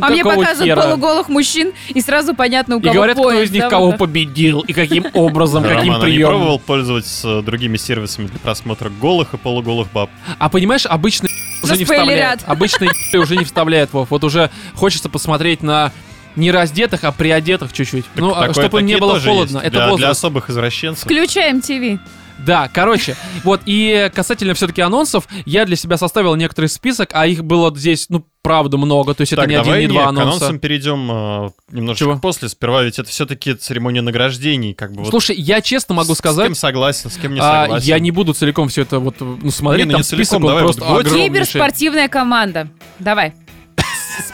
А 0.00 0.10
мне 0.10 0.24
показывают 0.24 0.80
полуголых 0.80 1.28
мужчин, 1.28 1.72
и 1.88 2.00
сразу 2.00 2.34
понятно, 2.34 2.76
у 2.76 2.80
И 2.80 2.82
кого 2.82 2.94
говорят, 2.94 3.16
кто 3.16 3.32
из 3.32 3.50
них 3.50 3.68
кого 3.68 3.92
победил, 3.92 4.60
и 4.60 4.72
каким 4.72 5.06
образом, 5.14 5.62
каким 5.62 6.00
приемом. 6.00 6.51
Пробовал 6.52 6.58
пользоваться 6.58 7.42
другими 7.42 7.76
сервисами 7.76 8.26
для 8.26 8.38
просмотра 8.38 8.90
голых 8.90 9.34
и 9.34 9.36
полуголых 9.36 9.90
баб? 9.92 10.10
А 10.38 10.48
понимаешь, 10.48 10.86
обычно 10.86 11.28
уже 11.62 11.76
не 11.76 11.84
вставляет. 11.84 12.40
Обычно 12.46 12.88
уже 13.14 13.36
не 13.36 13.44
вставляет, 13.44 13.92
Вов. 13.92 14.10
Вот 14.10 14.24
уже 14.24 14.50
хочется 14.74 15.08
посмотреть 15.08 15.62
на 15.62 15.92
не 16.34 16.50
раздетых, 16.50 17.04
а 17.04 17.12
приодетых 17.12 17.72
чуть-чуть. 17.72 18.06
Так 18.06 18.16
ну, 18.16 18.30
а 18.34 18.46
такое- 18.46 18.64
чтобы 18.64 18.80
им 18.80 18.86
не 18.86 18.96
было 18.96 19.20
холодно. 19.20 19.58
есть. 19.58 19.66
Это 19.66 19.86
для, 19.86 19.96
для 19.96 20.10
особых 20.10 20.48
извращенцев. 20.48 21.04
Включаем 21.04 21.60
ТВ. 21.60 22.00
Да, 22.44 22.68
короче, 22.72 23.16
вот, 23.44 23.60
и 23.66 24.10
касательно 24.14 24.54
все-таки 24.54 24.80
анонсов, 24.80 25.28
я 25.46 25.64
для 25.64 25.76
себя 25.76 25.96
составил 25.96 26.34
некоторый 26.34 26.66
список, 26.66 27.10
а 27.12 27.26
их 27.26 27.44
было 27.44 27.72
здесь, 27.76 28.06
ну, 28.08 28.26
правда, 28.42 28.76
много, 28.78 29.14
то 29.14 29.20
есть 29.20 29.32
это 29.32 29.42
так, 29.42 29.48
не 29.50 29.54
один, 29.54 29.64
давай 29.66 29.80
не 29.82 29.86
не, 29.86 29.92
два 29.92 30.04
к 30.04 30.08
анонса. 30.08 30.28
анонсам 30.28 30.58
перейдем 30.58 31.10
э, 31.10 31.50
немножечко 31.70 32.04
Чего? 32.04 32.18
после. 32.18 32.48
Сперва 32.48 32.82
ведь 32.82 32.98
это 32.98 33.08
все-таки 33.08 33.54
церемония 33.54 34.02
награждений, 34.02 34.74
как 34.74 34.92
бы 34.92 35.02
вот 35.02 35.10
Слушай, 35.10 35.36
я 35.36 35.60
честно 35.60 35.94
могу 35.94 36.14
с- 36.14 36.16
С 36.16 36.18
сказать, 36.18 36.46
кем 36.46 36.54
согласен, 36.56 37.10
с 37.10 37.16
кем 37.16 37.34
не 37.34 37.40
а, 37.40 37.62
согласен. 37.64 37.86
я 37.86 37.98
не 38.00 38.10
буду 38.10 38.34
целиком 38.34 38.68
все 38.68 38.82
это 38.82 38.98
вот, 38.98 39.14
ну, 39.20 39.50
смотреть, 39.52 39.86
Не, 39.86 39.92
ну 39.92 39.92
там 39.92 40.00
не 40.00 40.04
целиком, 40.04 40.24
список, 40.26 40.40
давай 40.42 40.62
вот 40.64 40.74
просто 40.76 40.80
год. 40.92 41.00
огромнейший. 41.06 41.28
Киберспортивная 41.28 42.08
команда. 42.08 42.68
Давай. 42.98 43.34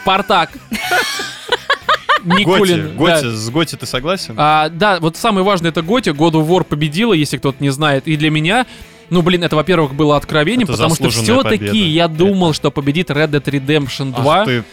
Спартак. 0.01 0.49
Готи, 2.23 2.39
Никулин. 2.39 2.95
Готи, 2.95 3.23
да. 3.23 3.31
с 3.31 3.49
Готи 3.49 3.75
ты 3.75 3.85
согласен? 3.85 4.35
А, 4.37 4.69
да, 4.69 4.99
вот 4.99 5.17
самое 5.17 5.45
важное 5.45 5.71
это 5.71 5.81
Готи. 5.81 6.09
God 6.09 6.33
of 6.33 6.47
War 6.47 6.63
победила, 6.63 7.13
если 7.13 7.37
кто-то 7.37 7.61
не 7.63 7.69
знает. 7.69 8.07
И 8.07 8.15
для 8.15 8.29
меня, 8.29 8.65
ну, 9.09 9.21
блин, 9.21 9.43
это, 9.43 9.55
во-первых, 9.55 9.93
было 9.93 10.17
откровением, 10.17 10.67
Это 10.67 10.73
потому 10.73 10.95
что 10.95 11.09
все-таки 11.09 11.77
я 11.77 12.07
думал, 12.07 12.53
что 12.53 12.71
победит 12.71 13.09
Red 13.09 13.29
Dead 13.29 13.43
Redemption 13.43 14.13
2. 14.15 14.39
Ах 14.39 14.45
ты, 14.45 14.63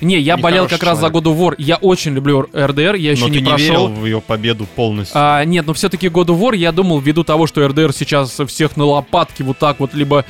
Не, 0.00 0.18
я 0.18 0.36
болел 0.36 0.64
нехороший 0.64 0.78
как 0.78 0.88
раз 0.88 1.00
за 1.00 1.06
God 1.08 1.24
of 1.24 1.38
War. 1.38 1.54
Я 1.58 1.76
очень 1.76 2.12
люблю 2.14 2.48
RDR, 2.52 2.96
я 2.96 3.10
еще 3.12 3.22
но 3.22 3.28
не 3.28 3.34
ты 3.34 3.40
не 3.40 3.48
прошел. 3.48 3.88
верил 3.88 3.88
в 3.88 4.06
ее 4.06 4.20
победу 4.20 4.66
полностью. 4.76 5.14
А, 5.18 5.44
нет, 5.44 5.66
но 5.66 5.74
все-таки 5.74 6.06
God 6.08 6.26
of 6.26 6.40
War, 6.40 6.56
я 6.56 6.72
думал, 6.72 7.00
ввиду 7.00 7.24
того, 7.24 7.46
что 7.46 7.62
RDR 7.62 7.94
сейчас 7.96 8.40
всех 8.46 8.76
на 8.76 8.84
лопатки 8.84 9.42
вот 9.42 9.58
так 9.58 9.80
вот, 9.80 9.92
либо 9.94 10.24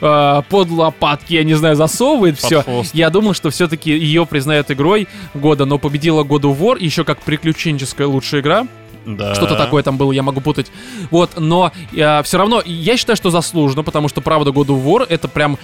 а, 0.00 0.42
под 0.42 0.70
лопатки, 0.70 1.34
я 1.34 1.44
не 1.44 1.54
знаю, 1.54 1.76
засовывает 1.76 2.36
Под 2.36 2.44
все. 2.44 2.62
хвост. 2.62 2.94
Я 2.94 3.10
думал, 3.10 3.34
что 3.34 3.50
все-таки 3.50 3.90
ее 3.90 4.26
признают 4.26 4.70
игрой 4.70 5.08
года, 5.34 5.64
но 5.64 5.78
победила 5.78 6.22
God 6.24 6.42
of 6.42 6.58
War, 6.58 6.76
еще 6.78 7.04
как 7.04 7.20
приключенческая 7.20 8.06
лучшая 8.06 8.40
игра. 8.40 8.66
Да. 9.06 9.34
Что-то 9.34 9.54
такое 9.54 9.82
там 9.82 9.96
было, 9.96 10.10
я 10.12 10.22
могу 10.22 10.40
путать. 10.40 10.70
Вот, 11.10 11.38
но 11.38 11.72
все 11.92 12.38
равно, 12.38 12.62
я 12.64 12.96
считаю, 12.96 13.16
что 13.16 13.30
заслуженно, 13.30 13.84
потому 13.84 14.08
что, 14.08 14.20
правда, 14.20 14.50
God 14.50 14.66
of 14.66 14.84
War 14.84 15.06
это 15.08 15.28
прям... 15.28 15.58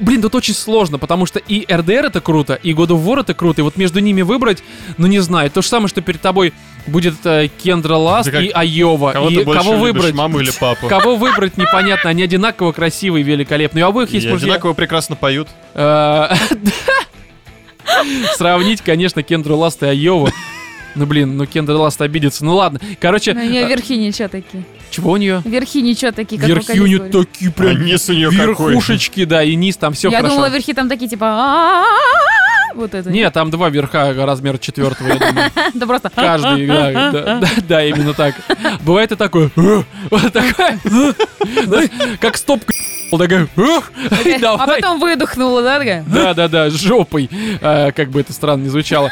Блин, 0.00 0.22
тут 0.22 0.34
очень 0.34 0.54
сложно, 0.54 0.98
потому 0.98 1.24
что 1.24 1.38
и 1.38 1.64
RDR 1.66 2.06
это 2.06 2.20
круто, 2.20 2.54
и 2.54 2.72
God 2.72 2.88
of 2.88 3.04
War 3.04 3.20
это 3.20 3.32
круто, 3.32 3.60
и 3.60 3.64
вот 3.64 3.76
между 3.76 4.00
ними 4.00 4.22
выбрать, 4.22 4.62
ну 4.98 5.06
не 5.06 5.20
знаю, 5.20 5.50
то 5.50 5.62
же 5.62 5.68
самое, 5.68 5.88
что 5.88 6.00
перед 6.00 6.20
тобой 6.20 6.52
будет 6.88 7.14
э, 7.24 7.48
Кендра 7.62 7.94
Ласт 7.94 8.28
и 8.28 8.50
Айова, 8.50 9.12
Кого 9.12 9.30
и 9.30 9.44
кого 9.44 9.54
любишь, 9.54 9.80
выбрать? 9.80 10.14
маму 10.14 10.40
или 10.40 10.50
папу? 10.50 10.88
Кого 10.88 11.14
выбрать, 11.16 11.56
непонятно, 11.56 12.10
они 12.10 12.24
одинаково 12.24 12.72
красивые 12.72 13.22
и 13.22 13.24
великолепные. 13.24 13.84
У 13.84 13.88
обоих 13.88 14.10
есть 14.10 14.26
мужья. 14.26 14.46
одинаково 14.46 14.72
прекрасно 14.72 15.14
поют. 15.14 15.48
Э, 15.74 16.30
Сравнить, 18.36 18.80
конечно, 18.80 19.22
Кендру 19.22 19.56
Ласт 19.56 19.82
и 19.82 19.86
Айову. 19.86 20.28
Ну 20.94 21.06
блин, 21.06 21.36
ну 21.36 21.46
Кендра 21.46 21.76
Ласт 21.76 22.00
обидится. 22.02 22.44
Ну 22.44 22.54
ладно. 22.54 22.80
Короче, 23.00 23.32
У 23.32 23.36
нее 23.36 23.62
э, 23.62 23.68
верхи 23.68 23.96
ничего 23.96 24.28
такие. 24.28 24.64
Чего 24.94 25.12
у 25.12 25.16
нее? 25.16 25.42
Верхи 25.44 25.78
ничего 25.82 26.12
такие, 26.12 26.40
как 26.40 26.48
Верхи 26.48 26.80
у 26.80 26.86
нее 26.86 27.00
такие 27.00 27.50
прям 27.50 27.70
А 27.70 27.74
низ 27.74 28.08
у 28.08 28.12
нее 28.12 28.30
какой? 28.30 28.70
верхушечки, 28.72 29.24
да, 29.24 29.42
и 29.42 29.54
низ 29.54 29.76
там 29.76 29.92
все 29.92 30.08
Я 30.10 30.18
хорошо. 30.18 30.34
думала, 30.34 30.50
верхи 30.50 30.72
там 30.72 30.88
такие 30.88 31.08
типа 31.08 31.84
вот 32.74 32.92
это. 32.94 33.10
Нет, 33.10 33.32
там 33.32 33.50
два 33.50 33.70
верха 33.70 34.12
размера 34.16 34.58
четвертого, 34.58 35.08
я 35.08 35.16
думаю. 35.16 35.50
Да 35.74 35.86
просто 35.86 36.10
Каждый, 36.10 36.66
да, 36.66 37.40
да, 37.68 37.84
именно 37.84 38.14
так. 38.14 38.34
Бывает 38.82 39.12
и 39.12 39.16
такое. 39.16 39.50
Вот 39.54 40.32
такое. 40.32 40.78
Как 42.20 42.36
стопка. 42.36 42.72
Такая. 43.10 43.48
А 43.56 44.66
потом 44.66 44.98
выдохнула, 44.98 45.62
да, 45.62 45.78
такая? 45.78 46.04
Да, 46.08 46.34
да, 46.34 46.48
да, 46.48 46.70
жопой. 46.70 47.30
А, 47.62 47.92
Как 47.92 48.10
бы 48.10 48.20
это 48.20 48.32
странно 48.32 48.62
не 48.64 48.68
звучало. 48.70 49.10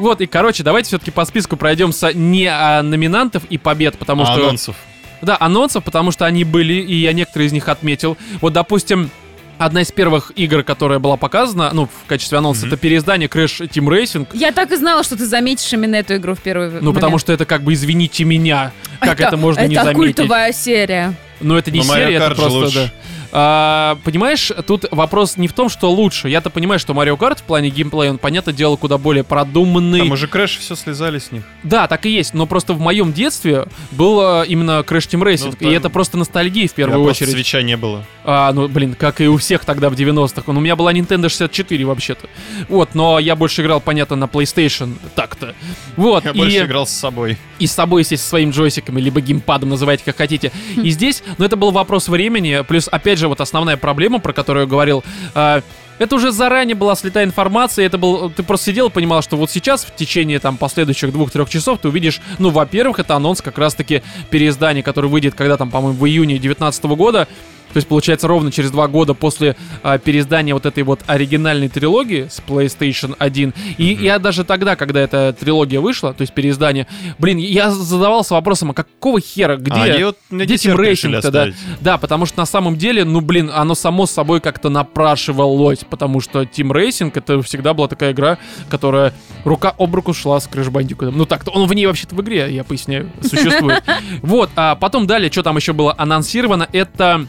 Вот, 0.00 0.20
и, 0.20 0.26
короче, 0.26 0.62
давайте 0.62 0.88
все-таки 0.88 1.10
по 1.10 1.24
списку 1.24 1.56
пройдемся 1.56 2.12
не 2.12 2.46
а, 2.46 2.82
номинантов 2.82 3.44
и 3.50 3.58
побед, 3.58 3.96
потому 3.98 4.22
А 4.22 4.26
что... 4.26 4.34
анонсов. 4.44 4.76
Да, 5.22 5.36
анонсов, 5.40 5.84
потому 5.84 6.10
что 6.12 6.26
они 6.26 6.44
были, 6.44 6.74
и 6.74 6.94
я 6.96 7.12
некоторые 7.12 7.48
из 7.48 7.52
них 7.52 7.68
отметил. 7.68 8.16
Вот, 8.40 8.52
допустим, 8.52 9.10
одна 9.58 9.82
из 9.82 9.90
первых 9.90 10.30
игр, 10.36 10.62
которая 10.62 11.00
была 11.00 11.16
показана, 11.16 11.70
ну, 11.72 11.86
в 11.86 12.06
качестве 12.06 12.38
анонса, 12.38 12.60
Мгм. 12.66 12.68
это 12.74 12.76
переиздание 12.80 13.28
Crash 13.28 13.68
Team 13.68 13.88
Racing. 13.88 14.28
Я 14.32 14.52
так 14.52 14.70
и 14.70 14.76
знала, 14.76 15.02
что 15.02 15.16
ты 15.16 15.26
заметишь 15.26 15.72
именно 15.72 15.96
эту 15.96 16.14
игру 16.16 16.34
в 16.34 16.40
первый 16.40 16.70
Ну, 16.80 16.92
потому 16.92 17.18
что 17.18 17.32
это 17.32 17.44
как 17.44 17.62
бы, 17.62 17.72
извините 17.72 18.22
меня, 18.24 18.70
как 19.00 19.20
это, 19.20 19.36
можно 19.36 19.66
не 19.66 19.74
это 19.74 19.84
заметить. 19.86 20.16
культовая 20.16 20.52
серия. 20.52 21.14
Но 21.40 21.58
это 21.58 21.70
не 21.72 21.80
Но 21.80 21.94
серия, 21.94 22.16
это 22.16 22.34
просто, 22.34 22.48
лучше. 22.58 22.74
да. 22.74 22.92
А, 23.30 23.98
понимаешь, 24.04 24.50
тут 24.66 24.86
вопрос 24.90 25.36
не 25.36 25.48
в 25.48 25.52
том, 25.52 25.68
что 25.68 25.90
лучше. 25.90 26.28
Я-то 26.28 26.50
понимаю, 26.50 26.78
что 26.78 26.92
Mario 26.94 27.16
Kart 27.18 27.38
в 27.38 27.42
плане 27.42 27.68
геймплея, 27.70 28.10
он, 28.10 28.18
понятное 28.18 28.54
дело, 28.54 28.76
куда 28.76 28.96
более 28.98 29.24
продуманный. 29.24 30.00
Там 30.00 30.12
уже 30.12 30.26
Crash 30.28 30.58
все 30.58 30.74
слизали 30.74 31.18
с 31.18 31.30
них. 31.30 31.42
Да, 31.62 31.86
так 31.88 32.06
и 32.06 32.10
есть, 32.10 32.32
но 32.34 32.46
просто 32.46 32.72
в 32.72 32.80
моем 32.80 33.12
детстве 33.12 33.66
был 33.90 34.20
а, 34.20 34.42
именно 34.44 34.80
Crash 34.80 35.08
Team 35.10 35.22
Racing, 35.22 35.46
Ну, 35.46 35.52
и 35.60 35.64
там- 35.64 35.68
это 35.74 35.90
просто 35.90 36.16
ностальгия 36.18 36.66
в 36.68 36.70
Я 36.70 36.74
первую 36.76 37.04
просто 37.04 37.24
очередь. 37.24 37.34
свитча 37.36 37.62
не 37.62 37.76
было. 37.76 38.04
А, 38.24 38.52
ну, 38.52 38.68
блин, 38.68 38.94
как 38.94 39.20
и 39.20 39.28
у 39.28 39.36
всех 39.36 39.64
тогда 39.64 39.90
в 39.90 39.94
90-х. 39.94 40.42
Он, 40.46 40.56
у 40.56 40.60
меня 40.60 40.76
была 40.76 40.92
Nintendo 40.92 41.28
64 41.28 41.84
вообще-то. 41.84 42.28
Вот, 42.68 42.94
но 42.94 43.18
я 43.18 43.36
больше 43.36 43.62
играл, 43.62 43.80
понятно, 43.80 44.16
на 44.16 44.24
PlayStation. 44.24 44.94
Так-то. 45.14 45.54
Вот, 45.96 46.24
Я 46.24 46.30
и, 46.32 46.34
больше 46.38 46.64
играл 46.64 46.86
с 46.86 46.90
собой. 46.92 47.36
и 47.58 47.66
с 47.66 47.72
собой, 47.72 48.02
естественно, 48.02 48.22
со 48.24 48.28
своими 48.30 48.50
джойстиками, 48.52 49.00
либо 49.00 49.20
геймпадом, 49.20 49.68
называйте 49.70 50.04
как 50.04 50.16
хотите. 50.16 50.52
И 50.76 50.90
здесь, 50.98 51.22
ну, 51.38 51.44
это 51.44 51.56
был 51.56 51.70
вопрос 51.70 52.08
времени. 52.08 52.62
Плюс, 52.66 52.88
опять 52.90 53.17
же, 53.18 53.28
вот 53.28 53.40
основная 53.40 53.76
проблема, 53.76 54.18
про 54.18 54.32
которую 54.32 54.64
я 54.64 54.70
говорил, 54.70 55.04
а, 55.34 55.62
это 55.98 56.14
уже 56.14 56.30
заранее 56.30 56.76
была 56.76 56.94
слетая 56.94 57.24
информация, 57.24 57.84
это 57.84 57.98
был, 57.98 58.30
ты 58.30 58.42
просто 58.42 58.66
сидел 58.66 58.88
и 58.88 58.90
понимал, 58.90 59.20
что 59.22 59.36
вот 59.36 59.50
сейчас, 59.50 59.84
в 59.84 59.94
течение 59.94 60.38
там 60.38 60.56
последующих 60.56 61.12
двух-трех 61.12 61.50
часов, 61.50 61.80
ты 61.80 61.88
увидишь, 61.88 62.20
ну, 62.38 62.50
во-первых, 62.50 63.00
это 63.00 63.16
анонс 63.16 63.42
как 63.42 63.58
раз-таки 63.58 64.02
переиздания, 64.30 64.82
который 64.82 65.10
выйдет 65.10 65.34
когда 65.34 65.56
там, 65.56 65.70
по-моему, 65.70 65.98
в 65.98 66.06
июне 66.06 66.34
2019 66.34 66.84
года, 66.84 67.28
то 67.72 67.76
есть, 67.76 67.88
получается, 67.88 68.28
ровно 68.28 68.50
через 68.50 68.70
два 68.70 68.88
года 68.88 69.14
после 69.14 69.56
а, 69.82 69.98
переиздания 69.98 70.54
вот 70.54 70.66
этой 70.66 70.82
вот 70.82 71.00
оригинальной 71.06 71.68
трилогии 71.68 72.28
с 72.30 72.42
PlayStation 72.46 73.14
1. 73.18 73.54
И 73.76 73.94
Мгм. 73.94 74.02
я 74.04 74.18
даже 74.18 74.44
тогда, 74.44 74.76
когда 74.76 75.00
эта 75.00 75.34
трилогия 75.38 75.80
вышла, 75.80 76.14
то 76.14 76.22
есть 76.22 76.32
переиздание, 76.32 76.86
блин, 77.18 77.38
я 77.38 77.70
задавался 77.70 78.34
вопросом, 78.34 78.70
а 78.70 78.74
какого 78.74 79.20
хера, 79.20 79.56
где... 79.56 79.72
а 79.74 80.06
вот 80.06 80.18
где 80.30 80.54
решили 80.54 80.76
Racing-то, 80.76 81.30
да? 81.30 81.48
Да, 81.80 81.98
потому 81.98 82.26
что 82.26 82.38
на 82.38 82.46
самом 82.46 82.76
деле, 82.76 83.04
ну, 83.04 83.20
блин, 83.20 83.50
оно 83.54 83.74
само 83.74 84.06
собой 84.06 84.40
как-то 84.40 84.68
напрашивалось, 84.68 85.80
потому 85.88 86.20
что 86.20 86.42
Team 86.42 86.70
Racing 86.72 87.12
это 87.14 87.42
всегда 87.42 87.74
была 87.74 87.88
такая 87.88 88.12
игра, 88.12 88.38
которая 88.68 89.12
рука 89.44 89.74
об 89.78 89.94
руку 89.94 90.12
шла 90.14 90.40
с 90.40 90.48
Crash 90.48 90.70
Bandicoot. 90.70 91.10
Ну 91.10 91.26
так-то, 91.26 91.50
он 91.50 91.66
в 91.66 91.74
ней 91.74 91.86
вообще-то 91.86 92.14
в 92.14 92.20
игре, 92.22 92.48
я 92.50 92.64
поясняю, 92.64 93.10
существует. 93.22 93.82
Вот, 94.22 94.50
а 94.56 94.74
потом 94.74 95.06
далее, 95.06 95.30
что 95.30 95.42
там 95.42 95.56
еще 95.56 95.72
было 95.72 95.94
анонсировано, 95.96 96.68
это 96.72 97.26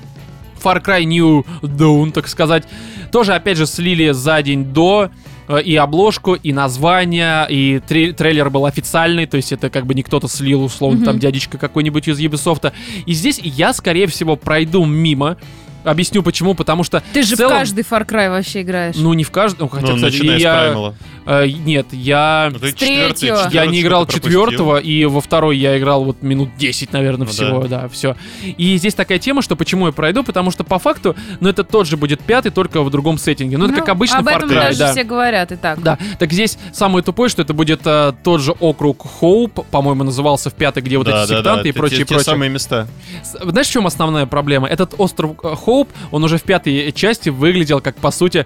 Far 0.62 0.84
Cry 0.84 1.03
New 1.05 1.45
Dawn, 1.62 2.12
так 2.12 2.28
сказать. 2.28 2.64
Тоже, 3.12 3.34
опять 3.34 3.57
же, 3.57 3.66
слили 3.66 4.12
за 4.12 4.41
день 4.41 4.66
до 4.66 5.10
э, 5.47 5.62
и 5.64 5.76
обложку, 5.76 6.36
и 6.36 6.53
название, 6.53 7.47
и 7.49 7.80
тре- 7.88 8.14
трейлер 8.14 8.49
был 8.51 8.66
официальный, 8.66 9.26
то 9.26 9.38
есть 9.38 9.51
это 9.51 9.70
как 9.72 9.86
бы 9.88 9.95
не 9.95 10.03
кто-то 10.03 10.28
слил, 10.28 10.64
условно, 10.64 10.97
Мгм. 10.97 11.05
там 11.05 11.20
дядечка 11.20 11.57
какой-нибудь 11.57 12.07
из 12.07 12.20
Ubisoft. 12.20 12.72
И 13.07 13.14
здесь 13.14 13.39
я, 13.43 13.74
скорее 13.74 14.05
всего, 14.07 14.36
пройду 14.36 14.86
мимо, 14.86 15.38
Объясню 15.86 16.22
почему, 16.24 16.55
потому 16.55 16.84
что 16.84 17.01
Ты 17.14 17.24
же 17.24 17.36
в 17.36 17.38
целом, 17.38 17.55
в 17.55 17.60
каждый 17.60 17.86
Far 17.89 18.05
Cry 18.05 18.30
вообще 18.30 18.64
играешь. 18.64 18.95
ну 18.97 19.14
не 19.14 19.24
в 19.24 19.32
каждом, 19.32 19.62
ну, 19.62 19.70
хотя, 19.70 19.88
Ну, 19.93 19.95
кстати, 19.95 20.18
начиная 20.18 20.38
с 20.38 20.41
я, 20.41 20.53
Праймала. 20.60 20.95
Э, 21.30 21.47
нет, 21.47 21.88
я 21.91 22.49
Ну, 22.51 22.59
четвертый, 22.59 22.77
третьего. 23.09 23.36
Я 23.36 23.45
четвертый 23.45 23.71
не 23.71 23.82
играл 23.82 24.07
четвертого, 24.07 24.77
и 24.77 25.05
во 25.05 25.21
второй 25.21 25.57
я 25.57 25.77
играл 25.77 26.03
вот 26.03 26.21
минут 26.21 26.49
10, 26.57 26.91
наверное, 26.93 27.25
Ну 27.27 27.32
всего, 27.32 27.67
да, 27.67 27.88
все. 27.89 28.15
И 28.43 28.77
здесь 28.77 28.93
такая 28.93 29.19
тема, 29.19 29.41
что 29.41 29.55
почему 29.55 29.88
я 29.88 29.93
пройду, 29.93 30.23
потому 30.23 30.51
что 30.51 30.63
по 30.63 30.80
факту, 30.80 31.15
ну 31.39 31.49
это 31.49 31.63
тот 31.63 31.88
же 31.88 31.97
будет 31.97 32.21
пятый, 32.21 32.51
только 32.51 32.82
в 32.82 32.89
другом 32.89 33.17
сеттинге. 33.17 33.57
Ну 33.57 33.65
это 33.65 33.75
как 33.75 33.89
обычно 33.89 34.19
Об 34.19 34.27
Far 34.27 34.38
этом 34.38 34.49
Cry, 34.49 34.55
даже 34.55 34.80
да. 34.80 34.91
все 34.91 35.03
говорят 35.03 35.51
и 35.51 35.55
так. 35.55 35.82
Да, 35.82 35.97
так 36.17 36.32
здесь 36.32 36.57
самое 36.73 37.03
тупое, 37.03 37.30
что 37.30 37.41
это 37.41 37.53
будет 37.53 37.82
э, 37.86 38.13
тот 38.23 38.41
же 38.41 38.51
округ 38.51 39.05
Хоуп, 39.19 39.65
по-моему, 39.69 40.03
назывался 40.03 40.49
в 40.49 40.53
пятой, 40.53 40.82
где 40.82 40.97
вот 40.97 41.07
Да, 41.07 41.23
эти 41.23 41.30
да, 41.30 41.38
сектанты 41.38 41.63
да, 41.63 41.67
и 41.67 41.71
это 41.71 41.80
прочее, 41.80 42.05
те, 42.05 42.19
самые 42.19 42.49
места. 42.49 42.88
Знаешь, 43.23 43.67
в 43.67 43.71
чем 43.71 43.88
основная 43.88 44.25
проблема? 44.25 44.67
Этот 44.67 44.95
остров 44.97 45.36
э, 45.43 45.55
Хоуп, 45.55 45.89
он 46.11 46.23
уже 46.23 46.38
в 46.38 46.43
пятой 46.43 46.91
части 46.91 47.30
выглядел 47.30 47.82
как, 47.82 47.95
по 47.97 48.11
сути, 48.11 48.45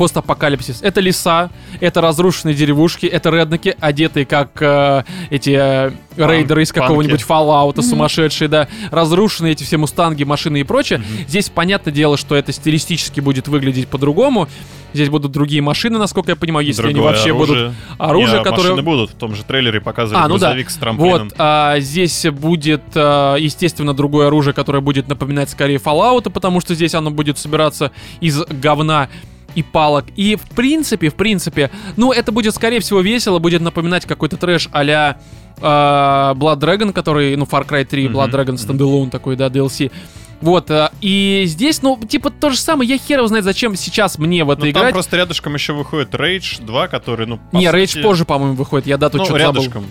постапокалипсис. 0.00 0.80
Это 0.80 1.02
леса, 1.02 1.50
это 1.78 2.00
разрушенные 2.00 2.54
деревушки, 2.54 3.04
это 3.04 3.28
реднеки, 3.28 3.76
одетые 3.80 4.24
как 4.24 4.50
э, 4.62 5.04
эти 5.28 5.50
э, 5.50 5.90
рейдеры 6.16 6.62
из 6.62 6.72
какого-нибудь 6.72 7.20
Fallout, 7.20 7.82
сумасшедшие, 7.82 8.48
да, 8.48 8.66
разрушенные 8.90 9.52
эти 9.52 9.62
все 9.62 9.76
мустанги, 9.76 10.24
машины 10.24 10.60
и 10.60 10.64
прочее. 10.64 11.02
Здесь, 11.28 11.50
понятное 11.50 11.92
дело, 11.92 12.16
что 12.16 12.34
это 12.34 12.50
стилистически 12.50 13.20
будет 13.20 13.46
выглядеть 13.46 13.88
по-другому. 13.88 14.48
Здесь 14.94 15.10
будут 15.10 15.32
другие 15.32 15.60
машины, 15.60 15.98
насколько 15.98 16.30
я 16.30 16.36
понимаю, 16.36 16.66
если 16.66 16.82
они 16.82 16.94
Другое 16.94 17.12
вообще 17.12 17.30
оружие. 17.30 17.66
будут 17.66 17.74
оружие, 17.98 18.38
Не, 18.38 18.44
которое... 18.44 18.62
машины 18.62 18.82
будут. 18.82 19.10
В 19.10 19.14
том 19.14 19.34
же 19.34 19.44
трейлере 19.44 19.80
показывали 19.82 20.24
А, 20.24 20.28
ну 20.28 20.38
да. 20.38 20.48
грузовик 20.48 20.70
с 20.70 20.76
трамплином. 20.76 21.28
Вот, 21.28 21.34
а, 21.38 21.78
здесь 21.78 22.26
будет, 22.32 22.82
а, 22.94 23.36
естественно, 23.36 23.94
другое 23.94 24.28
оружие, 24.28 24.54
которое 24.54 24.80
будет 24.80 25.08
напоминать 25.08 25.50
скорее 25.50 25.76
Fallout, 25.76 26.30
потому 26.30 26.60
что 26.60 26.74
здесь 26.74 26.94
оно 26.94 27.10
будет 27.10 27.38
собираться 27.38 27.92
из 28.20 28.42
говна 28.46 29.08
и 29.54 29.62
палок. 29.62 30.06
И 30.16 30.36
в 30.36 30.42
принципе, 30.54 31.08
в 31.10 31.14
принципе, 31.14 31.70
ну, 31.96 32.12
это 32.12 32.32
будет, 32.32 32.54
скорее 32.54 32.80
всего, 32.80 33.00
весело, 33.00 33.38
будет 33.38 33.62
напоминать 33.62 34.06
какой-то 34.06 34.36
трэш 34.36 34.68
а-ля 34.72 35.18
а, 35.60 36.34
Blood 36.34 36.58
Dragon, 36.58 36.92
который, 36.92 37.36
ну, 37.36 37.44
Far 37.44 37.66
Cry 37.66 37.84
3, 37.84 38.06
Blood 38.08 38.30
Dragon 38.30 38.54
Standalone 38.54 39.10
такой, 39.10 39.36
да, 39.36 39.48
DLC. 39.48 39.90
Вот, 40.40 40.70
а, 40.70 40.90
и 41.02 41.42
здесь, 41.46 41.82
ну, 41.82 41.98
типа, 42.02 42.30
то 42.30 42.48
же 42.50 42.56
самое, 42.56 42.88
я 42.88 42.96
хер 42.96 43.18
его 43.18 43.28
знает, 43.28 43.44
зачем 43.44 43.76
сейчас 43.76 44.16
мне 44.18 44.42
в 44.44 44.50
это 44.50 44.64
Ну, 44.64 44.72
там 44.72 44.80
играть. 44.82 44.94
просто 44.94 45.16
рядышком 45.18 45.54
еще 45.54 45.74
выходит 45.74 46.14
Rage 46.14 46.64
2, 46.64 46.88
который, 46.88 47.26
ну, 47.26 47.38
Не, 47.52 47.66
сути, 47.70 47.76
Rage 47.76 48.02
позже, 48.02 48.24
по-моему, 48.24 48.54
выходит, 48.54 48.86
я 48.86 48.96
дату 48.96 49.18
Ну, 49.18 49.24
что-то 49.26 49.38
забыл. 49.40 49.60
рядышком. 49.62 49.84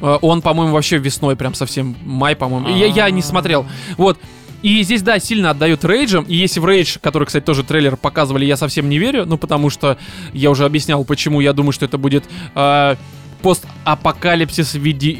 Э, 0.00 0.18
Он, 0.22 0.40
по-моему, 0.42 0.72
вообще 0.72 0.98
весной, 0.98 1.34
прям 1.34 1.54
совсем 1.54 1.96
май, 2.04 2.36
по-моему. 2.36 2.68
Я, 2.68 2.86
я 2.86 3.10
не 3.10 3.22
смотрел. 3.22 3.66
Вот. 3.96 4.18
И 4.62 4.82
здесь, 4.82 5.02
да, 5.02 5.18
сильно 5.18 5.50
отдают 5.50 5.84
рейджем. 5.84 6.24
И 6.24 6.34
если 6.34 6.60
в 6.60 6.66
рейдж, 6.66 6.98
который, 7.00 7.24
кстати, 7.24 7.44
тоже 7.44 7.62
трейлер 7.62 7.96
показывали, 7.96 8.44
я 8.44 8.56
совсем 8.56 8.88
не 8.88 8.98
верю, 8.98 9.24
ну, 9.24 9.38
потому 9.38 9.70
что 9.70 9.98
я 10.32 10.50
уже 10.50 10.64
объяснял, 10.64 11.04
почему 11.04 11.40
я 11.40 11.52
думаю, 11.52 11.72
что 11.72 11.84
это 11.84 11.98
будет 11.98 12.24
э, 12.54 12.96
постапокалипсис 13.42 14.74
в 14.74 14.78
виде 14.78 15.16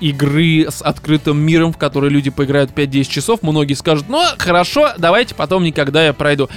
игры 0.00 0.66
с 0.70 0.82
открытым 0.82 1.38
миром, 1.38 1.72
в 1.72 1.78
который 1.78 2.10
люди 2.10 2.30
поиграют 2.30 2.70
5-10 2.70 3.04
часов. 3.04 3.42
Многие 3.42 3.74
скажут, 3.74 4.08
ну, 4.08 4.22
хорошо, 4.38 4.92
давайте 4.98 5.34
потом 5.34 5.64
никогда 5.64 6.04
я 6.04 6.12
пройду. 6.12 6.48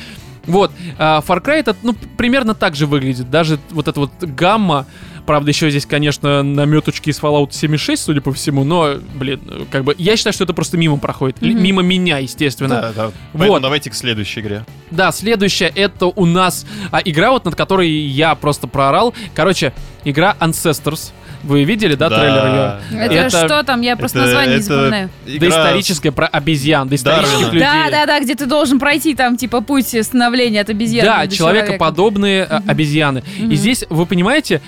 Вот, 0.46 0.72
а, 0.98 1.24
Far 1.26 1.42
Cry 1.42 1.60
это, 1.60 1.76
ну, 1.84 1.96
примерно 2.18 2.54
так 2.54 2.76
же 2.76 2.86
выглядит. 2.86 3.30
Даже 3.30 3.60
вот 3.70 3.88
эта 3.88 4.00
вот 4.00 4.12
гамма, 4.22 4.86
правда, 5.26 5.50
еще 5.52 5.70
здесь, 5.70 5.86
конечно, 5.86 6.44
наметочки 6.44 7.10
из 7.10 7.20
Fallout 7.20 7.52
76, 7.52 8.02
судя 8.04 8.22
по 8.22 8.32
всему, 8.34 8.64
но, 8.64 8.96
блин, 9.16 9.42
как 9.72 9.84
бы, 9.84 9.96
я 9.98 10.16
считаю, 10.18 10.34
что 10.34 10.44
это 10.44 10.54
просто 10.54 10.78
мимо 10.78 10.98
проходит. 10.98 11.42
Мгм. 11.42 11.62
Мимо 11.64 11.82
меня, 11.82 12.18
естественно. 12.20 12.70
Да, 12.76 12.92
да. 12.96 13.12
Поэтому 13.34 13.54
Вот. 13.54 13.62
давайте 13.62 13.90
к 13.90 13.96
следующей 13.96 14.42
игре. 14.42 14.66
Да, 14.92 15.12
следующая 15.12 15.72
это 15.74 16.08
у 16.08 16.26
нас 16.26 16.66
а, 16.92 17.00
игра, 17.04 17.32
вот 17.32 17.46
над 17.46 17.56
которой 17.56 17.90
я 17.90 18.36
просто 18.36 18.68
проорал. 18.68 19.14
Короче, 19.36 19.74
игра 20.04 20.36
Ancestors. 20.40 21.12
Вы 21.44 21.66
видели, 21.66 21.96
да, 21.96 22.10
трейлер 22.10 22.80
ее? 22.94 23.04
Это, 23.06 23.14
Это- 23.16 23.46
что 23.48 23.64
там? 23.64 23.82
Я 23.82 23.98
просто 23.98 24.20
Это- 24.20 24.28
название 24.28 24.56
не 24.60 24.64
это 24.64 24.74
запоминаю. 24.76 25.10
игра 25.26 25.40
Доисторическая 25.50 26.12
про 26.14 26.28
обезьян, 26.28 26.88
доисторических 26.88 27.48
людей. 27.48 27.60
Да, 27.60 27.90
да, 27.92 28.06
да, 28.06 28.20
где 28.22 28.36
ты 28.36 28.46
должен 28.46 28.80
пройти 28.80 29.14
там, 29.14 29.36
типа, 29.36 29.60
путь 29.60 29.88
становления 30.06 30.62
от 30.62 30.70
обезьяны. 30.70 31.06
Да, 31.10 31.26
до 31.26 31.36
человекоподобные 31.36 32.46
Мгм. 32.50 32.70
обезьяны. 32.70 33.24
И 33.38 33.44
Мгм. 33.44 33.56
здесь, 33.56 33.84
вы 33.90 34.06
понимаете, 34.06 34.62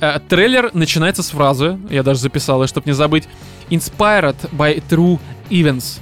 э, 0.00 0.20
трейлер 0.28 0.70
начинается 0.74 1.22
с 1.22 1.30
фразы, 1.30 1.78
я 1.90 2.02
даже 2.02 2.20
записал 2.20 2.62
ее, 2.62 2.68
чтобы 2.68 2.86
не 2.86 2.94
забыть, 2.94 3.24
«Inspired 3.70 4.36
by 4.52 4.82
true 4.88 5.18
events». 5.50 6.00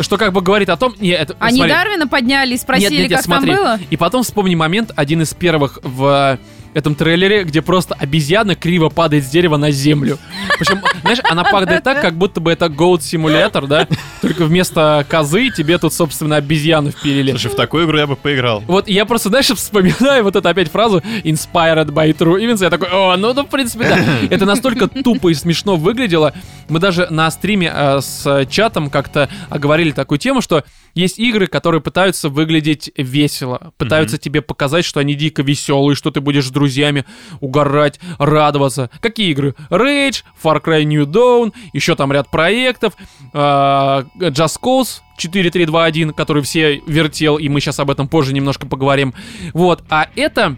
Что 0.00 0.18
как 0.18 0.32
бы 0.32 0.40
говорит 0.40 0.68
о 0.68 0.76
том... 0.76 0.94
Не, 1.00 1.10
это, 1.10 1.34
Они 1.40 1.56
смотри. 1.56 1.74
Дарвина 1.74 2.06
подняли 2.06 2.54
и 2.54 2.56
спросили, 2.56 2.90
Нет, 2.90 2.92
нет, 2.92 3.10
нет, 3.10 3.18
как 3.18 3.24
смотри. 3.24 3.50
там 3.50 3.58
было? 3.58 3.78
И 3.90 3.96
потом 3.96 4.22
вспомни 4.22 4.54
момент, 4.54 4.92
один 4.94 5.22
из 5.22 5.34
первых 5.34 5.80
в 5.82 6.38
этом 6.74 6.94
трейлере, 6.94 7.44
где 7.44 7.62
просто 7.62 7.94
обезьяна 7.94 8.54
криво 8.54 8.88
падает 8.88 9.24
с 9.24 9.28
дерева 9.28 9.56
на 9.56 9.70
землю. 9.70 10.18
Причем, 10.58 10.80
знаешь, 11.02 11.18
она 11.28 11.44
падает 11.44 11.82
так, 11.82 12.00
как 12.00 12.14
будто 12.14 12.40
бы 12.40 12.52
это 12.52 12.66
Goat 12.66 12.98
Simulator, 12.98 13.66
да? 13.66 13.88
Только 14.20 14.44
вместо 14.44 15.06
козы 15.08 15.50
тебе 15.50 15.78
тут, 15.78 15.92
собственно, 15.92 16.36
обезьяну 16.36 16.90
впилили. 16.90 17.30
Слушай, 17.30 17.52
в 17.52 17.54
такую 17.56 17.86
игру 17.86 17.98
я 17.98 18.06
бы 18.06 18.16
поиграл. 18.16 18.62
Вот 18.66 18.88
я 18.88 19.04
просто, 19.04 19.28
знаешь, 19.28 19.46
вспоминаю 19.54 20.24
вот 20.24 20.36
эту 20.36 20.48
опять 20.48 20.70
фразу 20.70 21.02
«inspired 21.24 21.90
by 21.90 22.16
true 22.16 22.40
events», 22.40 22.62
я 22.62 22.70
такой, 22.70 22.88
о, 22.90 23.16
ну, 23.16 23.32
ну, 23.32 23.44
в 23.44 23.48
принципе, 23.48 23.84
да. 23.84 23.98
Это 24.30 24.44
настолько 24.44 24.88
тупо 24.88 25.28
и 25.28 25.34
смешно 25.34 25.76
выглядело. 25.76 26.34
Мы 26.68 26.80
даже 26.80 27.06
на 27.10 27.30
стриме 27.30 27.72
э, 27.74 28.00
с 28.00 28.46
чатом 28.50 28.90
как-то 28.90 29.28
оговорили 29.50 29.92
такую 29.92 30.18
тему, 30.18 30.40
что 30.40 30.64
есть 30.94 31.18
игры, 31.18 31.46
которые 31.46 31.80
пытаются 31.80 32.28
выглядеть 32.28 32.90
весело, 32.96 33.72
пытаются 33.78 34.16
тебе 34.16 34.42
показать, 34.42 34.84
что 34.84 35.00
они 35.00 35.14
дико 35.14 35.42
веселые, 35.42 35.96
что 35.96 36.10
ты 36.10 36.20
будешь 36.20 36.46
с 36.46 36.50
друзьями 36.64 37.04
угорать, 37.40 38.00
радоваться. 38.18 38.90
Какие 39.00 39.30
игры? 39.30 39.54
Rage, 39.68 40.24
Far 40.42 40.62
Cry 40.62 40.84
New 40.84 41.04
Dawn, 41.04 41.52
еще 41.74 41.94
там 41.94 42.10
ряд 42.10 42.30
проектов, 42.30 42.94
э, 43.32 43.36
Just 43.36 44.60
Cause 44.62 45.00
4321, 45.18 46.12
который 46.14 46.42
все 46.42 46.80
вертел, 46.86 47.36
и 47.36 47.48
мы 47.50 47.60
сейчас 47.60 47.78
об 47.80 47.90
этом 47.90 48.08
позже 48.08 48.32
немножко 48.32 48.66
поговорим. 48.66 49.12
Вот, 49.52 49.84
а 49.90 50.08
это 50.16 50.56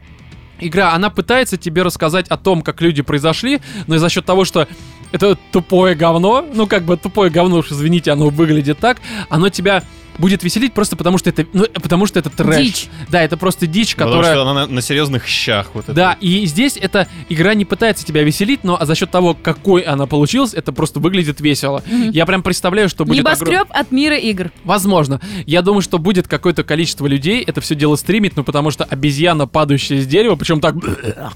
игра, 0.61 0.94
она 0.94 1.11
пытается 1.11 1.57
тебе 1.57 1.82
рассказать 1.82 2.28
о 2.28 2.36
том, 2.36 2.62
как 2.62 2.80
люди 2.80 3.02
произошли, 3.02 3.61
но 3.88 3.96
и 3.96 3.98
за 3.98 4.09
счет 4.09 4.24
того, 4.24 4.44
что 4.44 4.68
это 5.11 5.36
тупое 5.50 5.96
говно, 5.96 6.46
ну 6.54 6.68
как 6.68 6.84
бы 6.84 6.96
тупое 6.96 7.30
говно, 7.30 7.59
уж 7.59 7.72
извините, 7.72 8.12
оно 8.12 8.28
выглядит 8.28 8.78
так, 8.78 8.98
оно 9.28 9.48
тебя 9.48 9.82
будет 10.18 10.42
веселить 10.42 10.72
просто 10.74 10.96
потому, 10.96 11.18
что 11.18 11.30
это, 11.30 11.46
ну, 11.52 11.66
потому 11.74 12.06
что 12.06 12.18
это 12.18 12.30
трэш. 12.30 12.56
Дичь. 12.66 12.86
Да, 13.08 13.22
это 13.22 13.36
просто 13.36 13.66
дичь, 13.66 13.94
Потому 13.94 14.12
которая... 14.16 14.32
что 14.34 14.42
она 14.42 14.54
на, 14.54 14.66
на 14.66 14.82
серьезных 14.82 15.26
щах. 15.26 15.70
Вот 15.74 15.84
это. 15.84 15.92
Да, 15.92 16.16
и 16.20 16.46
здесь 16.46 16.76
эта 16.80 17.08
игра 17.28 17.54
не 17.54 17.64
пытается 17.64 18.04
тебя 18.04 18.22
веселить, 18.22 18.64
но 18.64 18.78
за 18.80 18.94
счет 18.94 19.10
того, 19.10 19.34
какой 19.40 19.82
она 19.82 20.06
получилась, 20.06 20.54
это 20.54 20.72
просто 20.72 21.00
выглядит 21.00 21.40
весело. 21.40 21.82
Я 22.12 22.26
прям 22.26 22.42
представляю, 22.42 22.88
что 22.88 23.04
будет... 23.04 23.24
огром- 23.24 23.30
Небоскреб 23.30 23.66
от 23.70 23.92
мира 23.92 24.16
игр. 24.16 24.50
Возможно. 24.64 25.20
Я 25.46 25.62
думаю, 25.62 25.82
что 25.82 25.98
будет 25.98 26.28
какое-то 26.28 26.64
количество 26.64 27.06
людей 27.06 27.42
это 27.42 27.60
все 27.60 27.74
дело 27.74 27.96
стримить, 27.96 28.36
ну 28.36 28.44
потому 28.44 28.70
что 28.70 28.84
обезьяна, 28.84 29.46
падающая 29.46 30.00
с 30.00 30.06
дерева, 30.06 30.36
причем 30.36 30.60
так... 30.60 30.74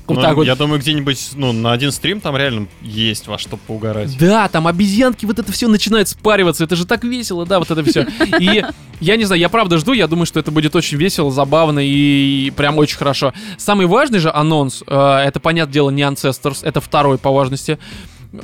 Вот 0.06 0.16
Ну, 0.16 0.22
так 0.22 0.34
вот. 0.36 0.46
Я 0.46 0.56
думаю, 0.56 0.80
где-нибудь 0.80 1.30
ну, 1.34 1.52
на 1.52 1.72
один 1.72 1.92
стрим 1.92 2.20
там 2.20 2.36
реально 2.36 2.66
есть 2.82 3.26
во 3.26 3.38
что 3.38 3.56
поугарать. 3.56 4.16
Да, 4.18 4.48
там 4.48 4.66
обезьянки, 4.66 5.24
вот 5.24 5.38
это 5.38 5.52
все 5.52 5.68
начинает 5.68 6.08
спариваться, 6.08 6.64
это 6.64 6.76
же 6.76 6.84
так 6.86 7.04
весело, 7.04 7.46
да, 7.46 7.58
вот 7.58 7.70
это 7.70 7.82
все. 7.84 8.06
И 8.40 8.64
я 9.00 9.16
не 9.16 9.24
знаю, 9.24 9.40
я 9.40 9.48
правда 9.48 9.78
жду, 9.78 9.92
я 9.92 10.06
думаю, 10.06 10.26
что 10.26 10.40
это 10.40 10.50
будет 10.50 10.76
очень 10.76 10.98
весело, 10.98 11.30
забавно 11.30 11.80
и 11.82 12.50
прям 12.56 12.78
очень 12.78 12.96
хорошо. 12.98 13.32
Самый 13.58 13.86
важный 13.86 14.18
же 14.18 14.30
анонс, 14.30 14.82
э, 14.86 15.16
это, 15.26 15.40
понятное 15.40 15.72
дело, 15.72 15.90
не 15.90 16.02
Ancestors, 16.02 16.60
это 16.62 16.80
второй 16.80 17.18
по 17.18 17.30
важности 17.30 17.78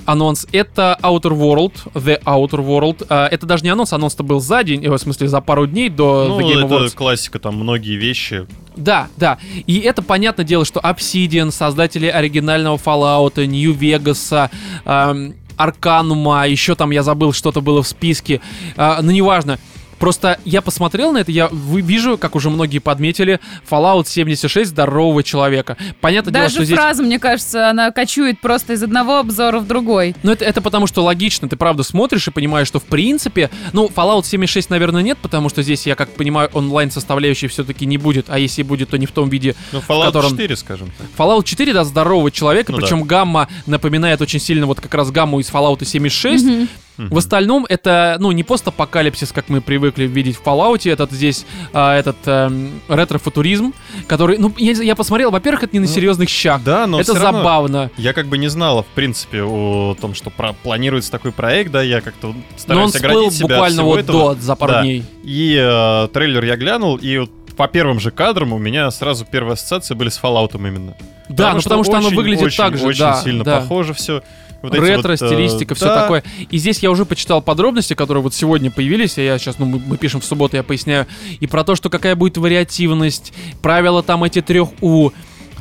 анонс, 0.05 0.47
это 0.53 0.99
Outer 1.03 1.33
World, 1.33 1.73
The 1.95 2.21
Outer 2.25 2.65
World. 2.65 3.07
Э, 3.09 3.27
это 3.27 3.47
даже 3.47 3.65
не 3.65 3.71
анонс, 3.71 3.93
анонс-то 3.93 4.23
был 4.23 4.41
за 4.41 4.65
день, 4.65 4.85
э, 4.85 4.91
в 4.91 4.99
смысле 4.99 5.29
за 5.29 5.41
пару 5.41 5.67
дней 5.67 5.89
до 5.89 6.27
Ну, 6.29 6.41
The 6.41 6.45
Game 6.45 6.67
это 6.67 6.75
Awards. 6.75 6.95
классика, 6.95 7.39
там 7.39 7.57
многие 7.57 7.97
вещи. 7.97 8.47
Да, 8.77 9.09
да. 9.17 9.39
И 9.67 9.79
это 9.79 10.03
понятное 10.03 10.45
дело, 10.45 10.65
что 10.65 10.81
Obsidian, 10.81 11.51
создатели 11.51 12.07
оригинального 12.07 12.77
Fallout, 12.77 13.45
New 13.47 13.75
Vegas, 13.75 14.51
эм, 14.85 15.35
Арканума, 15.57 16.47
еще 16.47 16.75
там 16.75 16.91
я 16.91 17.03
забыл, 17.03 17.33
что-то 17.33 17.61
было 17.61 17.83
в 17.83 17.89
списке. 17.89 18.41
Э, 18.77 18.99
ну, 19.01 19.11
неважно. 19.13 19.59
Просто 19.99 20.39
я 20.45 20.63
посмотрел 20.63 21.13
на 21.13 21.19
это, 21.19 21.33
я 21.33 21.49
вижу, 21.53 22.19
как 22.19 22.35
уже 22.35 22.51
многие 22.51 22.79
подметили, 22.79 23.41
Fallout 23.69 24.07
76 24.07 24.71
здорового 24.71 25.23
человека. 25.23 25.77
Понятное 26.01 26.33
дело, 26.33 26.45
Даже 26.45 26.55
что 26.57 26.65
здесь... 26.65 26.77
фраза, 26.79 27.03
мне 27.03 27.19
кажется, 27.19 27.71
она 27.71 27.91
кочует 27.91 28.41
просто 28.41 28.75
из 28.75 28.83
одного 28.83 29.19
обзора 29.19 29.59
в 29.61 29.67
другой. 29.67 30.15
Ну, 30.23 30.33
это, 30.33 30.45
это 30.45 30.61
потому, 30.61 30.87
что 30.87 31.03
логично, 31.03 31.49
ты 31.49 31.57
правда 31.57 31.83
смотришь 31.83 32.29
и 32.29 32.31
понимаешь, 32.31 32.69
что 32.69 32.79
в 32.79 32.85
принципе, 32.85 33.51
ну, 33.73 33.87
Fallout 33.95 34.25
76, 34.27 34.71
наверное, 34.71 35.03
нет, 35.03 35.19
потому 35.19 35.49
что 35.49 35.63
здесь, 35.63 35.87
я 35.87 35.95
как 35.95 36.11
понимаю, 36.11 36.51
онлайн 36.53 36.91
составляющей 36.91 37.47
все-таки 37.49 37.87
не 37.87 37.99
будет, 37.99 38.27
а 38.29 38.39
если 38.39 38.63
будет, 38.63 38.91
то 38.91 38.99
не 38.99 39.07
в 39.07 39.13
том 39.13 39.29
виде, 39.29 39.55
Ну, 39.73 39.79
Fallout 39.87 40.07
котором- 40.07 40.31
4, 40.33 40.57
скажем 40.57 40.93
так. 40.99 41.07
Fallout 41.17 41.45
4, 41.45 41.73
да, 41.73 41.85
здорового 41.85 42.31
человека, 42.31 42.73
Ну 42.73 42.79
причем 42.79 43.03
гамма 43.05 43.49
напоминает 43.67 44.21
очень 44.21 44.41
сильно 44.41 44.67
вот 44.67 44.81
как 44.81 44.93
раз 44.95 45.11
гамму 45.11 45.41
из 45.41 45.51
Fallout 45.51 45.85
76. 45.85 46.45
Мгм. 46.45 46.69
Мгм. 46.99 47.09
В 47.15 47.19
остальном 47.19 47.67
это, 47.69 48.17
ну, 48.21 48.33
не 48.33 48.43
постапокалипсис, 48.43 49.33
как 49.33 49.49
мы 49.49 49.61
привыкли 49.61 50.05
видеть 50.05 50.37
в 50.37 50.43
Fallout, 50.43 50.91
этот 50.91 51.13
здесь, 51.13 51.45
а, 51.73 51.95
этот 51.97 52.17
эм, 52.27 52.81
ретро-футуризм, 52.89 53.73
который, 54.07 54.39
ну, 54.39 54.53
я, 54.57 54.73
я 54.73 54.95
посмотрел, 54.95 55.31
во-первых, 55.31 55.65
это 55.65 55.75
не 55.75 55.81
на 55.81 55.87
Ну, 55.87 55.93
серьезных 55.93 56.29
щах, 56.29 56.63
Да, 56.65 56.87
но 56.87 57.01
это 57.01 57.13
всё 57.15 57.23
равно 57.23 57.39
забавно. 57.41 57.91
Я 57.97 58.13
как 58.13 58.27
бы 58.29 58.39
не 58.39 58.49
знала, 58.49 58.83
в 58.83 58.87
принципе, 58.87 59.43
о 59.43 59.95
том, 60.01 60.15
что 60.15 60.31
про- 60.31 60.53
планируется 60.55 61.11
такой 61.11 61.33
проект, 61.33 61.71
да, 61.71 61.83
я 61.83 62.01
как-то 62.01 62.29
Но 62.29 62.83
он 62.83 62.89
стараюсь 62.91 62.97
оградить 62.97 63.33
себя 63.35 63.47
буквально 63.49 63.83
вот 63.83 63.99
этого. 64.01 64.35
до, 64.35 64.41
за 64.41 64.57
пару 64.57 64.73
Да. 64.73 64.83
дней. 64.83 65.05
И 65.25 65.57
э, 65.61 66.09
трейлер 66.13 66.45
я 66.45 66.57
глянул, 66.57 66.97
и 66.97 67.19
вот 67.19 67.31
по 67.57 67.69
первым 67.69 68.01
же 68.01 68.11
кадрам 68.11 68.53
у 68.53 68.59
меня 68.59 68.91
сразу 68.91 69.25
первые 69.25 69.55
ассоциации 69.55 69.95
были 69.95 70.09
с 70.11 70.21
Fallout 70.23 70.55
именно. 70.55 70.95
Да, 71.29 71.55
ну 71.55 71.61
потому 71.63 71.83
что 71.85 71.97
оно 71.97 72.07
очень, 72.09 72.17
выглядит 72.17 72.43
очень, 72.45 72.57
так 72.57 72.77
же, 72.79 72.87
Очень 72.87 73.01
да, 73.01 73.21
сильно 73.23 73.45
да. 73.45 73.61
похоже 73.61 73.95
все. 73.95 74.23
Ретро, 74.63 75.17
стилистика, 75.17 75.75
все 75.75 75.87
такое. 75.87 76.23
И 76.51 76.59
здесь 76.59 76.81
я 76.81 76.91
уже 76.91 77.05
почитал 77.05 77.43
подробности, 77.43 77.95
которые 77.95 78.23
вот 78.23 78.35
сегодня 78.35 78.71
появились, 78.71 79.19
я 79.19 79.39
сейчас, 79.39 79.59
ну, 79.59 79.67
мы, 79.67 79.79
мы 79.79 79.97
пишем 79.97 80.21
в 80.21 80.25
субботу, 80.25 80.57
я 80.57 80.63
поясняю, 80.63 81.07
и 81.41 81.47
про 81.47 81.65
то, 81.65 81.77
что 81.77 81.91
какая 81.91 82.17
будет 82.17 82.37
вариативность, 82.37 83.33
правила 83.63 84.03
там 84.03 84.25
эти 84.25 84.43
трех 84.43 84.71
У, 84.81 85.13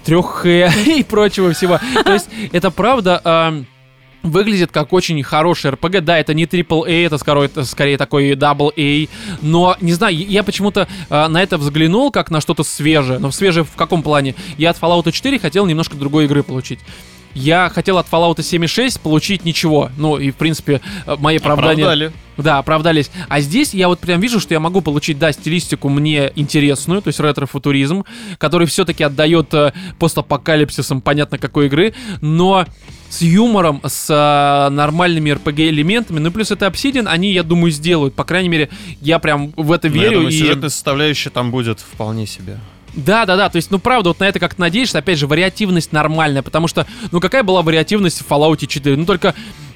трех 0.04 0.26
Х 0.26 0.48
и 0.86 1.04
прочего 1.04 1.52
всего. 1.54 1.80
То 2.04 2.14
есть 2.14 2.28
это 2.52 2.72
правда... 2.72 3.22
ам, 3.24 3.68
Выглядит 4.26 4.72
как 4.72 4.92
очень 4.92 5.22
хороший 5.22 5.70
RPG. 5.70 6.02
Да, 6.02 6.18
это 6.18 6.34
не 6.34 6.46
AAA, 6.46 7.06
это 7.06 7.20
скорее, 7.20 7.46
это 7.46 7.64
скорее 7.64 7.98
такой 7.98 8.32
AA. 8.32 9.08
Но, 9.44 9.78
не 9.82 9.94
знаю, 9.94 10.18
я 10.18 10.44
почему-то 10.44 10.88
а, 11.12 11.30
на 11.30 11.44
это 11.44 11.60
взглянул 11.60 12.10
как 12.10 12.32
на 12.32 12.42
что-то 12.42 12.64
свежее. 12.64 13.20
Но 13.20 13.30
свежее 13.30 13.66
в 13.66 13.76
каком 13.76 14.02
плане? 14.02 14.34
Я 14.58 14.72
от 14.72 14.80
Fallout 14.80 15.12
4 15.12 15.38
хотел 15.38 15.68
немножко 15.68 15.96
другой 15.96 16.26
игры 16.26 16.42
получить. 16.42 16.80
Я 17.36 17.70
хотел 17.70 17.98
от 17.98 18.08
Fallout 18.10 18.38
7.6 18.38 19.00
получить 19.02 19.46
ничего. 19.46 19.92
Ну, 19.98 20.18
и, 20.18 20.32
в 20.32 20.36
принципе, 20.36 20.82
э, 21.06 21.16
мои 21.20 21.38
оправдания... 21.38 21.84
Оправдали. 21.84 22.12
Да, 22.38 22.58
оправдались. 22.58 23.12
А 23.30 23.40
здесь 23.40 23.74
я 23.74 23.88
вот 23.88 24.00
прям 24.00 24.20
вижу, 24.20 24.40
что 24.40 24.54
я 24.54 24.60
могу 24.60 24.82
получить, 24.82 25.18
да, 25.20 25.32
стилистику 25.32 25.90
мне 25.90 26.32
интересную, 26.36 27.02
то 27.02 27.08
есть 27.10 27.20
ретро-футуризм, 27.20 28.04
который 28.38 28.68
все-таки 28.68 29.04
отдает 29.04 29.54
э, 29.54 29.74
постапокалипсисом, 30.00 31.02
понятно 31.02 31.38
какой 31.38 31.68
игры, 31.68 31.94
но 32.22 32.66
с 33.10 33.22
юмором, 33.22 33.82
с 33.86 34.10
э, 34.10 34.70
нормальными 34.70 35.30
RPG-элементами, 35.32 36.20
ну 36.20 36.32
плюс 36.32 36.52
это 36.52 36.66
Obsidian, 36.68 37.08
они, 37.08 37.32
я 37.32 37.44
думаю, 37.44 37.72
сделают. 37.72 38.16
По 38.16 38.24
крайней 38.26 38.50
мере, 38.50 38.70
я 39.00 39.20
прям 39.20 39.52
в 39.56 39.72
это 39.72 39.90
Ну, 39.90 39.96
я 39.96 40.02
верю. 40.04 40.16
думаю, 40.16 40.34
и... 40.34 40.38
сюжетная 40.38 40.70
составляющая 40.70 41.30
там 41.30 41.52
будет 41.52 41.80
вполне 41.80 42.28
себе. 42.28 42.60
Да, 42.96 43.26
да, 43.26 43.36
да. 43.36 43.50
То 43.50 43.58
есть, 43.58 43.72
ну 43.72 43.80
правда, 43.80 44.10
вот 44.10 44.20
на 44.20 44.26
это 44.26 44.40
как-то 44.40 44.62
надеешься. 44.62 45.00
Опять 45.00 45.20
же, 45.20 45.28
вариативность 45.28 45.92
нормальная, 45.92 46.42
потому 46.42 46.68
что, 46.68 46.86
ну 47.12 47.20
какая 47.20 47.44
была 47.44 47.62
вариативность 47.62 48.22
в 48.22 48.30
Fallout 48.32 48.66
4? 48.66 48.96
Ну 48.98 49.06
только 49.06 49.34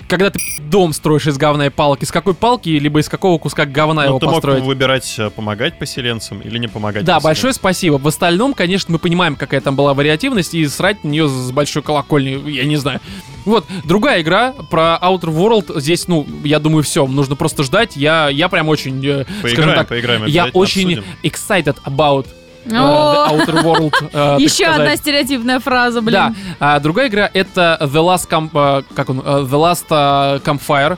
когда 0.07 0.31
ты 0.31 0.39
дом 0.71 0.91
строишь 0.91 1.27
из 1.27 1.37
говна 1.37 1.67
и 1.67 1.69
палки, 1.69 2.03
с 2.03 2.11
какой 2.11 2.33
палки, 2.33 2.69
либо 2.69 2.99
из 2.99 3.07
какого 3.07 3.37
куска 3.37 3.67
говна 3.67 4.01
Ну, 4.05 4.07
его 4.09 4.19
ты 4.19 4.25
мог 4.25 4.35
построить? 4.35 4.63
выбирать, 4.63 5.15
э, 5.19 5.29
помогать 5.29 5.77
поселенцам 5.77 6.39
или 6.39 6.57
не 6.57 6.67
помогать 6.67 7.03
Да, 7.05 7.17
поселенцам. 7.17 7.23
большое 7.29 7.53
спасибо. 7.53 7.99
В 7.99 8.07
остальном, 8.07 8.55
конечно, 8.55 8.91
мы 8.91 8.97
понимаем, 8.97 9.35
какая 9.35 9.61
там 9.61 9.75
была 9.75 9.93
вариативность, 9.93 10.55
и 10.55 10.65
срать 10.65 11.03
на 11.03 11.09
нее 11.09 11.27
с 11.27 11.51
большой 11.51 11.83
колокольни, 11.83 12.49
я 12.49 12.65
не 12.65 12.77
знаю. 12.77 13.01
Вот, 13.45 13.67
другая 13.85 14.21
игра 14.21 14.53
про 14.71 14.97
Outer 14.99 15.25
World. 15.31 15.79
Здесь, 15.79 16.07
ну, 16.07 16.25
я 16.43 16.57
думаю, 16.59 16.81
все, 16.81 17.05
нужно 17.05 17.35
просто 17.35 17.61
ждать. 17.61 17.95
Я, 17.95 18.29
я 18.29 18.49
прям 18.49 18.67
очень, 18.67 19.05
э, 19.05 19.25
скажем 19.25 19.41
Поиграем, 19.43 19.75
так, 19.75 19.87
поиграем, 19.89 20.25
я 20.25 20.45
очень 20.53 20.95
обсудим. 20.97 21.03
excited 21.21 21.75
about 21.85 22.25
the 22.65 22.76
Outer 22.76 23.64
World. 23.64 23.94
э, 24.14 24.38
Еще 24.40 24.65
сказать. 24.65 24.80
одна 24.80 24.95
стереотипная 24.98 25.60
фраза, 25.60 26.02
блин. 26.02 26.14
Да, 26.14 26.34
а 26.60 26.80
другая 26.80 27.07
игра 27.10 27.30
это 27.34 27.77
The 27.81 27.88
Last 28.03 28.30
Camp, 28.30 28.49
э, 28.53 28.84
как 28.95 29.10
он, 29.10 29.19
The 29.19 29.49
Last 29.49 30.41
Campfire. 30.44 30.98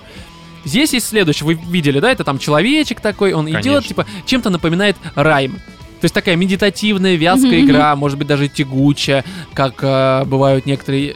Здесь 0.64 0.94
есть 0.94 1.08
следующее, 1.08 1.46
вы 1.48 1.54
видели, 1.56 2.00
да, 2.00 2.12
это 2.12 2.24
там 2.24 2.38
человечек 2.38 3.00
такой, 3.02 3.34
он 3.34 3.50
идет, 3.50 3.86
типа, 3.86 4.06
чем-то 4.26 4.50
напоминает 4.52 4.96
райм. 5.16 5.54
То 5.54 6.06
есть 6.06 6.16
такая 6.16 6.36
медитативная, 6.36 7.16
вязкая 7.16 7.60
игра, 7.62 7.96
может 7.96 8.18
быть 8.18 8.28
даже 8.28 8.48
тягучая, 8.48 9.24
как 9.54 9.76
э, 9.84 10.24
бывают 10.26 10.66
некоторые, 10.66 11.16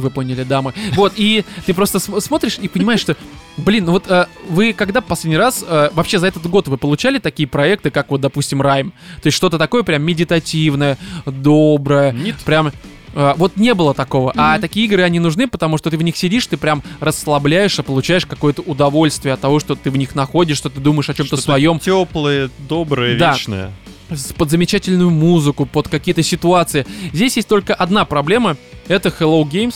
вы 0.00 0.10
поняли, 0.10 0.42
дамы. 0.44 0.72
Вот, 0.94 1.12
и 1.16 1.44
ты 1.66 1.74
просто 1.74 1.98
см- 1.98 2.20
смотришь 2.24 2.58
и 2.60 2.68
понимаешь, 2.68 3.00
что, 3.00 3.16
блин, 3.56 3.86
вот 3.86 4.04
э, 4.08 4.26
вы 4.48 4.72
когда 4.72 5.00
последний 5.00 5.36
раз, 5.36 5.64
э, 5.66 5.90
вообще 5.94 6.18
за 6.18 6.26
этот 6.26 6.46
год 6.48 6.68
вы 6.68 6.76
получали 6.76 7.18
такие 7.18 7.46
проекты, 7.48 7.90
как 7.90 8.10
вот, 8.10 8.20
допустим, 8.20 8.60
райм? 8.62 8.92
То 9.22 9.26
есть 9.28 9.36
что-то 9.36 9.58
такое 9.58 9.82
прям 9.82 10.02
медитативное, 10.02 10.98
доброе, 11.26 12.12
Нет. 12.12 12.36
прям 12.44 12.72
э, 13.16 13.34
вот 13.36 13.56
не 13.56 13.74
было 13.74 13.94
такого. 13.94 14.32
А 14.36 14.52
Мгм. 14.54 14.60
такие 14.62 14.86
игры, 14.86 15.02
они 15.02 15.20
нужны, 15.20 15.46
потому 15.46 15.78
что 15.78 15.90
ты 15.90 15.96
в 15.96 16.02
них 16.02 16.16
сидишь, 16.16 16.46
ты 16.46 16.56
прям 16.56 16.82
расслабляешься, 17.00 17.82
получаешь 17.82 18.26
какое-то 18.26 18.62
удовольствие 18.62 19.34
от 19.34 19.40
того, 19.40 19.60
что 19.60 19.74
ты 19.76 19.90
в 19.90 19.96
них 19.96 20.14
находишь, 20.14 20.56
что 20.56 20.68
ты 20.70 20.80
думаешь 20.80 21.08
о 21.10 21.14
чем-то 21.14 21.36
своем, 21.36 21.78
Теплые, 21.78 22.50
добрые, 22.68 23.16
Да. 23.16 23.32
вечные. 23.32 23.70
Под 24.36 24.50
замечательную 24.50 25.10
музыку, 25.10 25.66
под 25.66 25.88
какие-то 25.88 26.22
ситуации. 26.22 26.86
Здесь 27.12 27.36
есть 27.36 27.48
только 27.48 27.74
одна 27.74 28.04
проблема, 28.04 28.56
это 28.88 29.08
Hello 29.08 29.42
Games. 29.42 29.74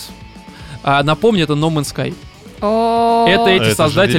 А, 0.83 1.03
напомню, 1.03 1.45
это 1.45 1.55
No 1.55 1.71
Man's 1.71 1.95
Sky. 1.95 2.15
Это 2.59 3.49
эти 3.49 3.65
же 3.65 3.75
создатели. 3.75 4.19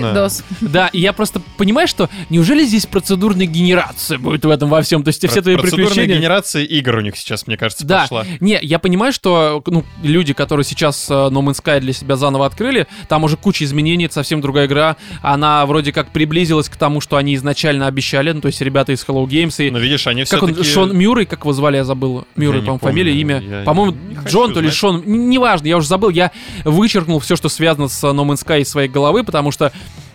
Да. 0.00 0.28
Да, 0.60 0.86
и 0.88 1.00
я 1.00 1.12
просто 1.12 1.40
понимаю, 1.56 1.88
что 1.88 2.08
неужели 2.28 2.64
здесь 2.64 2.86
процедурная 2.86 3.46
генерация 3.46 4.18
будет 4.18 4.44
в 4.44 4.50
этом 4.50 4.68
во 4.68 4.82
всем? 4.82 5.02
То 5.02 5.08
есть 5.08 5.26
все 5.26 5.42
твои 5.42 5.56
Процедурная 5.56 5.86
приключения... 5.88 6.16
генерация 6.16 6.62
игр 6.64 6.96
у 6.96 7.00
них 7.00 7.16
сейчас, 7.16 7.46
мне 7.46 7.56
кажется, 7.56 7.86
Да, 7.86 8.02
пошла. 8.02 8.24
не, 8.40 8.58
я 8.62 8.78
понимаю, 8.78 9.12
что 9.12 9.62
ну, 9.66 9.84
люди, 10.02 10.32
которые 10.32 10.64
сейчас 10.64 11.10
э, 11.10 11.14
No 11.14 11.42
Man's 11.42 11.62
Sky 11.62 11.80
для 11.80 11.92
себя 11.92 12.16
заново 12.16 12.46
открыли, 12.46 12.86
там 13.08 13.24
уже 13.24 13.36
куча 13.36 13.64
изменений, 13.64 14.06
это 14.06 14.14
совсем 14.14 14.40
другая 14.40 14.66
игра. 14.66 14.96
Она 15.22 15.64
вроде 15.66 15.92
как 15.92 16.10
приблизилась 16.10 16.68
к 16.68 16.76
тому, 16.76 17.00
что 17.00 17.16
они 17.16 17.34
изначально 17.34 17.86
обещали, 17.86 18.32
ну, 18.32 18.40
то 18.40 18.46
есть 18.46 18.60
ребята 18.60 18.92
из 18.92 19.04
Hello 19.04 19.26
Games 19.26 19.64
и... 19.64 19.70
Но 19.70 19.78
видишь, 19.78 20.06
они 20.06 20.24
Как 20.24 20.42
он. 20.42 20.62
Шон 20.62 20.96
Мюррей, 20.96 21.26
как 21.26 21.40
его 21.40 21.52
звали, 21.52 21.76
я 21.76 21.84
забыл. 21.84 22.26
Мюррей, 22.36 22.60
по-моему, 22.60 22.78
фамилия, 22.78 23.14
имя. 23.14 23.64
По-моему, 23.64 23.96
Джон, 24.26 24.52
то 24.52 24.60
ли. 24.60 24.70
Шон, 24.70 25.02
неважно, 25.06 25.66
я 25.66 25.76
уже 25.76 25.86
забыл. 25.86 26.10
Я 26.10 26.30
вычеркнул 26.64 27.18
все, 27.18 27.36
что 27.36 27.48
связано 27.48 27.69
с 27.78 28.02
No 28.04 28.24
Man's 28.26 28.44
Sky 28.44 28.62
из 28.62 28.68
своей 28.68 28.88
головы, 28.88 29.24
потому 29.24 29.50
что 29.50 29.72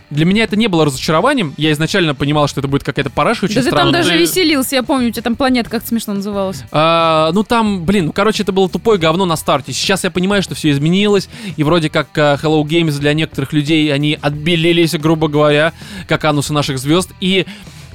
для 0.08 0.24
меня 0.24 0.44
это 0.44 0.54
не 0.54 0.68
было 0.68 0.84
разочарованием. 0.84 1.52
Я 1.56 1.72
изначально 1.72 2.14
понимал, 2.14 2.46
что 2.46 2.60
это 2.60 2.68
будет 2.68 2.84
какая-то 2.84 3.10
параша 3.10 3.46
очень 3.46 3.56
Да 3.56 3.62
ты 3.62 3.70
там 3.70 3.88
странная. 3.88 4.04
даже 4.04 4.16
веселился, 4.16 4.76
я 4.76 4.84
помню, 4.84 5.08
у 5.08 5.10
тебя 5.10 5.22
там 5.22 5.34
планета 5.34 5.68
как 5.68 5.84
смешно 5.84 6.14
называлась. 6.14 6.62
А, 6.70 7.32
ну 7.32 7.42
там, 7.42 7.84
блин, 7.84 8.06
ну 8.06 8.12
короче, 8.12 8.44
это 8.44 8.52
было 8.52 8.68
тупое 8.68 9.00
говно 9.00 9.24
на 9.24 9.34
старте. 9.36 9.72
Сейчас 9.72 10.04
я 10.04 10.12
понимаю, 10.12 10.42
что 10.44 10.54
все 10.54 10.70
изменилось, 10.70 11.28
и 11.56 11.64
вроде 11.64 11.90
как 11.90 12.16
а, 12.18 12.38
Hello 12.40 12.62
Games 12.62 12.98
для 13.00 13.14
некоторых 13.14 13.52
людей, 13.52 13.92
они 13.92 14.16
отбелились, 14.20 14.92
грубо 14.92 15.26
говоря, 15.26 15.72
как 16.06 16.24
анусы 16.24 16.52
наших 16.52 16.78
звезд. 16.78 17.10
И 17.20 17.44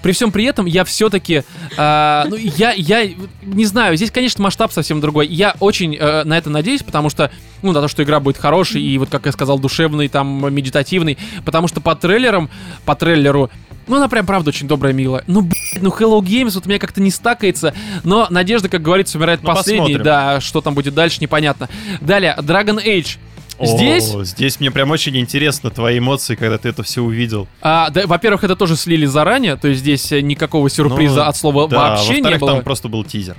при 0.02 0.12
всем 0.12 0.32
при 0.32 0.46
этом 0.46 0.66
я 0.66 0.84
все-таки, 0.84 1.44
ну 1.78 2.36
я, 2.36 2.74
я 2.74 3.10
не 3.44 3.66
знаю, 3.66 3.96
здесь, 3.96 4.12
конечно, 4.12 4.44
масштаб 4.44 4.72
совсем 4.72 5.02
другой. 5.02 5.28
Я 5.28 5.56
очень 5.60 5.96
э, 5.96 6.24
на 6.24 6.38
это 6.38 6.50
надеюсь, 6.50 6.84
потому 6.84 7.10
что, 7.10 7.32
ну, 7.62 7.72
на 7.72 7.82
то, 7.82 7.88
что 7.88 8.04
игра 8.04 8.20
будет 8.20 8.38
хорошей 8.38 8.82
и 8.82 8.98
вот, 8.98 9.10
как 9.10 9.26
я 9.26 9.32
сказал, 9.32 9.60
душевной, 9.60 10.08
там, 10.08 10.54
медитативной, 10.54 11.18
потому 11.46 11.68
что 11.68 11.82
по 11.82 11.96
трейлерам, 11.96 12.50
по 12.86 12.96
трейлеру, 12.96 13.50
ну, 13.88 13.98
она 13.98 14.08
прям, 14.08 14.26
правда, 14.26 14.50
очень 14.50 14.68
добрая, 14.68 14.94
милая. 14.94 15.24
Ну, 15.28 15.42
блядь, 15.42 15.82
ну, 15.82 15.90
Hello 15.90 16.22
Games 16.22 16.52
вот 16.56 16.66
у 16.66 16.70
меня 16.70 16.80
как-то 16.80 17.02
не 17.02 17.12
стакается, 17.12 17.74
но 18.04 18.28
надежда, 18.30 18.70
как 18.70 18.82
говорится, 18.82 19.18
умирает 19.18 19.42
Ну, 19.44 19.50
последней, 19.54 19.98
да, 19.98 20.40
что 20.40 20.62
там 20.62 20.76
будет 20.76 20.94
дальше, 20.94 21.18
непонятно. 21.20 21.70
Далее, 22.00 22.36
Dragon 22.40 22.84
Age. 22.84 23.18
Здесь, 23.60 24.14
О, 24.16 24.24
здесь 24.24 24.60
мне 24.60 24.72
прям 24.72 24.90
очень 24.92 25.16
интересно 25.18 25.70
твои 25.70 26.00
эмоции, 26.00 26.36
когда 26.36 26.58
ты 26.58 26.70
это 26.70 26.84
все 26.84 27.02
увидел. 27.02 27.48
а, 27.62 27.90
да, 27.90 28.08
во-первых, 28.08 28.44
это 28.44 28.56
тоже 28.56 28.76
слили 28.76 29.06
заранее, 29.06 29.56
то 29.56 29.68
есть 29.68 29.82
здесь 29.82 30.12
э, 30.12 30.22
никакого 30.22 30.70
сюрприза 30.70 31.18
Ну, 31.24 31.30
от 31.30 31.38
слова 31.38 31.68
Да, 31.68 31.78
вообще 31.92 32.22
не 32.22 32.38
было. 32.38 32.54
там 32.54 32.64
просто 32.64 32.88
был 32.88 33.04
тизер. 33.04 33.36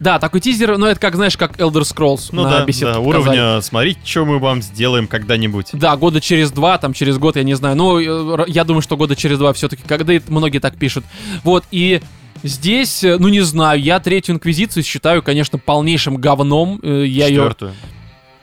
Да, 0.00 0.18
такой 0.18 0.40
тизер, 0.40 0.76
но 0.76 0.86
это 0.88 1.00
как, 1.00 1.14
знаешь, 1.16 1.36
как 1.36 1.56
Elder 1.58 1.82
Scrolls 1.82 2.28
Ну 2.32 2.42
на 2.44 2.50
да, 2.50 2.64
беседке 2.64 2.86
да, 2.94 3.00
показали. 3.00 3.38
уровня, 3.38 3.60
смотрите, 3.62 4.00
что 4.04 4.24
мы 4.24 4.38
вам 4.38 4.60
сделаем 4.62 5.06
когда-нибудь. 5.06 5.68
Да, 5.72 5.96
года 5.96 6.20
через 6.20 6.50
два, 6.50 6.78
там 6.78 6.92
через 6.92 7.16
год, 7.18 7.36
я 7.36 7.42
не 7.42 7.54
знаю. 7.54 7.74
Но 7.76 8.00
э, 8.00 8.44
я 8.48 8.64
думаю, 8.64 8.82
что 8.82 8.96
года 8.96 9.16
через 9.16 9.38
два 9.38 9.52
все-таки, 9.54 9.82
когда 9.86 10.12
многие 10.28 10.58
так 10.58 10.76
пишут. 10.76 11.04
Вот, 11.42 11.64
и 11.70 12.00
здесь, 12.42 13.02
э, 13.04 13.16
ну 13.18 13.28
не 13.28 13.40
знаю, 13.40 13.80
я 13.80 13.98
третью 14.00 14.34
инквизицию 14.34 14.82
считаю, 14.82 15.22
конечно, 15.22 15.58
полнейшим 15.58 16.16
говном. 16.16 16.80
Я 16.82 17.26
ее... 17.28 17.54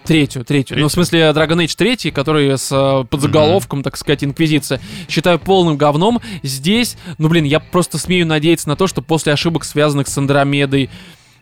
Третью, 0.04 0.44
третью. 0.44 0.80
Ну, 0.80 0.88
в 0.88 0.92
смысле, 0.92 1.30
Dragon 1.30 1.64
Age 1.64 1.76
3, 1.76 2.12
который 2.12 2.58
с 2.58 2.70
э, 2.72 3.06
подзаголовком, 3.06 3.84
так 3.84 3.98
сказать, 3.98 4.24
Инквизиция. 4.24 4.82
Считаю 5.08 5.38
полным 5.38 5.78
говном. 5.78 6.22
Здесь, 6.42 6.98
ну, 7.20 7.30
блин, 7.30 7.46
я 7.46 7.60
просто 7.60 7.98
смею 7.98 8.26
надеяться 8.26 8.68
на 8.68 8.76
то, 8.76 8.88
что 8.88 9.02
после 9.02 9.32
ошибок, 9.34 9.64
связанных 9.64 10.08
с 10.08 10.18
Андромедой, 10.18 10.90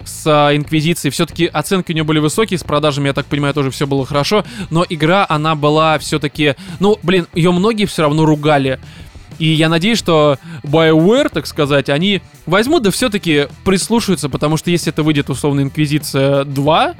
с 0.04 0.26
э, 0.26 0.58
Инквизицией, 0.58 1.12
все-таки 1.12 1.46
оценки 1.46 1.92
у 1.92 1.96
нее 1.96 2.04
были 2.04 2.20
высокие, 2.20 2.58
с 2.58 2.64
продажами, 2.64 3.08
я 3.08 3.14
так 3.14 3.26
понимаю, 3.28 3.54
тоже 3.54 3.72
все 3.72 3.88
было 3.88 4.06
хорошо, 4.06 4.46
но 4.70 4.86
игра, 4.88 5.26
она 5.28 5.56
была 5.56 5.98
все-таки, 6.00 6.56
ну, 6.80 6.98
блин, 7.02 7.28
ее 7.34 7.52
многие 7.52 7.86
все 7.86 8.04
равно 8.04 8.26
ругали. 8.26 8.80
И 9.40 9.48
я 9.48 9.70
надеюсь, 9.70 9.98
что 9.98 10.38
BioWare, 10.64 11.30
так 11.30 11.48
сказать, 11.48 11.90
они 11.90 12.22
возьмут, 12.46 12.84
да 12.84 12.92
все-таки 12.92 13.48
прислушаются, 13.64 14.28
потому 14.28 14.58
что 14.58 14.70
если 14.70 14.92
это 14.92 15.02
выйдет, 15.02 15.30
условно, 15.30 15.62
Инквизиция 15.62 16.44
2, 16.44 16.96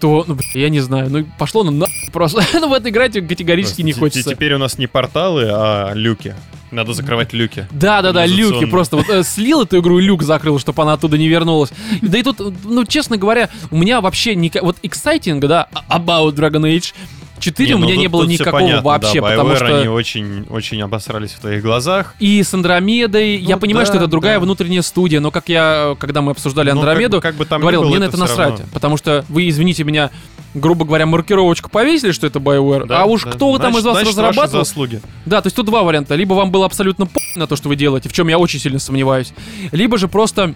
то, 0.00 0.24
ну, 0.26 0.36
я 0.54 0.68
не 0.68 0.80
знаю, 0.80 1.10
ну, 1.10 1.26
пошло 1.38 1.64
на... 1.64 1.70
на- 1.70 1.86
просто. 2.12 2.42
ну, 2.54 2.68
в 2.68 2.72
это 2.72 2.88
играть 2.90 3.12
категорически 3.12 3.82
не 3.82 3.92
хочется. 3.92 4.30
Теперь 4.30 4.54
у 4.54 4.58
нас 4.58 4.78
не 4.78 4.86
порталы, 4.86 5.48
а 5.50 5.92
люки. 5.94 6.34
Надо 6.70 6.92
закрывать 6.92 7.32
люки. 7.32 7.66
Да, 7.70 8.02
да, 8.02 8.12
да, 8.12 8.26
люки. 8.26 8.66
Просто 8.66 8.96
вот 8.96 9.08
э, 9.08 9.22
слил 9.22 9.62
эту 9.62 9.78
игру 9.78 9.98
и 9.98 10.02
люк 10.02 10.22
закрыл, 10.22 10.58
чтобы 10.58 10.82
она 10.82 10.94
оттуда 10.94 11.16
не 11.16 11.28
вернулась. 11.28 11.70
Да 12.02 12.18
и 12.18 12.22
тут, 12.22 12.40
ну, 12.64 12.84
честно 12.84 13.16
говоря, 13.16 13.48
у 13.70 13.76
меня 13.76 14.00
вообще 14.00 14.34
не... 14.34 14.52
Вот 14.60 14.76
exciting, 14.82 15.40
да, 15.40 15.68
about 15.88 16.34
Dragon 16.34 16.62
Age 16.62 16.92
4 17.40 17.74
у 17.74 17.78
ну 17.78 17.84
меня 17.84 17.94
тут- 17.94 18.02
не 18.02 18.08
было 18.08 18.24
никакого 18.24 18.60
понятно, 18.60 18.82
вообще, 18.82 19.20
да, 19.20 19.28
потому 19.28 19.56
что... 19.56 19.78
они 19.78 19.88
очень, 19.88 20.46
очень 20.50 20.82
обосрались 20.82 21.32
в 21.32 21.40
твоих 21.40 21.62
глазах. 21.62 22.14
И 22.18 22.42
с 22.42 22.52
Андромедой, 22.54 23.36
я 23.36 23.56
Ну 23.56 23.60
понимаю, 23.60 23.86
да, 23.86 23.92
что 23.92 23.98
это 23.98 24.06
другая 24.08 24.34
да. 24.38 24.40
внутренняя 24.40 24.82
студия, 24.82 25.20
но 25.20 25.30
как 25.30 25.48
я, 25.48 25.96
когда 25.98 26.20
мы 26.22 26.32
обсуждали 26.32 26.70
Ну, 26.70 26.76
как 26.76 26.84
бы- 26.84 26.88
Андромеду, 26.90 27.20
как 27.20 27.34
бы 27.36 27.44
там 27.44 27.60
говорил, 27.60 27.80
было, 27.82 27.90
мне 27.90 27.98
на 28.00 28.04
это 28.04 28.16
насрать, 28.16 28.50
равно. 28.50 28.64
потому 28.72 28.96
что 28.96 29.24
вы, 29.28 29.48
извините 29.48 29.84
меня, 29.84 30.10
грубо 30.54 30.84
говоря, 30.84 31.06
маркировочку 31.06 31.68
повесили, 31.70 32.12
что 32.12 32.26
это 32.26 32.38
BioWare, 32.38 32.86
Да, 32.86 33.02
а 33.02 33.04
уж 33.06 33.24
да. 33.24 33.30
кто 33.32 33.56
там 33.58 33.72
Значит- 33.72 33.78
из 33.80 33.84
вас 33.84 33.94
значит, 33.94 34.08
разрабатывал, 34.18 34.64
заслуги. 34.64 35.00
да, 35.26 35.40
то 35.42 35.46
есть 35.46 35.56
тут 35.56 35.66
два 35.66 35.82
варианта. 35.82 36.14
Либо 36.14 36.34
вам 36.34 36.50
было 36.50 36.66
абсолютно 36.66 37.06
по 37.06 37.20
на 37.36 37.46
то, 37.46 37.54
что 37.56 37.68
вы 37.68 37.76
делаете, 37.76 38.08
в 38.08 38.12
чем 38.12 38.28
я 38.28 38.38
очень 38.38 38.58
сильно 38.58 38.78
сомневаюсь. 38.78 39.32
Либо 39.72 39.98
же 39.98 40.08
просто 40.08 40.54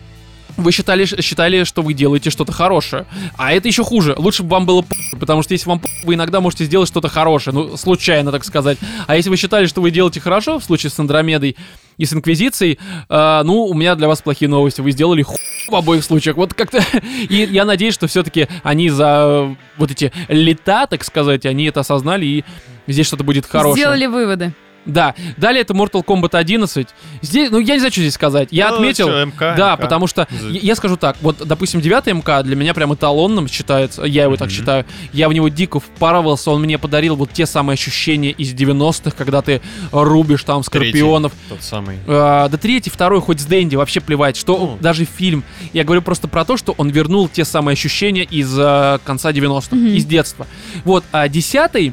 вы 0.57 0.73
считали, 0.73 1.05
считали, 1.05 1.65
что 1.65 1.83
вы 1.83 1.95
делаете 1.95 2.31
что-то 2.31 2.53
хорошее. 2.53 3.07
А 3.37 3.53
это 3.53 3.69
еще 3.69 3.85
хуже. 3.85 4.15
Лучше 4.17 4.43
бы 4.43 4.51
вам 4.51 4.67
было 4.67 4.83
по 4.83 4.95
потому 5.19 5.43
что 5.43 5.55
если 5.55 5.69
вам 5.69 5.81
вы 6.05 6.15
иногда 6.15 6.41
можете 6.41 6.65
сделать 6.65 6.89
что-то 6.89 7.09
хорошее, 7.09 7.55
ну, 7.55 7.77
случайно, 7.77 8.33
так 8.33 8.45
сказать. 8.45 8.79
А 9.07 9.17
если 9.17 9.31
вы 9.31 9.37
считали, 9.37 9.67
что 9.67 9.81
вы 9.81 9.91
делаете 9.91 10.21
хорошо, 10.21 10.59
в 10.59 10.65
случае 10.65 10.91
с 10.91 10.99
Андромедой 10.99 11.57
и 11.97 12.05
с 12.05 12.13
Инквизицией, 12.13 12.79
э, 13.09 13.43
ну, 13.45 13.65
у 13.65 13.75
меня 13.75 13.95
для 13.95 14.09
вас 14.09 14.21
плохие 14.23 14.49
новости. 14.49 14.81
Вы 14.81 14.93
сделали 14.93 15.25
в 15.69 15.75
обоих 15.75 16.05
случаях. 16.05 16.37
Вот 16.37 16.55
как-то... 16.55 16.83
И 17.29 17.49
я 17.51 17.65
надеюсь, 17.65 17.95
что 17.95 18.07
все-таки 18.07 18.49
они 18.63 18.91
за 18.91 19.55
вот 19.77 19.91
эти 19.91 20.13
лета, 20.29 20.87
так 20.89 21.05
сказать, 21.05 21.47
они 21.47 21.65
это 21.65 21.81
осознали, 21.81 22.27
и 22.27 22.45
здесь 22.87 23.07
что-то 23.07 23.25
будет 23.25 23.47
хорошее. 23.47 23.85
Сделали 23.85 24.07
выводы. 24.07 24.53
Да, 24.85 25.15
далее 25.37 25.63
это 25.63 25.75
Mortal 25.75 26.05
Kombat 26.05 26.37
11. 26.37 26.89
Здесь, 27.21 27.51
ну, 27.51 27.59
я 27.61 27.75
не 27.75 27.79
знаю, 27.79 27.93
что 27.93 28.01
здесь 28.01 28.15
сказать. 28.15 28.49
Я 28.51 28.71
Ну, 28.71 28.77
отметил... 28.77 29.07
чё, 29.09 29.25
МК, 29.27 29.55
да, 29.57 29.73
МК. 29.75 29.83
потому 29.83 30.07
что, 30.09 30.27
я, 30.51 30.61
я 30.61 30.75
скажу 30.75 30.97
так, 30.97 31.17
вот, 31.21 31.37
допустим, 31.47 31.81
9 31.81 32.07
МК 32.15 32.43
для 32.43 32.57
меня 32.57 32.75
прям 32.75 32.93
эталонным 32.93 33.47
считается, 33.49 34.03
я 34.03 34.25
его 34.25 34.37
так 34.37 34.49
Мгм. 34.49 34.57
считаю. 34.57 34.85
Я 35.13 35.29
в 35.29 35.33
него 35.33 35.49
дико 35.49 35.79
впарывался, 35.79 36.51
он 36.51 36.63
мне 36.63 36.79
подарил 36.79 37.15
вот 37.15 37.33
те 37.33 37.47
самые 37.47 37.75
ощущения 37.75 38.31
из 38.33 38.53
90-х, 38.55 39.17
когда 39.17 39.41
ты 39.41 39.61
рубишь 39.93 40.43
там 40.45 40.63
скорпионов. 40.65 41.33
Тот 41.49 41.63
самый. 41.63 41.99
А, 42.09 42.49
да 42.49 42.59
третий, 42.59 42.91
второй, 42.91 43.21
хоть 43.21 43.41
с 43.41 43.45
Дэнди, 43.45 43.77
вообще 43.77 44.01
плевать, 44.01 44.37
что 44.37 44.57
Ну. 44.59 44.79
даже 44.81 45.05
фильм. 45.05 45.45
Я 45.73 45.85
говорю 45.85 46.03
просто 46.03 46.27
про 46.27 46.45
то, 46.45 46.57
что 46.57 46.75
он 46.77 46.89
вернул 46.91 47.29
те 47.29 47.45
самые 47.45 47.75
ощущения 47.75 48.25
из 48.25 48.53
а, 48.59 48.99
конца 49.05 49.31
90-х, 49.33 49.77
Мгм. 49.77 49.95
из 49.95 50.05
детства. 50.05 50.47
Вот, 50.85 51.05
а 51.13 51.29
десятый, 51.29 51.93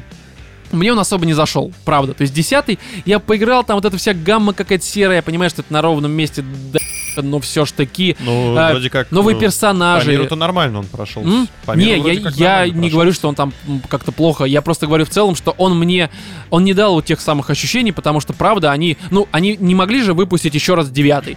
мне 0.72 0.92
он 0.92 0.98
особо 0.98 1.26
не 1.26 1.34
зашел, 1.34 1.72
правда. 1.84 2.14
То 2.14 2.22
есть 2.22 2.34
десятый, 2.34 2.78
я 3.04 3.18
поиграл, 3.18 3.64
там 3.64 3.76
вот 3.76 3.84
эта 3.84 3.96
вся 3.96 4.14
гамма 4.14 4.52
какая-то 4.52 4.84
серая, 4.84 5.16
я 5.16 5.22
понимаю, 5.22 5.50
что 5.50 5.62
это 5.62 5.72
на 5.72 5.82
ровном 5.82 6.12
месте, 6.12 6.44
да, 6.72 6.78
но 7.16 7.40
все 7.40 7.64
ж 7.64 7.72
таки. 7.72 8.16
Ну, 8.20 8.56
А, 8.56 8.70
вроде 8.70 8.90
как... 8.90 9.10
Новые 9.10 9.34
ну, 9.34 9.40
персонажи. 9.40 10.06
По 10.06 10.10
миру-то 10.10 10.36
нормально 10.36 10.80
он 10.80 10.86
прошел. 10.86 11.22
М? 11.22 11.48
По 11.64 11.72
миру 11.72 12.02
не, 12.02 12.14
я, 12.14 12.62
я 12.62 12.66
не 12.66 12.72
прошел. 12.72 12.90
говорю, 12.90 13.12
что 13.12 13.28
он 13.28 13.34
там 13.34 13.52
как-то 13.88 14.12
плохо. 14.12 14.44
Я 14.44 14.62
просто 14.62 14.86
говорю 14.86 15.04
в 15.04 15.10
целом, 15.10 15.34
что 15.34 15.54
он 15.58 15.78
мне, 15.78 16.10
он 16.50 16.64
не 16.64 16.74
дал 16.74 16.94
вот 16.94 17.04
тех 17.04 17.20
самых 17.20 17.50
ощущений, 17.50 17.92
потому 17.92 18.20
что, 18.20 18.32
правда, 18.32 18.70
они, 18.72 18.96
ну, 19.10 19.28
они 19.32 19.56
не 19.58 19.74
могли 19.74 20.02
же 20.02 20.14
выпустить 20.14 20.54
еще 20.54 20.74
раз 20.74 20.90
девятый. 20.90 21.36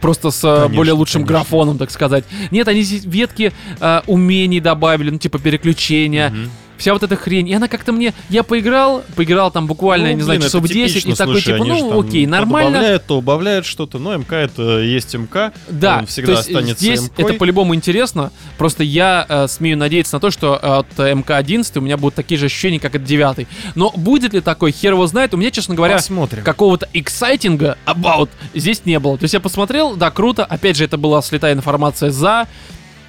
Просто 0.00 0.30
с 0.30 0.44
э, 0.44 0.54
Конечно, 0.54 0.76
более 0.76 0.92
лучшим 0.92 1.22
конечно. 1.22 1.38
графоном, 1.38 1.78
так 1.78 1.90
сказать. 1.90 2.24
Нет, 2.50 2.68
они 2.68 2.82
здесь 2.82 3.04
ветки 3.06 3.52
э, 3.80 4.02
умений 4.06 4.60
добавили, 4.60 5.08
ну, 5.10 5.18
типа 5.18 5.38
переключения. 5.38 6.28
Мгм. 6.28 6.50
Вся 6.76 6.92
вот 6.92 7.02
эта 7.02 7.16
хрень. 7.16 7.48
И 7.48 7.54
она 7.54 7.68
как-то 7.68 7.92
мне... 7.92 8.12
Я 8.28 8.42
поиграл, 8.42 9.04
поиграл 9.14 9.50
там 9.50 9.66
буквально, 9.66 10.04
Ну, 10.04 10.10
я 10.10 10.14
не 10.14 10.22
знаю, 10.22 10.40
часов 10.40 10.64
это 10.64 10.74
10, 10.74 10.94
типично, 10.94 11.12
и 11.12 11.14
такой, 11.14 11.34
слушай, 11.40 11.58
типа, 11.58 11.64
ну, 11.64 12.00
окей, 12.00 12.24
То 12.24 12.30
нормально. 12.30 12.70
добавляют, 12.70 13.06
то 13.06 13.18
убавляют 13.18 13.66
что-то. 13.66 13.98
Но 13.98 14.16
МК 14.16 14.36
это 14.36 14.80
есть 14.80 15.14
МК. 15.14 15.52
Да, 15.68 15.98
он 16.00 16.06
всегда 16.06 16.32
то 16.32 16.38
есть 16.38 16.48
останется 16.48 16.84
здесь 16.84 17.02
МКой. 17.02 17.24
это 17.24 17.34
по-любому 17.34 17.74
интересно. 17.74 18.32
Просто 18.58 18.82
я 18.82 19.24
э, 19.28 19.48
смею 19.48 19.78
надеяться 19.78 20.16
на 20.16 20.20
то, 20.20 20.30
что 20.30 20.58
э, 20.60 20.66
от 20.66 20.86
э, 20.98 21.14
МК-11 21.14 21.78
у 21.78 21.80
меня 21.80 21.96
будут 21.96 22.14
такие 22.14 22.38
же 22.38 22.46
ощущения, 22.46 22.80
как 22.80 22.94
от 22.96 23.04
9. 23.04 23.46
Но 23.74 23.90
будет 23.96 24.32
ли 24.34 24.40
такой, 24.40 24.72
хер 24.72 24.92
его 24.92 25.06
знает. 25.06 25.34
У 25.34 25.36
меня, 25.36 25.50
честно 25.50 25.74
говоря, 25.74 25.96
Посмотрим. 25.96 26.42
какого-то 26.44 26.88
эксайтинга 26.92 27.78
about 27.86 28.30
здесь 28.54 28.82
не 28.84 28.98
было. 28.98 29.16
То 29.18 29.24
есть 29.24 29.34
я 29.34 29.40
посмотрел, 29.40 29.96
да, 29.96 30.10
круто. 30.10 30.44
Опять 30.44 30.76
же, 30.76 30.84
это 30.84 30.98
была 30.98 31.22
слетая 31.22 31.54
информация 31.54 32.10
за 32.10 32.48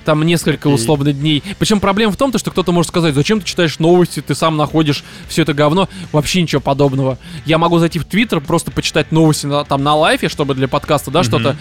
там 0.05 0.23
несколько 0.23 0.67
условно 0.67 1.11
дней. 1.11 1.43
Причем 1.59 1.79
проблема 1.79 2.13
в 2.13 2.17
том, 2.17 2.31
то, 2.31 2.37
что 2.37 2.51
кто-то 2.51 2.71
может 2.71 2.89
сказать, 2.89 3.13
зачем 3.15 3.39
ты 3.41 3.45
читаешь 3.45 3.79
новости, 3.79 4.21
ты 4.21 4.35
сам 4.35 4.55
находишь 4.57 5.03
все 5.27 5.41
это 5.41 5.53
говно. 5.53 5.89
Вообще 6.11 6.41
ничего 6.41 6.61
подобного. 6.61 7.17
Я 7.45 7.57
могу 7.57 7.79
зайти 7.79 7.99
в 7.99 8.05
Твиттер, 8.05 8.39
просто 8.39 8.71
почитать 8.71 9.11
новости 9.11 9.45
на- 9.47 9.65
там 9.65 9.83
на 9.83 9.95
лайфе, 9.95 10.29
чтобы 10.29 10.55
для 10.55 10.67
подкаста, 10.67 11.11
да, 11.11 11.19
Мгм. 11.19 11.27
что-то. 11.27 11.57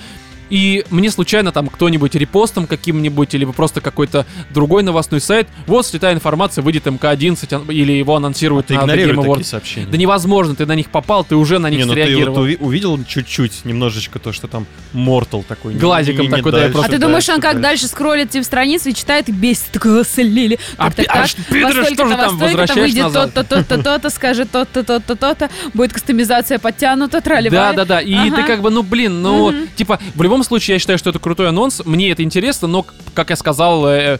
И 0.54 0.84
мне 0.90 1.10
случайно 1.10 1.50
там 1.50 1.66
кто-нибудь 1.68 2.14
репостом 2.14 2.68
каким-нибудь, 2.68 3.32
либо 3.34 3.52
просто 3.52 3.80
какой-то 3.80 4.24
другой 4.50 4.84
новостной 4.84 5.20
сайт, 5.20 5.48
вот 5.66 5.84
слетая 5.84 6.14
информация, 6.14 6.62
выйдет 6.62 6.86
МК-11, 6.86 7.52
ан- 7.52 7.70
или 7.72 7.90
его 7.90 8.14
анонсируют 8.14 8.66
Ты 8.66 8.74
на 8.74 8.82
Game 8.82 8.86
такие 8.86 9.14
Awards. 9.14 9.42
сообщения. 9.42 9.88
Да 9.90 9.96
невозможно, 9.96 10.54
ты 10.54 10.64
на 10.64 10.76
них 10.76 10.90
попал, 10.90 11.24
ты 11.24 11.34
уже 11.34 11.58
на 11.58 11.70
них 11.70 11.80
не, 11.80 11.84
ну 11.86 11.94
ты 11.94 12.00
вот 12.02 12.06
среагировал. 12.06 12.46
уви- 12.46 12.56
увидел 12.60 13.00
чуть-чуть, 13.04 13.64
немножечко 13.64 14.20
то, 14.20 14.32
что 14.32 14.46
там 14.46 14.66
Mortal 14.94 15.42
такой. 15.44 15.74
Глазиком 15.74 16.20
не- 16.20 16.28
не 16.28 16.36
такой, 16.36 16.52
да, 16.52 16.58
я 16.58 16.62
дальше, 16.64 16.72
просто- 16.74 16.86
А 16.86 16.92
ты 16.92 16.98
дальше, 16.98 17.06
думаешь, 17.08 17.28
он 17.30 17.34
как 17.40 17.42
дальше. 17.54 17.62
дальше 17.62 17.86
скроллит 17.88 18.30
тебе 18.30 18.44
страницу 18.44 18.90
и 18.90 18.94
читает 18.94 19.28
и 19.28 19.32
бесит, 19.32 19.72
такого 19.72 20.04
слили. 20.04 20.60
А 20.76 20.84
Так, 20.84 20.94
так, 20.94 21.06
а 21.08 21.14
так, 21.14 21.26
что, 21.26 21.42
пидоры, 21.42 21.84
что 21.86 22.06
же 22.06 22.14
там, 22.16 22.38
возвращаешь 22.38 22.80
выйдет 22.80 23.02
назад? 23.02 23.34
то-то, 23.34 23.64
то-то, 23.64 23.82
то-то, 23.82 24.10
скажет 24.10 24.50
то-то, 24.52 24.84
то-то, 24.84 25.16
то-то, 25.16 25.50
будет 25.74 25.92
кастомизация 25.92 26.60
подтянута, 26.60 27.20
трали 27.20 27.48
Да, 27.48 27.72
да, 27.72 27.84
да. 27.84 28.00
И 28.00 28.30
ты 28.30 28.44
как 28.44 28.62
бы, 28.62 28.70
ну 28.70 28.84
блин, 28.84 29.20
ну, 29.20 29.52
типа, 29.74 29.98
в 30.14 30.22
любом 30.22 30.43
случае, 30.44 30.74
я 30.74 30.78
считаю, 30.78 30.98
что 30.98 31.10
это 31.10 31.18
крутой 31.18 31.48
анонс. 31.48 31.82
Мне 31.84 32.10
это 32.10 32.22
интересно, 32.22 32.68
но, 32.68 32.86
как 33.14 33.30
я 33.30 33.36
сказал, 33.36 33.86
э, 33.86 34.18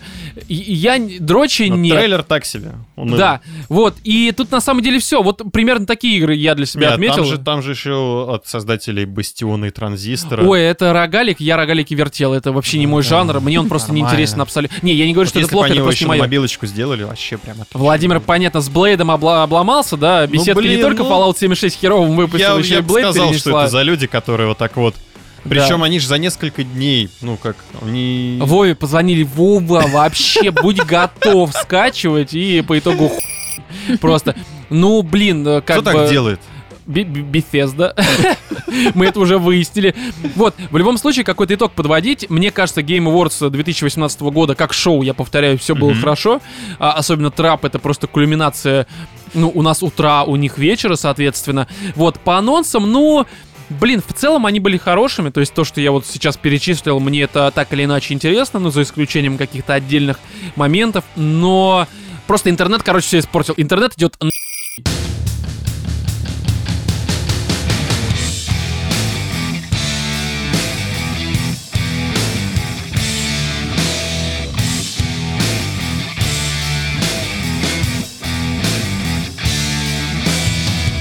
я 0.49 0.99
дрочи 1.21 1.63
Но 1.69 1.77
нет. 1.77 1.97
Трейлер 1.97 2.23
так 2.23 2.45
себе. 2.45 2.73
Он 2.97 3.17
Да, 3.17 3.41
вот. 3.69 3.95
И 4.05 4.33
тут 4.33 4.51
на 4.51 4.61
самом 4.61 4.83
деле 4.83 4.99
все. 4.99 5.23
Вот 5.23 5.43
примерно 5.53 5.87
такие 5.87 6.19
игры 6.19 6.35
я 6.35 6.55
для 6.55 6.67
себя 6.67 6.87
Нет, 6.87 6.95
отметил. 6.95 7.17
Там 7.17 7.25
же, 7.25 7.39
там 7.39 7.63
же 7.63 7.71
еще 7.73 8.27
от 8.31 8.47
создателей 8.47 9.05
Бастиона 9.05 9.67
и 9.67 9.71
Транзистора. 9.71 10.45
Ой, 10.47 10.61
это 10.61 10.93
рогалик, 10.93 11.41
я 11.41 11.57
рогалики 11.57 11.95
вертел. 11.95 12.35
Это 12.35 12.53
вообще 12.53 12.79
не 12.79 12.87
мой 12.87 13.03
жанр. 13.03 13.41
Мне 13.41 13.61
он 13.61 13.69
просто 13.69 13.93
не 13.93 14.01
интересен 14.01 14.41
абсолютно. 14.41 14.77
Не, 14.83 14.95
я 14.95 15.07
не 15.07 15.13
говорю, 15.13 15.27
Вот 15.27 15.31
что 15.31 15.41
это 15.41 15.49
плохо, 15.49 15.73
это 15.73 15.83
просто 15.83 16.05
не 16.05 16.09
мое. 16.09 16.21
мобилочку 16.21 16.67
сделали, 16.67 17.05
вообще 17.05 17.39
прям 17.39 17.61
отлично. 17.61 17.81
Владимир, 17.81 18.21
понятно, 18.21 18.61
с 18.61 18.69
Блейдом 18.69 19.11
обла- 19.11 19.43
обломался, 19.43 19.97
да? 19.97 20.27
Беседка 20.27 20.61
не 20.61 20.69
блин, 20.69 20.81
только 20.81 21.03
ну, 21.03 21.11
Fallout 21.11 21.39
76 21.39 21.79
херовым 21.79 22.17
выпустил, 22.17 22.55
Я, 22.55 22.59
еще 22.59 22.75
я 22.75 22.79
и 22.79 22.83
Блейд 22.83 23.07
сказал, 23.11 23.33
что 23.33 23.43
перенесла. 23.45 23.63
это 23.63 23.71
за 23.71 23.83
люди, 23.83 24.07
которые 24.07 24.49
вот 24.49 24.59
так 24.59 24.77
вот... 24.77 24.95
Да. 25.45 25.51
Причем 25.51 25.83
они 25.83 25.99
же 25.99 26.09
за 26.09 26.19
несколько 26.19 26.65
дней, 26.65 27.11
ну 27.21 27.37
как, 27.37 27.57
они... 27.83 28.39
Вове 28.41 28.75
позвонили, 28.75 29.25
Вова, 29.25 29.85
вообще 29.89 30.51
будь 30.51 30.83
готов 30.85 31.53
скачивать, 31.53 32.33
и 32.33 32.63
по 32.63 32.79
итогу 32.79 33.13
просто, 34.01 34.35
ну, 34.71 35.03
блин, 35.03 35.47
э, 35.47 35.61
как 35.61 35.81
Кто 35.81 35.93
бы... 35.93 35.99
так 35.99 36.11
делает? 36.11 36.41
Bethesda. 36.87 37.95
Мы 38.95 39.07
это 39.07 39.21
уже 39.21 39.39
выяснили. 39.39 39.95
Вот, 40.37 40.55
в 40.71 40.77
любом 40.77 40.99
случае, 40.99 41.25
какой-то 41.25 41.55
итог 41.55 41.73
подводить. 41.73 42.29
Мне 42.29 42.51
кажется, 42.51 42.83
Game 42.83 43.05
Awards 43.05 43.49
2018 43.49 44.21
года, 44.23 44.55
как 44.55 44.73
шоу, 44.73 45.03
я 45.03 45.15
повторяю, 45.15 45.59
все 45.59 45.75
было 45.75 45.95
хорошо. 45.95 46.41
А, 46.79 46.93
особенно 46.93 47.31
трап, 47.31 47.65
это 47.65 47.79
просто 47.79 48.07
кульминация, 48.07 48.87
ну, 49.33 49.51
у 49.55 49.63
нас 49.63 49.83
утра, 49.83 50.25
у 50.25 50.37
них 50.37 50.59
вечера, 50.59 50.97
соответственно. 50.97 51.69
Вот, 51.95 52.21
по 52.21 52.39
анонсам, 52.39 52.91
ну... 52.91 53.27
Блин, 53.71 54.03
в 54.07 54.13
целом 54.13 54.47
они 54.47 54.61
были 54.61 54.77
хорошими, 54.77 55.31
то 55.31 55.41
есть 55.41 55.55
то, 55.55 55.65
что 55.65 55.81
я 55.81 55.91
вот 55.91 56.07
сейчас 56.07 56.37
перечислил, 56.37 57.01
мне 57.01 57.23
это 57.23 57.51
так 57.55 57.73
или 57.73 57.85
иначе 57.85 58.13
интересно, 58.13 58.61
ну, 58.61 58.71
за 58.71 58.83
исключением 58.83 59.39
каких-то 59.39 59.75
отдельных 59.75 60.21
моментов, 60.55 61.05
но 61.17 61.89
просто 62.27 62.51
интернет, 62.51 62.83
короче, 62.83 63.07
все 63.07 63.19
испортил. 63.21 63.55
Интернет 63.57 63.95
идет 63.95 64.17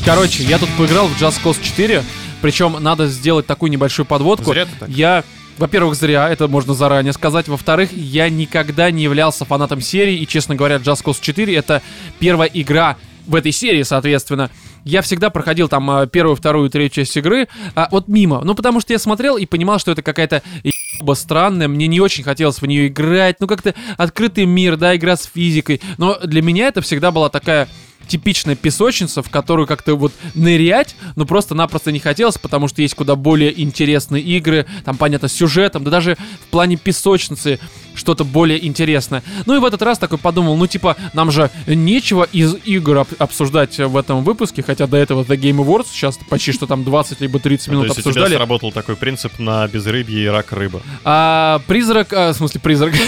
Короче, 0.05 0.43
я 0.43 0.59
тут 0.59 0.67
поиграл 0.77 1.07
в 1.07 1.21
Just 1.21 1.41
Cause 1.41 1.63
4, 1.63 2.03
причем 2.43 2.75
надо 2.83 3.07
сделать 3.07 3.47
такую 3.47 3.71
небольшую 3.71 4.05
подводку. 4.05 4.51
Зря 4.51 4.65
ты 4.65 4.71
так. 4.77 4.89
Я, 4.89 5.23
во-первых, 5.57 5.95
зря, 5.95 6.29
это 6.29 6.49
можно 6.49 6.73
заранее 6.73 7.13
сказать. 7.13 7.47
Во-вторых, 7.47 7.93
я 7.93 8.27
никогда 8.27 8.91
не 8.91 9.03
являлся 9.03 9.45
фанатом 9.45 9.79
серии, 9.79 10.17
и, 10.17 10.27
честно 10.27 10.53
говоря, 10.53 10.75
Just 10.75 11.05
Cause 11.05 11.19
4 11.21 11.55
это 11.55 11.81
первая 12.19 12.49
игра 12.53 12.97
в 13.27 13.35
этой 13.35 13.53
серии, 13.53 13.83
соответственно. 13.83 14.51
Я 14.83 15.01
всегда 15.01 15.29
проходил 15.29 15.67
там 15.67 15.89
а, 15.89 16.07
первую, 16.07 16.35
вторую, 16.35 16.69
третью 16.69 17.03
часть 17.03 17.17
игры, 17.17 17.47
а, 17.75 17.87
вот 17.91 18.07
мимо. 18.07 18.41
Ну, 18.43 18.55
потому 18.55 18.81
что 18.81 18.93
я 18.93 18.99
смотрел 18.99 19.37
и 19.37 19.45
понимал, 19.45 19.79
что 19.79 19.91
это 19.91 20.01
какая-то 20.01 20.43
ебаба 20.63 21.13
странная, 21.13 21.67
мне 21.67 21.87
не 21.87 21.99
очень 21.99 22.23
хотелось 22.23 22.61
в 22.61 22.65
нее 22.65 22.87
играть, 22.87 23.37
ну, 23.39 23.47
как-то 23.47 23.73
открытый 23.97 24.45
мир, 24.45 24.77
да, 24.77 24.95
игра 24.95 25.15
с 25.15 25.29
физикой. 25.33 25.81
Но 25.97 26.17
для 26.23 26.41
меня 26.41 26.67
это 26.67 26.81
всегда 26.81 27.11
была 27.11 27.29
такая 27.29 27.67
типичная 28.07 28.55
песочница, 28.55 29.23
в 29.23 29.29
которую 29.29 29.67
как-то 29.67 29.95
вот 29.95 30.13
нырять, 30.33 30.95
но 31.15 31.25
просто-напросто 31.25 31.91
не 31.91 31.99
хотелось, 31.99 32.37
потому 32.37 32.67
что 32.67 32.81
есть 32.81 32.95
куда 32.95 33.15
более 33.15 33.59
интересные 33.61 34.21
игры, 34.21 34.65
там, 34.83 34.97
понятно, 34.97 35.27
с 35.27 35.33
сюжетом, 35.33 35.83
да 35.83 35.91
даже 35.91 36.17
в 36.41 36.47
плане 36.47 36.75
песочницы 36.77 37.59
что-то 37.95 38.23
более 38.23 38.65
интересное. 38.65 39.23
Ну 39.45 39.55
и 39.55 39.59
в 39.59 39.65
этот 39.65 39.81
раз 39.81 39.97
такой 39.97 40.17
подумал, 40.17 40.55
ну 40.57 40.67
типа, 40.67 40.95
нам 41.13 41.31
же 41.31 41.49
нечего 41.67 42.27
из 42.31 42.55
игр 42.65 42.99
об- 42.99 43.07
обсуждать 43.19 43.77
в 43.77 43.95
этом 43.97 44.23
выпуске, 44.23 44.63
хотя 44.63 44.87
до 44.87 44.97
этого 44.97 45.23
The 45.23 45.37
Game 45.37 45.57
Awards 45.63 45.87
сейчас 45.91 46.17
почти 46.29 46.51
что 46.51 46.65
там 46.67 46.83
20 46.83 47.21
либо 47.21 47.39
30 47.39 47.67
минут 47.69 47.87
То 47.87 47.93
есть 47.93 47.99
у 47.99 48.01
тебя 48.01 48.09
обсуждали. 48.11 48.35
сработал 48.35 48.71
такой 48.71 48.95
принцип 48.95 49.39
на 49.39 49.67
безрыбье 49.67 50.23
и 50.23 50.27
рак 50.27 50.51
рыба. 50.51 50.81
А, 51.03 51.61
призрак, 51.67 52.11
а, 52.13 52.33
в 52.33 52.35
смысле 52.35 52.59
призрак. 52.61 52.93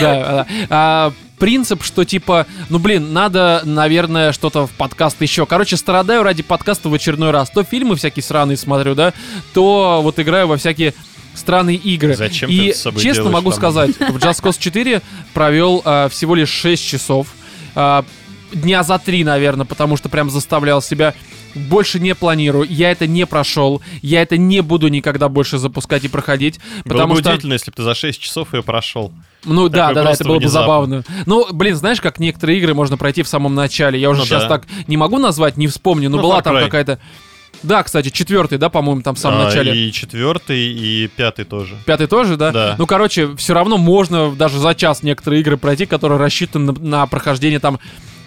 Да, 0.00 0.12
а, 0.12 0.46
а, 0.68 1.12
принцип, 1.38 1.82
что 1.82 2.04
типа, 2.04 2.46
ну 2.68 2.78
блин, 2.78 3.12
надо, 3.12 3.62
наверное, 3.64 4.32
что-то 4.32 4.66
в 4.66 4.70
подкаст 4.72 5.20
еще. 5.22 5.46
Короче, 5.46 5.76
страдаю 5.76 6.22
ради 6.22 6.42
подкаста 6.42 6.88
в 6.88 6.94
очередной 6.94 7.30
раз. 7.30 7.48
То 7.50 7.62
фильмы 7.64 7.96
всякие 7.96 8.22
сраные 8.22 8.56
смотрю, 8.56 8.94
да, 8.94 9.14
то 9.54 10.00
вот 10.02 10.18
играю 10.18 10.48
во 10.48 10.56
всякие 10.56 10.92
странные 11.38 11.76
игры. 11.76 12.14
Зачем 12.14 12.50
ты 12.50 12.54
И 12.56 12.66
это 12.66 12.78
с 12.78 12.82
собой 12.82 13.02
честно 13.02 13.22
делаешь 13.24 13.34
могу 13.34 13.50
там? 13.50 13.58
сказать, 13.58 13.96
в 13.96 14.16
Just 14.16 14.42
Cause 14.42 14.56
4 14.58 15.02
провел 15.34 15.82
а, 15.84 16.08
всего 16.08 16.34
лишь 16.34 16.50
6 16.50 16.84
часов. 16.86 17.28
А, 17.74 18.04
дня 18.52 18.82
за 18.82 18.98
три, 18.98 19.24
наверное, 19.24 19.66
потому 19.66 19.96
что 19.96 20.08
прям 20.08 20.30
заставлял 20.30 20.82
себя. 20.82 21.14
Больше 21.54 21.98
не 21.98 22.14
планирую, 22.14 22.66
я 22.68 22.90
это 22.90 23.06
не 23.06 23.24
прошел, 23.26 23.80
я 24.02 24.20
это 24.20 24.36
не 24.36 24.60
буду 24.60 24.88
никогда 24.88 25.30
больше 25.30 25.56
запускать 25.56 26.04
и 26.04 26.08
проходить, 26.08 26.60
Было 26.84 26.92
потому 26.92 27.14
бы 27.14 27.20
что... 27.20 27.30
удивительно, 27.30 27.54
если 27.54 27.70
бы 27.70 27.76
ты 27.76 27.82
за 27.84 27.94
6 27.94 28.20
часов 28.20 28.52
ее 28.52 28.62
прошел. 28.62 29.12
Ну 29.44 29.68
да, 29.70 29.88
Такой 29.88 29.94
да, 29.94 30.00
да, 30.02 30.06
просто 30.08 30.24
это 30.24 30.28
было 30.28 30.36
бы 30.36 30.40
внезапно. 30.42 30.60
забавно. 30.66 31.04
Ну, 31.24 31.46
блин, 31.52 31.74
знаешь, 31.74 32.02
как 32.02 32.18
некоторые 32.20 32.58
игры 32.58 32.74
можно 32.74 32.98
пройти 32.98 33.22
в 33.22 33.28
самом 33.28 33.54
начале. 33.54 33.98
Я 33.98 34.10
уже 34.10 34.20
Ну 34.20 34.26
сейчас 34.26 34.42
да. 34.42 34.48
так 34.50 34.66
не 34.88 34.98
могу 34.98 35.18
назвать, 35.18 35.56
не 35.56 35.66
вспомню, 35.68 36.10
но 36.10 36.18
Ну, 36.18 36.22
была 36.22 36.40
Far 36.40 36.42
там 36.42 36.58
какая-то. 36.58 36.98
Да, 37.62 37.82
кстати, 37.82 38.10
четвертый, 38.10 38.58
да, 38.58 38.68
по-моему, 38.68 39.02
там 39.02 39.14
в 39.14 39.18
самом 39.18 39.40
А, 39.40 39.44
начале. 39.44 39.74
И 39.74 39.92
четвертый, 39.92 40.58
и 40.58 41.08
пятый 41.08 41.44
тоже. 41.44 41.76
Пятый 41.86 42.06
тоже, 42.06 42.36
да? 42.36 42.52
Да. 42.52 42.74
Ну, 42.78 42.86
короче, 42.86 43.34
все 43.36 43.54
равно 43.54 43.78
можно 43.78 44.30
даже 44.34 44.58
за 44.58 44.74
час 44.74 45.02
некоторые 45.02 45.40
игры 45.40 45.56
пройти, 45.56 45.86
которые 45.86 46.18
рассчитаны 46.18 46.72
на, 46.72 46.80
на 46.80 47.06
прохождение 47.06 47.58
там 47.58 47.80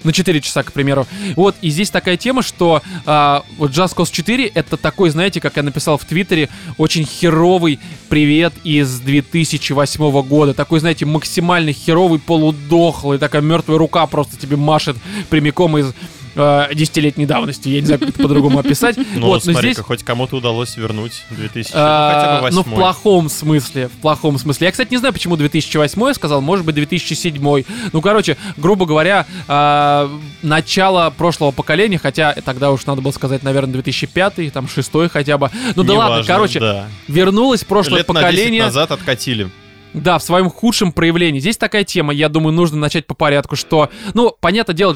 на 0.03 0.14
4 0.14 0.41
часа, 0.41 0.64
к 0.64 0.74
примеру. 0.74 1.06
Вот, 1.36 1.56
и 1.62 1.70
здесь 1.70 1.90
такая 1.90 2.18
тема, 2.18 2.41
что 2.41 2.82
а, 3.06 3.44
вот 3.58 3.72
Just 3.72 3.95
Cause 3.95 4.12
4 4.12 4.48
это 4.48 4.78
такой, 4.78 5.10
знаете, 5.10 5.40
как 5.40 5.58
я 5.58 5.64
написал 5.64 5.98
в 5.98 6.06
Твиттере, 6.06 6.49
очень 6.78 7.06
херовый 7.06 7.80
привет 8.10 8.53
из 8.64 8.99
2008 8.99 10.22
года. 10.24 10.53
Такой, 10.53 10.80
знаете, 10.80 11.06
максимально 11.06 11.72
херовый, 11.74 12.20
полудохлый, 12.20 13.20
такая 13.20 13.41
мертвая 13.41 13.78
рука 13.78 14.06
просто 14.08 14.38
тебе 14.38 14.58
машет 14.58 14.98
прямиком 15.30 15.78
из 15.78 15.94
десятилетней 16.36 17.26
давности. 17.26 17.70
Я 17.70 17.82
не 17.82 17.86
знаю, 17.86 17.99
как 17.99 18.10
это 18.10 18.22
по-другому 18.22 18.60
описать. 18.60 18.98
Ну, 19.14 19.28
вот, 19.28 19.45
но 19.45 19.53
здесь... 19.53 19.78
хоть 19.78 20.03
кому-то 20.03 20.38
удалось 20.38 20.78
вернуть 20.78 21.24
2000, 21.32 21.72
А, 21.76 22.10
ну, 22.10 22.16
хотя 22.16 22.41
бы 22.41 22.56
ну, 22.56 22.62
в 22.64 22.76
плохом 22.76 23.30
смысле. 23.30 23.90
В 23.90 24.02
плохом 24.02 24.38
смысле. 24.40 24.66
Я, 24.66 24.72
кстати, 24.72 24.90
не 24.91 24.98
знаю, 24.98 25.14
почему 25.14 25.36
2008 25.36 26.02
я 26.02 26.14
сказал, 26.14 26.41
может 26.41 26.66
быть, 26.66 26.76
2007. 26.76 27.64
Ну, 27.91 28.02
короче, 28.02 28.38
грубо 28.58 28.86
говоря, 28.86 29.28
а, 29.48 30.10
начало 30.41 31.14
прошлого 31.16 31.52
поколения, 31.52 31.98
хотя 31.98 32.34
тогда 32.45 32.72
уж 32.72 32.86
надо 32.86 33.02
было 33.02 33.12
сказать, 33.12 33.44
наверное, 33.44 33.74
2005, 33.74 34.52
там, 34.53 34.68
6 34.68 34.91
хотя 35.12 35.38
бы. 35.38 35.52
Ну 35.76 35.84
да 35.84 35.94
ладно, 35.94 36.24
короче, 36.26 36.60
да. 36.60 36.88
вернулось 37.08 37.64
прошлое 37.64 37.99
Лет 37.99 38.08
на 38.08 38.14
10 38.14 38.24
поколение. 38.24 38.64
назад 38.64 38.91
откатили. 38.91 39.49
Да, 39.94 40.18
в 40.18 40.24
своем 40.24 40.50
худшем 40.50 40.94
проявлении. 40.94 41.40
Здесь 41.40 41.58
такая 41.58 41.84
тема, 41.84 42.14
я 42.14 42.30
думаю, 42.30 42.54
нужно 42.54 42.78
начать 42.78 43.06
по 43.08 43.14
порядку, 43.14 43.56
что, 43.56 43.90
ну, 44.14 44.36
понятное 44.40 44.76
дело, 44.76 44.96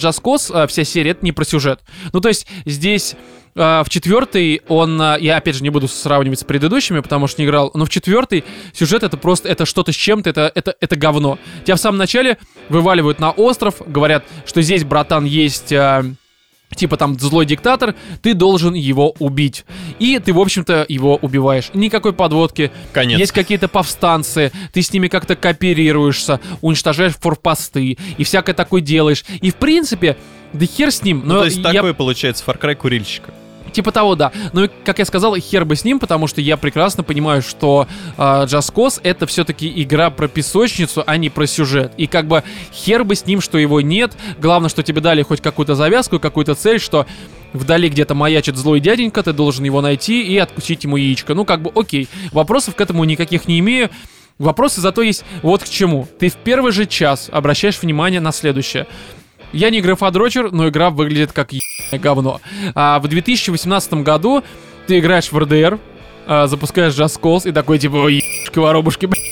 э, 0.54 0.68
вся 0.68 0.84
серия, 0.84 1.12
это 1.12 1.26
не 1.26 1.34
про 1.34 1.44
сюжет. 1.44 1.82
Ну, 2.14 2.22
то 2.22 2.30
есть, 2.30 2.48
здесь 2.66 3.16
э, 3.56 3.84
в 3.84 3.90
четвертый 3.90 4.62
он, 4.70 5.02
э, 5.02 5.18
я 5.20 5.36
опять 5.36 5.56
же 5.56 5.64
не 5.64 5.70
буду 5.70 5.90
сравнивать 5.90 6.40
с 6.40 6.44
предыдущими, 6.46 7.02
потому 7.02 7.28
что 7.28 7.42
не 7.42 7.48
играл, 7.48 7.72
но 7.74 7.84
в 7.84 7.90
четвертый 7.90 8.46
сюжет 8.74 9.04
это 9.04 9.18
просто, 9.18 9.50
это 9.50 9.66
что-то 9.66 9.92
с 9.92 9.96
чем-то, 9.96 10.30
это, 10.30 10.52
это, 10.56 10.76
это 10.80 10.96
говно. 10.96 11.40
Тебя 11.66 11.76
в 11.76 11.80
самом 11.80 11.98
начале 11.98 12.38
вываливают 12.70 13.20
на 13.20 13.32
остров, 13.32 13.82
говорят, 13.86 14.24
что 14.46 14.62
здесь, 14.62 14.86
братан, 14.86 15.26
есть... 15.26 15.74
э, 15.74 16.04
Типа 16.76 16.98
там 16.98 17.18
злой 17.20 17.46
диктатор, 17.46 17.96
ты 18.22 18.34
должен 18.34 18.74
его 18.74 19.16
убить. 19.20 19.66
И 20.00 20.20
ты, 20.20 20.34
в 20.34 20.40
общем-то, 20.40 20.86
его 20.90 21.16
убиваешь. 21.16 21.70
Никакой 21.74 22.14
подводки, 22.14 22.72
Конец. 22.94 23.20
есть 23.20 23.32
какие-то 23.32 23.68
повстанцы, 23.68 24.52
ты 24.74 24.82
с 24.82 24.92
ними 24.92 25.08
как-то 25.08 25.36
кооперируешься, 25.36 26.40
уничтожаешь 26.62 27.14
форпосты 27.20 27.98
и 28.18 28.24
всякое 28.24 28.54
такое 28.54 28.82
делаешь. 28.82 29.24
И 29.42 29.52
в 29.52 29.56
принципе, 29.56 30.18
да 30.54 30.66
хер 30.66 30.92
с 30.92 31.02
ним. 31.04 31.22
Ну, 31.26 31.34
Но 31.36 31.40
то 31.40 31.46
есть 31.46 31.58
я- 31.58 31.74
такой 31.74 31.94
получается 31.94 32.44
Far 32.46 32.60
Cry 32.60 32.76
курильщика. 32.76 33.34
Типа 33.76 33.92
того, 33.92 34.16
да. 34.16 34.32
Ну 34.54 34.64
и, 34.64 34.70
как 34.86 35.00
я 35.00 35.06
сказал, 35.06 35.36
хер 35.36 35.66
бы 35.66 35.76
с 35.76 35.84
ним, 35.84 36.00
потому 36.00 36.28
что 36.28 36.40
я 36.40 36.56
прекрасно 36.56 37.04
понимаю, 37.04 37.42
что 37.42 37.90
э, 38.16 38.22
Just 38.22 38.74
Cause 38.74 39.02
это 39.04 39.28
все-таки 39.28 39.70
игра 39.84 40.10
про 40.12 40.30
песочницу, 40.30 41.04
а 41.06 41.18
не 41.18 41.30
про 41.30 41.46
сюжет. 41.46 41.92
И 41.98 42.08
как 42.08 42.26
бы 42.26 42.42
хер 42.72 43.04
бы 43.04 43.16
с 43.16 43.26
ним, 43.26 43.42
что 43.42 43.58
его 43.58 43.82
нет. 43.82 44.14
Главное, 44.40 44.70
что 44.70 44.82
тебе 44.82 45.02
дали 45.02 45.24
хоть 45.24 45.42
какую-то 45.42 45.76
завязку, 45.76 46.22
какую-то 46.22 46.56
цель, 46.56 46.80
что 46.80 47.06
вдали 47.52 47.90
где-то 47.90 48.16
маячит 48.16 48.56
злой 48.56 48.80
дяденька, 48.80 49.22
ты 49.24 49.34
должен 49.34 49.66
его 49.66 49.82
найти 49.82 50.24
и 50.24 50.38
откусить 50.38 50.86
ему 50.86 50.96
яичко. 50.96 51.34
Ну, 51.34 51.44
как 51.44 51.62
бы, 51.62 51.70
окей. 51.76 52.08
Вопросов 52.32 52.76
к 52.76 52.80
этому 52.80 53.04
никаких 53.04 53.46
не 53.46 53.60
имею. 53.60 53.90
Вопросы 54.40 54.80
зато 54.80 55.02
есть 55.02 55.26
вот 55.42 55.64
к 55.64 55.68
чему. 55.68 56.08
Ты 56.18 56.30
в 56.30 56.36
первый 56.36 56.72
же 56.72 56.86
час 56.86 57.30
обращаешь 57.30 57.82
внимание 57.82 58.22
на 58.22 58.32
следующее. 58.32 58.88
Я 59.52 59.70
не 59.70 59.82
графодрочер, 59.82 60.54
но 60.54 60.70
игра 60.70 60.92
выглядит 60.92 61.34
как 61.34 61.52
говно. 61.98 62.42
А 62.74 63.00
в 63.00 63.08
2018 63.08 63.94
году 63.96 64.44
ты 64.88 65.00
играешь 65.00 65.32
в 65.32 65.38
РДР, 65.38 65.80
а, 66.28 66.48
запускаешь 66.48 66.94
Just 66.94 67.20
Cause 67.20 67.50
и 67.50 67.52
такой 67.52 67.80
типа, 67.80 67.96
ой, 67.96 68.16
ебушки, 68.56 68.60
воробушки, 68.60 69.06
блядь, 69.06 69.25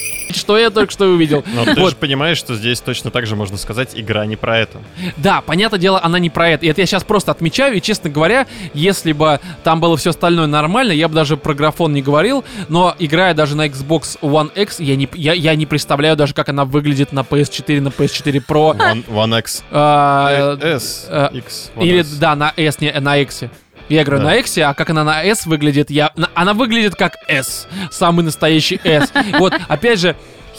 что 0.44 0.58
я 0.58 0.70
только 0.70 0.92
что 0.92 1.06
увидел. 1.06 1.42
Но 1.54 1.64
ты 1.64 1.90
же 1.90 1.96
понимаешь, 1.96 2.38
что 2.38 2.56
здесь 2.56 2.82
точно 2.82 3.12
так 3.12 3.26
же 3.26 3.38
можно 3.38 3.56
сказать, 3.58 3.92
игра 3.94 4.26
не 4.26 4.36
про 4.36 4.60
это. 4.60 4.82
Да, 5.16 5.40
понятное 5.42 5.80
дело, 5.80 6.02
она 6.04 6.20
не 6.20 6.30
про 6.30 6.50
это. 6.50 6.66
И 6.66 6.70
это 6.70 6.82
я 6.82 6.86
сейчас 6.86 7.06
просто 7.06 7.32
отмечаю, 7.32 7.76
и, 7.78 7.82
честно 7.82 8.10
говоря, 8.10 8.46
если 8.74 9.14
бы 9.14 9.40
там 9.64 9.80
было 9.80 9.96
все 9.96 10.10
остальное 10.10 10.48
нормально, 10.48 10.92
я 10.92 11.08
бы 11.08 11.16
даже 11.16 11.38
про 11.38 11.54
графон 11.54 11.94
не 11.94 12.02
говорил, 12.02 12.44
но 12.68 12.94
играя 13.00 13.34
даже 13.34 13.56
на 13.56 13.68
Xbox 13.68 14.20
One 14.22 14.52
X, 14.54 14.82
я 14.82 14.98
не, 14.98 15.08
я, 15.14 15.32
я 15.34 15.56
не 15.56 15.66
представляю 15.66 16.18
даже, 16.18 16.34
как 16.34 16.50
она 16.50 16.66
выглядит 16.66 17.14
на 17.14 17.22
PS4, 17.22 17.80
на 17.80 17.88
PS4 17.88 18.44
Pro. 18.46 18.76
One, 18.78 19.06
One 19.08 19.40
X. 19.40 19.64
А, 19.72 20.58
Э, 20.62 20.76
S, 20.76 21.08
э, 21.10 21.30
X. 21.34 21.72
One 21.76 21.86
Или, 21.86 22.00
S. 22.02 22.18
да, 22.18 22.36
на 22.36 22.54
S, 22.58 22.82
не 22.82 22.92
на 23.00 23.18
X. 23.18 23.44
Я 23.90 24.04
играю 24.04 24.22
Да. 24.22 24.30
на 24.30 24.36
X, 24.38 24.58
а 24.60 24.74
как 24.74 24.90
она 24.90 25.04
на 25.04 25.24
S 25.24 25.46
выглядит, 25.46 25.90
я... 25.92 26.12
на- 26.16 26.30
Она 26.34 26.54
выглядит 26.54 26.96
как 26.96 27.18
S. 27.28 27.68
Самый 27.92 28.24
настоящий 28.24 28.80
S. 28.84 29.12
Вот, 29.40 29.54
опять 29.68 30.00
же, 30.00 30.16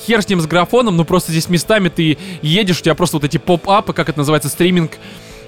хер 0.06 0.22
с 0.22 0.28
ним 0.28 0.40
с 0.40 0.46
графоном, 0.46 0.96
но 0.96 1.04
просто 1.04 1.32
здесь 1.32 1.48
местами 1.48 1.88
ты 1.88 2.18
едешь, 2.42 2.80
у 2.80 2.82
тебя 2.82 2.94
просто 2.94 3.16
вот 3.16 3.24
эти 3.24 3.38
поп-апы, 3.38 3.92
как 3.92 4.08
это 4.08 4.18
называется, 4.18 4.48
стриминг 4.48 4.92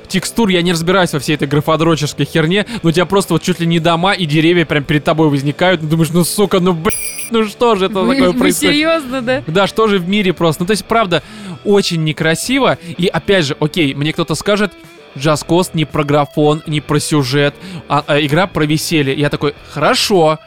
текстур, 0.08 0.48
я 0.50 0.62
не 0.62 0.70
разбираюсь 0.72 1.12
во 1.12 1.18
всей 1.18 1.34
этой 1.34 1.48
графодрочерской 1.48 2.24
херне, 2.26 2.64
но 2.84 2.90
у 2.90 2.92
тебя 2.92 3.06
просто 3.06 3.34
вот 3.34 3.42
чуть 3.42 3.58
ли 3.58 3.66
не 3.66 3.80
дома 3.80 4.12
и 4.12 4.24
деревья 4.24 4.64
прям 4.64 4.84
перед 4.84 5.02
тобой 5.02 5.28
возникают, 5.28 5.82
и 5.82 5.86
думаешь, 5.86 6.10
ну 6.12 6.24
сука, 6.24 6.60
ну 6.60 6.72
блин, 6.74 6.96
ну 7.32 7.44
что 7.46 7.74
же 7.74 7.86
это 7.86 8.00
Вы, 8.02 8.14
такое 8.14 8.30
вы 8.30 8.38
происходит? 8.38 8.72
серьезно, 8.74 9.20
да? 9.20 9.42
Да, 9.48 9.66
что 9.66 9.88
же 9.88 9.98
в 9.98 10.08
мире 10.08 10.32
просто. 10.32 10.62
Ну, 10.62 10.66
то 10.68 10.70
есть, 10.72 10.84
правда, 10.84 11.24
очень 11.64 12.04
некрасиво. 12.04 12.78
И 12.96 13.08
опять 13.08 13.46
же, 13.46 13.56
окей, 13.58 13.94
мне 13.94 14.12
кто-то 14.12 14.36
скажет, 14.36 14.72
Just 15.16 15.46
Cause 15.46 15.70
не 15.74 15.84
про 15.84 16.04
графон, 16.04 16.62
не 16.66 16.80
про 16.80 17.00
сюжет, 17.00 17.54
а, 17.88 18.04
а 18.06 18.20
игра 18.20 18.46
про 18.46 18.64
веселье. 18.64 19.14
Я 19.14 19.30
такой, 19.30 19.54
хорошо, 19.70 20.38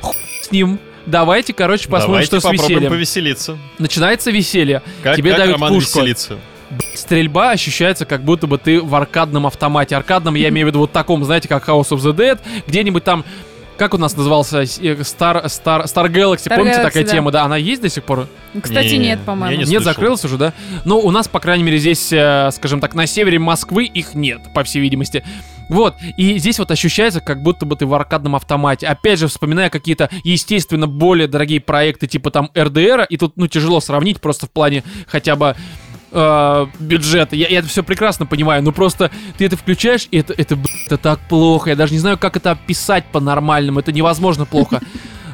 хуй 0.00 0.14
с 0.42 0.50
ним. 0.50 0.78
Давайте, 1.06 1.52
короче, 1.52 1.84
посмотрим, 1.88 2.26
Давайте 2.26 2.26
что 2.26 2.40
с 2.40 2.52
весельем. 2.52 2.90
повеселиться. 2.90 3.58
Начинается 3.78 4.30
веселье. 4.30 4.82
Как, 5.02 5.16
Тебе 5.16 5.30
как 5.30 5.38
дают 5.40 5.52
Роман 5.54 5.74
пушку. 5.74 5.98
веселится? 6.00 6.38
Стрельба 6.94 7.50
ощущается, 7.50 8.06
как 8.06 8.22
будто 8.24 8.46
бы 8.46 8.56
ты 8.58 8.80
в 8.80 8.94
аркадном 8.94 9.46
автомате. 9.46 9.96
Аркадном 9.96 10.34
я 10.34 10.48
имею 10.48 10.66
в 10.66 10.70
виду 10.70 10.78
вот 10.80 10.92
таком, 10.92 11.22
знаете, 11.24 11.46
как 11.48 11.68
House 11.68 11.90
of 11.90 11.98
the 11.98 12.14
Dead, 12.14 12.40
где-нибудь 12.66 13.04
там 13.04 13.24
как 13.76 13.94
у 13.94 13.98
нас 13.98 14.16
назывался 14.16 14.60
э, 14.60 14.64
Star, 14.64 15.44
Star, 15.46 15.84
Star 15.84 16.08
Galaxy, 16.08 16.46
Star 16.46 16.56
помните 16.56 16.78
Galaxy, 16.78 16.82
такая 16.82 17.04
да. 17.04 17.10
тема, 17.10 17.30
да, 17.30 17.44
она 17.44 17.56
есть 17.56 17.82
до 17.82 17.88
сих 17.88 18.04
пор? 18.04 18.28
Кстати, 18.60 18.94
Не, 18.94 18.98
нет, 18.98 19.20
по-моему. 19.24 19.56
не 19.56 19.58
Нет, 19.58 19.68
слышал. 19.68 19.84
закрылась 19.84 20.24
уже, 20.24 20.36
да? 20.38 20.52
Но 20.84 20.98
у 21.00 21.10
нас, 21.10 21.28
по 21.28 21.40
крайней 21.40 21.64
мере, 21.64 21.78
здесь, 21.78 22.12
э, 22.12 22.50
скажем 22.52 22.80
так, 22.80 22.94
на 22.94 23.06
севере 23.06 23.38
Москвы 23.38 23.84
их 23.84 24.14
нет, 24.14 24.40
по 24.54 24.64
всей 24.64 24.80
видимости. 24.80 25.24
Вот, 25.70 25.94
и 26.18 26.38
здесь 26.38 26.58
вот 26.58 26.70
ощущается, 26.70 27.20
как 27.20 27.42
будто 27.42 27.64
бы 27.64 27.74
ты 27.74 27.86
в 27.86 27.94
аркадном 27.94 28.36
автомате. 28.36 28.86
Опять 28.86 29.18
же, 29.18 29.28
вспоминая 29.28 29.70
какие-то, 29.70 30.10
естественно, 30.22 30.86
более 30.86 31.26
дорогие 31.26 31.60
проекты, 31.60 32.06
типа 32.06 32.30
там 32.30 32.50
РДР, 32.56 33.06
и 33.08 33.16
тут, 33.16 33.36
ну, 33.36 33.46
тяжело 33.46 33.80
сравнить 33.80 34.20
просто 34.20 34.46
в 34.46 34.50
плане 34.50 34.84
хотя 35.06 35.36
бы 35.36 35.56
э, 36.14 36.66
бюджета. 36.78 37.36
Я, 37.36 37.48
я 37.48 37.58
это 37.58 37.68
все 37.68 37.82
прекрасно 37.82 38.24
понимаю, 38.24 38.62
но 38.62 38.72
просто 38.72 39.10
ты 39.36 39.44
это 39.44 39.56
включаешь, 39.56 40.08
и 40.10 40.18
это, 40.18 40.32
это, 40.32 40.56
это 40.86 40.96
так 40.96 41.20
плохо. 41.28 41.70
Я 41.70 41.76
даже 41.76 41.92
не 41.92 41.98
знаю, 41.98 42.16
как 42.16 42.36
это 42.36 42.52
описать 42.52 43.04
по-нормальному. 43.12 43.80
Это 43.80 43.92
невозможно 43.92 44.46
плохо. 44.46 44.80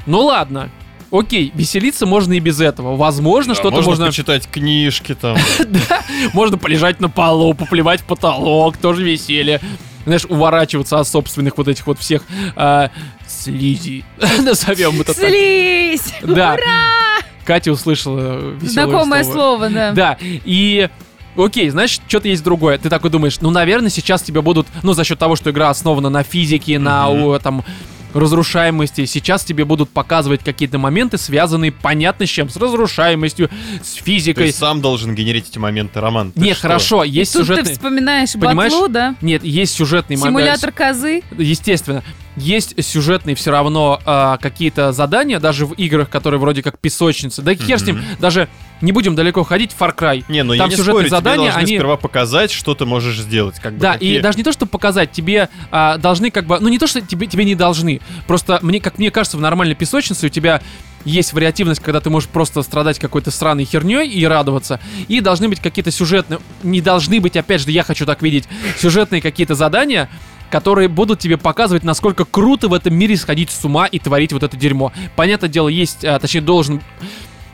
Ну 0.07 0.21
ладно. 0.25 0.71
Окей, 1.13 1.51
веселиться 1.55 2.07
можно 2.07 2.35
и 2.35 2.41
без 2.41 2.61
этого. 2.61 2.97
Возможно, 2.97 3.55
Да, 3.55 3.61
что-то 3.61 3.77
можно 3.77 3.91
можно... 3.91 4.07
почитать 4.07 4.49
книжки 4.49 5.15
там. 5.15 5.37
Да, 5.59 6.03
можно 6.33 6.57
полежать 6.57 7.01
на 7.01 7.09
полу, 7.09 7.53
поплевать 7.55 8.01
в 8.01 8.05
потолок, 8.05 8.77
тоже 8.77 9.03
веселье. 9.03 9.61
Знаешь, 10.05 10.25
уворачиваться 10.25 10.99
от 10.99 11.09
собственных 11.09 11.59
вот 11.59 11.69
этих 11.69 11.87
вот 11.87 11.99
всех 11.99 12.23
а, 12.57 12.91
слизи. 13.29 14.05
Назовем 14.39 15.01
это 15.01 15.13
так. 15.15 15.29
Слизь! 15.29 16.15
Да. 16.23 16.57
Катя 17.45 17.73
услышала 17.73 18.53
веселое 18.55 18.69
Знакомое 18.87 19.25
слово, 19.25 19.71
да. 19.71 19.93
Да, 19.93 20.19
и... 20.21 20.89
Окей, 21.37 21.71
значит, 21.71 22.03
что-то 22.09 22.29
есть 22.29 22.43
другое. 22.43 22.77
Ты 22.77 22.91
такой 22.91 23.09
думаешь, 23.09 23.41
ну, 23.41 23.51
наверное, 23.51 23.89
сейчас 23.89 24.21
тебе 24.21 24.43
будут, 24.43 24.67
ну, 24.83 24.93
за 24.95 25.05
счет 25.05 25.19
того, 25.19 25.37
что 25.37 25.51
игра 25.51 25.71
основана 25.71 26.11
на 26.11 26.25
физике, 26.25 26.79
на 26.79 27.09
о, 27.09 27.39
там 27.39 27.65
разрушаемости, 28.13 29.05
сейчас 29.05 29.45
тебе 29.45 29.65
будут 29.65 29.91
показывать 29.91 30.43
какие-то 30.43 30.79
моменты, 30.79 31.19
связанные, 31.19 31.73
понятно, 31.73 32.27
с 32.27 32.29
чем, 32.29 32.49
с 32.49 32.57
разрушаемостью, 32.57 33.49
с 33.83 33.95
Ты 33.95 34.03
физикой. 34.03 34.53
сам 34.53 34.81
должен 34.81 35.15
генерить 35.15 35.49
эти 35.49 35.59
моменты, 35.59 36.01
Роман. 36.01 36.33
Ты 36.33 36.41
Не, 36.41 36.53
что? 36.53 36.63
хорошо, 36.63 37.05
есть 37.05 37.33
Тут 37.33 37.43
ты 37.43 37.47
сюжетный... 37.47 37.73
вспоминаешь 37.73 38.33
Понимаешь? 38.33 38.73
батлу, 38.73 38.89
да? 38.89 39.15
Нет, 39.21 39.45
есть 39.45 39.75
сюжетный 39.75 40.17
момент. 40.17 40.37
Симулятор 40.39 40.73
козы. 40.73 41.23
Естественно. 41.39 42.03
Есть 42.37 42.83
сюжетные 42.85 43.35
все 43.35 43.51
равно 43.51 44.01
а, 44.07 44.37
какие-то 44.39 44.93
задания, 44.93 45.41
даже 45.41 45.67
в 45.67 45.73
играх, 45.73 46.09
которые 46.09 46.41
вроде 46.41 46.63
как 46.63 46.79
песочницы. 46.79 47.43
Да 47.43 47.53
и 47.53 47.57
хер 47.57 47.79
с 47.79 47.83
ним, 47.83 48.01
даже 48.21 48.49
не 48.81 48.93
будем 48.93 49.15
далеко 49.15 49.43
ходить, 49.43 49.75
Far 49.79 49.95
Cry. 49.95 50.25
Не, 50.29 50.43
ну 50.45 50.55
Там 50.57 50.67
я 50.67 50.71
не 50.71 50.77
сюжетные 50.77 51.09
спорю, 51.09 51.09
задания, 51.11 51.37
тебе 51.39 51.51
должны 51.53 51.61
они- 51.69 51.77
сперва 51.77 51.97
показать, 51.97 52.51
что 52.51 52.75
ты 52.75 52.87
можешь 52.87 53.19
сделать. 53.19 53.59
Как 53.59 53.75
бы, 53.75 53.81
Да, 53.81 53.93
какие- 53.95 54.19
и 54.19 54.21
даже 54.21 54.39
не 54.39 54.45
то, 54.45 54.53
чтобы 54.53 54.71
показать, 54.71 55.13
тебе 55.13 55.49
а, 55.71 55.99
должны 55.99 56.31
как 56.31 56.47
бы, 56.47 56.59
ну 56.61 56.69
не 56.69 56.79
то, 56.79 56.87
что 56.87 57.01
тебе, 57.01 57.27
тебе 57.27 57.45
не 57.45 57.55
должны, 57.57 58.01
просто 58.27 58.59
мне, 58.63 58.81
как 58.81 58.99
мне 58.99 59.11
кажется, 59.11 59.37
в 59.37 59.41
нормальной 59.41 59.75
песочнице 59.75 60.27
у 60.27 60.31
тебя 60.31 60.63
есть 61.05 61.33
вариативность, 61.33 61.81
когда 61.81 62.01
ты 62.01 62.11
можешь 62.11 62.29
просто 62.29 62.63
страдать 62.63 62.99
какой-то 62.99 63.31
сраной 63.31 63.65
херней 63.65 64.09
и 64.09 64.25
радоваться, 64.25 64.81
и 65.09 65.21
должны 65.21 65.49
быть 65.49 65.59
какие-то 65.61 65.91
сюжетные, 65.91 66.41
не 66.63 66.81
должны 66.81 67.21
быть, 67.21 67.37
опять 67.37 67.63
же, 67.63 67.71
я 67.71 67.83
хочу 67.83 68.07
так 68.07 68.23
видеть, 68.23 68.49
сюжетные 68.79 69.21
какие-то 69.23 69.55
задания, 69.55 70.09
которые 70.51 70.89
будут 70.89 71.21
тебе 71.21 71.37
показывать, 71.37 71.85
насколько 71.85 72.25
круто 72.25 72.69
в 72.69 72.75
этом 72.75 72.95
мире 72.95 73.17
сходить 73.17 73.51
с 73.51 73.65
ума 73.65 73.87
и 73.87 73.99
творить 73.99 74.33
вот 74.33 74.43
это 74.43 74.57
дерьмо. 74.57 74.93
Понятное 75.17 75.49
дело, 75.49 75.69
есть, 75.69 76.05
а, 76.05 76.19
точнее, 76.19 76.41
должен 76.43 76.83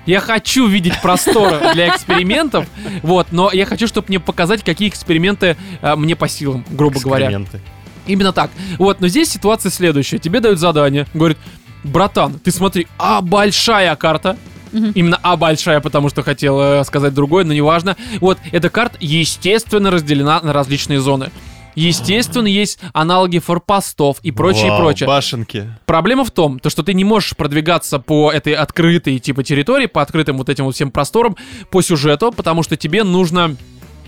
я 0.07 0.21
хочу 0.21 0.69
видеть 0.69 1.01
простор 1.03 1.73
для 1.75 1.89
экспериментов, 1.89 2.67
вот, 3.03 3.33
но 3.33 3.51
я 3.53 3.67
хочу, 3.67 3.89
чтобы 3.89 4.07
мне 4.09 4.21
показать, 4.21 4.63
какие 4.63 4.89
эксперименты 4.89 5.57
а, 5.83 5.97
мне 5.97 6.15
по 6.15 6.29
силам, 6.29 6.65
грубо 6.71 7.01
говоря. 7.01 7.27
эксперименты. 7.27 7.61
Именно 8.07 8.33
так. 8.33 8.51
Вот, 8.79 9.01
но 9.01 9.09
здесь 9.09 9.31
ситуация 9.31 9.71
следующая. 9.71 10.19
Тебе 10.19 10.39
дают 10.39 10.61
задание, 10.61 11.07
говорит, 11.13 11.39
братан, 11.83 12.39
ты 12.39 12.53
смотри, 12.53 12.87
а 12.99 13.21
большая 13.21 13.95
карта. 13.97 14.37
Именно 14.73 15.19
А 15.23 15.37
большая, 15.37 15.81
потому 15.81 16.11
что 16.11 16.23
хотел 16.23 16.61
э, 16.61 16.85
сказать 16.85 17.15
другое, 17.15 17.45
но 17.45 17.55
неважно. 17.55 17.97
Вот, 18.21 18.37
эта 18.53 18.69
карта, 18.69 18.99
естественно, 19.01 19.91
разделена 19.91 20.41
на 20.43 20.53
различные 20.53 21.01
зоны. 21.01 21.31
Естественно, 21.77 22.47
есть 22.47 22.79
аналоги 22.95 23.39
форпостов 23.39 24.19
и 24.23 24.33
прочее, 24.33 24.71
Вау, 24.71 24.81
прочее. 24.81 25.07
Башенки. 25.07 25.71
Проблема 25.85 26.25
в 26.25 26.31
том, 26.31 26.59
то, 26.59 26.71
что 26.71 26.83
ты 26.83 26.95
не 26.95 27.05
можешь 27.05 27.37
продвигаться 27.37 27.99
по 27.99 28.33
этой 28.33 28.55
открытой 28.55 29.19
типа 29.19 29.45
территории, 29.45 29.87
по 29.87 30.03
открытым 30.03 30.39
вот 30.39 30.49
этим 30.49 30.65
вот 30.65 30.75
всем 30.75 30.91
просторам, 30.91 31.37
по 31.71 31.83
сюжету, 31.83 32.33
потому 32.33 32.63
что 32.63 32.77
тебе 32.77 33.05
нужно, 33.05 33.57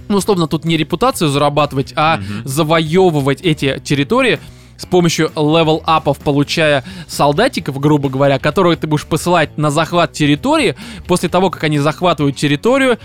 ну, 0.08 0.16
условно, 0.16 0.48
тут 0.48 0.64
не 0.64 0.76
репутацию 0.78 1.28
зарабатывать, 1.28 1.92
а 1.94 2.16
Мгм. 2.16 2.48
завоевывать 2.48 3.42
эти 3.42 3.78
территории 3.84 4.40
с 4.78 4.86
помощью 4.86 5.30
level-up 5.34 5.95
ов, 5.95 6.18
получая 6.18 6.84
солдатиков, 7.08 7.78
грубо 7.80 8.08
говоря, 8.08 8.38
которых 8.38 8.78
ты 8.80 8.86
будешь 8.86 9.04
посылать 9.06 9.58
на 9.58 9.70
захват 9.70 10.12
территории. 10.12 10.76
После 11.06 11.28
того, 11.28 11.50
как 11.50 11.64
они 11.64 11.78
захватывают 11.80 12.36
территорию, 12.36 12.98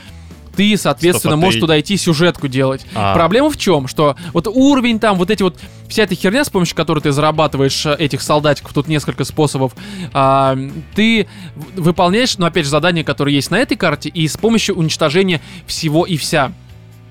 ты, 0.56 0.78
соответственно, 0.78 1.32
Стоп, 1.34 1.34
а 1.34 1.46
можешь 1.46 1.56
ты- 1.56 1.62
туда 1.62 1.80
идти 1.80 1.98
сюжетку 1.98 2.48
делать. 2.48 2.86
А. 2.96 3.14
Проблема 3.14 3.50
в 3.50 3.58
чем? 3.58 3.88
Что 3.88 4.16
вот 4.34 4.48
уровень 4.48 5.00
там, 5.00 5.18
вот 5.18 5.30
эти 5.32 5.44
вот, 5.44 5.60
вся 5.90 6.04
эта 6.04 6.16
херня, 6.16 6.44
с 6.46 6.50
помощью 6.50 6.76
которой 6.76 7.00
ты 7.00 7.12
зарабатываешь 7.12 7.86
э, 7.86 7.96
этих 7.98 8.22
солдатиков, 8.22 8.74
тут 8.74 8.88
несколько 8.88 9.24
способов, 9.26 9.74
а, 10.14 10.58
ты 10.96 11.28
выполняешь, 11.76 12.38
ну, 12.38 12.46
опять 12.46 12.66
же, 12.66 12.70
задания, 12.72 13.04
которые 13.04 13.36
есть 13.36 13.52
на 13.52 13.58
этой 13.60 13.76
карте, 13.78 14.10
и 14.10 14.28
с 14.28 14.38
помощью 14.38 14.76
уничтожения 14.76 15.42
всего 15.66 16.06
и 16.06 16.18
вся. 16.18 16.52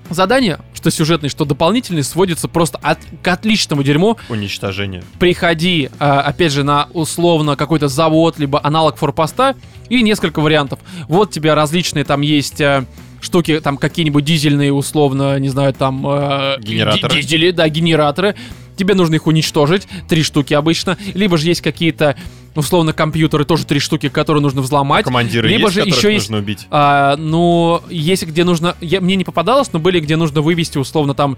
Задание, 0.09 0.59
что 0.73 0.91
сюжетный, 0.91 1.29
что 1.29 1.45
дополнительный, 1.45 2.03
сводится 2.03 2.47
просто 2.49 2.77
от- 2.81 2.99
к 3.21 3.27
отличному 3.29 3.83
дерьму. 3.83 4.17
Уничтожение. 4.29 5.01
Приходи, 5.17 5.89
а, 5.97 6.19
опять 6.21 6.51
же, 6.51 6.63
на 6.63 6.87
условно 6.93 7.55
какой-то 7.55 7.87
завод, 7.87 8.37
либо 8.37 8.59
аналог 8.63 8.97
форпоста, 8.97 9.55
и 9.89 10.01
несколько 10.01 10.39
вариантов. 10.41 10.79
Вот 11.07 11.31
тебе 11.31 11.53
различные, 11.53 12.03
там 12.03 12.21
есть 12.21 12.59
э, 12.61 12.85
штуки, 13.23 13.59
там 13.59 13.77
какие-нибудь 13.77 14.23
дизельные, 14.23 14.71
условно, 14.73 15.39
не 15.39 15.49
знаю, 15.49 15.73
там... 15.73 16.05
э, 16.07 16.57
Генераторы. 16.61 17.15
ди- 17.15 17.21
Дизели, 17.21 17.51
да, 17.51 17.67
генераторы. 17.69 18.35
Тебе 18.75 18.95
нужно 18.95 19.15
их 19.15 19.27
уничтожить, 19.27 19.87
три 20.09 20.23
штуки 20.23 20.53
обычно. 20.53 20.97
Либо 21.13 21.37
же 21.37 21.45
есть 21.47 21.61
какие-то, 21.61 22.15
условно, 22.55 22.91
компьютеры, 22.91 23.45
тоже 23.45 23.65
три 23.65 23.79
штуки, 23.79 24.09
которые 24.09 24.41
нужно 24.41 24.61
взломать. 24.61 25.05
Командиры 25.05 25.47
Либо 25.47 25.65
есть, 25.69 25.73
же 25.75 25.81
еще 25.81 26.11
есть 26.13 26.29
нужно 26.29 26.43
убить. 26.43 26.67
А, 26.71 27.15
ну, 27.17 27.81
есть 27.89 28.25
где 28.25 28.43
нужно... 28.43 28.75
Я, 28.81 28.99
мне 28.99 29.15
не 29.15 29.23
попадалось, 29.23 29.71
но 29.73 29.79
были 29.79 29.99
где 29.99 30.15
нужно 30.15 30.41
вывести, 30.41 30.79
условно, 30.79 31.13
там 31.13 31.37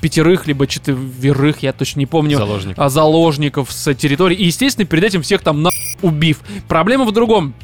пятерых, 0.00 0.48
либо 0.48 0.66
четверых, 0.66 1.62
я 1.62 1.72
точно 1.72 2.00
не 2.00 2.06
помню, 2.06 2.36
Заложник. 2.36 2.74
а, 2.76 2.88
заложников 2.88 3.70
с 3.70 3.94
территории. 3.94 4.34
И, 4.36 4.46
естественно, 4.46 4.84
перед 4.84 5.04
этим 5.04 5.22
всех 5.22 5.42
там 5.42 5.62
на 5.62 5.70
убив. 6.02 6.40
Проблема 6.66 7.04
в 7.04 7.12
другом. 7.12 7.54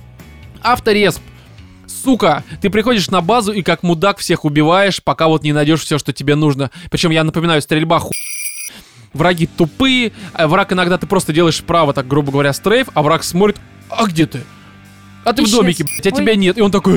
Авторесп. 0.62 1.20
Сука, 2.03 2.45
ты 2.61 2.70
приходишь 2.70 3.11
на 3.11 3.20
базу 3.20 3.53
и 3.53 3.62
как 3.62 3.83
мудак 3.83 4.19
всех 4.19 4.45
убиваешь, 4.45 5.03
пока 5.03 5.29
вот 5.29 5.43
не 5.43 5.53
найдешь 5.53 5.83
все, 5.83 5.99
что 5.99 6.12
тебе 6.12 6.35
нужно. 6.35 6.70
Причем, 6.91 7.11
я 7.11 7.25
напоминаю, 7.25 7.61
стрельба 7.62 7.99
ху... 7.99 8.12
Враги 9.12 9.47
тупые, 9.47 10.12
а 10.35 10.47
враг 10.49 10.73
иногда 10.73 10.99
ты 10.99 11.07
просто 11.07 11.33
делаешь 11.33 11.59
вправо, 11.59 11.95
так 11.95 12.07
грубо 12.07 12.31
говоря, 12.31 12.53
стрейф, 12.53 12.89
а 12.95 13.03
враг 13.03 13.25
смотрит, 13.25 13.57
а 13.89 14.07
где 14.07 14.27
ты? 14.27 14.43
А 15.28 15.32
ты 15.32 15.44
в 15.44 15.50
домике, 15.50 15.84
блядь, 15.84 16.06
а 16.06 16.10
тебя 16.10 16.34
нет. 16.36 16.56
И 16.56 16.60
он 16.60 16.70
такой, 16.70 16.94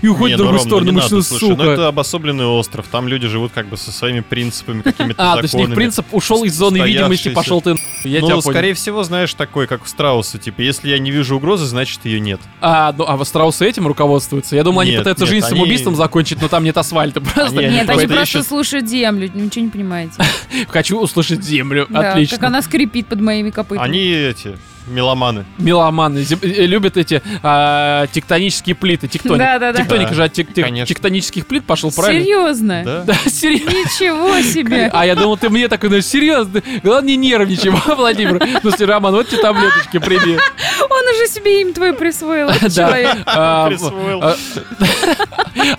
и 0.00 0.06
уходит 0.06 0.36
в 0.36 0.42
ну, 0.42 0.44
другую 0.44 0.52
ну 0.52 0.58
сторону, 0.58 0.92
надо, 0.92 1.22
слушай, 1.22 1.56
ну 1.56 1.64
это 1.64 1.88
обособленный 1.88 2.46
остров, 2.46 2.86
там 2.90 3.08
люди 3.08 3.26
живут 3.26 3.52
как 3.52 3.68
бы 3.68 3.76
со 3.76 3.90
своими 3.90 4.20
принципами, 4.20 4.82
какими-то 4.82 5.20
А, 5.20 5.24
законами. 5.24 5.42
точнее, 5.42 5.66
в 5.66 5.74
принцип, 5.74 6.06
ушел 6.12 6.44
из 6.44 6.54
зоны 6.54 6.78
видимости, 6.78 7.30
пошел 7.30 7.60
ты. 7.60 7.70
нахуй. 7.70 7.84
Я 8.04 8.20
ну, 8.20 8.26
тебя 8.26 8.36
понял. 8.36 8.50
скорее 8.50 8.74
всего, 8.74 9.02
знаешь, 9.02 9.34
такой, 9.34 9.66
как 9.66 9.84
у 9.84 9.86
страуса, 9.86 10.38
типа, 10.38 10.60
если 10.60 10.90
я 10.90 10.98
не 10.98 11.10
вижу 11.10 11.36
угрозы, 11.36 11.66
значит 11.66 12.04
ее 12.04 12.20
нет. 12.20 12.40
А, 12.60 12.94
ну, 12.96 13.04
а 13.06 13.24
страусы 13.24 13.66
этим 13.66 13.86
руководствуются? 13.86 14.54
Я 14.54 14.64
думал, 14.64 14.80
они 14.80 14.96
пытаются 14.96 15.26
жизнь 15.26 15.46
самоубийством 15.46 15.96
закончить, 15.96 16.40
но 16.40 16.48
там 16.48 16.64
нет 16.64 16.76
асфальта. 16.76 17.20
Просто 17.20 17.62
Нет, 17.62 17.88
они 17.90 18.06
просто 18.06 18.42
слушают 18.42 18.88
землю, 18.88 19.30
ничего 19.34 19.64
не 19.64 19.70
понимаете. 19.70 20.14
хочу 20.68 20.98
услышать 21.00 21.42
землю. 21.42 21.86
Отлично. 21.92 22.36
Как 22.36 22.46
она 22.46 22.62
скрипит 22.62 23.06
под 23.06 23.20
моими 23.20 23.50
копытами. 23.50 23.84
Они 23.84 24.00
эти, 24.00 24.56
меломаны. 24.88 25.44
Меломаны 25.58 26.22
зем- 26.22 26.38
э, 26.42 26.66
любят 26.66 26.96
эти 26.96 27.22
а, 27.42 28.06
тектонические 28.08 28.74
плиты. 28.74 29.08
Тектоник. 29.08 29.38
Да-да-да. 29.38 29.82
Тектоника 29.82 30.10
Да, 30.10 30.14
же 30.16 30.24
от 30.24 30.32
тек- 30.32 30.52
тек- 30.52 30.64
конечно. 30.64 30.86
тектонических 30.94 31.46
плит 31.46 31.64
пошел, 31.64 31.90
правильно? 31.92 32.22
Серьезно? 32.24 32.82
Да? 32.84 33.02
Да, 33.06 33.14
серьезно. 33.30 33.70
Ничего 33.70 34.40
себе. 34.42 34.90
А 34.92 35.06
я 35.06 35.14
думал, 35.14 35.36
ты 35.36 35.48
мне 35.50 35.68
такой, 35.68 35.90
ну 35.90 36.00
серьезно, 36.00 36.62
главное 36.82 37.10
не 37.10 37.16
нервничай, 37.16 37.70
Владимир. 37.96 38.42
Ну, 38.62 38.86
Роман, 38.86 39.14
вот 39.14 39.28
тебе 39.28 39.40
таблеточки, 39.42 39.98
прими. 39.98 40.36
Он 40.90 41.14
уже 41.14 41.26
себе 41.28 41.60
им 41.62 41.72
твое 41.72 41.92
присвоил, 41.92 42.48
Да. 42.60 42.70
человек. 42.70 43.16
А, 43.26 43.68
Присвоил. 43.68 44.20
а, 44.22 44.36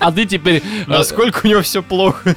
А 0.00 0.12
ты 0.12 0.24
теперь... 0.26 0.62
а, 0.86 0.90
Насколько 0.90 1.40
у 1.44 1.48
него 1.48 1.62
все 1.62 1.82
плохо. 1.82 2.34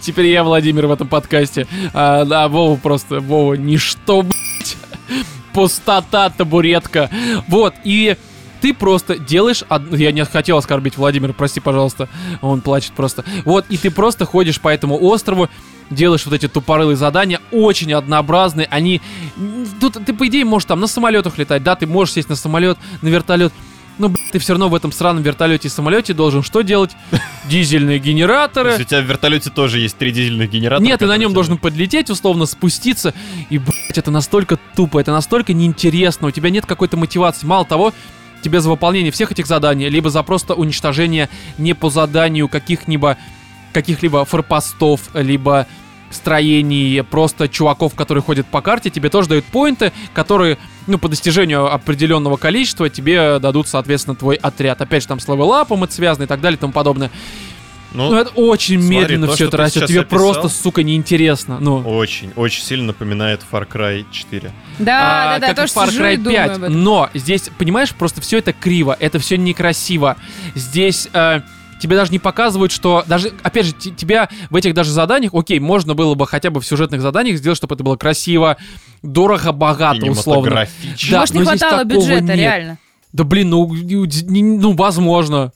Теперь 0.00 0.26
я 0.26 0.42
Владимир 0.42 0.86
в 0.86 0.92
этом 0.92 1.06
подкасте. 1.06 1.66
А, 1.92 2.24
да, 2.24 2.48
Вова 2.48 2.76
просто, 2.76 3.20
Вова, 3.20 3.54
ничто, 3.54 4.22
блядь. 4.22 4.34
Пустота, 5.52 6.30
табуретка. 6.30 7.10
Вот, 7.48 7.74
и 7.84 8.16
ты 8.60 8.74
просто 8.74 9.18
делаешь... 9.18 9.62
од- 9.68 9.96
Я 9.98 10.12
не 10.12 10.24
хотел 10.24 10.56
оскорбить 10.58 10.96
Владимира, 10.96 11.32
прости, 11.32 11.60
пожалуйста. 11.60 12.08
Он 12.40 12.60
плачет 12.60 12.92
просто. 12.92 13.24
Вот, 13.44 13.66
и 13.68 13.76
ты 13.76 13.90
просто 13.90 14.24
ходишь 14.24 14.60
по 14.60 14.68
этому 14.68 15.02
острову, 15.02 15.48
делаешь 15.90 16.24
вот 16.26 16.34
эти 16.34 16.48
тупорылые 16.48 16.96
задания, 16.96 17.40
очень 17.52 17.92
однообразные. 17.92 18.66
Они... 18.70 19.00
Тут 19.80 20.04
ты, 20.04 20.12
по 20.12 20.26
идее, 20.26 20.44
можешь 20.44 20.66
там 20.66 20.80
на 20.80 20.86
самолетах 20.86 21.38
летать, 21.38 21.62
да, 21.62 21.76
ты 21.76 21.86
можешь 21.86 22.14
сесть 22.14 22.28
на 22.28 22.36
самолет, 22.36 22.78
на 23.02 23.08
вертолет. 23.08 23.52
Ну, 23.98 24.08
блядь, 24.08 24.30
ты 24.30 24.38
все 24.38 24.52
равно 24.52 24.68
в 24.68 24.74
этом 24.74 24.92
сраном 24.92 25.22
вертолете 25.22 25.68
и 25.68 25.70
самолете 25.70 26.12
должен 26.12 26.42
что 26.42 26.62
делать? 26.62 26.90
Дизельные 27.48 27.98
То 27.98 28.04
генераторы. 28.06 28.74
у 28.74 28.84
тебя 28.84 29.00
в 29.00 29.04
вертолете 29.04 29.50
тоже 29.50 29.78
есть 29.78 29.96
три 29.96 30.12
дизельных 30.12 30.50
генератора. 30.50 30.84
Нет, 30.84 30.98
ты 30.98 31.06
на 31.06 31.16
нем 31.16 31.32
должен 31.32 31.56
подлететь, 31.56 32.10
условно 32.10 32.46
спуститься. 32.46 33.14
И, 33.48 33.58
блядь, 33.58 33.96
это 33.96 34.10
настолько 34.10 34.58
тупо, 34.74 34.98
это 34.98 35.12
настолько 35.12 35.52
неинтересно. 35.52 36.28
У 36.28 36.30
тебя 36.30 36.50
нет 36.50 36.66
какой-то 36.66 36.96
мотивации. 36.96 37.46
Мало 37.46 37.64
того, 37.64 37.94
тебе 38.42 38.60
за 38.60 38.68
выполнение 38.68 39.10
всех 39.12 39.32
этих 39.32 39.46
заданий, 39.46 39.88
либо 39.88 40.10
за 40.10 40.22
просто 40.22 40.54
уничтожение 40.54 41.28
не 41.58 41.74
по 41.74 41.90
заданию 41.90 42.48
каких-либо 42.48 43.16
каких-либо 43.72 44.24
форпостов, 44.24 45.00
либо 45.12 45.66
строений, 46.16 47.02
просто 47.02 47.48
чуваков, 47.48 47.94
которые 47.94 48.22
ходят 48.22 48.46
по 48.46 48.60
карте, 48.60 48.90
тебе 48.90 49.08
тоже 49.08 49.28
дают 49.28 49.44
поинты, 49.44 49.92
которые, 50.14 50.58
ну, 50.86 50.98
по 50.98 51.08
достижению 51.08 51.72
определенного 51.72 52.36
количества 52.36 52.88
тебе 52.90 53.38
дадут, 53.38 53.68
соответственно, 53.68 54.16
твой 54.16 54.36
отряд. 54.36 54.80
Опять 54.80 55.02
же, 55.02 55.08
там 55.08 55.20
с 55.20 55.28
левелапом 55.28 55.84
это 55.84 55.92
связано 55.92 56.24
и 56.24 56.26
так 56.26 56.40
далее 56.40 56.56
и 56.56 56.60
тому 56.60 56.72
подобное. 56.72 57.10
Ну, 57.96 58.14
это 58.14 58.30
очень 58.34 58.80
смотри, 58.80 58.98
медленно 58.98 59.26
то, 59.26 59.34
все 59.34 59.46
это 59.46 59.56
растет. 59.56 59.86
Тебе 59.86 60.00
описал- 60.00 60.18
просто, 60.18 60.48
сука, 60.48 60.82
неинтересно. 60.82 61.58
Ну, 61.60 61.78
Очень, 61.78 62.32
очень 62.36 62.62
сильно 62.62 62.86
напоминает 62.88 63.40
Far 63.50 63.66
Cry 63.66 64.04
4. 64.10 64.52
Да, 64.78 65.34
а, 65.34 65.38
да, 65.38 65.38
да, 65.38 65.46
как 65.54 65.58
и 65.58 65.60
тоже 65.60 65.72
Far 65.72 65.98
Cry 65.98 66.14
и 66.14 66.16
думаю 66.18 66.36
5. 66.36 66.50
об 66.56 66.62
этом. 66.64 66.84
Но 66.84 67.10
здесь, 67.14 67.48
понимаешь, 67.56 67.94
просто 67.94 68.20
все 68.20 68.38
это 68.38 68.52
криво, 68.52 68.96
это 68.98 69.18
все 69.18 69.38
некрасиво. 69.38 70.16
Здесь 70.54 71.08
э, 71.12 71.40
тебе 71.80 71.96
даже 71.96 72.12
не 72.12 72.18
показывают, 72.18 72.72
что 72.72 73.04
даже, 73.06 73.32
опять 73.42 73.66
же, 73.66 73.72
те- 73.72 73.90
тебя 73.90 74.28
в 74.50 74.56
этих 74.56 74.74
даже 74.74 74.90
заданиях, 74.90 75.34
окей, 75.34 75.58
можно 75.60 75.94
было 75.94 76.14
бы 76.14 76.26
хотя 76.26 76.50
бы 76.50 76.60
в 76.60 76.66
сюжетных 76.66 77.00
заданиях 77.00 77.38
сделать, 77.38 77.56
чтобы 77.58 77.74
это 77.74 77.84
было 77.84 77.96
красиво, 77.96 78.56
дорого, 79.02 79.52
богато, 79.52 79.98
условно. 80.10 80.66
Да, 81.10 81.20
Может, 81.20 81.34
не 81.34 81.42
хватало 81.42 81.84
бюджета, 81.84 82.20
нет. 82.24 82.36
реально. 82.38 82.78
Да 83.12 83.24
блин, 83.24 83.50
ну, 83.50 83.72
ну 83.72 84.72
возможно. 84.74 85.52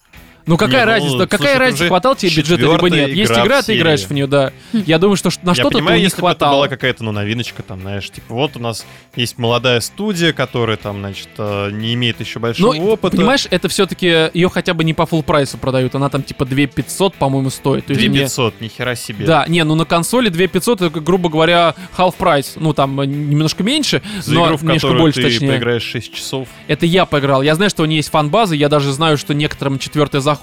Ну 0.50 0.56
какая 0.56 0.80
Не, 0.80 0.84
ну, 0.86 0.90
разница? 0.90 1.16
Да 1.18 1.26
какая 1.28 1.38
слушай, 1.54 1.58
разница, 1.58 1.82
уже 1.84 1.88
хватало 1.90 2.16
тебе 2.16 2.34
бюджета 2.34 2.62
либо 2.62 2.90
нет? 2.90 3.08
Есть 3.10 3.30
игра 3.32 3.62
ты 3.62 3.76
играешь 3.78 4.00
в 4.02 4.10
нее, 4.10 4.26
да. 4.26 4.52
Я 4.72 4.98
думаю, 4.98 5.16
что 5.16 5.30
на 5.42 5.50
Я 5.50 5.54
что-то 5.54 5.78
понимаю, 5.78 5.98
не 5.98 6.02
если 6.02 6.20
бы 6.20 6.26
это 6.28 6.38
хватало. 6.38 6.56
была 6.56 6.68
какая-то, 6.68 7.04
ну, 7.04 7.12
новиночка, 7.12 7.62
там, 7.62 7.82
знаешь, 7.82 8.10
типа, 8.10 8.34
вот 8.34 8.56
у 8.56 8.58
нас 8.58 8.84
есть 9.14 9.38
молодая 9.38 9.78
студия, 9.78 10.32
которая, 10.32 10.76
там, 10.76 10.98
значит, 10.98 11.28
э, 11.38 11.70
не 11.70 11.94
имеет 11.94 12.18
еще 12.18 12.40
большого 12.40 12.74
Ну, 12.74 12.84
опыта. 12.88 13.16
понимаешь, 13.16 13.46
это 13.48 13.68
все-таки 13.68 14.28
ее 14.34 14.48
хотя 14.50 14.74
бы 14.74 14.82
не 14.82 14.92
по 14.92 15.02
full 15.02 15.22
прайсу 15.22 15.56
продают, 15.56 15.94
она 15.94 16.08
там 16.08 16.24
типа 16.24 16.44
2500, 16.44 17.14
по-моему, 17.14 17.50
стоит. 17.50 17.86
То 17.86 17.92
есть 17.92 18.02
не- 18.02 18.08
2500, 18.08 18.60
нихера 18.60 18.96
себе. 18.96 19.24
Да, 19.26 19.44
не, 19.46 19.62
ну 19.62 19.76
на 19.76 19.84
консоли 19.84 20.30
2500, 20.30 20.80
это, 20.82 21.00
грубо 21.00 21.28
говоря, 21.28 21.76
half 21.96 22.14
price. 22.18 22.54
Ну, 22.56 22.72
там 22.74 23.00
э, 23.00 23.06
немножко 23.06 23.62
меньше, 23.62 24.02
За 24.20 24.34
но 24.34 24.46
игру, 24.46 24.56
в 24.56 24.62
немножко 24.62 24.80
которую 24.88 25.00
больше, 25.04 25.22
ты 25.22 25.28
точнее. 25.30 25.48
поиграешь 25.52 25.84
6 25.84 26.12
часов. 26.12 26.48
Это 26.66 26.86
я 26.86 27.06
поиграл. 27.06 27.42
Я 27.42 27.54
знаю, 27.54 27.70
что 27.70 27.84
у 27.84 27.86
нее 27.86 27.98
есть 27.98 28.10
фан-базы, 28.10 28.56
я 28.56 28.68
даже 28.68 28.90
знаю, 28.90 29.16
что 29.16 29.32
некоторым 29.32 29.78
четвертая 29.78 30.20
заходит. 30.20 30.39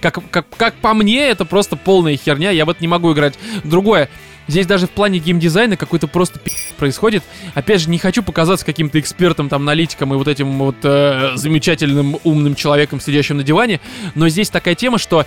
Как, 0.00 0.18
как, 0.30 0.46
как 0.56 0.74
по 0.74 0.94
мне, 0.94 1.28
это 1.28 1.44
просто 1.44 1.76
полная 1.76 2.16
херня, 2.16 2.50
я 2.50 2.64
в 2.64 2.70
это 2.70 2.80
не 2.80 2.88
могу 2.88 3.12
играть. 3.12 3.34
Другое, 3.64 4.08
здесь 4.48 4.66
даже 4.66 4.86
в 4.86 4.90
плане 4.90 5.18
геймдизайна 5.18 5.76
какой-то 5.76 6.08
просто 6.08 6.38
пи*** 6.38 6.50
происходит. 6.76 7.22
Опять 7.54 7.80
же, 7.80 7.90
не 7.90 7.98
хочу 7.98 8.22
показаться 8.22 8.66
каким-то 8.66 9.00
экспертом, 9.00 9.48
там, 9.48 9.62
аналитиком 9.62 10.12
и 10.12 10.16
вот 10.16 10.28
этим 10.28 10.58
вот 10.58 10.76
э, 10.82 11.32
замечательным 11.36 12.18
умным 12.24 12.54
человеком, 12.54 13.00
сидящим 13.00 13.38
на 13.38 13.42
диване, 13.42 13.80
но 14.14 14.28
здесь 14.28 14.50
такая 14.50 14.74
тема, 14.74 14.98
что 14.98 15.24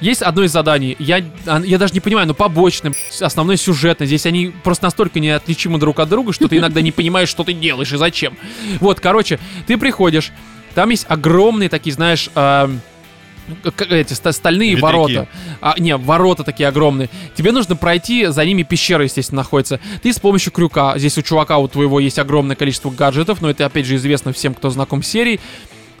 есть 0.00 0.22
одно 0.22 0.42
из 0.42 0.50
заданий, 0.50 0.96
я, 0.98 1.24
а, 1.46 1.60
я 1.64 1.78
даже 1.78 1.94
не 1.94 2.00
понимаю, 2.00 2.26
но 2.26 2.34
побочное, 2.34 2.90
б***ь, 2.90 3.22
основной 3.22 3.56
сюжетный, 3.56 4.06
здесь 4.06 4.26
они 4.26 4.52
просто 4.62 4.84
настолько 4.84 5.20
неотличимы 5.20 5.78
друг 5.78 6.00
от 6.00 6.08
друга, 6.08 6.32
что 6.32 6.48
ты 6.48 6.58
иногда 6.58 6.80
не 6.82 6.92
понимаешь, 6.92 7.28
что 7.28 7.44
ты 7.44 7.52
делаешь 7.52 7.92
и 7.92 7.96
зачем. 7.96 8.36
Вот, 8.80 9.00
короче, 9.00 9.38
ты 9.66 9.78
приходишь, 9.78 10.32
там 10.74 10.90
есть 10.90 11.06
огромные 11.08 11.68
такие, 11.68 11.94
знаешь, 11.94 12.28
к- 13.76 13.82
эти 13.90 14.12
ста- 14.14 14.32
стальные 14.32 14.70
Ветряки. 14.70 14.82
ворота. 14.82 15.28
А, 15.60 15.74
не, 15.78 15.96
ворота 15.96 16.44
такие 16.44 16.68
огромные. 16.68 17.08
Тебе 17.34 17.52
нужно 17.52 17.76
пройти, 17.76 18.26
за 18.26 18.44
ними 18.44 18.62
пещера, 18.62 19.04
естественно, 19.04 19.42
находится. 19.42 19.80
Ты 20.02 20.12
с 20.12 20.18
помощью 20.18 20.52
крюка, 20.52 20.98
здесь 20.98 21.16
у 21.18 21.22
чувака 21.22 21.58
у 21.58 21.68
твоего 21.68 22.00
есть 22.00 22.18
огромное 22.18 22.56
количество 22.56 22.90
гаджетов, 22.90 23.40
но 23.40 23.50
это, 23.50 23.66
опять 23.66 23.86
же, 23.86 23.96
известно 23.96 24.32
всем, 24.32 24.54
кто 24.54 24.70
знаком 24.70 25.02
с 25.02 25.08
серией. 25.08 25.40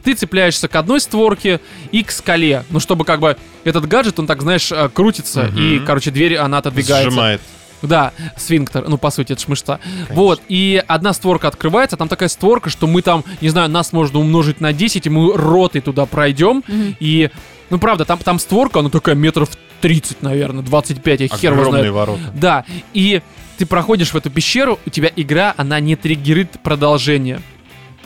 Ты 0.02 0.12
цепляешься 0.14 0.68
к 0.68 0.76
одной 0.76 1.00
створке 1.00 1.60
и 1.90 2.02
к 2.02 2.10
скале. 2.10 2.64
Ну, 2.68 2.78
чтобы 2.78 3.04
как 3.06 3.20
бы 3.20 3.36
этот 3.64 3.86
гаджет, 3.88 4.18
он 4.18 4.26
так, 4.26 4.42
знаешь, 4.42 4.70
э, 4.70 4.90
крутится, 4.92 5.44
Мгм. 5.44 5.58
и, 5.58 5.78
короче, 5.78 6.10
дверь, 6.10 6.36
она 6.36 6.58
отодвигается. 6.58 7.10
Сжимает. 7.10 7.40
Да, 7.86 8.12
сфинктер, 8.36 8.88
ну, 8.88 8.98
по 8.98 9.10
сути, 9.10 9.32
это 9.32 9.42
ж 9.42 9.48
мышца. 9.48 9.78
Вот, 10.10 10.40
и 10.48 10.82
одна 10.86 11.12
створка 11.12 11.48
открывается, 11.48 11.96
там 11.96 12.08
такая 12.08 12.28
створка, 12.28 12.70
что 12.70 12.86
мы 12.86 13.02
там, 13.02 13.24
не 13.40 13.48
знаю, 13.48 13.68
нас 13.70 13.92
можно 13.92 14.18
умножить 14.18 14.60
на 14.60 14.72
10, 14.72 15.06
и 15.06 15.10
мы 15.10 15.36
ротой 15.36 15.80
туда 15.80 16.06
пройдем, 16.06 16.62
Мгм. 16.66 16.96
и, 17.00 17.30
ну, 17.70 17.78
правда, 17.78 18.04
там, 18.04 18.18
там 18.18 18.38
створка, 18.38 18.80
она 18.80 18.90
такая 18.90 19.14
метров 19.14 19.50
30, 19.80 20.22
наверное, 20.22 20.62
25, 20.62 21.20
я 21.20 21.28
хер 21.28 21.52
его 21.52 21.60
Огромные 21.62 21.80
знает. 21.82 21.94
ворота. 21.94 22.20
Да, 22.34 22.64
и 22.92 23.20
ты 23.58 23.66
проходишь 23.66 24.10
в 24.12 24.16
эту 24.16 24.30
пещеру, 24.30 24.78
у 24.86 24.90
тебя 24.90 25.10
игра, 25.14 25.54
она 25.56 25.78
не 25.80 25.94
триггерит 25.96 26.60
продолжение 26.62 27.40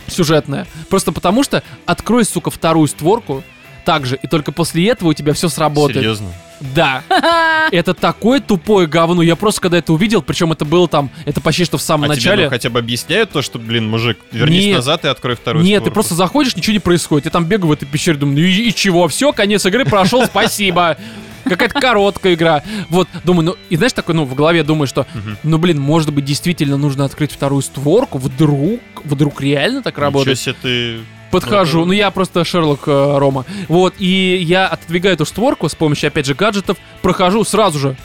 сюжетное. 0.07 0.67
Просто 0.89 1.13
потому 1.13 1.43
что 1.45 1.63
открой, 1.87 2.25
сука, 2.25 2.51
вторую 2.51 2.89
створку, 2.89 3.43
также, 3.85 4.19
и 4.23 4.27
только 4.27 4.53
после 4.53 4.89
этого 4.89 5.11
у 5.11 5.15
тебя 5.15 5.33
все 5.35 5.49
сработает. 5.49 5.99
Серьезно. 5.99 6.29
Да. 6.61 7.03
Это 7.73 7.95
такое 7.95 8.41
тупое 8.41 8.87
говно. 8.87 9.23
Я 9.23 9.37
просто 9.37 9.61
когда 9.61 9.79
это 9.79 9.93
увидел, 9.93 10.23
причем 10.23 10.53
это 10.53 10.65
было 10.65 10.89
там, 10.89 11.11
это 11.25 11.41
почти 11.41 11.65
что 11.65 11.79
в 11.79 11.83
самом 11.83 12.05
А 12.11 12.17
тебе 12.17 12.17
начале. 12.17 12.45
ну, 12.45 12.51
хотя 12.51 12.71
бы 12.71 12.79
объясняют 12.79 13.31
то, 13.31 13.43
что, 13.43 13.59
блин, 13.59 13.89
мужик, 13.89 14.19
вернись 14.33 14.65
Нет. 14.67 14.77
назад 14.77 15.05
и 15.05 15.09
открой 15.09 15.37
вторую 15.37 15.65
Нет, 15.65 15.75
ты 15.75 15.77
створку. 15.81 15.95
просто 15.95 16.15
заходишь, 16.15 16.57
ничего 16.57 16.73
не 16.73 16.79
происходит. 16.81 17.27
Я 17.27 17.31
там 17.31 17.45
бегаю 17.45 17.69
в 17.69 17.73
этой 17.73 17.87
пещере, 17.87 18.17
думаю, 18.19 18.39
ну 18.39 18.43
и, 18.45 18.69
и 18.69 18.75
чего, 18.75 19.07
все, 19.09 19.33
конец 19.33 19.65
игры 19.67 19.85
прошел, 19.85 20.25
спасибо. 20.27 20.97
Какая-то 21.45 21.81
короткая 21.81 22.35
игра. 22.35 22.63
Вот, 22.91 23.09
думаю, 23.25 23.45
ну, 23.47 23.57
и 23.71 23.77
знаешь, 23.77 23.93
такой, 23.93 24.15
ну, 24.15 24.25
в 24.25 24.35
голове 24.35 24.63
думаю, 24.65 24.87
что, 24.87 25.07
ну, 25.43 25.59
блин, 25.59 25.81
может 25.81 26.13
быть, 26.13 26.25
действительно 26.25 26.77
нужно 26.77 27.05
открыть 27.05 27.33
вторую 27.33 27.63
створку, 27.63 28.19
вдруг, 28.19 28.81
вдруг 29.05 29.41
реально 29.41 29.83
так 29.83 29.95
Ничего 29.95 30.05
работает. 30.07 30.39
себе 30.39 30.55
ты... 30.61 30.99
Подхожу, 31.31 31.85
Ну, 31.85 31.93
я 31.93 32.11
просто 32.11 32.45
Шерлок 32.45 32.87
э, 32.87 33.19
Рома. 33.19 33.45
Вот, 33.69 33.95
и 33.99 34.37
я 34.41 34.67
отодвигаю 34.67 35.15
эту 35.15 35.27
створку 35.27 35.69
с 35.69 35.75
помощью, 35.75 36.09
опять 36.09 36.27
же, 36.27 36.35
гаджетов, 36.35 36.79
прохожу 37.03 37.45
сразу 37.45 37.79
же. 37.79 37.97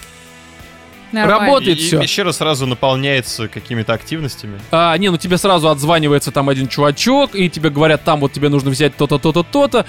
Нормально. 1.13 1.45
Работает 1.45 1.77
и, 1.77 1.81
и 1.81 1.87
всё. 1.87 2.01
пещера 2.01 2.31
сразу 2.31 2.65
наполняется 2.65 3.47
какими-то 3.47 3.93
активностями. 3.93 4.59
А, 4.71 4.97
не, 4.97 5.09
ну 5.09 5.17
тебе 5.17 5.37
сразу 5.37 5.69
отзванивается 5.69 6.31
там 6.31 6.49
один 6.49 6.67
чувачок, 6.67 7.35
и 7.35 7.49
тебе 7.49 7.69
говорят, 7.69 8.03
там 8.03 8.19
вот 8.19 8.33
тебе 8.33 8.49
нужно 8.49 8.71
взять 8.71 8.95
то-то, 8.95 9.19
то-то, 9.19 9.43
то-то. 9.43 9.85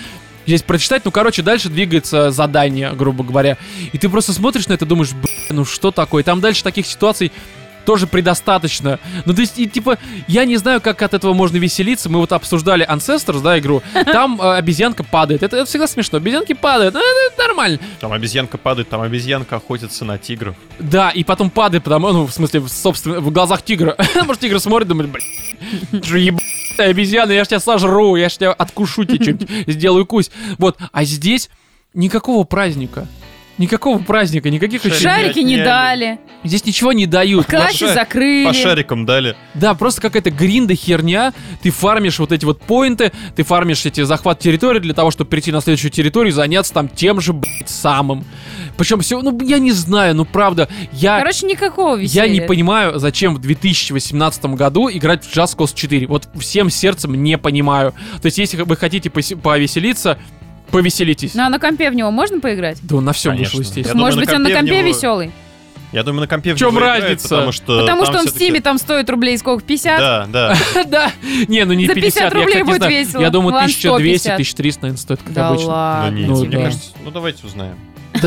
Здесь 0.47 0.61
прочитать, 0.61 1.07
ну, 1.07 1.11
короче, 1.11 1.41
дальше 1.41 1.71
двигается 1.71 2.31
задание, 2.31 2.93
грубо 2.93 3.25
говоря. 3.25 3.57
И 3.93 3.99
ты 3.99 4.11
просто 4.11 4.35
смотришь 4.35 4.69
на 4.69 4.75
это, 4.75 4.85
думаешь, 4.85 5.13
блин, 5.13 5.39
ну 5.49 5.65
что 5.65 5.91
такое? 5.91 6.23
Там 6.23 6.41
дальше 6.41 6.63
таких 6.63 6.87
ситуаций 6.87 7.33
тоже 7.85 8.07
предостаточно. 8.07 8.99
Ну, 9.25 9.35
то 9.35 9.41
есть, 9.41 9.59
и, 9.59 9.67
типа, 9.67 9.99
я 10.27 10.45
не 10.45 10.57
знаю, 10.57 10.81
как 10.81 11.03
от 11.03 11.15
этого 11.15 11.35
можно 11.35 11.57
веселиться. 11.57 12.09
Мы 12.09 12.19
вот 12.19 12.33
обсуждали 12.33 12.87
Ancestors, 12.89 13.43
да, 13.43 13.59
игру. 13.59 13.83
Там 14.07 14.41
э, 14.41 14.57
обезьянка 14.57 15.05
падает. 15.05 15.43
Это, 15.43 15.57
это 15.57 15.67
всегда 15.67 15.87
смешно. 15.87 16.19
Обезьянки 16.19 16.53
падают. 16.53 16.95
Ну, 16.95 17.01
это 17.01 17.39
нормально. 17.39 17.79
Там 18.01 18.13
обезьянка 18.13 18.59
падает, 18.59 18.89
там 18.89 19.01
обезьянка 19.01 19.57
охотится 19.57 20.05
на 20.05 20.19
тигров. 20.19 20.57
Да, 20.79 21.11
и 21.11 21.25
потом 21.25 21.51
падает, 21.51 21.85
потому, 21.85 22.13
ну, 22.13 22.27
в 22.27 22.33
смысле, 22.33 22.61
в, 22.61 22.69
собственно, 22.69 23.21
в 23.21 23.31
глазах 23.31 23.63
тигра. 23.63 23.97
Может, 24.25 24.41
тигр 24.41 24.61
смотрит, 24.61 24.89
думает, 24.89 25.11
блин, 25.11 26.39
обезьяна, 26.79 27.33
я 27.33 27.45
ж 27.45 27.49
тебя 27.49 27.61
сожру, 27.61 28.17
я 28.17 28.29
ж 28.29 28.37
тебя 28.37 28.53
откушу 28.53 29.05
тебе 29.05 29.23
что-нибудь, 29.23 29.49
сделаю 29.67 30.07
кусь. 30.07 30.31
Вот, 30.59 30.79
а 30.93 31.05
здесь 31.05 31.51
никакого 31.95 32.45
праздника. 32.45 33.07
Никакого 33.57 33.99
праздника, 33.99 34.51
никаких 34.51 34.83
Шарик. 34.83 34.97
еще... 34.97 35.05
Шарики 35.09 35.39
не 35.39 35.55
Отняли. 35.55 35.65
дали. 35.65 36.19
Здесь 36.43 36.67
ничего 36.67 36.93
не 36.93 37.07
дают. 37.07 37.47
Классы 37.47 37.87
шар- 37.87 37.95
закрыли. 37.95 38.47
По 38.47 38.53
шарикам 38.53 39.07
дали. 39.07 39.37
Да, 39.55 39.75
просто 39.75 40.01
какая-то 40.01 40.31
гринда 40.31 40.75
херня. 40.75 41.33
Ты 41.63 41.71
фармишь 41.71 42.19
вот 42.19 42.33
эти 42.33 42.45
вот 42.45 42.61
поинты, 42.61 43.13
ты 43.37 43.45
фармишь 43.45 43.87
эти 43.87 44.03
захват 44.03 44.41
территории 44.41 44.81
для 44.81 44.93
того, 44.93 45.11
чтобы 45.13 45.31
перейти 45.31 45.53
на 45.53 45.61
следующую 45.61 45.93
территорию 45.93 46.33
и 46.33 46.35
заняться 46.35 46.73
там 46.75 46.89
тем 46.89 47.21
же, 47.21 47.33
блядь, 47.33 47.69
самым. 47.69 48.25
Причем 48.77 49.01
все, 49.01 49.23
ну, 49.23 49.39
я 49.43 49.61
не 49.61 49.71
знаю, 49.71 50.17
ну, 50.17 50.25
правда, 50.25 50.69
я... 50.93 51.19
Короче, 51.21 51.47
никакого 51.47 51.95
веселья. 51.97 52.25
Я 52.27 52.33
не 52.33 52.41
понимаю, 52.41 52.99
зачем 52.99 53.35
в 53.37 53.39
2018 53.39 54.45
году 54.47 54.91
играть 54.91 55.25
в 55.25 55.33
Just 55.33 55.57
Cause 55.57 55.73
4. 55.75 56.09
Вот 56.09 56.29
всем 56.41 56.71
сердцем 56.71 57.15
не 57.23 57.39
понимаю. 57.39 57.93
То 58.21 58.27
есть, 58.27 58.39
если 58.39 58.61
вы 58.63 58.77
хотите 58.77 59.11
повеселиться, 59.11 60.19
повеселитесь. 60.71 61.35
Ну 61.35 61.43
а 61.45 61.49
на 61.49 61.59
компе 61.59 61.91
в 61.91 61.95
него 61.95 62.11
можно 62.11 62.41
поиграть? 62.41 62.79
Да 62.83 63.01
на 63.01 63.13
всем 63.13 63.33
Конечно. 63.33 63.59
вышло, 63.59 63.71
естественно. 63.71 63.99
Я 63.99 64.05
Может 64.05 64.21
быть, 64.21 64.33
он 64.33 64.43
на 64.43 64.51
компе 64.51 64.79
него- 64.79 64.89
веселый? 64.89 65.33
Я 65.93 66.03
думаю, 66.03 66.23
на 66.23 66.27
компе 66.27 66.55
В 66.55 66.61
играют, 66.61 67.05
разница? 67.05 67.29
Потому 67.29 67.53
что, 67.53 67.81
Потому 67.81 68.05
что 68.05 68.19
он 68.19 68.27
в 68.27 68.31
Стиме 68.31 68.61
там 68.61 68.79
стоит 68.79 69.09
рублей 69.09 69.39
сколько? 69.39 69.63
50? 69.63 69.99
Да, 70.01 70.27
да. 70.29 70.57
Да, 70.87 71.13
не, 71.47 71.65
ну 71.65 71.73
не 71.75 71.87
За 71.87 71.95
50, 71.95 72.15
50 72.15 72.23
я, 72.23 72.31
рублей 72.31 72.47
кстати, 72.47 72.65
будет 72.67 72.77
знаю. 72.79 72.93
весело. 72.93 73.21
Я 73.23 73.31
думаю, 73.31 73.55
Ладно, 73.55 73.69
1200, 73.69 73.87
150. 74.27 74.35
1300, 74.35 74.83
наверное, 74.83 74.99
стоит, 75.01 75.23
как 75.23 75.33
Да 75.33 75.49
обычно. 75.49 75.67
Да 75.67 75.73
ладно. 75.73 76.17
нет, 76.17 76.29
Ну, 76.29 76.41
мне 76.45 76.57
да. 76.57 76.63
кажется, 76.65 76.91
ну 77.05 77.11
давайте 77.13 77.47
узнаем. 77.47 77.77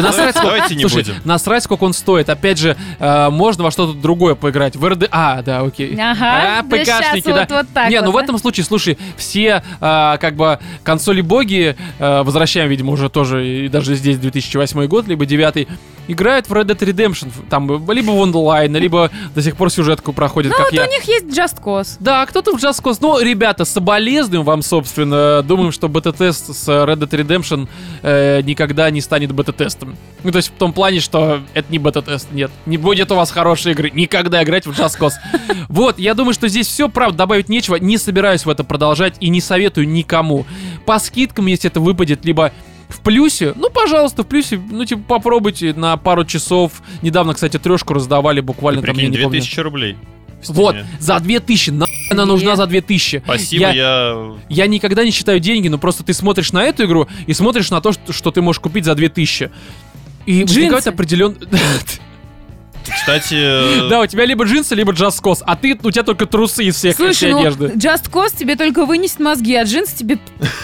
Да 0.01 0.07
насрать, 0.09 0.35
сколько- 0.35 0.47
Давайте 0.55 0.75
не 0.75 0.81
Слушай, 0.81 1.03
будем. 1.03 1.15
насрать, 1.25 1.63
сколько 1.63 1.83
он 1.83 1.93
стоит. 1.93 2.29
Опять 2.29 2.57
же, 2.57 2.75
э, 2.99 3.29
можно 3.29 3.63
во 3.63 3.71
что-то 3.71 3.93
другое 3.93 4.35
поиграть. 4.35 4.75
В 4.75 4.87
РД... 4.87 5.07
А, 5.11 5.41
да, 5.41 5.61
окей. 5.61 5.95
Ага, 5.99 6.59
А, 6.59 6.63
ПКшники, 6.63 7.27
вот, 7.27 7.47
да. 7.47 7.57
вот 7.57 7.67
так 7.73 7.89
Не, 7.89 7.97
вот, 7.97 8.05
ну 8.05 8.11
в 8.11 8.17
этом 8.17 8.37
случае, 8.37 8.63
слушай, 8.65 8.97
все 9.17 9.63
а, 9.81 10.17
как 10.17 10.35
бы 10.35 10.59
консоли 10.83 11.21
боги, 11.21 11.75
а, 11.99 12.23
возвращаем, 12.23 12.69
видимо, 12.69 12.91
уже 12.93 13.09
тоже, 13.09 13.47
и 13.47 13.67
даже 13.69 13.95
здесь 13.95 14.17
2008 14.17 14.85
год, 14.87 15.07
либо 15.07 15.25
9 15.25 15.67
играют 16.07 16.49
в 16.49 16.53
Red 16.53 16.65
Dead 16.65 16.79
Redemption, 16.79 17.29
там, 17.49 17.69
либо 17.91 18.11
в 18.11 18.15
онлайн, 18.19 18.75
либо 18.75 19.11
до 19.35 19.41
сих 19.41 19.55
пор 19.55 19.69
сюжетку 19.71 20.13
проходит, 20.13 20.51
Ну, 20.51 20.57
как 20.57 20.71
вот 20.71 20.73
я. 20.73 20.85
у 20.85 20.89
них 20.89 21.03
есть 21.03 21.25
Just 21.25 21.61
Cause. 21.63 21.97
Да, 21.99 22.25
кто-то 22.25 22.55
в 22.57 22.61
Just 22.61 22.81
Cause. 22.81 22.97
Ну, 23.01 23.19
ребята, 23.19 23.65
соболезнуем 23.65 24.43
вам, 24.43 24.61
собственно. 24.61 25.41
Думаем, 25.43 25.71
что 25.71 25.87
бета-тест 25.89 26.55
с 26.55 26.67
Red 26.67 26.97
Dead 26.97 27.09
Redemption 27.09 27.67
э, 28.01 28.41
никогда 28.41 28.89
не 28.89 29.01
станет 29.01 29.31
бета-тестом. 29.31 29.95
Ну, 30.23 30.31
то 30.31 30.37
есть 30.37 30.49
в 30.49 30.57
том 30.57 30.73
плане, 30.73 30.99
что 30.99 31.41
это 31.53 31.71
не 31.71 31.79
бета-тест, 31.79 32.27
нет. 32.31 32.51
Не 32.65 32.77
будет 32.77 33.11
у 33.11 33.15
вас 33.15 33.31
хорошей 33.31 33.73
игры. 33.73 33.91
Никогда 33.91 34.43
играть 34.43 34.65
в 34.65 34.71
Just 34.71 34.99
Cause. 34.99 35.13
Вот, 35.69 35.99
я 35.99 36.13
думаю, 36.13 36.33
что 36.33 36.47
здесь 36.47 36.67
все, 36.67 36.87
правда, 36.87 37.17
добавить 37.19 37.49
нечего. 37.49 37.75
Не 37.75 37.97
собираюсь 37.97 38.45
в 38.45 38.49
это 38.49 38.63
продолжать 38.63 39.15
и 39.19 39.29
не 39.29 39.41
советую 39.41 39.87
никому. 39.89 40.45
По 40.85 40.97
скидкам, 40.97 41.47
если 41.47 41.69
это 41.69 41.79
выпадет, 41.81 42.23
либо 42.25 42.51
в 42.89 42.99
плюсе, 43.01 43.53
ну, 43.55 43.69
пожалуйста, 43.69 44.23
в 44.23 44.27
плюсе, 44.27 44.59
ну, 44.71 44.85
типа, 44.85 45.01
попробуйте 45.07 45.73
на 45.73 45.97
пару 45.97 46.25
часов. 46.25 46.81
Недавно, 47.01 47.33
кстати, 47.33 47.57
трешку 47.57 47.93
раздавали 47.93 48.39
буквально 48.41 48.81
Ты 48.81 48.87
там, 48.87 48.95
я 48.95 49.01
прикинь, 49.01 49.11
не 49.17 49.23
помню. 49.23 49.39
2000 49.39 49.59
рублей. 49.61 49.97
в 50.43 50.49
Вот, 50.49 50.75
за 50.99 51.19
2000, 51.19 51.71
на 51.71 51.87
она 52.09 52.25
нужна 52.25 52.55
за 52.55 52.65
2000. 52.67 53.21
Спасибо, 53.25 53.63
Я- 53.63 53.73
я... 53.73 54.35
Я 54.49 54.67
никогда 54.67 55.03
не 55.03 55.11
считаю 55.11 55.39
деньги, 55.39 55.67
но 55.67 55.77
просто 55.77 56.03
ты 56.03 56.13
смотришь 56.13 56.53
на 56.53 56.63
эту 56.63 56.85
игру 56.85 57.07
и 57.25 57.33
смотришь 57.33 57.69
на 57.69 57.81
то, 57.81 57.91
что, 57.91 58.13
что 58.13 58.31
ты 58.31 58.41
можешь 58.41 58.61
купить 58.61 58.85
за 58.85 58.95
2000. 58.95 59.51
И 60.25 60.43
возникает 60.43 60.83
Джинсы. 60.85 60.91
Кстати, 62.93 63.89
Да, 63.89 64.01
у 64.01 64.05
тебя 64.07 64.25
либо 64.25 64.45
джинсы, 64.45 64.75
либо 64.75 64.91
джаскос, 64.93 65.43
а 65.45 65.55
ты, 65.55 65.77
у 65.81 65.91
тебя 65.91 66.03
только 66.03 66.25
трусы 66.25 66.65
из 66.65 66.75
всех 66.75 66.95
Слушай, 66.95 67.31
ну, 67.31 67.39
одежды. 67.39 67.65
Just 67.75 68.09
Cause 68.11 68.35
тебе 68.37 68.55
только 68.55 68.85
вынесет 68.85 69.19
мозги, 69.19 69.55
а 69.55 69.63
джинсы 69.63 69.95
тебе 69.95 70.19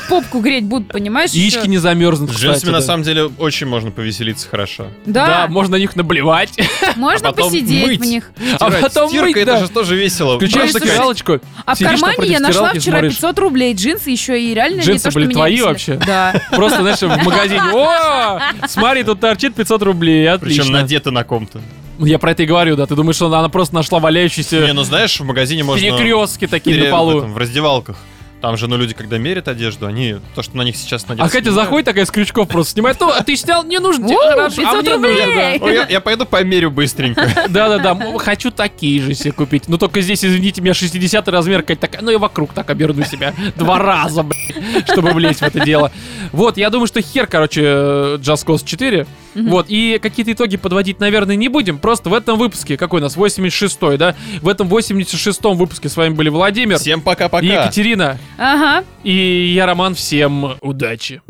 попку 0.10 0.40
греть 0.40 0.66
будут, 0.66 0.90
понимаешь? 0.90 1.30
Яички 1.34 1.68
не 1.68 1.78
замерзнут, 1.78 2.32
с 2.32 2.34
кстати, 2.34 2.52
джинсами 2.52 2.72
на 2.72 2.82
самом 2.82 3.04
деле 3.04 3.26
очень 3.38 3.68
можно 3.68 3.92
повеселиться 3.92 4.48
хорошо. 4.48 4.88
Да, 5.06 5.26
Да, 5.26 5.48
можно 5.48 5.74
на 5.74 5.80
них 5.80 5.96
наблевать, 5.96 6.52
можно 6.96 7.30
а 7.30 7.32
посидеть 7.34 8.00
в 8.00 8.04
них. 8.04 8.32
а 8.60 8.70
потом 8.70 9.12
мыть, 9.14 9.36
это 9.36 9.60
же 9.60 9.70
тоже 9.70 9.96
весело. 9.96 10.36
Включаешь 10.38 10.72
стиралочку, 10.72 11.40
А 11.66 11.76
в 11.76 11.80
кармане 11.80 12.28
я 12.28 12.40
нашла 12.40 12.74
вчера 12.74 13.00
смотришь. 13.00 13.14
500 13.16 13.40
рублей 13.40 13.74
джинсы 13.74 14.10
еще 14.10 14.42
и 14.42 14.54
реально 14.54 14.82
не 14.82 14.86
Джинсы 14.86 15.06
то, 15.06 15.12
что 15.12 15.20
были 15.20 15.34
твои 15.34 15.62
вообще? 15.62 16.00
Да. 16.06 16.34
Просто, 16.52 16.82
знаешь, 16.82 17.00
в 17.00 17.24
магазине. 17.24 17.62
О, 17.74 18.40
смотри, 18.68 19.04
тут 19.04 19.20
торчит 19.20 19.56
500 19.56 19.82
рублей, 19.82 20.30
отлично. 20.30 20.64
Причем 20.64 20.74
надеты 20.74 21.12
на 21.12 21.24
ком-то. 21.24 21.62
Я 22.06 22.20
про 22.20 22.32
это 22.32 22.44
и 22.44 22.46
говорю, 22.46 22.76
да. 22.76 22.86
Ты 22.86 22.96
думаешь, 22.96 23.16
что 23.16 23.28
она 23.28 23.50
просто 23.50 23.76
нашла 23.76 24.00
валяющийся 24.00 24.62
Не, 24.62 24.74
ну 24.74 24.84
знаешь, 24.84 25.20
в 25.20 25.24
магазине 25.24 25.64
можно... 25.64 25.86
перекрестки 25.86 26.48
такие 26.48 26.84
на 26.84 26.92
полу. 26.92 27.22
в 27.22 27.38
раздевалках. 27.38 27.98
Там 28.44 28.58
же, 28.58 28.68
ну, 28.68 28.76
люди, 28.76 28.94
когда 28.94 29.18
мерят 29.18 29.48
одежду, 29.48 29.88
они... 29.88 30.18
То, 30.36 30.44
что 30.44 30.58
на 30.58 30.64
них 30.64 30.76
сейчас 30.76 31.08
надето... 31.08 31.24
А 31.24 31.30
Катя 31.30 31.46
снимают. 31.46 31.64
заходит 31.64 31.86
такая 31.86 32.04
с 32.04 32.12
крючков 32.12 32.50
просто 32.50 32.74
снимает. 32.74 33.00
Ну, 33.00 33.10
а 33.10 33.24
ты 33.24 33.38
снял, 33.38 33.64
не 33.64 33.80
нужно 33.80 34.06
тебе, 34.06 34.18
хорошо, 34.18 34.62
а 34.68 34.82
500 34.82 34.84
мне 34.84 34.94
рублей. 34.96 35.26
нужно, 35.26 35.66
Ой, 35.66 35.74
я, 35.76 35.88
я 35.88 36.02
пойду 36.02 36.26
померю 36.26 36.70
быстренько. 36.70 37.26
да. 37.48 37.48
Да-да-да, 37.48 38.18
хочу 38.20 38.52
такие 38.52 39.02
же 39.02 39.14
себе 39.14 39.32
купить. 39.32 39.70
Ну, 39.70 39.78
только 39.78 40.02
здесь, 40.02 40.26
извините 40.26 40.60
меня, 40.60 40.74
60 40.74 41.26
размер, 41.30 41.64
Катя 41.64 41.80
такая, 41.80 42.02
ну, 42.02 42.12
я 42.12 42.20
вокруг 42.20 42.52
так 42.52 42.70
оберну 42.70 43.06
себя 43.06 43.34
два 43.56 43.80
раза, 43.80 44.24
блядь, 44.24 44.90
чтобы 44.92 45.12
влезть 45.12 45.40
в 45.40 45.44
это 45.44 45.62
дело. 45.62 45.94
Вот, 46.34 46.58
я 46.58 46.70
думаю, 46.70 46.88
что 46.88 47.02
хер, 47.02 47.28
короче, 47.28 47.62
э, 47.64 48.18
Just 48.20 48.46
Cause 48.46 48.66
4. 48.66 49.08
Вот, 49.36 49.68
и 49.70 50.00
какие-то 50.02 50.34
итоги 50.34 50.58
подводить, 50.58 51.00
наверное, 51.00 51.38
не 51.38 51.48
будем. 51.48 51.78
Просто 51.80 52.10
в 52.10 52.14
этом 52.14 52.38
выпуске, 52.38 52.76
какой 52.76 53.00
у 53.00 53.04
нас, 53.04 53.16
86-й, 53.16 53.98
да? 53.98 54.16
В 54.42 54.50
этом 54.50 54.68
86-м 54.68 55.58
выпуске 55.58 55.88
с 55.90 55.96
вами 55.96 56.14
были 56.14 56.28
Владимир 56.28 56.78
Всем 56.78 57.00
и 57.00 57.04
пока-пока. 57.04 57.46
Екатерина. 57.46 58.18
Ага. 58.38 58.84
И 59.04 59.54
я, 59.56 59.66
Роман, 59.66 59.96
всем 59.96 60.56
удачи. 60.62 61.22